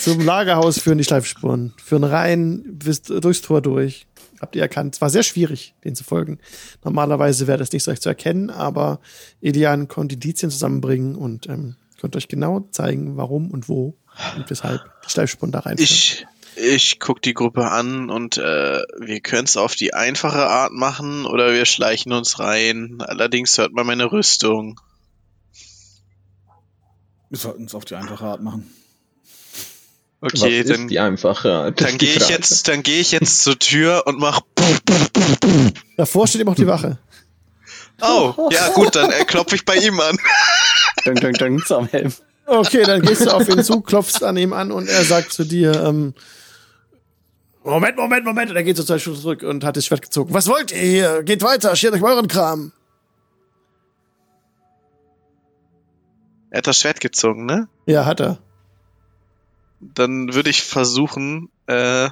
zum 0.00 0.20
Lagerhaus 0.20 0.78
führen 0.78 0.98
die 0.98 1.04
Schleifspuren. 1.04 1.74
Führen 1.82 2.04
rein 2.04 2.62
bis 2.66 3.02
durchs 3.02 3.42
Tor 3.42 3.60
durch. 3.60 4.06
habt 4.40 4.56
ihr 4.56 4.62
erkannt. 4.62 4.94
Es 4.94 5.00
war 5.02 5.10
sehr 5.10 5.22
schwierig, 5.22 5.74
den 5.84 5.94
zu 5.94 6.04
folgen. 6.04 6.38
Normalerweise 6.84 7.46
wäre 7.46 7.58
das 7.58 7.72
nicht 7.72 7.84
so 7.84 7.90
leicht 7.90 8.02
zu 8.02 8.08
erkennen, 8.08 8.48
aber 8.48 9.00
Elian 9.42 9.88
konnte 9.88 10.14
Indizien 10.14 10.50
zusammenbringen 10.50 11.16
und 11.16 11.48
ähm, 11.50 11.76
konnte 12.00 12.16
euch 12.16 12.28
genau 12.28 12.60
zeigen, 12.70 13.16
warum 13.18 13.50
und 13.50 13.68
wo 13.68 13.96
und 14.36 14.48
weshalb 14.48 14.80
die 15.04 15.10
Schleifspuren 15.10 15.52
da 15.52 15.60
rein. 15.60 15.76
Ich, 15.78 16.26
ich 16.56 16.98
guck 16.98 17.20
die 17.20 17.34
Gruppe 17.34 17.70
an 17.70 18.08
und 18.08 18.38
äh, 18.38 18.82
wir 19.00 19.20
können 19.20 19.44
es 19.44 19.58
auf 19.58 19.74
die 19.74 19.92
einfache 19.92 20.46
Art 20.46 20.72
machen 20.72 21.26
oder 21.26 21.52
wir 21.52 21.66
schleichen 21.66 22.12
uns 22.12 22.38
rein. 22.38 22.98
Allerdings 23.00 23.58
hört 23.58 23.72
man 23.72 23.86
meine 23.86 24.10
Rüstung. 24.12 24.80
Wir 27.34 27.38
sollten 27.40 27.64
es 27.64 27.74
auf 27.74 27.84
die 27.84 27.96
einfache 27.96 28.24
Art 28.26 28.42
machen. 28.42 28.72
Okay, 30.20 30.60
Was 30.60 30.68
dann, 30.68 30.82
ist 30.82 30.90
die 30.90 31.00
einfache 31.00 31.52
Art? 31.52 31.80
Dann 31.80 31.98
gehe 31.98 32.14
ich 32.14 32.28
jetzt, 32.28 32.68
dann 32.68 32.84
gehe 32.84 33.00
ich 33.00 33.10
jetzt 33.10 33.42
zur 33.42 33.58
Tür 33.58 34.04
und 34.06 34.20
mach. 34.20 34.42
Davor 35.96 36.28
steht 36.28 36.42
eben 36.42 36.50
auch 36.50 36.54
die 36.54 36.68
Wache. 36.68 36.96
Oh, 38.00 38.50
ja 38.52 38.68
gut, 38.68 38.94
dann 38.94 39.10
äh, 39.10 39.24
klopfe 39.24 39.56
ich 39.56 39.64
bei 39.64 39.74
ihm 39.74 39.98
an. 39.98 40.16
Dun, 41.04 41.16
dun, 41.16 41.32
dun, 41.32 41.64
zum 41.66 41.88
Helm. 41.88 42.12
Okay, 42.46 42.84
dann 42.84 43.02
gehst 43.02 43.26
du 43.26 43.30
auf 43.34 43.48
ihn 43.48 43.64
zu, 43.64 43.80
klopfst 43.80 44.22
an 44.22 44.36
ihm 44.36 44.52
an 44.52 44.70
und 44.70 44.86
er 44.86 45.02
sagt 45.02 45.32
zu 45.32 45.42
dir, 45.42 45.74
ähm, 45.82 46.14
Moment, 47.64 47.96
Moment, 47.96 48.24
Moment. 48.24 48.48
Und 48.48 48.56
er 48.56 48.62
geht 48.62 48.76
so 48.76 48.84
zwei 48.84 49.00
Schritte 49.00 49.20
zurück 49.20 49.42
und 49.42 49.64
hat 49.64 49.76
das 49.76 49.86
Schwert 49.86 50.02
gezogen. 50.02 50.32
Was 50.32 50.46
wollt 50.46 50.70
ihr 50.70 50.78
hier? 50.78 51.22
Geht 51.24 51.42
weiter, 51.42 51.74
schert 51.74 51.94
euch 51.94 52.02
euren 52.04 52.28
Kram. 52.28 52.70
Er 56.54 56.58
hat 56.58 56.68
das 56.68 56.78
Schwert 56.78 57.00
gezogen, 57.00 57.46
ne? 57.46 57.66
Ja, 57.84 58.04
hat 58.04 58.20
er. 58.20 58.38
Dann 59.80 60.34
würde 60.34 60.50
ich 60.50 60.62
versuchen, 60.62 61.50
äh, 61.66 62.08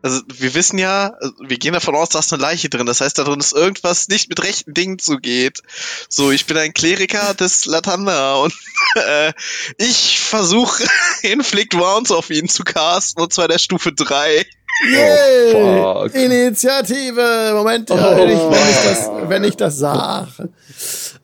also 0.00 0.22
wir 0.26 0.54
wissen 0.54 0.78
ja, 0.78 1.12
also 1.20 1.34
wir 1.38 1.58
gehen 1.58 1.74
davon 1.74 1.94
aus, 1.94 2.08
da 2.08 2.20
ist 2.20 2.32
eine 2.32 2.40
Leiche 2.40 2.70
drin. 2.70 2.86
Das 2.86 3.02
heißt, 3.02 3.18
da 3.18 3.24
drin 3.24 3.40
ist 3.40 3.52
irgendwas 3.52 4.08
nicht 4.08 4.30
mit 4.30 4.42
rechten 4.42 4.72
Dingen 4.72 4.98
zugeht. 4.98 5.60
So, 6.08 6.30
ich 6.30 6.46
bin 6.46 6.56
ein 6.56 6.72
Kleriker 6.72 7.34
des 7.34 7.66
Latanda 7.66 8.36
und 8.36 8.54
äh, 8.94 9.34
ich 9.76 10.18
versuche 10.20 10.82
Inflict 11.20 11.74
Wounds 11.74 12.10
auf 12.10 12.30
ihn 12.30 12.48
zu 12.48 12.64
casten 12.64 13.22
und 13.22 13.34
zwar 13.34 13.48
der 13.48 13.58
Stufe 13.58 13.92
3. 13.92 14.46
Yay! 14.86 15.54
Oh, 15.54 16.02
fuck. 16.04 16.14
Initiative! 16.14 17.52
Moment, 17.54 17.90
ja, 17.90 18.16
wenn, 18.16 18.28
ich, 18.30 18.38
wenn, 18.38 18.70
ich 18.70 18.76
das, 18.84 19.10
wenn 19.28 19.44
ich 19.44 19.56
das 19.56 19.78
sage. 19.78 20.28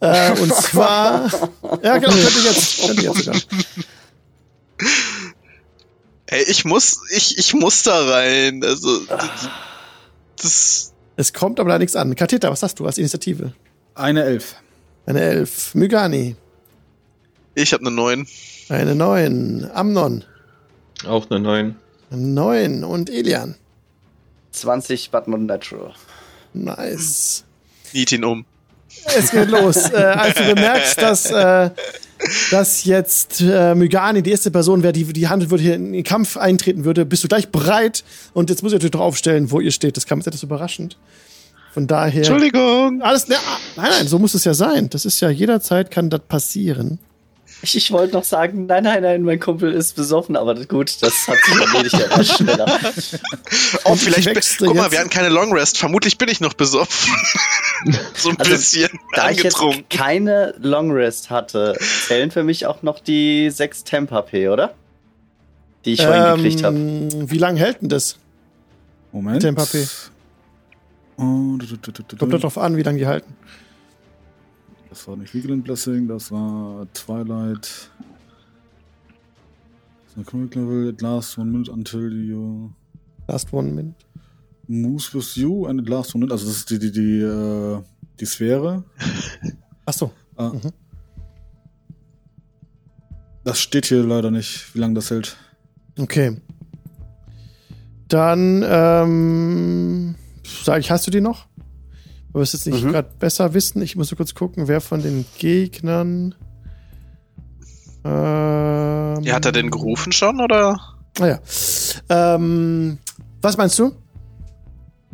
Äh, 0.01 0.33
und 0.41 0.53
zwar. 0.55 1.31
Ja, 1.83 1.99
genau, 1.99 2.13
könnte 2.13 2.39
ich 2.39 2.45
jetzt, 2.45 2.81
könnte 2.87 3.01
ich 3.01 3.03
jetzt 3.03 3.25
sogar. 3.25 3.41
Ey, 6.27 6.43
ich 6.49 6.65
muss, 6.65 7.01
ich, 7.11 7.39
ich 7.39 7.55
muss 7.55 7.83
da 7.83 8.05
rein. 8.11 8.65
Also, 8.65 9.01
das, 10.41 10.93
Es 11.17 11.33
kommt 11.33 11.61
aber 11.61 11.71
da 11.71 11.79
nichts 11.79 11.95
an. 11.95 12.17
Kateta, 12.17 12.51
was 12.51 12.63
hast 12.63 12.81
du 12.81 12.87
als 12.87 12.99
Initiative? 12.99 13.53
Eine 13.95 14.25
Elf. 14.25 14.57
Eine 15.07 15.21
Elf. 15.21 15.75
Mygani. 15.75 16.35
ich 17.55 17.73
habe 17.73 17.87
eine 17.87 17.95
9. 17.95 18.27
Eine 18.69 18.95
Neun. 18.95 19.71
Amnon. 19.73 20.25
Auch 21.07 21.31
eine 21.31 21.39
9. 21.41 21.77
Neun. 22.11 22.85
Und 22.85 23.11
Elian. 23.11 23.57
20 24.53 25.11
Batman 25.11 25.47
Natural. 25.47 25.93
Nice. 26.53 27.45
Niet 27.93 28.13
ihn 28.13 28.25
um. 28.25 28.45
Es 29.17 29.31
geht 29.31 29.49
los. 29.51 29.77
äh, 29.93 29.97
als 29.97 30.35
du 30.35 30.55
bemerkst, 30.55 31.03
dass, 31.03 31.31
äh, 31.31 31.71
dass 32.51 32.85
jetzt 32.85 33.41
äh, 33.41 33.75
Mygani 33.75 34.23
die 34.23 34.31
erste 34.31 34.51
Person 34.51 34.83
wäre, 34.83 34.93
die 34.93 35.05
die 35.13 35.29
Hand 35.29 35.51
würde 35.51 35.63
hier 35.63 35.75
in 35.75 35.93
den 35.93 36.05
Kampf 36.05 36.37
eintreten 36.37 36.85
würde, 36.85 37.05
bist 37.05 37.25
du 37.25 37.29
gleich 37.29 37.49
bereit. 37.49 38.05
Und 38.33 38.51
jetzt 38.51 38.63
muss 38.63 38.73
ich 38.73 38.77
natürlich 38.77 38.93
draufstellen, 38.93 39.51
wo 39.51 39.61
ihr 39.61 39.73
steht. 39.73 39.97
Das 39.97 40.07
kam 40.07 40.19
jetzt 40.19 40.29
etwas 40.29 40.43
überraschend. 40.43 40.97
Von 41.73 41.89
daher. 41.89 42.19
Entschuldigung. 42.19 43.03
Alles, 43.03 43.27
ne, 43.27 43.35
ah, 43.37 43.59
nein, 43.77 43.91
nein, 43.91 44.07
so 44.07 44.21
muss 44.21 44.35
es 44.35 44.45
ja 44.45 44.55
sein. 44.55 44.89
Das 44.91 45.05
ist 45.05 45.21
ja 45.21 45.29
jederzeit 45.29 45.91
kann 45.91 46.09
das 46.09 46.21
passieren. 46.29 47.01
Ich, 47.65 47.77
ich 47.77 47.91
wollte 47.93 48.13
noch 48.15 48.25
sagen, 48.25 48.67
nein, 48.67 48.85
nein, 48.85 49.03
nein, 49.03 49.23
mein 49.23 49.41
Kumpel 49.41 49.73
ist 49.73 49.97
besoffen, 49.97 50.37
aber 50.37 50.55
gut, 50.67 51.03
das 51.03 51.27
hat 51.27 51.37
sich 51.45 51.55
erledigt 51.61 51.95
etwas 52.01 52.37
schneller. 52.37 52.67
Oh, 53.85 53.95
vielleicht. 53.97 54.59
Guck 54.59 54.75
mal, 54.75 54.83
jetzt- 54.83 54.93
wir 54.93 54.99
hatten 55.01 55.11
keine 55.11 55.31
Long 55.31 55.53
Rest. 55.53 55.79
Vermutlich 55.79 56.19
bin 56.19 56.29
ich 56.29 56.41
noch 56.41 56.55
besoffen. 56.55 57.15
so 58.15 58.29
ein 58.31 58.37
Also, 58.39 58.51
bisschen 58.53 58.89
Da 59.15 59.31
ich 59.31 59.43
jetzt 59.43 59.57
angetrunken. 59.57 59.89
keine 59.89 60.55
Long 60.61 60.91
Rest 60.93 61.31
hatte, 61.31 61.77
zählen 62.07 62.31
für 62.31 62.43
mich 62.45 62.67
auch 62.67 62.83
noch 62.83 63.01
die 63.01 63.51
6 63.51 63.85
Temp 63.85 64.11
HP, 64.11 64.49
oder? 64.51 64.75
Die 65.85 65.95
ich 65.95 66.03
vorhin 66.03 66.37
gekriegt 66.37 66.63
habe. 66.65 66.77
Ähm, 66.77 67.31
Wie 67.31 67.39
lange 67.39 67.59
hält 67.61 67.83
denn 67.83 67.89
das? 67.89 68.17
Moment. 69.13 69.43
Temp 69.43 69.59
HP. 69.59 69.87
Oh, 71.17 71.57
du, 71.59 71.67
du, 71.67 71.77
du, 71.77 71.93
du, 71.93 72.03
du. 72.09 72.17
Kommt 72.17 72.33
darauf 72.35 72.59
an, 72.59 72.77
wie 72.77 72.83
lange 72.83 72.99
die 72.99 73.07
halten. 73.07 73.35
Das 74.95 75.09
war 75.09 75.17
nicht 75.17 75.35
Vigilant 75.35 75.65
Blessing, 75.65 76.07
das 76.07 76.31
war 76.31 76.87
Twilight. 76.95 77.91
Das 80.07 80.17
war 80.17 80.25
Quick 80.25 80.55
Level, 80.55 80.89
it 80.89 81.03
lasts 81.03 81.37
one 81.37 81.51
minute 81.51 81.69
until 81.69 82.13
you 82.13 82.71
Last 83.27 83.53
one 83.53 83.73
minute. 83.73 83.97
moves 84.69 85.13
with 85.13 85.35
you 85.35 85.67
and 85.67 85.81
it 85.81 85.89
lasts 85.89 86.15
one 86.15 86.21
minute. 86.21 86.33
Also 86.33 86.47
das 86.47 86.59
ist 86.59 86.71
die, 86.71 86.79
die, 86.79 86.93
die, 86.93 87.21
äh, 87.23 87.83
die 88.21 88.25
Sphäre. 88.25 88.85
Ach 89.85 89.93
so. 89.93 90.13
Ah. 90.37 90.53
Das 93.43 93.59
steht 93.59 93.87
hier 93.87 94.05
leider 94.05 94.31
nicht, 94.31 94.73
wie 94.77 94.79
lange 94.79 94.95
das 94.95 95.11
hält. 95.11 95.37
Okay. 95.99 96.41
Dann, 98.07 98.65
ähm, 98.65 100.15
sag 100.45 100.79
ich, 100.79 100.93
hast 100.93 101.09
du 101.09 101.11
die 101.11 101.21
noch? 101.21 101.49
Du 102.35 102.41
wirst 102.41 102.53
jetzt 102.53 102.67
nicht 102.67 102.83
Mhm. 102.85 102.91
gerade 102.93 103.09
besser 103.19 103.55
wissen. 103.55 103.81
Ich 103.81 103.95
muss 103.97 104.11
nur 104.11 104.17
kurz 104.17 104.35
gucken, 104.35 104.67
wer 104.69 104.81
von 104.81 105.01
den 105.03 105.25
Gegnern. 105.39 106.35
Ähm, 108.05 109.23
Ja, 109.23 109.35
hat 109.37 109.47
er 109.47 109.53
den 109.53 109.71
gerufen 109.71 110.13
schon 110.13 110.41
oder 110.41 110.79
Ah 111.21 111.27
ja. 111.27 111.39
Ähm, 112.09 112.99
was 113.41 113.57
meinst 113.57 113.79
du? 113.79 113.93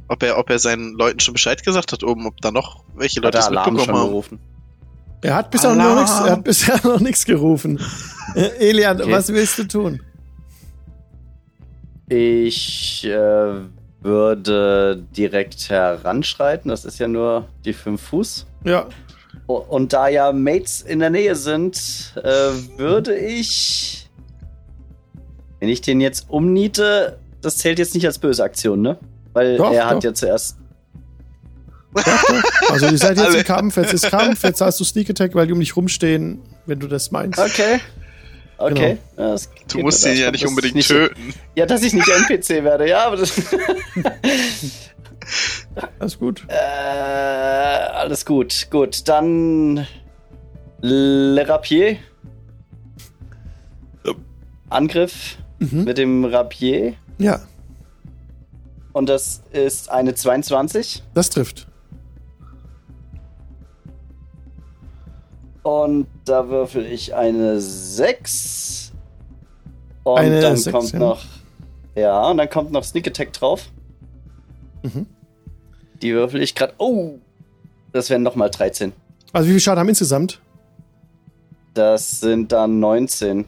ob 0.09 0.23
er, 0.25 0.39
ob 0.39 0.51
er 0.51 0.59
seinen 0.59 0.95
Leuten 0.95 1.21
schon 1.21 1.35
Bescheid 1.35 1.63
gesagt 1.63 1.93
hat, 1.93 2.03
oben, 2.03 2.27
ob 2.27 2.41
da 2.41 2.51
noch 2.51 2.83
welche 2.97 3.19
Hat 3.21 3.25
Leute 3.27 3.33
der 3.33 3.41
es 3.43 3.47
Alarm 3.47 3.79
schon 3.79 3.89
haben? 3.95 4.09
gerufen. 4.09 4.41
Er 5.21 5.35
hat 5.37 5.51
bisher 5.53 5.75
noch 5.77 5.95
nichts, 5.95 6.11
er 6.13 6.31
hat 6.33 6.43
bisher 6.45 6.81
noch 6.85 6.99
nichts 7.01 7.25
gerufen. 7.27 7.79
Äh, 8.35 8.71
Elian, 8.71 9.01
Okay. 9.01 9.13
was 9.13 9.29
willst 9.29 9.59
du 9.59 9.65
tun? 9.69 10.01
Ich 12.09 13.05
äh, 13.07 13.61
würde 14.03 15.03
direkt 15.17 15.69
heranschreiten. 15.69 16.69
Das 16.71 16.85
ist 16.85 16.99
ja 16.99 17.09
nur 17.09 17.47
die 17.65 17.73
5 17.73 18.01
Fuß. 18.01 18.47
Ja, 18.65 18.87
Und 19.47 19.93
da 19.93 20.09
ja 20.09 20.33
Mates 20.33 20.83
in 20.83 21.01
der 21.01 21.11
Nähe 21.11 21.35
sind, 21.37 22.15
äh, 22.17 22.79
würde 22.79 23.17
ich. 23.17 24.09
Wenn 25.59 25.69
ich 25.69 25.83
den 25.83 26.01
jetzt 26.01 26.31
umniete, 26.31 27.19
das 27.43 27.59
zählt 27.59 27.79
jetzt 27.79 27.95
nicht 27.95 28.07
als 28.07 28.19
böse 28.19 28.43
Aktion, 28.43 28.81
ne? 28.81 28.97
Weil 29.35 29.59
Doch, 29.59 29.73
er 29.73 29.87
hat 29.87 29.97
doch. 29.99 30.05
ja 30.05 30.15
zuerst. 30.15 30.57
also 32.71 32.87
ihr 32.87 32.99
seid 32.99 33.17
jetzt 33.17 33.27
Alle. 33.29 33.39
im 33.39 33.45
Kampf, 33.45 33.77
jetzt 33.77 33.93
ist 33.93 34.11
Kampf, 34.11 34.43
jetzt 34.45 34.61
hast 34.61 34.81
du 34.81 34.85
Sneak 34.85 35.11
Attack, 35.11 35.35
weil 35.35 35.47
die 35.49 35.53
um 35.53 35.61
dich 35.61 35.77
rumstehen, 35.77 36.41
wenn 36.67 36.79
du 36.81 36.87
das 36.87 37.11
meinst. 37.11 37.39
Okay. 37.39 37.81
Okay. 38.61 38.99
Ja, 39.17 39.31
das 39.31 39.49
Du 39.73 39.79
musst 39.79 40.05
ihn 40.07 40.17
ja 40.19 40.31
nicht 40.31 40.47
unbedingt 40.47 40.75
nicht- 40.75 40.89
töten. 40.89 41.33
Ja, 41.57 41.65
dass 41.67 41.83
ich 41.83 41.93
nicht 41.95 42.09
NPC 42.29 42.63
werde, 42.65 42.89
ja, 42.89 43.07
aber 43.07 43.17
das. 43.17 43.33
Alles 45.99 46.19
gut. 46.19 46.45
Äh, 46.49 46.55
alles 46.55 48.27
gut. 48.27 48.67
Gut, 48.71 49.09
dann 49.09 49.87
Le 50.81 51.49
Rapier. 51.49 51.97
Angriff 54.69 55.37
Mhm. 55.59 55.85
mit 55.85 55.99
dem 55.99 56.25
Rapier. 56.25 56.95
Ja, 57.19 57.41
Und 58.93 59.09
das 59.09 59.43
ist 59.53 59.91
eine 59.91 60.15
22. 60.15 61.03
das 61.15 61.31
trifft. 61.31 61.67
Und 65.63 66.07
da 66.25 66.49
würfel 66.49 66.87
ich 66.87 67.15
eine 67.15 67.61
6. 67.61 68.93
Und 70.05 70.19
Eine 70.19 70.41
dann 70.41 70.57
6, 70.57 70.73
kommt 70.73 70.93
ja. 70.93 70.99
noch. 70.99 71.25
Ja, 71.95 72.31
und 72.31 72.39
dann 72.39 72.49
kommt 72.49 72.73
noch 72.73 72.85
Sneak 72.85 73.07
Attack 73.07 73.33
drauf. 73.33 73.69
Mhm. 74.83 75.07
Die 76.01 76.15
würfel 76.15 76.43
ich 76.43 76.55
gerade. 76.55 76.73
Oh! 76.79 77.19
Das 77.93 78.09
wären 78.09 78.23
nochmal 78.23 78.51
13. 78.51 78.93
Also 79.33 79.49
wie 79.49 79.53
viel 79.53 79.61
Schaden 79.61 79.81
haben 79.81 79.89
insgesamt? 79.89 80.41
Das 81.75 82.21
sind 82.21 82.53
dann 82.53 82.81
19. 82.81 83.45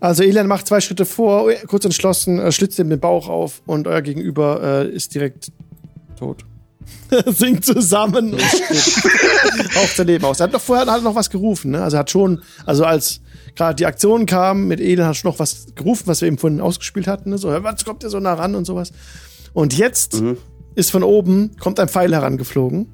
Also 0.00 0.22
Elian 0.22 0.46
macht 0.46 0.66
zwei 0.66 0.80
Schritte 0.80 1.04
vor, 1.04 1.50
kurz 1.66 1.84
entschlossen, 1.84 2.38
äh, 2.38 2.52
schlitzt 2.52 2.78
ihm 2.78 2.88
den 2.88 3.00
Bauch 3.00 3.28
auf 3.28 3.62
und 3.66 3.86
euer 3.86 4.02
Gegenüber 4.02 4.84
äh, 4.84 4.88
ist 4.88 5.14
direkt 5.14 5.50
tot. 6.18 6.44
Sinkt 7.26 7.64
zusammen 7.64 8.34
und 8.34 8.42
sein 9.94 10.06
Leben 10.06 10.24
aus. 10.24 10.40
Er 10.40 10.44
hat 10.44 10.52
noch 10.52 10.60
vorher 10.60 10.86
hat 10.86 11.02
noch 11.02 11.14
was 11.14 11.30
gerufen, 11.30 11.72
ne? 11.72 11.82
Also 11.82 11.96
er 11.96 12.00
hat 12.00 12.10
schon, 12.10 12.42
also 12.64 12.84
als 12.84 13.20
gerade 13.54 13.76
die 13.76 13.86
Aktion 13.86 14.26
kam 14.26 14.66
mit 14.66 14.80
Elian, 14.80 15.06
hat 15.06 15.12
er 15.12 15.14
schon 15.14 15.30
noch 15.30 15.38
was 15.38 15.66
gerufen, 15.74 16.04
was 16.06 16.20
wir 16.20 16.28
eben 16.28 16.38
vorhin 16.38 16.60
ausgespielt 16.60 17.06
hatten, 17.06 17.30
ne? 17.30 17.38
So, 17.38 17.48
was 17.48 17.84
kommt 17.84 18.02
ihr 18.02 18.10
so 18.10 18.20
nah 18.20 18.34
ran 18.34 18.54
und 18.54 18.64
sowas. 18.64 18.92
Und 19.52 19.76
jetzt 19.76 20.20
mhm. 20.20 20.36
ist 20.74 20.90
von 20.90 21.02
oben, 21.02 21.56
kommt 21.58 21.80
ein 21.80 21.88
Pfeil 21.88 22.12
herangeflogen. 22.12 22.88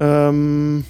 Ähm, 0.00 0.84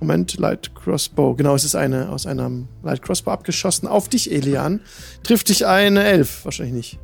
Moment, 0.00 0.38
Light 0.38 0.74
Crossbow. 0.74 1.34
Genau, 1.34 1.54
es 1.54 1.64
ist 1.64 1.74
eine 1.74 2.10
aus 2.10 2.26
einem 2.26 2.68
Light 2.82 3.02
Crossbow 3.02 3.32
abgeschossen. 3.32 3.88
Auf 3.88 4.08
dich, 4.08 4.32
Elian. 4.32 4.80
Trifft 5.22 5.48
dich 5.48 5.66
eine 5.66 6.04
Elf? 6.04 6.44
Wahrscheinlich 6.44 6.74
nicht. 6.74 6.98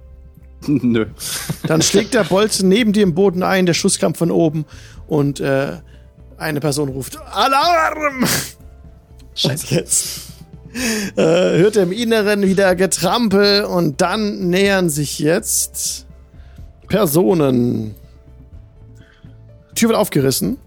Nö. 0.82 1.06
Dann 1.66 1.82
schlägt 1.82 2.14
der 2.14 2.24
Bolzen 2.24 2.68
neben 2.68 2.92
dir 2.92 3.02
im 3.02 3.14
Boden 3.14 3.42
ein, 3.42 3.66
der 3.66 3.74
Schuss 3.74 3.98
kam 3.98 4.14
von 4.14 4.30
oben 4.30 4.64
und 5.06 5.40
äh, 5.40 5.78
eine 6.36 6.60
Person 6.60 6.88
ruft 6.88 7.18
Alarm! 7.32 8.26
Scheiße. 9.34 9.74
jetzt 9.74 10.20
äh, 11.16 11.22
hört 11.22 11.76
er 11.76 11.84
im 11.84 11.92
Inneren 11.92 12.42
wieder 12.42 12.74
Getrampel 12.74 13.64
und 13.64 14.00
dann 14.00 14.48
nähern 14.48 14.90
sich 14.90 15.18
jetzt 15.18 16.06
Personen. 16.88 17.94
Die 19.70 19.74
Tür 19.74 19.90
wird 19.90 19.98
aufgerissen. 19.98 20.58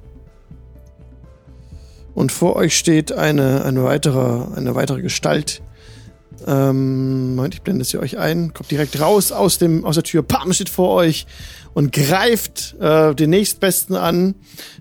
Und 2.14 2.32
vor 2.32 2.56
euch 2.56 2.78
steht 2.78 3.12
eine, 3.12 3.64
eine, 3.64 3.84
weitere, 3.84 4.56
eine 4.56 4.74
weitere 4.76 5.02
Gestalt. 5.02 5.62
Ähm, 6.46 7.36
Moment, 7.36 7.56
ich 7.56 7.62
blende 7.62 7.82
es 7.82 7.92
hier 7.92 8.00
euch 8.00 8.18
ein. 8.18 8.54
Kommt 8.54 8.70
direkt 8.70 9.00
raus 9.00 9.32
aus, 9.32 9.58
dem, 9.58 9.86
aus 9.86 9.96
der 9.96 10.04
Tür. 10.04 10.24
Pam, 10.24 10.54
steht 10.54 10.70
vor 10.70 10.94
euch 10.94 11.26
und 11.74 11.92
greift 11.92 12.76
äh, 12.80 13.16
den 13.16 13.30
nächstbesten 13.30 13.96
an. 13.96 14.36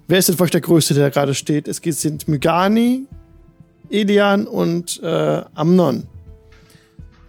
Wer 0.08 0.18
ist 0.18 0.28
denn 0.28 0.36
für 0.36 0.44
euch 0.44 0.50
der 0.50 0.60
Größte, 0.60 0.94
der 0.94 1.04
da 1.04 1.10
gerade 1.10 1.34
steht? 1.34 1.68
Es 1.68 1.78
sind 1.82 2.28
Mygani, 2.28 3.06
Elian 3.90 4.46
und 4.46 5.00
äh, 5.02 5.42
Amnon. 5.54 6.06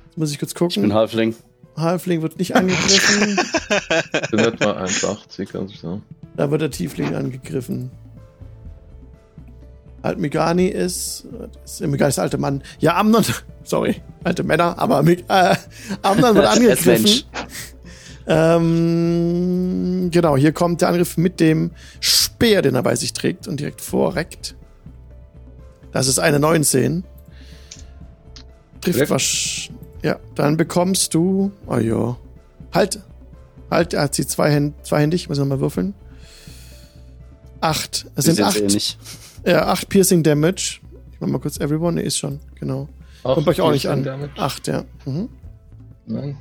Jetzt 0.08 0.18
muss 0.18 0.32
ich 0.32 0.40
kurz 0.40 0.56
gucken. 0.56 0.76
Ich 0.76 0.82
bin 0.82 0.94
Halfling. 0.94 1.36
Halfling 1.76 2.22
wird 2.22 2.40
nicht 2.40 2.56
angegriffen. 2.56 3.40
ich 4.14 4.30
bin 4.32 4.40
etwa 4.40 4.84
1,80, 4.84 5.58
also 5.58 5.74
so. 5.76 6.02
Da 6.36 6.50
wird 6.52 6.62
der 6.62 6.72
Tiefling 6.72 7.16
angegriffen. 7.16 7.92
Alt 10.02 10.20
Megani 10.20 10.68
ist, 10.68 11.26
ist 11.66 11.82
Megani 11.82 12.10
ist 12.10 12.18
der 12.18 12.24
alte 12.24 12.38
Mann. 12.38 12.64
Ja, 12.80 12.98
Amnon, 12.98 13.24
sorry, 13.64 14.02
alte 14.24 14.44
Männer, 14.44 14.78
aber 14.78 15.06
äh, 15.06 15.56
Amnon 16.02 16.36
wird 16.36 16.46
angegriffen. 16.48 17.24
ähm, 18.28 20.10
genau, 20.12 20.38
hier 20.38 20.52
kommt 20.52 20.82
der 20.82 20.90
Angriff 20.90 21.18
mit 21.18 21.40
dem 21.40 21.72
Speer, 22.00 22.62
den 22.62 22.76
er 22.76 22.84
bei 22.84 22.96
sich 22.96 23.14
trägt 23.14 23.48
und 23.48 23.60
direkt 23.60 23.82
vorreckt. 23.82 24.56
Das 25.92 26.08
ist 26.08 26.20
eine 26.20 26.40
19. 26.40 27.04
Trifft 28.82 29.10
was. 29.10 29.70
Ja, 30.04 30.20
dann 30.36 30.58
bekommst 30.58 31.14
du. 31.14 31.52
Oh 31.66 31.78
ja. 31.78 32.18
Halt. 32.72 33.00
Halt, 33.70 33.94
er 33.94 34.04
hat 34.04 34.16
sie 34.16 34.26
zweihänd, 34.26 34.76
zweihändig. 34.86 35.28
Muss 35.28 35.38
ich 35.38 35.42
nochmal 35.42 35.60
würfeln. 35.60 35.94
Acht. 37.60 38.06
Es 38.16 38.26
sind 38.26 38.40
acht. 38.42 38.60
Ähnlich. 38.60 38.98
Ja, 39.48 39.68
8 39.68 39.88
Piercing 39.88 40.24
Damage. 40.24 40.82
Ich 41.14 41.22
mach 41.22 41.30
mal 41.30 41.40
kurz 41.40 41.58
Everyone. 41.58 41.94
Ne, 41.94 42.02
ist 42.02 42.18
schon, 42.18 42.42
genau. 42.60 42.90
Kommt 43.24 43.48
euch 43.48 43.62
auch 43.62 43.72
nicht 43.72 43.88
an. 43.88 44.04
Damage. 44.04 44.34
8, 44.36 44.68
ja. 44.68 44.84
Mhm. 45.06 45.30
Nein, 46.06 46.38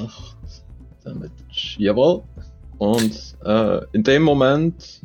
8 0.00 0.36
Damage. 1.02 1.32
Jawohl. 1.78 2.22
Und 2.78 3.36
äh, 3.44 3.80
in 3.92 4.04
dem 4.04 4.22
Moment 4.22 5.00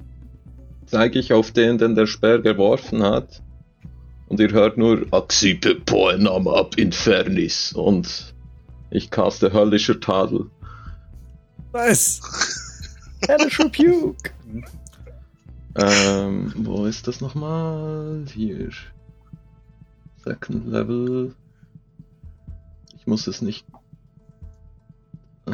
zeige 0.85 1.17
ich 1.17 1.33
auf 1.33 1.49
den, 1.49 1.79
den 1.79 1.95
der 1.95 2.05
Speer 2.05 2.37
geworfen 2.37 3.01
hat. 3.01 3.41
Und 4.27 4.39
ihr 4.39 4.51
hört 4.51 4.77
nur 4.77 5.07
Axipe 5.09 5.73
Poenam 5.73 6.47
ab 6.47 6.77
Infernis. 6.77 7.73
Und 7.73 8.35
ich 8.91 9.09
caste 9.09 9.51
höllischer 9.51 9.99
Tadel. 9.99 10.45
Nice. 11.73 12.21
Hellish 13.27 13.59
Rebuke. 13.59 14.29
Ähm, 15.75 16.51
wo 16.55 16.85
ist 16.85 17.07
das 17.07 17.21
nochmal? 17.21 18.25
Hier. 18.33 18.69
Second 20.23 20.67
Level. 20.67 21.33
Ich 22.97 23.07
muss 23.07 23.27
es 23.27 23.41
nicht. 23.41 23.65
Äh, 25.47 25.51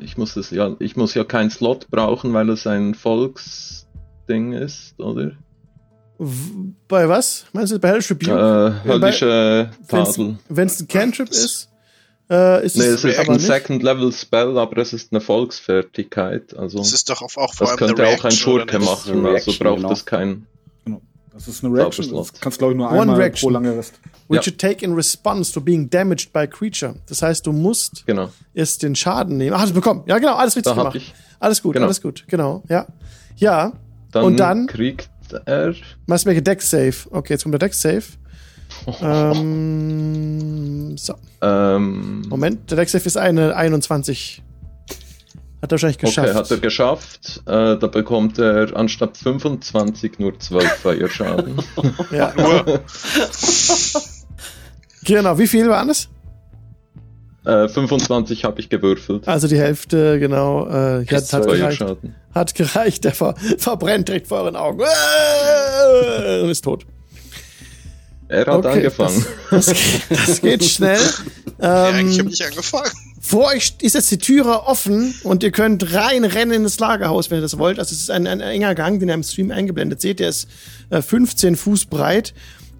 ich 0.00 0.16
muss 0.16 0.36
es 0.36 0.50
ja. 0.50 0.74
Ich 0.78 0.96
muss 0.96 1.14
ja 1.14 1.24
keinen 1.24 1.50
Slot 1.50 1.90
brauchen, 1.90 2.32
weil 2.32 2.48
es 2.50 2.66
ein 2.66 2.94
Volksding 2.94 4.52
ist, 4.52 4.98
oder? 5.00 5.32
Bei 6.88 7.08
was? 7.08 7.46
Meinst 7.52 7.72
du 7.72 7.78
bei 7.80 7.92
Rebuke? 7.92 8.30
Äh, 8.30 8.88
höllische 8.88 9.70
Tadel. 9.88 10.38
Wenn 10.48 10.66
es 10.66 10.80
ein 10.80 10.86
Cantrip 10.86 11.30
ist, 11.30 11.71
äh, 12.32 12.64
ist 12.64 12.76
nee, 12.76 12.84
es, 12.84 13.04
es 13.04 13.18
ist 13.18 13.28
ein 13.28 13.38
Second 13.38 13.82
Level 13.82 14.10
Spell, 14.10 14.56
aber 14.56 14.78
es 14.78 14.94
ist 14.94 15.12
eine 15.12 15.20
Volksfertigkeit. 15.20 16.56
Also 16.56 16.78
das 16.78 16.92
ist 16.94 17.10
doch 17.10 17.20
auch, 17.20 17.36
auch 17.36 17.54
vor 17.54 17.66
Das 17.66 17.76
könnte 17.76 18.06
auch 18.06 18.24
ein 18.24 18.30
Schurke 18.30 18.78
machen, 18.78 19.26
also 19.26 19.52
braucht 19.58 19.76
genau. 19.76 19.92
es 19.92 20.06
keinen. 20.06 20.46
Genau. 20.86 21.02
Das 21.34 21.46
ist 21.46 21.62
eine 21.62 21.74
Reaction. 21.74 22.14
Das 22.14 22.32
kannst 22.40 22.58
glaube 22.58 22.72
ich 22.72 22.78
nur 22.78 22.90
One 22.90 23.02
einmal 23.02 23.16
reaction, 23.16 23.48
pro 23.48 23.52
lange 23.52 23.76
Rest. 23.76 24.00
Which 24.28 24.46
ja. 24.46 24.50
you 24.50 24.56
take 24.56 24.82
in 24.82 24.94
response 24.94 25.52
to 25.52 25.60
being 25.60 25.90
damaged 25.90 26.32
by 26.32 26.40
a 26.40 26.46
creature. 26.46 26.94
Das 27.06 27.20
heißt, 27.20 27.46
du 27.46 27.52
musst 27.52 28.06
genau. 28.06 28.30
erst 28.54 28.82
den 28.82 28.96
Schaden 28.96 29.36
nehmen. 29.36 29.54
Ach, 29.54 29.66
du 29.66 29.74
bekommen. 29.74 30.04
Ja, 30.06 30.18
genau, 30.18 30.36
alles 30.36 30.56
richtig 30.56 30.72
da 30.72 30.78
gemacht. 30.78 30.96
Ich. 30.96 31.12
Alles 31.38 31.60
gut, 31.60 31.74
genau. 31.74 31.84
alles 31.84 32.00
gut. 32.00 32.24
Genau, 32.28 32.62
ja. 32.70 32.86
Ja. 33.36 33.72
Dann 34.10 34.24
und 34.24 34.36
dann 34.38 34.66
kriegt 34.68 35.10
er. 35.44 35.74
Must 36.06 36.24
make 36.24 36.38
a 36.38 36.40
Deck 36.40 36.62
Save. 36.62 36.94
Okay, 37.10 37.34
jetzt 37.34 37.42
kommt 37.42 37.52
der 37.52 37.58
Deck 37.58 37.74
Save. 37.74 38.04
Ähm, 39.02 40.96
so. 40.96 41.14
Ähm, 41.40 42.22
Moment, 42.28 42.70
der 42.70 42.76
Deck 42.78 42.94
ist 42.94 43.16
eine 43.16 43.56
21. 43.56 44.42
Hat 45.62 45.70
er 45.70 45.72
wahrscheinlich 45.72 45.98
geschafft. 45.98 46.28
Okay, 46.28 46.36
hat 46.36 46.50
er 46.50 46.58
geschafft. 46.58 47.42
Äh, 47.46 47.78
da 47.78 47.86
bekommt 47.86 48.38
er 48.38 48.76
anstatt 48.76 49.16
25 49.16 50.18
nur 50.18 50.38
12 50.38 50.64
Feuerschaden. 50.72 51.54
ja. 52.10 52.32
genau, 55.04 55.38
wie 55.38 55.46
viel 55.46 55.68
waren 55.68 55.90
es? 55.90 56.08
Äh, 57.44 57.68
25 57.68 58.44
habe 58.44 58.60
ich 58.60 58.68
gewürfelt. 58.68 59.26
Also 59.28 59.46
die 59.46 59.58
Hälfte, 59.58 60.18
genau. 60.18 60.66
Äh, 60.68 61.06
hat, 61.06 61.32
hat, 61.32 61.46
gereicht, 61.46 61.84
hat 62.34 62.54
gereicht. 62.54 63.04
Der 63.04 63.12
ver 63.12 63.34
verbrennt 63.58 64.08
direkt 64.08 64.26
vor 64.28 64.38
euren 64.38 64.56
Augen. 64.56 64.80
Und 66.42 66.50
ist 66.50 66.62
tot. 66.62 66.86
Er 68.32 68.46
hat 68.46 68.48
okay, 68.48 68.68
angefangen. 68.68 69.26
Das, 69.50 69.66
das, 69.66 69.76
das 70.08 70.40
geht 70.40 70.64
schnell. 70.64 71.00
ja, 71.60 71.98
ich 72.00 72.18
habe 72.18 72.30
nicht 72.30 72.42
angefangen. 72.42 72.90
Vor 73.20 73.48
euch 73.48 73.74
ist 73.82 73.94
jetzt 73.94 74.10
die 74.10 74.16
Türe 74.16 74.62
offen 74.62 75.14
und 75.22 75.42
ihr 75.42 75.50
könnt 75.50 75.92
reinrennen 75.92 76.56
in 76.56 76.62
das 76.64 76.78
Lagerhaus, 76.80 77.30
wenn 77.30 77.38
ihr 77.38 77.42
das 77.42 77.58
wollt. 77.58 77.78
Also 77.78 77.94
es 77.94 78.00
ist 78.00 78.10
ein, 78.10 78.26
ein 78.26 78.40
enger 78.40 78.74
Gang, 78.74 78.98
den 79.00 79.10
ihr 79.10 79.14
im 79.14 79.22
Stream 79.22 79.50
eingeblendet 79.50 80.00
seht. 80.00 80.18
Der 80.18 80.30
ist 80.30 80.48
äh, 80.88 81.02
15 81.02 81.56
Fuß 81.56 81.84
breit 81.86 82.32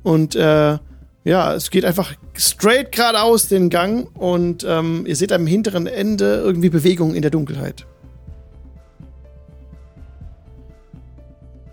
und 0.03 0.35
äh, 0.37 0.79
ja, 1.25 1.55
es 1.55 1.71
geht 1.71 1.85
einfach 1.85 2.15
straight 2.35 2.91
geradeaus 2.91 3.49
den 3.49 3.69
Gang 3.69 4.09
und 4.17 4.65
ähm, 4.67 5.05
ihr 5.07 5.17
seht 5.17 5.33
am 5.33 5.47
hinteren 5.47 5.87
Ende 5.87 6.37
irgendwie 6.37 6.71
Bewegung 6.71 7.15
in 7.15 7.21
der 7.21 7.31
Dunkelheit. 7.31 7.87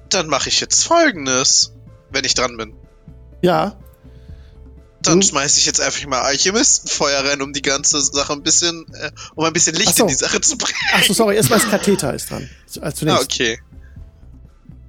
Dann 0.10 0.28
mache 0.28 0.50
ich 0.50 0.60
jetzt 0.60 0.84
folgendes, 0.84 1.74
wenn 2.12 2.26
ich 2.26 2.34
dran 2.34 2.58
bin. 2.58 2.74
Ja. 3.42 3.76
Dann 5.02 5.22
schmeiße 5.22 5.60
ich 5.60 5.66
jetzt 5.66 5.80
einfach 5.80 6.06
mal 6.08 6.22
Alchemistenfeuer 6.22 7.24
rein, 7.24 7.42
um 7.42 7.54
die 7.54 7.62
ganze 7.62 8.02
Sache 8.02 8.34
ein 8.34 8.44
bisschen, 8.44 8.86
äh, 8.94 9.12
um 9.36 9.46
ein 9.46 9.54
bisschen 9.54 9.76
Licht 9.76 9.96
so. 9.96 10.04
in 10.04 10.10
die 10.10 10.16
Sache 10.16 10.42
zu 10.42 10.58
bringen. 10.58 10.78
Achso, 10.94 11.14
sorry, 11.14 11.38
erstmal 11.38 11.60
das 11.60 11.70
Katheter 11.72 12.14
ist 12.14 12.30
dran. 12.30 12.50
Als 12.82 12.96
zunächst. 12.98 13.22
Ah, 13.22 13.24
okay. 13.24 13.60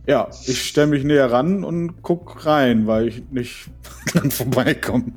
Ja, 0.06 0.28
ich 0.47 0.66
stelle 0.66 0.89
mich 0.89 1.05
näher 1.05 1.31
ran 1.31 1.62
und 1.62 2.02
guck 2.02 2.44
rein, 2.44 2.89
weil 2.89 3.09
ich 3.09 3.22
nicht 3.31 3.68
dran 4.12 4.31
vorbeikomme. 4.32 5.12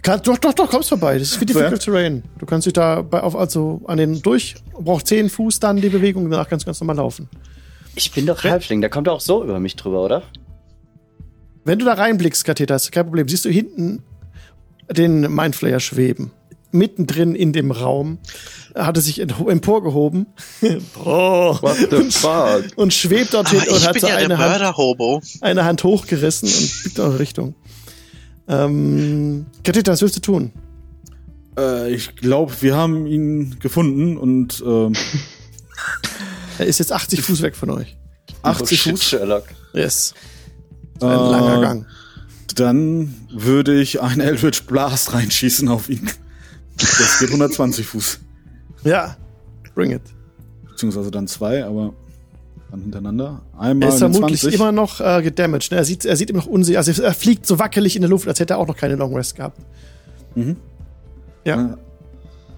Kann, 0.00 0.22
doch, 0.22 0.38
doch, 0.38 0.54
doch, 0.54 0.70
kommst 0.70 0.88
vorbei. 0.88 1.18
Das 1.18 1.32
ist 1.32 1.40
wie 1.40 1.46
Difficult 1.46 1.82
so, 1.82 1.92
ja? 1.92 1.98
Terrain. 1.98 2.22
Du 2.38 2.46
kannst 2.46 2.66
dich 2.66 2.72
da 2.72 3.02
bei, 3.02 3.20
auf, 3.20 3.36
also 3.36 3.82
an 3.86 3.98
den 3.98 4.22
durch, 4.22 4.54
braucht 4.72 5.06
10 5.06 5.28
Fuß 5.28 5.60
dann 5.60 5.76
die 5.78 5.90
Bewegung, 5.90 6.30
danach 6.30 6.48
kannst 6.48 6.64
du 6.64 6.68
ganz 6.68 6.80
normal 6.80 6.96
laufen. 6.96 7.28
Ich 7.94 8.12
bin 8.12 8.24
doch 8.24 8.42
Halbling, 8.42 8.80
der 8.80 8.90
kommt 8.90 9.08
auch 9.08 9.20
so 9.20 9.42
über 9.42 9.58
mich 9.60 9.76
drüber, 9.76 10.02
oder? 10.02 10.22
Wenn 11.68 11.78
du 11.78 11.84
da 11.84 11.92
reinblickst, 11.92 12.46
Katheter, 12.46 12.76
ist 12.76 12.92
kein 12.92 13.04
Problem. 13.04 13.28
Siehst 13.28 13.44
du 13.44 13.50
hinten 13.50 14.02
den 14.90 15.20
Mindflayer 15.20 15.80
schweben. 15.80 16.30
Mittendrin 16.70 17.34
in 17.34 17.52
dem 17.52 17.72
Raum 17.72 18.16
hat 18.74 18.96
er 18.96 19.02
sich 19.02 19.20
emporgehoben. 19.20 20.28
oh. 21.04 21.58
What 21.60 21.76
the 21.90 22.10
fuck? 22.10 22.64
Und 22.76 22.94
schwebt 22.94 23.34
dorthin 23.34 23.60
und 23.68 23.86
hat 23.86 24.00
so 24.00 24.06
ja 24.06 24.16
eine, 24.16 24.38
Hand, 24.38 24.82
eine 25.42 25.64
Hand 25.66 25.84
hochgerissen 25.84 26.48
und 26.48 26.82
biegt 26.84 26.98
in 26.98 27.04
eure 27.04 27.18
Richtung. 27.18 27.54
Ähm, 28.48 29.44
Katheter, 29.62 29.92
was 29.92 30.00
willst 30.00 30.16
du 30.16 30.20
tun? 30.20 30.52
Äh, 31.58 31.92
ich 31.92 32.16
glaube, 32.16 32.50
wir 32.60 32.76
haben 32.76 33.06
ihn 33.06 33.58
gefunden 33.60 34.16
und 34.16 34.64
ähm, 34.66 34.94
er 36.58 36.64
ist 36.64 36.78
jetzt 36.78 36.92
80 36.92 37.20
Fuß 37.20 37.42
weg 37.42 37.56
von 37.56 37.68
euch. 37.68 37.98
80 38.40 38.86
oh, 38.86 38.90
Fuß? 38.90 39.04
Sherlock. 39.04 39.44
Yes. 39.74 40.14
Ein 41.00 41.08
äh, 41.08 41.14
langer 41.14 41.60
Gang. 41.60 41.86
Dann 42.54 43.14
würde 43.30 43.80
ich 43.80 44.00
einen 44.00 44.20
Eldritch 44.20 44.64
Blast 44.64 45.14
reinschießen 45.14 45.68
auf 45.68 45.88
ihn. 45.88 46.08
Das 46.76 47.18
geht 47.18 47.28
120 47.28 47.86
Fuß. 47.86 48.20
Ja, 48.84 49.16
bring 49.74 49.92
it. 49.92 50.02
Beziehungsweise 50.68 51.10
dann 51.10 51.26
zwei, 51.26 51.64
aber 51.64 51.92
dann 52.70 52.82
hintereinander. 52.82 53.42
Einmal 53.58 53.88
Er 53.88 53.94
ist 53.94 53.98
vermutlich 53.98 54.40
20. 54.40 54.60
immer 54.60 54.72
noch 54.72 55.00
äh, 55.00 55.22
gedamaged. 55.22 55.70
Ne? 55.72 55.78
Er 55.78 55.84
sieht, 55.84 56.04
er 56.04 56.16
sieht 56.16 56.30
immer 56.30 56.40
noch 56.40 56.46
unsicher. 56.46 56.78
Also 56.78 57.02
er 57.02 57.14
fliegt 57.14 57.46
so 57.46 57.58
wackelig 57.58 57.96
in 57.96 58.02
der 58.02 58.10
Luft, 58.10 58.28
als 58.28 58.40
hätte 58.40 58.54
er 58.54 58.58
auch 58.58 58.66
noch 58.66 58.76
keine 58.76 58.94
Long 58.96 59.14
Rest 59.14 59.36
gehabt. 59.36 59.58
Mhm. 60.34 60.56
Ja. 61.44 61.56
Ne, 61.56 61.78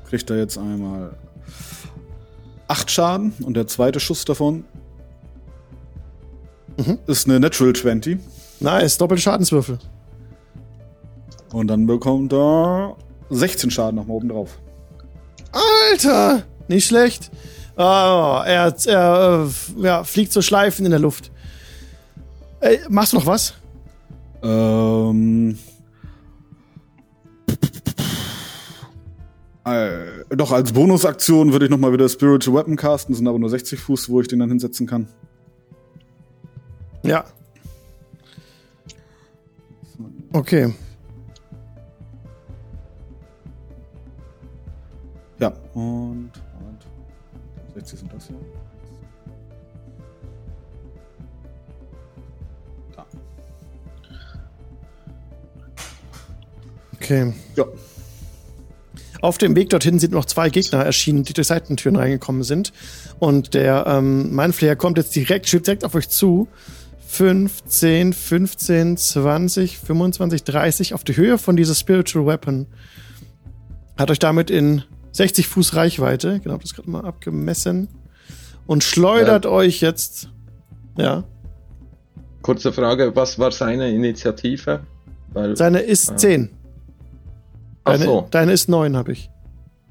Kriegt 0.08 0.28
er 0.30 0.38
jetzt 0.38 0.58
einmal 0.58 1.16
acht 2.68 2.90
Schaden 2.90 3.32
und 3.42 3.54
der 3.54 3.66
zweite 3.66 4.00
Schuss 4.00 4.24
davon 4.24 4.64
Mhm. 6.80 6.98
ist 7.06 7.28
eine 7.28 7.40
Natural 7.40 7.74
20. 7.74 8.18
Nice, 8.60 8.98
doppelte 8.98 9.22
Schadenswürfel. 9.22 9.78
Und 11.52 11.68
dann 11.68 11.86
bekommt 11.86 12.32
er 12.32 12.96
16 13.30 13.70
Schaden 13.70 13.96
nochmal 13.96 14.16
oben 14.16 14.28
drauf. 14.28 14.58
Alter, 15.52 16.42
nicht 16.68 16.86
schlecht. 16.86 17.30
Ah, 17.76 18.44
er, 18.46 18.74
er 18.86 19.46
äh, 19.78 19.82
ja, 19.82 20.04
fliegt 20.04 20.32
so 20.32 20.42
schleifen 20.42 20.84
in 20.84 20.90
der 20.90 21.00
Luft. 21.00 21.30
Ey, 22.60 22.80
machst 22.88 23.12
du 23.12 23.16
noch 23.16 23.26
was? 23.26 23.54
Ähm. 24.42 25.58
Äh, 29.64 29.90
doch, 30.30 30.52
als 30.52 30.72
Bonusaktion 30.72 31.52
würde 31.52 31.66
ich 31.66 31.70
nochmal 31.70 31.92
wieder 31.92 32.08
Spiritual 32.08 32.56
Weapon 32.56 32.76
casten. 32.76 33.12
Das 33.12 33.18
sind 33.18 33.28
aber 33.28 33.38
nur 33.38 33.50
60 33.50 33.78
Fuß, 33.78 34.08
wo 34.08 34.20
ich 34.20 34.28
den 34.28 34.38
dann 34.38 34.48
hinsetzen 34.48 34.86
kann. 34.86 35.08
Ja. 37.02 37.24
Okay. 40.32 40.72
Ja, 45.38 45.48
und. 45.74 46.30
und 46.58 47.74
60 47.74 47.98
sind 47.98 48.12
das 48.12 48.26
hier. 48.26 48.36
Da. 52.94 53.06
Okay. 56.94 57.32
Ja. 57.56 57.64
Auf 59.22 59.36
dem 59.38 59.54
Weg 59.56 59.70
dorthin 59.70 59.98
sind 59.98 60.12
noch 60.12 60.24
zwei 60.24 60.48
Gegner 60.48 60.84
erschienen, 60.84 61.24
die 61.24 61.32
durch 61.32 61.46
Seitentüren 61.46 61.96
reingekommen 61.96 62.42
sind. 62.42 62.72
Und 63.18 63.54
der 63.54 63.84
ähm, 63.86 64.34
Mindflayer 64.34 64.76
kommt 64.76 64.96
jetzt 64.96 65.14
direkt, 65.14 65.48
schiebt 65.48 65.66
direkt 65.66 65.84
auf 65.84 65.94
euch 65.94 66.08
zu. 66.08 66.48
15, 67.12 68.12
15, 68.12 68.96
20, 68.96 69.78
25, 69.78 70.44
30 70.44 70.94
auf 70.94 71.02
die 71.02 71.16
Höhe 71.16 71.38
von 71.38 71.56
dieser 71.56 71.74
Spiritual 71.74 72.24
Weapon. 72.24 72.66
Hat 73.98 74.12
euch 74.12 74.20
damit 74.20 74.48
in 74.48 74.84
60 75.10 75.48
Fuß 75.48 75.74
Reichweite, 75.74 76.38
genau, 76.38 76.56
das 76.56 76.72
gerade 76.72 76.88
mal 76.88 77.04
abgemessen. 77.04 77.88
Und 78.66 78.84
schleudert 78.84 79.44
euch 79.44 79.80
jetzt. 79.80 80.30
Ja. 80.96 81.24
Kurze 82.42 82.72
Frage, 82.72 83.14
was 83.16 83.40
war 83.40 83.50
seine 83.50 83.90
Initiative? 83.90 84.80
Weil 85.32 85.56
Seine 85.56 85.80
ist 85.80 86.12
Ah. 86.12 86.16
10. 86.16 86.50
Ach 87.82 87.92
Deine, 87.92 88.04
so, 88.04 88.28
deine 88.30 88.52
ist 88.52 88.68
9, 88.68 88.96
habe 88.96 89.12
ich. 89.12 89.28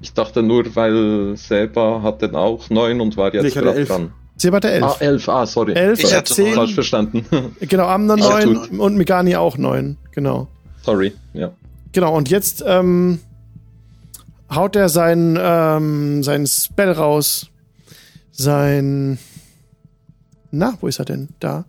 ich 0.00 0.14
dachte 0.14 0.42
nur, 0.42 0.74
weil 0.74 1.36
Seba 1.36 2.00
hat 2.02 2.22
den 2.22 2.34
auch 2.34 2.70
9 2.70 2.98
und 3.02 3.18
war 3.18 3.32
jetzt 3.34 3.54
gerade 3.54 3.74
elf. 3.78 3.88
dran. 3.88 4.12
Sie 4.40 4.50
hat 4.50 4.64
der 4.64 4.72
11. 4.72 4.84
Ah, 4.84 4.96
11, 5.00 5.28
ah, 5.28 5.46
sorry. 5.46 5.74
11 5.74 6.02
Ich 6.02 6.14
hatte 6.14 6.32
10. 6.32 6.54
Falsch 6.54 6.74
verstanden. 6.74 7.26
Genau, 7.60 7.88
hatte 7.88 8.04
9 8.04 8.80
und 8.80 8.96
Megani 8.96 9.36
auch 9.36 9.58
9. 9.58 9.98
Genau. 10.12 10.48
sorry, 10.82 11.12
ja. 11.34 11.52
Genau, 11.92 12.16
und 12.16 12.30
jetzt 12.30 12.64
ähm, 12.66 13.20
haut 14.50 14.76
er 14.76 14.88
sein, 14.88 15.38
ähm, 15.38 16.22
sein 16.22 16.46
Spell 16.46 16.92
raus. 16.92 17.48
Sein. 18.32 19.18
Na, 20.50 20.78
wo 20.80 20.86
ist 20.86 21.00
er 21.00 21.04
denn? 21.04 21.28
Da. 21.38 21.66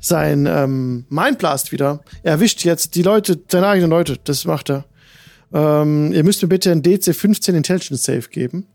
Sein 0.00 0.46
ähm, 0.46 1.04
Mindblast 1.10 1.72
wieder. 1.72 2.00
Er 2.22 2.32
erwischt 2.32 2.64
jetzt 2.64 2.94
die 2.94 3.02
Leute, 3.02 3.38
seine 3.50 3.68
eigenen 3.68 3.90
Leute. 3.90 4.16
Das 4.24 4.46
macht 4.46 4.70
er. 4.70 4.84
Ähm, 5.52 6.12
ihr 6.14 6.24
müsst 6.24 6.40
mir 6.40 6.48
bitte 6.48 6.72
ein 6.72 6.82
DC 6.82 7.14
15 7.14 7.54
Intelligence 7.54 8.02
Save 8.02 8.28
geben. 8.30 8.66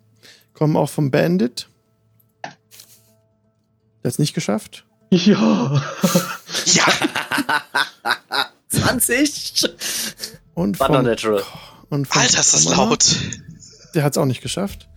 Kommen 0.54 0.78
auch 0.78 0.90
vom 0.90 1.10
Bandit. 1.10 1.68
Der 4.04 4.10
hat's 4.10 4.20
nicht 4.20 4.34
geschafft. 4.34 4.86
Ja. 5.12 5.82
Ja, 6.66 6.86
20! 8.70 9.66
Und 10.54 10.80
noch 10.80 11.02
natural. 11.02 11.44
und 11.90 12.08
vom 12.08 12.22
Alter, 12.22 12.40
ist 12.40 12.54
das 12.54 12.66
Kamera. 12.66 12.90
laut. 12.90 13.06
Der 13.96 14.04
hat's 14.04 14.18
auch 14.18 14.26
nicht 14.26 14.42
geschafft. 14.42 14.88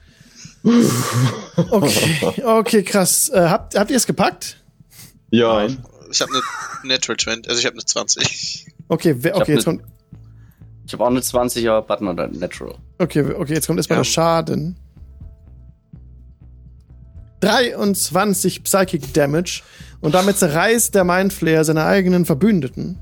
Okay, 1.71 2.43
okay, 2.45 2.83
krass. 2.83 3.29
Äh, 3.31 3.49
habt, 3.49 3.77
habt 3.79 3.91
ihr 3.91 3.97
es 3.97 4.07
gepackt? 4.07 4.59
Ja. 5.31 5.67
Ich 6.11 6.21
habe 6.21 6.33
eine 6.33 6.43
Natural 6.95 7.17
20, 7.17 7.49
also 7.49 7.59
ich 7.59 7.67
habe 7.67 7.75
eine 7.75 7.85
20. 7.85 8.67
Okay, 8.89 9.15
wer, 9.19 9.37
okay, 9.37 9.55
jetzt 9.55 9.65
kommt, 9.65 9.83
Ich 10.87 10.93
habe 10.93 11.05
auch 11.05 11.09
eine 11.09 11.23
20, 11.23 11.69
aber 11.69 11.83
Button 11.83 12.09
oder 12.09 12.29
Natural. 12.29 12.75
okay, 12.99 13.23
okay, 13.23 13.55
jetzt 13.55 13.67
kommt 13.67 13.79
erstmal 13.79 13.99
Ja. 13.99 14.03
der 14.03 14.11
Schaden. 14.11 14.77
23 17.41 18.63
Psychic 18.65 19.13
Damage. 19.15 19.63
Und 20.01 20.15
damit 20.15 20.39
zerreißt 20.39 20.95
der 20.95 21.05
Mindflayer 21.05 21.65
seine 21.65 21.85
eigenen 21.85 22.25
Verbündeten, 22.27 22.99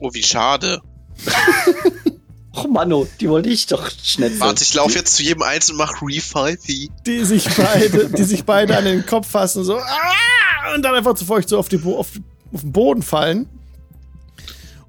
Oh, 0.00 0.10
wie 0.12 0.22
schade. 0.22 0.80
Och 2.52 2.66
Manno, 2.68 3.06
die 3.20 3.28
wollte 3.28 3.48
ich 3.50 3.66
doch 3.66 3.88
schnetzeln. 4.02 4.40
Warte, 4.40 4.62
ich 4.64 4.74
laufe 4.74 4.96
jetzt 4.96 5.14
zu 5.14 5.22
jedem 5.22 5.42
Einzelnen 5.42 5.78
und 5.80 5.86
mach 5.86 6.02
Refive. 6.02 6.58
die 7.06 7.24
sich 7.24 7.46
beide, 7.54 8.08
die 8.08 8.24
sich 8.24 8.44
beide 8.44 8.76
an 8.76 8.84
den 8.84 9.04
Kopf 9.06 9.28
fassen, 9.28 9.62
so, 9.62 9.76
ah! 9.78 10.74
und 10.74 10.82
dann 10.82 10.94
einfach 10.94 11.14
zu 11.14 11.30
euch 11.30 11.46
so 11.46 11.58
auf, 11.58 11.68
die, 11.68 11.76
Bo- 11.76 11.98
auf, 11.98 12.08
auf 12.52 12.62
den 12.62 12.72
Boden 12.72 13.02
fallen. 13.02 13.46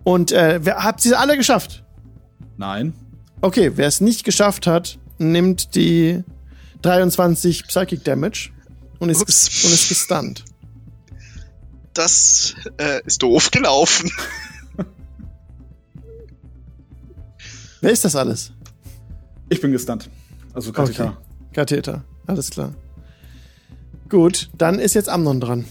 Und 0.03 0.31
äh, 0.31 0.59
wer, 0.63 0.83
habt 0.83 1.03
ihr 1.05 1.19
alle 1.19 1.35
geschafft? 1.37 1.83
Nein. 2.55 2.93
Okay, 3.41 3.73
wer 3.75 3.87
es 3.87 4.01
nicht 4.01 4.23
geschafft 4.23 4.65
hat, 4.65 4.97
nimmt 5.19 5.75
die 5.75 6.23
23 6.81 7.67
Psychic 7.67 8.03
Damage 8.03 8.49
und 8.99 9.09
ist, 9.09 9.21
Ups. 9.21 9.47
ges- 9.47 9.65
und 9.65 9.73
ist 9.73 9.89
gestunt. 9.89 10.45
Das 11.93 12.55
äh, 12.77 13.01
ist 13.05 13.23
doof 13.23 13.49
gelaufen. 13.51 14.11
Wer 17.81 17.91
ist 17.91 18.05
das 18.05 18.15
alles? 18.15 18.51
Ich 19.49 19.61
bin 19.61 19.71
gestunt. 19.71 20.09
Also 20.53 20.71
Katika. 20.71 21.03
Okay. 21.05 21.13
Katheter, 21.53 22.03
alles 22.27 22.49
klar. 22.49 22.73
Gut, 24.09 24.49
dann 24.57 24.79
ist 24.79 24.93
jetzt 24.93 25.09
Amnon 25.09 25.39
dran. 25.39 25.65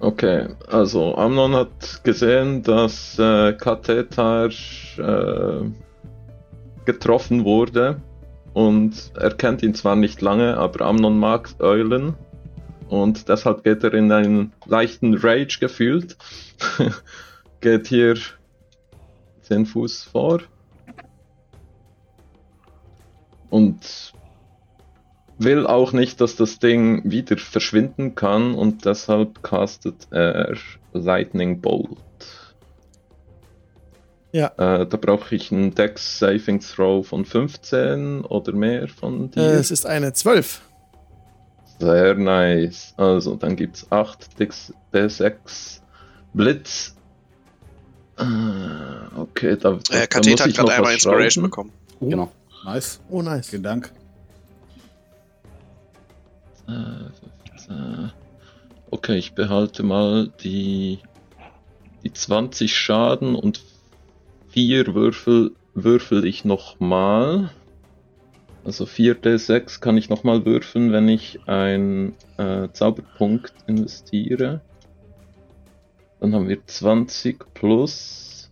Okay, 0.00 0.48
also 0.68 1.16
Amnon 1.16 1.54
hat 1.54 2.02
gesehen, 2.04 2.62
dass 2.62 3.18
äh, 3.18 3.54
Katheter 3.54 4.48
äh, 4.48 5.70
getroffen 6.84 7.44
wurde 7.44 8.00
und 8.54 9.12
er 9.16 9.34
kennt 9.34 9.62
ihn 9.62 9.74
zwar 9.74 9.96
nicht 9.96 10.22
lange, 10.22 10.56
aber 10.56 10.86
Amnon 10.86 11.18
mag 11.18 11.50
Eulen 11.58 12.14
und 12.88 13.28
deshalb 13.28 13.64
geht 13.64 13.84
er 13.84 13.92
in 13.92 14.10
einen 14.12 14.52
leichten 14.66 15.14
Rage 15.14 15.58
gefühlt. 15.60 16.16
geht 17.60 17.88
hier 17.88 18.16
10 19.42 19.66
Fuß 19.66 20.04
vor 20.04 20.40
und 23.50 24.12
will 25.38 25.66
auch 25.66 25.92
nicht, 25.92 26.20
dass 26.20 26.36
das 26.36 26.58
Ding 26.58 27.10
wieder 27.10 27.36
verschwinden 27.38 28.14
kann 28.14 28.54
und 28.54 28.84
deshalb 28.84 29.42
castet 29.42 30.06
er 30.10 30.56
Lightning 30.92 31.60
Bolt. 31.60 31.98
Ja. 34.34 34.48
Äh, 34.56 34.84
da 34.86 34.96
brauche 34.96 35.32
ich 35.36 35.52
einen 35.52 35.76
Dex 35.76 36.18
Saving 36.18 36.58
Throw 36.58 37.06
von 37.06 37.24
15 37.24 38.22
oder 38.24 38.52
mehr 38.52 38.88
von 38.88 39.26
Äh, 39.26 39.28
dir. 39.28 39.42
es 39.52 39.70
ist 39.70 39.86
eine 39.86 40.12
12. 40.12 40.60
Sehr 41.78 42.14
nice. 42.16 42.94
Also, 42.96 43.36
dann 43.36 43.54
gibt's 43.54 43.86
8 43.90 44.36
Dex 44.40 44.72
D6 44.92 45.80
Blitz. 46.32 46.96
Äh, 48.18 48.24
okay, 49.16 49.56
da, 49.56 49.78
da, 49.88 49.94
Äh, 49.96 50.08
da 50.08 50.18
muss 50.28 50.40
hat 50.40 50.48
ich 50.48 50.56
gerade 50.56 50.72
einmal 50.72 50.94
Inspiration 50.94 51.44
bekommen. 51.44 51.72
Genau. 52.00 52.32
Nice. 52.64 53.00
Oh, 53.10 53.22
nice. 53.22 53.48
Vielen 53.50 53.62
Dank. 53.62 53.92
Äh, 56.66 56.72
äh, 57.72 58.08
Okay, 58.90 59.16
ich 59.16 59.34
behalte 59.34 59.82
mal 59.84 60.28
die, 60.42 60.98
die 62.02 62.12
20 62.12 62.76
Schaden 62.76 63.34
und 63.36 63.60
vier 64.54 64.94
Würfel 64.94 65.50
würfel 65.74 66.24
ich 66.24 66.44
nochmal. 66.44 67.50
Also 68.64 68.84
4d6 68.84 69.80
kann 69.80 69.98
ich 69.98 70.08
nochmal 70.08 70.46
würfeln, 70.46 70.92
wenn 70.92 71.08
ich 71.08 71.40
einen 71.46 72.14
äh, 72.38 72.68
Zauberpunkt 72.72 73.52
investiere. 73.66 74.60
Dann 76.20 76.34
haben 76.34 76.48
wir 76.48 76.64
20 76.64 77.52
plus 77.52 78.50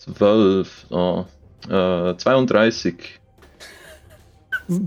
12. 0.00 0.86
Oh, 0.90 1.26
Äh, 1.68 2.16
32. 2.16 3.20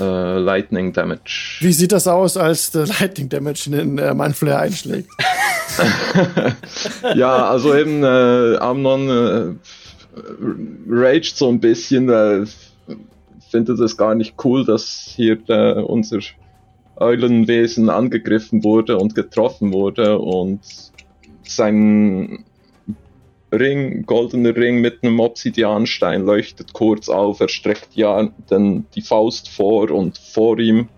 äh, 0.00 0.38
Lightning 0.38 0.92
Damage. 0.92 1.58
Wie 1.60 1.72
sieht 1.72 1.92
das 1.92 2.08
aus, 2.08 2.36
als 2.36 2.70
der 2.72 2.86
Lightning 2.86 3.28
Damage 3.28 3.64
in 3.66 3.72
den 3.72 3.98
äh, 3.98 4.14
Mindflayer 4.14 4.58
einschlägt? 4.58 5.10
ja, 7.14 7.48
also 7.48 7.74
eben 7.74 8.02
äh, 8.02 8.56
Amnon 8.58 9.08
äh, 9.08 9.54
raged 10.88 11.36
so 11.36 11.48
ein 11.48 11.60
bisschen, 11.60 12.08
äh, 12.08 12.44
findet 13.50 13.78
es 13.80 13.96
gar 13.96 14.14
nicht 14.14 14.34
cool, 14.44 14.64
dass 14.64 15.12
hier 15.16 15.38
äh, 15.48 15.80
unser 15.80 16.20
Eulenwesen 16.96 17.88
angegriffen 17.88 18.62
wurde 18.62 18.98
und 18.98 19.14
getroffen 19.14 19.72
wurde 19.72 20.18
und 20.18 20.60
sein 21.44 22.44
Ring, 23.52 24.06
goldener 24.06 24.54
Ring 24.54 24.80
mit 24.80 25.02
einem 25.02 25.18
Obsidianstein 25.18 26.24
leuchtet 26.24 26.72
kurz 26.72 27.08
auf, 27.08 27.40
er 27.40 27.48
streckt 27.48 27.94
ja 27.94 28.30
dann 28.48 28.86
die 28.94 29.02
Faust 29.02 29.48
vor 29.48 29.90
und 29.90 30.18
vor 30.18 30.58
ihm 30.58 30.88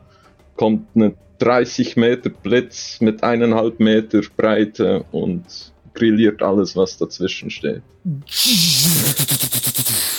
kommt 0.56 0.86
eine 0.94 1.14
30 1.42 1.96
Meter 1.96 2.30
Blitz 2.30 3.00
mit 3.00 3.24
eineinhalb 3.24 3.80
Meter 3.80 4.20
Breite 4.36 5.04
und 5.10 5.44
grilliert 5.92 6.40
alles, 6.40 6.76
was 6.76 6.96
dazwischen 6.98 7.50
steht. 7.50 7.82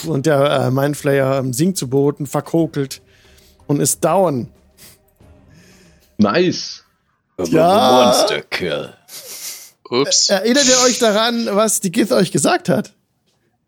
Und 0.05 0.25
der 0.25 0.65
äh, 0.65 0.71
Mindflayer 0.71 1.39
ähm, 1.39 1.53
sinkt 1.53 1.77
zu 1.77 1.89
Boden, 1.89 2.27
verkokelt 2.27 3.01
und 3.67 3.79
ist 3.79 4.03
down. 4.03 4.49
Nice. 6.17 6.83
Ja. 7.47 8.11
Monster 8.11 8.41
Kill. 8.41 8.93
Ups. 9.89 10.29
Erinnert 10.29 10.65
ihr 10.67 10.85
euch 10.85 10.99
daran, 10.99 11.47
was 11.51 11.79
die 11.79 11.91
Gith 11.91 12.11
euch 12.11 12.33
gesagt 12.33 12.67
hat? 12.67 12.93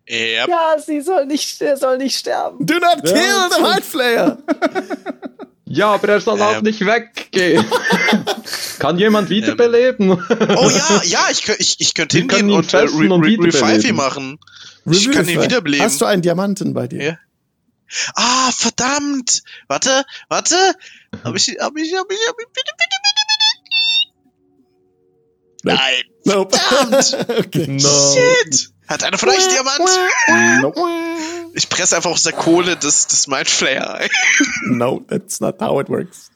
Yep. 0.10 0.50
Ja, 0.50 0.76
sie 0.86 1.00
soll 1.02 1.26
nicht, 1.26 1.62
er 1.62 1.78
soll 1.78 1.98
nicht 1.98 2.18
sterben. 2.18 2.66
Do 2.66 2.76
not 2.76 3.04
kill 3.04 3.50
the 3.56 3.62
Mindflayer! 3.62 4.38
Ja, 5.68 5.94
aber 5.94 6.10
er 6.10 6.22
soll 6.22 6.42
auch 6.42 6.58
Ähm. 6.58 6.64
nicht 6.64 6.86
weggehen. 6.86 7.66
Kann 8.80 9.00
jemand 9.00 9.30
wiederbeleben? 9.30 10.12
Oh 10.12 10.70
ja, 10.70 11.02
ja, 11.04 11.28
ich, 11.32 11.48
ich, 11.58 11.78
ich 11.80 11.94
könnte 11.96 12.18
hingehen 12.20 12.50
ihn 12.50 12.56
und 12.56 12.72
äh, 12.74 12.78
re 12.78 12.88
und 12.88 13.24
re 13.24 13.38
revive 13.40 13.94
machen. 13.94 14.38
Ich 14.86 15.12
kann 15.12 15.28
ihn 15.28 15.42
wiederbeleben. 15.42 15.84
Hast 15.84 16.02
du 16.02 16.06
einen 16.06 16.22
Diamanten 16.22 16.74
bei 16.74 16.88
dir? 16.88 17.04
Ja. 17.04 17.18
Ah, 18.16 18.52
verdammt! 18.52 19.44
Warte, 19.68 20.06
warte! 20.30 20.56
Hab 21.24 21.36
ich, 21.36 21.48
hab 21.60 21.76
ich, 21.78 21.94
hab 21.96 22.12
ich, 22.12 22.20
hab 22.28 22.36
ich, 22.40 22.48
bitte, 22.54 22.72
bitte, 22.78 22.98
bitte, 23.04 23.24
bitte! 23.24 23.46
Nein! 25.64 26.04
Nope. 26.26 26.58
Verdammt! 26.58 27.30
okay. 27.46 27.80
Shit! 27.80 28.70
Hat 28.88 29.04
einer 29.04 29.18
von 29.18 29.30
euch 29.30 29.48
Diamant? 29.48 30.62
Nope. 30.62 30.80
Ich 31.54 31.70
presse 31.70 31.96
einfach 31.96 32.12
aus 32.12 32.24
der 32.24 32.34
Kohle 32.34 32.76
des, 32.76 33.08
des 33.08 33.28
Mindflayer. 33.28 34.00
No, 34.68 35.02
that's 35.08 35.40
not 35.40 35.60
how 35.62 35.80
it 35.82 35.90
works. 35.90 36.32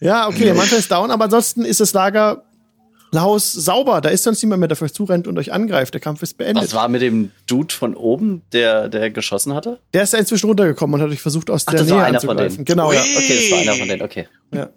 ja, 0.00 0.28
okay, 0.28 0.52
manchmal 0.54 0.80
ist 0.80 0.90
down, 0.90 1.10
aber 1.10 1.24
ansonsten 1.24 1.64
ist 1.64 1.80
das 1.80 1.92
Lagerhaus 1.92 3.52
sauber. 3.52 4.00
Da 4.00 4.08
ist 4.08 4.22
sonst 4.24 4.42
niemand 4.42 4.60
mehr, 4.60 4.68
der 4.68 4.76
für 4.76 4.84
euch 4.86 4.94
zurennt 4.94 5.26
und 5.26 5.38
euch 5.38 5.52
angreift. 5.52 5.94
Der 5.94 6.00
Kampf 6.00 6.22
ist 6.22 6.38
beendet. 6.38 6.64
Was 6.64 6.74
war 6.74 6.88
mit 6.88 7.02
dem 7.02 7.30
Dude 7.46 7.74
von 7.74 7.94
oben, 7.94 8.42
der, 8.52 8.88
der 8.88 9.10
geschossen 9.10 9.54
hatte? 9.54 9.80
Der 9.94 10.02
ist 10.04 10.12
ja 10.12 10.18
inzwischen 10.18 10.46
runtergekommen 10.46 10.94
und 10.94 11.00
hat 11.02 11.10
euch 11.10 11.20
versucht, 11.20 11.50
aus 11.50 11.64
Ach, 11.66 11.72
der 11.72 11.80
das 11.80 11.88
Nähe 11.88 11.96
war 11.98 12.04
einer 12.06 12.20
von 12.20 12.30
anzugreifen. 12.30 12.56
denen. 12.56 12.64
Genau, 12.64 12.92
ja. 12.92 13.00
Ui. 13.00 13.16
Okay, 13.16 13.40
das 13.40 13.50
war 13.50 13.58
einer 13.58 13.74
von 13.74 13.88
denen, 13.88 14.02
okay. 14.02 14.28
ja. 14.52 14.68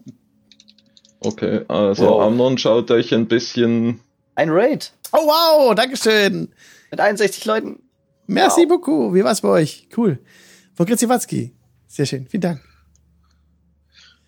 Okay, 1.22 1.62
also 1.68 2.06
Wow. 2.06 2.22
Amnon 2.28 2.58
schaut 2.58 2.92
euch 2.92 3.14
ein 3.14 3.28
bisschen. 3.28 4.00
Ein 4.40 4.52
Raid 4.52 4.94
Oh, 5.12 5.18
wow, 5.26 5.76
Dankeschön. 5.76 6.54
mit 6.92 7.00
61 7.02 7.44
Leuten. 7.44 7.82
Merci 8.26 8.62
Wow. 8.62 8.68
beaucoup. 8.70 9.14
Wie 9.14 9.22
war's 9.26 9.42
bei 9.42 9.50
euch? 9.50 9.90
Cool. 9.98 10.18
Von 10.76 10.86
Gritziwatzki. 10.86 11.52
Sehr 11.88 12.06
schön. 12.06 12.26
Vielen 12.30 12.40
Dank. 12.42 12.62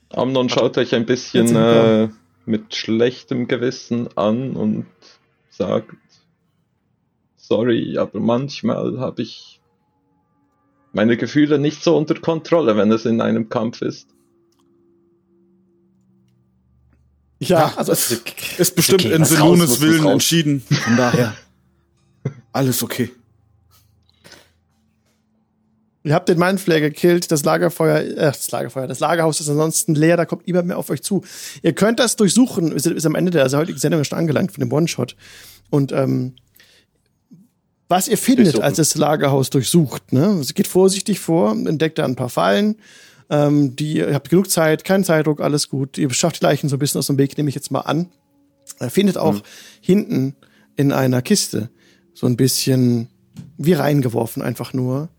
Amnon 0.09 0.49
schaut 0.49 0.77
euch 0.77 0.93
ein 0.95 1.05
bisschen 1.05 1.55
äh, 1.55 2.09
mit 2.45 2.75
schlechtem 2.75 3.47
Gewissen 3.47 4.09
an 4.17 4.57
und 4.57 4.85
sagt: 5.49 5.95
Sorry, 7.37 7.97
aber 7.97 8.19
manchmal 8.19 8.99
habe 8.99 9.21
ich 9.21 9.61
meine 10.91 11.15
Gefühle 11.15 11.57
nicht 11.57 11.81
so 11.83 11.95
unter 11.95 12.15
Kontrolle, 12.15 12.75
wenn 12.75 12.91
es 12.91 13.05
in 13.05 13.21
einem 13.21 13.47
Kampf 13.47 13.81
ist. 13.81 14.09
Ja, 17.43 17.73
also 17.75 17.91
es 17.91 18.21
ist 18.57 18.75
bestimmt 18.75 19.05
okay, 19.05 19.15
in 19.15 19.25
Selunes 19.25 19.81
Willen 19.81 20.05
entschieden. 20.05 20.61
Von 20.61 20.95
daher. 20.95 21.35
Alles 22.53 22.83
okay. 22.83 23.09
Ihr 26.03 26.13
habt 26.13 26.29
den 26.29 26.37
Mindflayer 26.37 26.81
gekillt, 26.81 27.31
das 27.31 27.43
Lagerfeuer, 27.43 27.99
äh, 27.99 28.15
das 28.15 28.49
Lagerfeuer, 28.51 28.87
das 28.87 28.99
Lagerhaus 28.99 29.39
ist 29.39 29.49
ansonsten 29.49 29.95
leer, 29.95 30.17
da 30.17 30.25
kommt 30.25 30.45
niemand 30.45 30.67
mehr 30.67 30.77
auf 30.77 30.89
euch 30.91 31.01
zu. 31.01 31.23
Ihr 31.63 31.73
könnt 31.73 31.99
das 31.99 32.15
durchsuchen, 32.15 32.71
ist, 32.71 32.85
ist 32.85 33.05
am 33.05 33.15
Ende 33.15 33.31
der 33.31 33.49
heutigen 33.51 33.77
Sendung 33.79 34.03
schon 34.03 34.17
angelangt 34.17 34.51
von 34.51 34.61
dem 34.61 34.71
One-Shot. 34.71 35.15
Und 35.69 35.91
ähm, 35.91 36.35
was 37.87 38.07
ihr 38.07 38.17
findet, 38.17 38.61
als 38.61 38.77
das 38.77 38.95
Lagerhaus 38.95 39.49
durchsucht, 39.49 40.13
ne? 40.13 40.39
Es 40.39 40.53
geht 40.53 40.67
vorsichtig 40.67 41.19
vor, 41.19 41.51
entdeckt 41.51 41.97
da 41.97 42.05
ein 42.05 42.15
paar 42.15 42.29
Fallen, 42.29 42.77
ähm, 43.31 43.77
die, 43.77 43.93
ihr 43.93 44.13
habt 44.13 44.29
genug 44.29 44.51
Zeit, 44.51 44.83
kein 44.83 45.05
Zeitdruck, 45.05 45.39
alles 45.39 45.69
gut. 45.69 45.97
Ihr 45.97 46.13
schafft 46.13 46.41
die 46.41 46.45
Leichen 46.45 46.67
so 46.67 46.75
ein 46.75 46.79
bisschen 46.79 46.99
aus 46.99 47.07
dem 47.07 47.17
Weg, 47.17 47.37
nehme 47.37 47.49
ich 47.49 47.55
jetzt 47.55 47.71
mal 47.71 47.79
an. 47.79 48.09
Er 48.79 48.91
findet 48.91 49.17
auch 49.17 49.41
hinten 49.79 50.35
in 50.75 50.91
einer 50.91 51.21
Kiste 51.21 51.69
so 52.13 52.27
ein 52.27 52.35
bisschen 52.35 53.07
wie 53.57 53.73
reingeworfen, 53.73 54.43
einfach 54.43 54.73
nur 54.73 55.09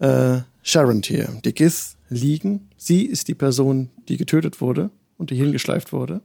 äh, 0.00 0.40
Sharon 0.62 1.02
hier. 1.02 1.28
Die 1.44 1.54
Gith 1.54 1.96
liegen. 2.10 2.68
Sie 2.76 3.06
ist 3.06 3.28
die 3.28 3.34
Person, 3.34 3.88
die 4.06 4.18
getötet 4.18 4.60
wurde 4.60 4.90
und 5.16 5.30
die 5.30 5.36
hingeschleift 5.36 5.92
wurde. 5.92 6.20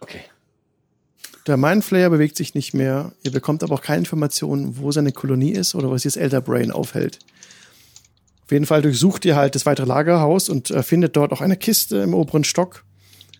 Okay. 0.00 0.22
Der 1.46 1.58
Mindflayer 1.58 2.08
bewegt 2.08 2.36
sich 2.36 2.54
nicht 2.54 2.72
mehr. 2.72 3.12
Ihr 3.22 3.32
bekommt 3.32 3.62
aber 3.62 3.74
auch 3.74 3.82
keine 3.82 3.98
Informationen, 3.98 4.78
wo 4.78 4.92
seine 4.92 5.12
Kolonie 5.12 5.52
ist 5.52 5.74
oder 5.74 5.90
was 5.90 6.04
das 6.04 6.16
Elder 6.16 6.40
Brain 6.40 6.70
aufhält. 6.70 7.18
Auf 8.52 8.54
jeden 8.54 8.66
Fall 8.66 8.82
durchsucht 8.82 9.24
ihr 9.24 9.34
halt 9.34 9.54
das 9.54 9.64
weitere 9.64 9.86
Lagerhaus 9.86 10.50
und 10.50 10.70
äh, 10.70 10.82
findet 10.82 11.16
dort 11.16 11.32
auch 11.32 11.40
eine 11.40 11.56
Kiste 11.56 11.96
im 11.96 12.12
oberen 12.12 12.44
Stock. 12.44 12.84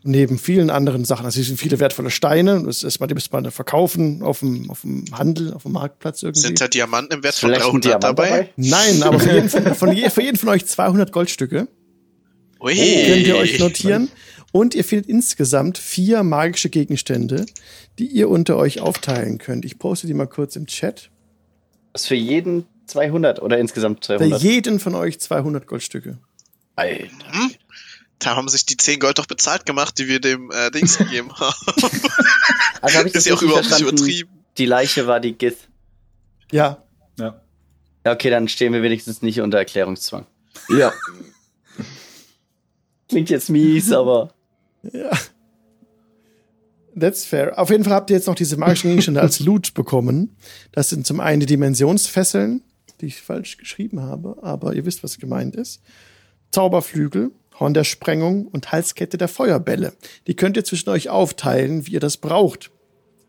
Neben 0.04 0.38
vielen 0.38 0.70
anderen 0.70 1.04
Sachen. 1.04 1.26
Also, 1.26 1.38
es 1.38 1.48
sind 1.48 1.60
viele 1.60 1.78
wertvolle 1.80 2.08
Steine. 2.08 2.62
Das 2.64 2.82
ist 2.82 2.98
mal, 2.98 3.08
die 3.08 3.12
müsst 3.14 3.30
man 3.30 3.50
verkaufen 3.50 4.22
auf 4.22 4.38
dem, 4.38 4.70
auf 4.70 4.80
dem 4.80 5.04
Handel, 5.12 5.52
auf 5.52 5.64
dem 5.64 5.72
Marktplatz 5.72 6.22
irgendwie. 6.22 6.40
Sind 6.40 6.62
da 6.62 6.66
Diamanten 6.66 7.18
im 7.18 7.22
Wert 7.22 7.34
von 7.34 7.50
Vielleicht 7.50 7.66
ein 7.66 7.80
300 7.82 7.84
Diamant 7.84 8.04
dabei? 8.04 8.28
dabei? 8.30 8.50
Nein, 8.56 9.02
aber 9.02 9.20
für 9.20 9.32
jeden, 9.34 9.50
von, 9.50 9.74
von, 9.74 9.92
je, 9.92 10.08
für 10.08 10.22
jeden 10.22 10.38
von 10.38 10.48
euch 10.48 10.64
200 10.64 11.12
Goldstücke. 11.12 11.68
Ui. 12.60 12.74
könnt 12.74 13.26
ihr 13.26 13.36
euch 13.36 13.58
notieren. 13.58 14.08
Und 14.50 14.74
ihr 14.74 14.82
findet 14.82 15.10
insgesamt 15.10 15.76
vier 15.76 16.22
magische 16.22 16.70
Gegenstände, 16.70 17.44
die 17.98 18.06
ihr 18.06 18.30
unter 18.30 18.56
euch 18.56 18.80
aufteilen 18.80 19.36
könnt. 19.36 19.66
Ich 19.66 19.78
poste 19.78 20.06
die 20.06 20.14
mal 20.14 20.26
kurz 20.26 20.56
im 20.56 20.66
Chat. 20.66 21.10
Das 21.92 22.04
ist 22.04 22.08
für 22.08 22.14
jeden 22.14 22.64
200 22.86 23.40
oder 23.42 23.58
insgesamt 23.58 24.06
Für 24.06 24.16
200? 24.18 24.42
jeden 24.42 24.80
von 24.80 24.94
euch 24.94 25.20
200 25.20 25.66
Goldstücke. 25.66 26.18
Alter. 26.76 27.08
Da 28.18 28.36
haben 28.36 28.48
sich 28.48 28.66
die 28.66 28.76
10 28.76 29.00
Gold 29.00 29.18
doch 29.18 29.26
bezahlt 29.26 29.66
gemacht, 29.66 29.98
die 29.98 30.08
wir 30.08 30.20
dem 30.20 30.50
äh, 30.50 30.70
Dings 30.70 30.98
gegeben 30.98 31.32
haben. 31.40 31.54
Also 32.80 32.98
habe 32.98 33.08
ich 33.08 33.14
das 33.14 33.22
Ist 33.22 33.26
ja 33.26 33.34
auch 33.34 33.42
überhaupt 33.42 33.70
nicht 33.70 33.80
übertrieben. 33.80 34.30
Die 34.58 34.66
Leiche 34.66 35.06
war 35.06 35.20
die 35.20 35.32
Gith. 35.32 35.68
Ja, 36.50 36.82
Ja. 37.18 37.40
Ja, 38.04 38.12
okay, 38.12 38.30
dann 38.30 38.48
stehen 38.48 38.72
wir 38.72 38.82
wenigstens 38.82 39.22
nicht 39.22 39.40
unter 39.40 39.58
Erklärungszwang. 39.58 40.26
Ja, 40.68 40.92
Klingt 43.08 43.30
jetzt 43.30 43.50
mies, 43.50 43.92
aber 43.92 44.32
that's 46.98 47.24
fair. 47.24 47.58
Auf 47.58 47.70
jeden 47.70 47.84
Fall 47.84 47.92
habt 47.92 48.10
ihr 48.10 48.16
jetzt 48.16 48.26
noch 48.26 48.34
diese 48.34 48.56
magischen 48.56 48.88
Gegenstände 48.88 49.20
als 49.20 49.40
Loot 49.40 49.74
bekommen. 49.74 50.36
Das 50.72 50.88
sind 50.88 51.06
zum 51.06 51.20
einen 51.20 51.40
die 51.40 51.46
Dimensionsfesseln, 51.46 52.62
die 53.02 53.06
ich 53.06 53.20
falsch 53.20 53.58
geschrieben 53.58 54.00
habe, 54.00 54.36
aber 54.40 54.74
ihr 54.74 54.86
wisst, 54.86 55.04
was 55.04 55.18
gemeint 55.18 55.54
ist. 55.54 55.82
Zauberflügel, 56.50 57.32
Horn 57.60 57.74
der 57.74 57.84
Sprengung 57.84 58.46
und 58.46 58.72
Halskette 58.72 59.18
der 59.18 59.28
Feuerbälle. 59.28 59.92
Die 60.26 60.34
könnt 60.34 60.56
ihr 60.56 60.64
zwischen 60.64 60.88
euch 60.88 61.10
aufteilen, 61.10 61.86
wie 61.86 61.92
ihr 61.92 62.00
das 62.00 62.16
braucht. 62.16 62.70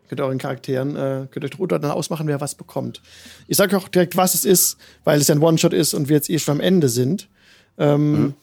Könnt 0.08 0.20
ihr 0.20 0.24
euren 0.24 0.38
Charakteren, 0.38 0.96
äh, 0.96 1.26
könnt 1.30 1.44
euch 1.44 1.50
drunter 1.50 1.78
dann 1.78 1.90
ausmachen, 1.90 2.26
wer 2.26 2.40
was 2.40 2.54
bekommt. 2.54 3.02
Ich 3.48 3.56
sage 3.56 3.76
auch 3.76 3.88
direkt, 3.88 4.16
was 4.16 4.34
es 4.34 4.44
ist, 4.44 4.78
weil 5.04 5.20
es 5.20 5.28
ja 5.28 5.34
ein 5.34 5.42
One-Shot 5.42 5.72
ist 5.74 5.92
und 5.92 6.08
wir 6.08 6.16
jetzt 6.16 6.30
eh 6.30 6.38
schon 6.38 6.56
am 6.56 6.60
Ende 6.60 6.88
sind. 6.88 7.28
Ähm, 7.78 8.34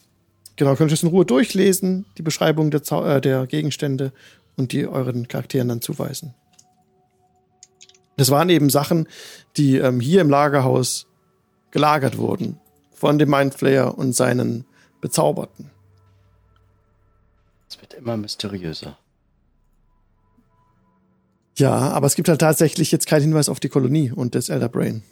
Genau, 0.61 0.75
könnt 0.75 0.91
ihr 0.91 0.93
das 0.93 1.01
in 1.01 1.09
Ruhe 1.09 1.25
durchlesen, 1.25 2.05
die 2.19 2.21
Beschreibung 2.21 2.69
der, 2.69 2.83
Zau 2.83 3.03
äh, 3.03 3.19
der 3.19 3.47
Gegenstände 3.47 4.11
und 4.57 4.73
die 4.73 4.85
euren 4.85 5.27
Charakteren 5.27 5.69
dann 5.69 5.81
zuweisen. 5.81 6.35
Das 8.17 8.29
waren 8.29 8.49
eben 8.49 8.69
Sachen, 8.69 9.07
die 9.57 9.77
ähm, 9.77 9.99
hier 9.99 10.21
im 10.21 10.29
Lagerhaus 10.29 11.07
gelagert 11.71 12.17
wurden 12.17 12.59
von 12.93 13.17
dem 13.17 13.29
Mindflayer 13.29 13.97
und 13.97 14.13
seinen 14.13 14.65
Bezauberten. 15.01 15.71
es 17.67 17.81
wird 17.81 17.95
immer 17.95 18.17
mysteriöser. 18.17 18.97
Ja, 21.57 21.71
aber 21.71 22.07
es 22.07 22.15
gibt 22.15 22.29
halt 22.29 22.41
tatsächlich 22.41 22.91
jetzt 22.91 23.07
keinen 23.07 23.23
Hinweis 23.23 23.49
auf 23.49 23.59
die 23.59 23.69
Kolonie 23.69 24.11
und 24.11 24.35
das 24.35 24.49
Elder 24.49 24.69
Brain. 24.69 25.03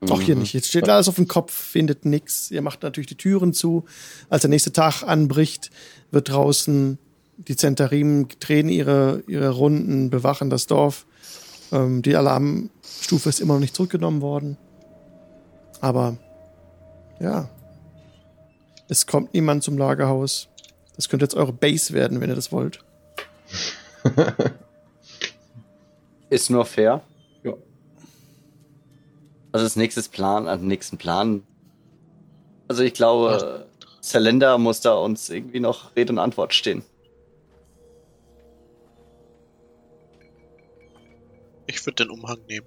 Mhm. 0.00 0.12
Auch 0.12 0.20
hier 0.20 0.36
nicht. 0.36 0.52
Jetzt 0.52 0.68
steht 0.68 0.88
alles 0.88 1.08
auf 1.08 1.16
dem 1.16 1.28
Kopf, 1.28 1.52
findet 1.52 2.04
nix. 2.04 2.50
Ihr 2.50 2.62
macht 2.62 2.82
natürlich 2.82 3.08
die 3.08 3.16
Türen 3.16 3.52
zu. 3.52 3.84
Als 4.28 4.42
der 4.42 4.50
nächste 4.50 4.72
Tag 4.72 5.02
anbricht, 5.02 5.70
wird 6.10 6.28
draußen 6.28 6.98
die 7.38 7.56
Zentarim 7.56 8.26
drehen 8.40 8.68
ihre, 8.68 9.22
ihre 9.28 9.50
Runden, 9.50 10.10
bewachen 10.10 10.50
das 10.50 10.66
Dorf. 10.66 11.06
Ähm, 11.70 12.02
die 12.02 12.16
Alarmstufe 12.16 13.28
ist 13.28 13.40
immer 13.40 13.54
noch 13.54 13.60
nicht 13.60 13.76
zurückgenommen 13.76 14.20
worden. 14.20 14.56
Aber 15.80 16.16
ja, 17.20 17.48
es 18.88 19.06
kommt 19.06 19.34
niemand 19.34 19.62
zum 19.62 19.78
Lagerhaus. 19.78 20.48
Das 20.96 21.08
könnte 21.08 21.24
jetzt 21.24 21.34
eure 21.34 21.52
Base 21.52 21.92
werden, 21.92 22.20
wenn 22.20 22.30
ihr 22.30 22.36
das 22.36 22.50
wollt. 22.50 22.84
Ist 26.30 26.50
nur 26.50 26.64
fair. 26.64 27.02
Ja. 27.42 27.54
Also 29.52 29.66
das 29.66 29.76
nächste 29.76 30.02
Plan, 30.02 30.48
an 30.48 30.60
den 30.60 30.68
nächsten 30.68 30.98
Plan. 30.98 31.42
Also 32.66 32.82
ich 32.82 32.94
glaube, 32.94 33.66
Zylinder 34.00 34.58
muss 34.58 34.80
da 34.80 34.94
uns 34.94 35.30
irgendwie 35.30 35.60
noch 35.60 35.94
Rede 35.96 36.12
und 36.12 36.18
Antwort 36.18 36.52
stehen. 36.54 36.82
Ich 41.66 41.84
würde 41.84 42.04
den 42.04 42.10
Umhang 42.10 42.38
nehmen. 42.48 42.66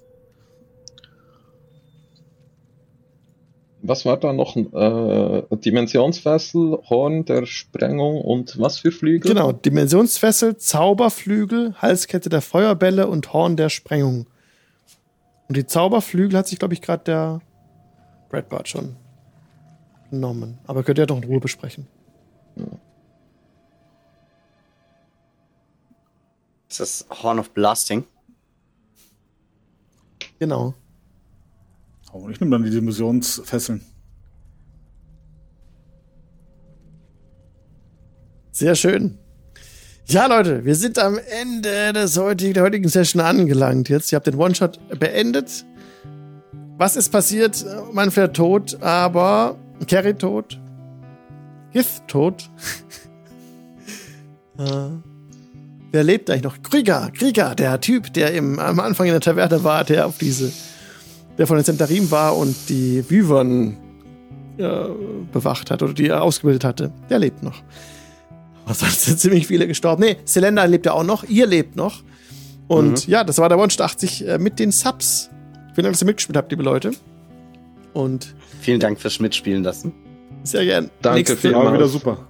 Was 3.83 4.05
war 4.05 4.17
da 4.17 4.31
noch? 4.31 4.55
Äh, 4.55 5.55
Dimensionsfessel, 5.57 6.79
Horn 6.89 7.25
der 7.25 7.45
Sprengung 7.45 8.21
und 8.21 8.59
was 8.59 8.79
für 8.79 8.91
Flügel? 8.91 9.33
Genau, 9.33 9.51
Dimensionsfessel, 9.51 10.57
Zauberflügel, 10.57 11.73
Halskette 11.75 12.29
der 12.29 12.41
Feuerbälle 12.41 13.07
und 13.07 13.33
Horn 13.33 13.57
der 13.57 13.69
Sprengung. 13.69 14.27
Und 15.47 15.57
die 15.57 15.65
Zauberflügel 15.65 16.37
hat 16.37 16.47
sich, 16.47 16.59
glaube 16.59 16.75
ich, 16.75 16.81
gerade 16.81 17.03
der 17.03 17.41
Bradbart 18.29 18.69
schon 18.69 18.95
genommen. 20.11 20.59
Aber 20.67 20.83
könnt 20.83 20.99
ihr 20.99 21.07
doch 21.07 21.17
in 21.17 21.23
Ruhe 21.23 21.39
besprechen. 21.39 21.87
Ja. 22.55 22.65
Ist 26.69 26.79
das 26.79 27.05
Horn 27.23 27.39
of 27.39 27.49
Blasting? 27.49 28.05
Genau. 30.39 30.73
Oh, 32.13 32.27
ich 32.29 32.39
nehme 32.39 32.51
dann 32.51 32.63
die 32.63 32.71
Dimensionsfesseln. 32.71 33.81
Sehr 38.51 38.75
schön. 38.75 39.17
Ja, 40.07 40.25
Leute, 40.25 40.65
wir 40.65 40.75
sind 40.75 40.99
am 40.99 41.17
Ende 41.17 41.93
des 41.93 42.17
heutigen, 42.17 42.53
der 42.53 42.63
heutigen 42.63 42.89
Session 42.89 43.21
angelangt. 43.21 43.87
Jetzt, 43.87 44.11
ihr 44.11 44.17
habt 44.17 44.27
den 44.27 44.35
One-Shot 44.35 44.77
beendet. 44.99 45.65
Was 46.77 46.97
ist 46.97 47.09
passiert? 47.09 47.65
Manfred 47.93 48.33
tot, 48.33 48.81
aber 48.81 49.55
Carrie 49.87 50.13
tot. 50.13 50.59
Gith 51.71 52.01
tot. 52.07 52.49
äh, 54.57 54.89
wer 55.91 56.03
lebt 56.03 56.29
eigentlich 56.29 56.43
noch? 56.43 56.61
Krieger, 56.61 57.09
Krieger, 57.13 57.55
der 57.55 57.79
Typ, 57.79 58.11
der 58.13 58.33
im, 58.33 58.59
am 58.59 58.81
Anfang 58.81 59.05
in 59.05 59.13
der 59.13 59.21
Taverne 59.21 59.63
war, 59.63 59.85
der 59.85 60.07
auf 60.07 60.17
diese 60.17 60.51
der 61.41 61.47
von 61.47 61.57
den 61.57 61.65
Zentarim 61.65 62.11
war 62.11 62.37
und 62.37 62.55
die 62.69 63.03
Wyvern 63.09 63.75
äh, 64.59 64.83
bewacht 65.33 65.71
hat 65.71 65.81
oder 65.81 65.91
die 65.91 66.07
er 66.09 66.21
ausgebildet 66.21 66.63
hatte, 66.63 66.91
der 67.09 67.17
lebt 67.17 67.41
noch. 67.41 67.63
Aber 68.63 68.75
sonst 68.75 69.05
sind 69.05 69.19
ziemlich 69.19 69.47
viele 69.47 69.65
gestorben. 69.65 70.03
Nee, 70.03 70.17
Selenda 70.23 70.63
lebt 70.65 70.85
ja 70.85 70.93
auch 70.93 71.03
noch, 71.03 71.23
ihr 71.23 71.47
lebt 71.47 71.75
noch. 71.75 72.03
Und 72.67 73.07
mhm. 73.07 73.11
ja, 73.11 73.23
das 73.23 73.39
war 73.39 73.49
der 73.49 73.57
Wunsch 73.57 73.79
80 73.79 74.27
äh, 74.27 74.37
mit 74.37 74.59
den 74.59 74.71
Subs. 74.71 75.31
Vielen 75.73 75.85
Dank, 75.85 75.93
dass 75.93 76.03
ihr 76.03 76.05
mitgespielt 76.05 76.37
habt, 76.37 76.51
liebe 76.51 76.61
Leute. 76.61 76.91
Und 77.93 78.35
vielen 78.59 78.79
Dank 78.79 79.01
fürs 79.01 79.19
Mitspielen 79.19 79.63
lassen. 79.63 79.93
Sehr 80.43 80.63
gern. 80.63 80.91
Danke, 81.01 81.21
Nächste, 81.21 81.37
vielmals. 81.37 81.73
wieder 81.73 81.87
super. 81.87 82.27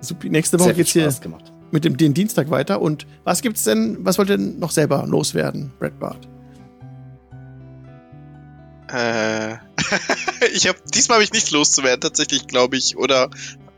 super. 0.00 0.28
Nächste 0.28 0.60
Woche 0.60 0.74
geht's 0.74 0.92
hier 0.92 1.10
gemacht. 1.20 1.52
mit 1.72 1.84
dem 1.84 1.96
den 1.96 2.14
Dienstag 2.14 2.50
weiter. 2.50 2.80
Und 2.80 3.04
was 3.24 3.42
gibt's 3.42 3.64
denn, 3.64 3.98
was 4.02 4.16
wollt 4.16 4.30
ihr 4.30 4.36
denn 4.36 4.60
noch 4.60 4.70
selber 4.70 5.06
loswerden, 5.08 5.72
Brad 5.80 5.98
Bart? 5.98 6.28
Äh, 8.92 9.54
ich 10.54 10.68
habe 10.68 10.78
diesmal 10.92 11.16
habe 11.16 11.24
ich 11.24 11.32
nichts 11.32 11.50
loszuwerden, 11.50 12.00
tatsächlich, 12.00 12.46
glaube 12.46 12.76
ich. 12.76 12.96
Oder. 12.96 13.30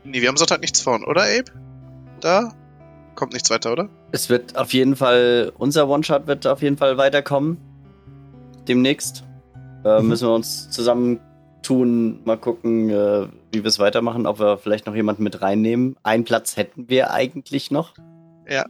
Nee, 0.03 0.21
wir 0.21 0.29
haben 0.29 0.37
Sonntag 0.37 0.61
nichts 0.61 0.81
vorn, 0.81 1.03
oder, 1.03 1.23
Abe? 1.23 1.51
Da? 2.21 2.53
Kommt 3.15 3.33
nichts 3.33 3.49
weiter, 3.49 3.71
oder? 3.71 3.89
Es 4.11 4.29
wird 4.29 4.57
auf 4.57 4.73
jeden 4.73 4.95
Fall, 4.95 5.51
unser 5.57 5.87
One-Shot 5.87 6.27
wird 6.27 6.45
auf 6.45 6.61
jeden 6.61 6.77
Fall 6.77 6.97
weiterkommen. 6.97 7.57
Demnächst. 8.67 9.23
Äh, 9.83 10.01
mhm. 10.01 10.09
Müssen 10.09 10.27
wir 10.27 10.35
uns 10.35 10.69
zusammentun, 10.69 12.23
mal 12.25 12.37
gucken, 12.37 12.89
äh, 12.89 13.27
wie 13.51 13.63
wir 13.63 13.65
es 13.65 13.79
weitermachen, 13.79 14.27
ob 14.27 14.39
wir 14.39 14.57
vielleicht 14.57 14.85
noch 14.85 14.95
jemanden 14.95 15.23
mit 15.23 15.41
reinnehmen. 15.41 15.95
Einen 16.03 16.25
Platz 16.25 16.57
hätten 16.57 16.89
wir 16.89 17.11
eigentlich 17.11 17.71
noch. 17.71 17.93
Ja. 18.49 18.65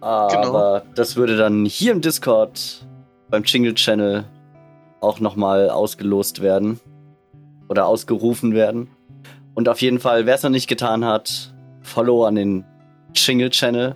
Aber 0.00 0.82
genau. 0.82 0.94
das 0.94 1.16
würde 1.16 1.36
dann 1.36 1.64
hier 1.64 1.92
im 1.92 2.00
Discord 2.00 2.85
beim 3.30 3.42
Jingle 3.44 3.74
Channel 3.74 4.24
auch 5.00 5.20
nochmal 5.20 5.70
ausgelost 5.70 6.42
werden 6.42 6.80
oder 7.68 7.86
ausgerufen 7.86 8.54
werden. 8.54 8.88
Und 9.54 9.68
auf 9.68 9.80
jeden 9.80 10.00
Fall, 10.00 10.26
wer 10.26 10.34
es 10.34 10.42
noch 10.42 10.50
nicht 10.50 10.68
getan 10.68 11.04
hat, 11.04 11.54
Follow 11.82 12.24
an 12.24 12.34
den 12.34 12.64
Jingle 13.14 13.50
Channel. 13.50 13.94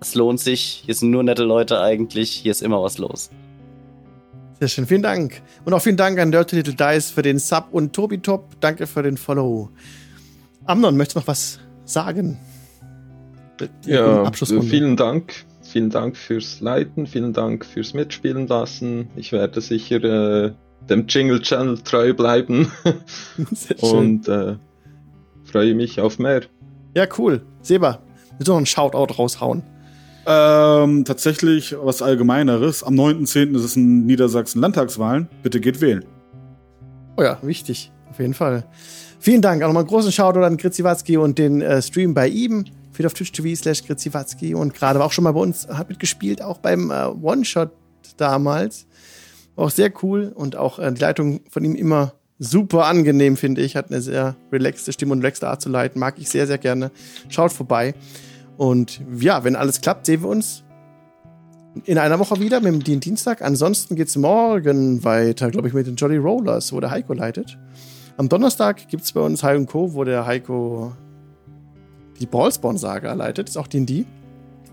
Es 0.00 0.14
lohnt 0.14 0.40
sich. 0.40 0.82
Hier 0.84 0.94
sind 0.94 1.10
nur 1.10 1.22
nette 1.22 1.44
Leute 1.44 1.80
eigentlich. 1.80 2.30
Hier 2.30 2.50
ist 2.50 2.62
immer 2.62 2.82
was 2.82 2.98
los. 2.98 3.30
Sehr 4.58 4.68
schön, 4.68 4.86
vielen 4.86 5.02
Dank. 5.02 5.40
Und 5.64 5.72
auch 5.72 5.80
vielen 5.80 5.96
Dank 5.96 6.18
an 6.18 6.32
Dirty 6.32 6.56
Little 6.56 6.74
Dice 6.74 7.10
für 7.10 7.22
den 7.22 7.38
Sub 7.38 7.68
und 7.70 7.92
Tobi 7.92 8.18
Top, 8.18 8.60
danke 8.60 8.88
für 8.88 9.04
den 9.04 9.16
Follow. 9.16 9.70
Amnon, 10.64 10.96
möchtest 10.96 11.16
du 11.16 11.20
noch 11.20 11.26
was 11.28 11.60
sagen? 11.84 12.38
Ja, 13.86 14.30
vielen 14.32 14.96
Dank 14.96 15.46
vielen 15.68 15.90
Dank 15.90 16.16
fürs 16.16 16.60
Leiten, 16.60 17.06
vielen 17.06 17.32
Dank 17.32 17.64
fürs 17.64 17.94
Mitspielen 17.94 18.46
lassen. 18.46 19.08
Ich 19.16 19.32
werde 19.32 19.60
sicher 19.60 20.02
äh, 20.02 20.52
dem 20.88 21.06
Jingle 21.06 21.40
Channel 21.40 21.78
treu 21.78 22.14
bleiben 22.14 22.72
und 23.80 24.28
äh, 24.28 24.56
freue 25.44 25.74
mich 25.74 26.00
auf 26.00 26.18
mehr. 26.18 26.42
Ja, 26.96 27.06
cool. 27.18 27.42
Seba, 27.62 28.00
willst 28.32 28.48
du 28.48 28.52
noch 28.52 28.56
einen 28.58 28.66
Shoutout 28.66 29.14
raushauen? 29.14 29.62
Ähm, 30.26 31.04
tatsächlich 31.04 31.74
was 31.80 32.02
Allgemeineres. 32.02 32.82
Am 32.82 32.94
9.10. 32.94 33.56
ist 33.56 33.64
es 33.64 33.76
in 33.76 34.04
Niedersachsen 34.04 34.60
Landtagswahlen. 34.60 35.28
Bitte 35.42 35.60
geht 35.60 35.80
wählen. 35.80 36.04
Oh 37.16 37.22
ja, 37.22 37.38
wichtig. 37.42 37.90
Auf 38.10 38.18
jeden 38.18 38.34
Fall. 38.34 38.64
Vielen 39.20 39.42
Dank. 39.42 39.62
Auch 39.62 39.68
nochmal 39.68 39.82
einen 39.82 39.88
großen 39.88 40.12
Shoutout 40.12 40.40
an 40.40 40.56
Kritziwatzki 40.56 41.16
und 41.16 41.38
den 41.38 41.60
äh, 41.60 41.80
Stream 41.82 42.14
bei 42.14 42.28
ihm 42.28 42.64
viel 42.98 43.06
auf 43.06 43.14
Twitch 43.14 43.30
TV 43.30 43.54
slash 43.54 43.86
Gritziwatzki 43.86 44.56
und 44.56 44.74
gerade 44.74 44.98
war 44.98 45.06
auch 45.06 45.12
schon 45.12 45.22
mal 45.22 45.30
bei 45.30 45.38
uns, 45.38 45.68
hat 45.68 45.88
mitgespielt, 45.88 46.42
auch 46.42 46.58
beim 46.58 46.90
äh, 46.90 47.04
One-Shot 47.04 47.70
damals. 48.16 48.86
War 49.54 49.66
auch 49.66 49.70
sehr 49.70 49.92
cool 50.02 50.32
und 50.34 50.56
auch 50.56 50.80
äh, 50.80 50.92
die 50.92 51.00
Leitung 51.00 51.42
von 51.48 51.64
ihm 51.64 51.76
immer 51.76 52.14
super 52.40 52.86
angenehm, 52.86 53.36
finde 53.36 53.60
ich. 53.60 53.76
Hat 53.76 53.92
eine 53.92 54.00
sehr 54.00 54.34
relaxte 54.50 54.92
Stimme 54.92 55.12
und 55.12 55.20
relaxte 55.20 55.46
Art 55.46 55.62
zu 55.62 55.68
leiten. 55.68 56.00
Mag 56.00 56.18
ich 56.18 56.28
sehr, 56.28 56.48
sehr 56.48 56.58
gerne. 56.58 56.90
Schaut 57.28 57.52
vorbei. 57.52 57.94
Und 58.56 59.00
ja, 59.16 59.44
wenn 59.44 59.54
alles 59.54 59.80
klappt, 59.80 60.06
sehen 60.06 60.22
wir 60.22 60.28
uns 60.28 60.64
in 61.84 61.98
einer 61.98 62.18
Woche 62.18 62.40
wieder 62.40 62.60
mit 62.60 62.88
dem 62.88 62.98
Dienstag. 62.98 63.42
Ansonsten 63.42 63.94
geht's 63.94 64.16
morgen 64.16 65.04
weiter, 65.04 65.52
glaube 65.52 65.68
ich, 65.68 65.74
mit 65.74 65.86
den 65.86 65.94
Jolly 65.94 66.16
Rollers, 66.16 66.72
wo 66.72 66.80
der 66.80 66.90
Heiko 66.90 67.12
leitet. 67.12 67.56
Am 68.16 68.28
Donnerstag 68.28 68.88
gibt's 68.88 69.12
bei 69.12 69.20
uns 69.20 69.44
Heiko 69.44 69.64
Co., 69.66 69.94
wo 69.94 70.02
der 70.02 70.26
Heiko 70.26 70.96
die 72.18 72.26
Ballspawn-Saga 72.26 73.12
leitet, 73.12 73.48
ist 73.48 73.56
auch 73.56 73.66
D&D. 73.66 74.06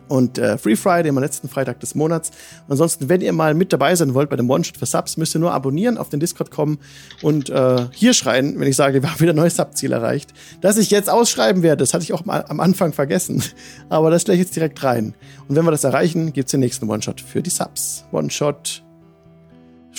Und 0.07 0.37
äh, 0.37 0.57
Free 0.57 0.75
Friday, 0.75 1.09
am 1.09 1.17
letzten 1.17 1.49
Freitag 1.49 1.79
des 1.79 1.95
Monats. 1.95 2.29
Und 2.67 2.73
ansonsten, 2.73 3.09
wenn 3.09 3.21
ihr 3.21 3.33
mal 3.33 3.53
mit 3.53 3.73
dabei 3.73 3.95
sein 3.95 4.13
wollt 4.13 4.29
bei 4.29 4.35
dem 4.35 4.49
One-Shot 4.49 4.77
für 4.77 4.85
Subs, 4.85 5.17
müsst 5.17 5.35
ihr 5.35 5.39
nur 5.39 5.51
abonnieren, 5.51 5.97
auf 5.97 6.09
den 6.09 6.19
Discord 6.19 6.51
kommen 6.51 6.77
und 7.23 7.49
äh, 7.49 7.87
hier 7.91 8.13
schreien, 8.13 8.59
wenn 8.59 8.67
ich 8.67 8.75
sage, 8.75 9.01
wir 9.01 9.11
haben 9.11 9.19
wieder 9.19 9.33
ein 9.33 9.37
neues 9.37 9.55
Sub-Ziel 9.55 9.91
erreicht. 9.91 10.33
Dass 10.61 10.77
ich 10.77 10.91
jetzt 10.91 11.09
ausschreiben 11.09 11.63
werde, 11.63 11.77
das 11.77 11.93
hatte 11.93 12.03
ich 12.03 12.13
auch 12.13 12.23
mal 12.25 12.45
am 12.47 12.59
Anfang 12.59 12.93
vergessen. 12.93 13.41
Aber 13.89 14.11
das 14.11 14.25
gleich 14.25 14.39
jetzt 14.39 14.55
direkt 14.55 14.83
rein. 14.83 15.15
Und 15.47 15.55
wenn 15.55 15.65
wir 15.65 15.71
das 15.71 15.83
erreichen, 15.83 16.33
gibt's 16.33 16.51
den 16.51 16.59
nächsten 16.59 16.87
One-Shot 16.89 17.21
für 17.21 17.41
die 17.41 17.49
Subs. 17.49 18.05
One-Shot. 18.11 18.83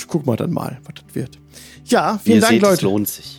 Guck 0.06 0.27
mal 0.27 0.36
dann 0.36 0.52
mal, 0.52 0.78
was 0.85 0.94
das 1.05 1.14
wird. 1.14 1.39
Ja, 1.85 2.20
vielen 2.23 2.36
ihr 2.36 2.40
Dank, 2.43 2.52
seht, 2.52 2.62
Leute. 2.62 2.74
Es 2.74 2.82
lohnt 2.82 3.09
sich. 3.09 3.36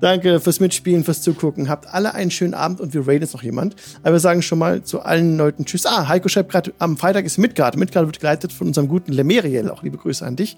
Danke 0.00 0.40
fürs 0.40 0.60
Mitspielen, 0.60 1.04
fürs 1.04 1.22
Zugucken. 1.22 1.68
Habt 1.68 1.86
alle 1.86 2.14
einen 2.14 2.30
schönen 2.30 2.54
Abend 2.54 2.80
und 2.80 2.92
wir 2.92 3.06
raiden 3.06 3.22
jetzt 3.22 3.32
noch 3.32 3.42
jemand. 3.42 3.76
Aber 4.02 4.14
wir 4.14 4.20
sagen 4.20 4.42
schon 4.42 4.58
mal 4.58 4.82
zu 4.82 5.00
allen 5.00 5.36
Leuten 5.38 5.64
Tschüss. 5.64 5.86
Ah, 5.86 6.08
Heiko 6.08 6.28
schreibt 6.28 6.50
gerade, 6.50 6.72
am 6.78 6.96
Freitag 6.96 7.24
ist 7.24 7.38
Midgard. 7.38 7.76
Midgard 7.76 8.06
wird 8.06 8.20
geleitet 8.20 8.52
von 8.52 8.66
unserem 8.66 8.88
guten 8.88 9.12
Lemeriel. 9.12 9.70
Auch 9.70 9.82
liebe 9.82 9.96
Grüße 9.96 10.24
an 10.24 10.36
dich. 10.36 10.56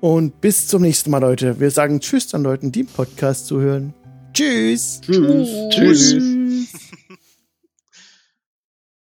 Und 0.00 0.40
bis 0.40 0.68
zum 0.68 0.82
nächsten 0.82 1.10
Mal, 1.10 1.18
Leute. 1.18 1.60
Wir 1.60 1.70
sagen 1.70 2.00
Tschüss 2.00 2.34
an 2.34 2.42
Leuten, 2.42 2.72
die 2.72 2.80
im 2.80 2.86
Podcast 2.86 3.46
zuhören. 3.46 3.94
Tschüss. 4.32 5.00
Tschüss. 5.00 5.48
Tschüss. 5.70 6.08
Tschüss. 6.08 6.37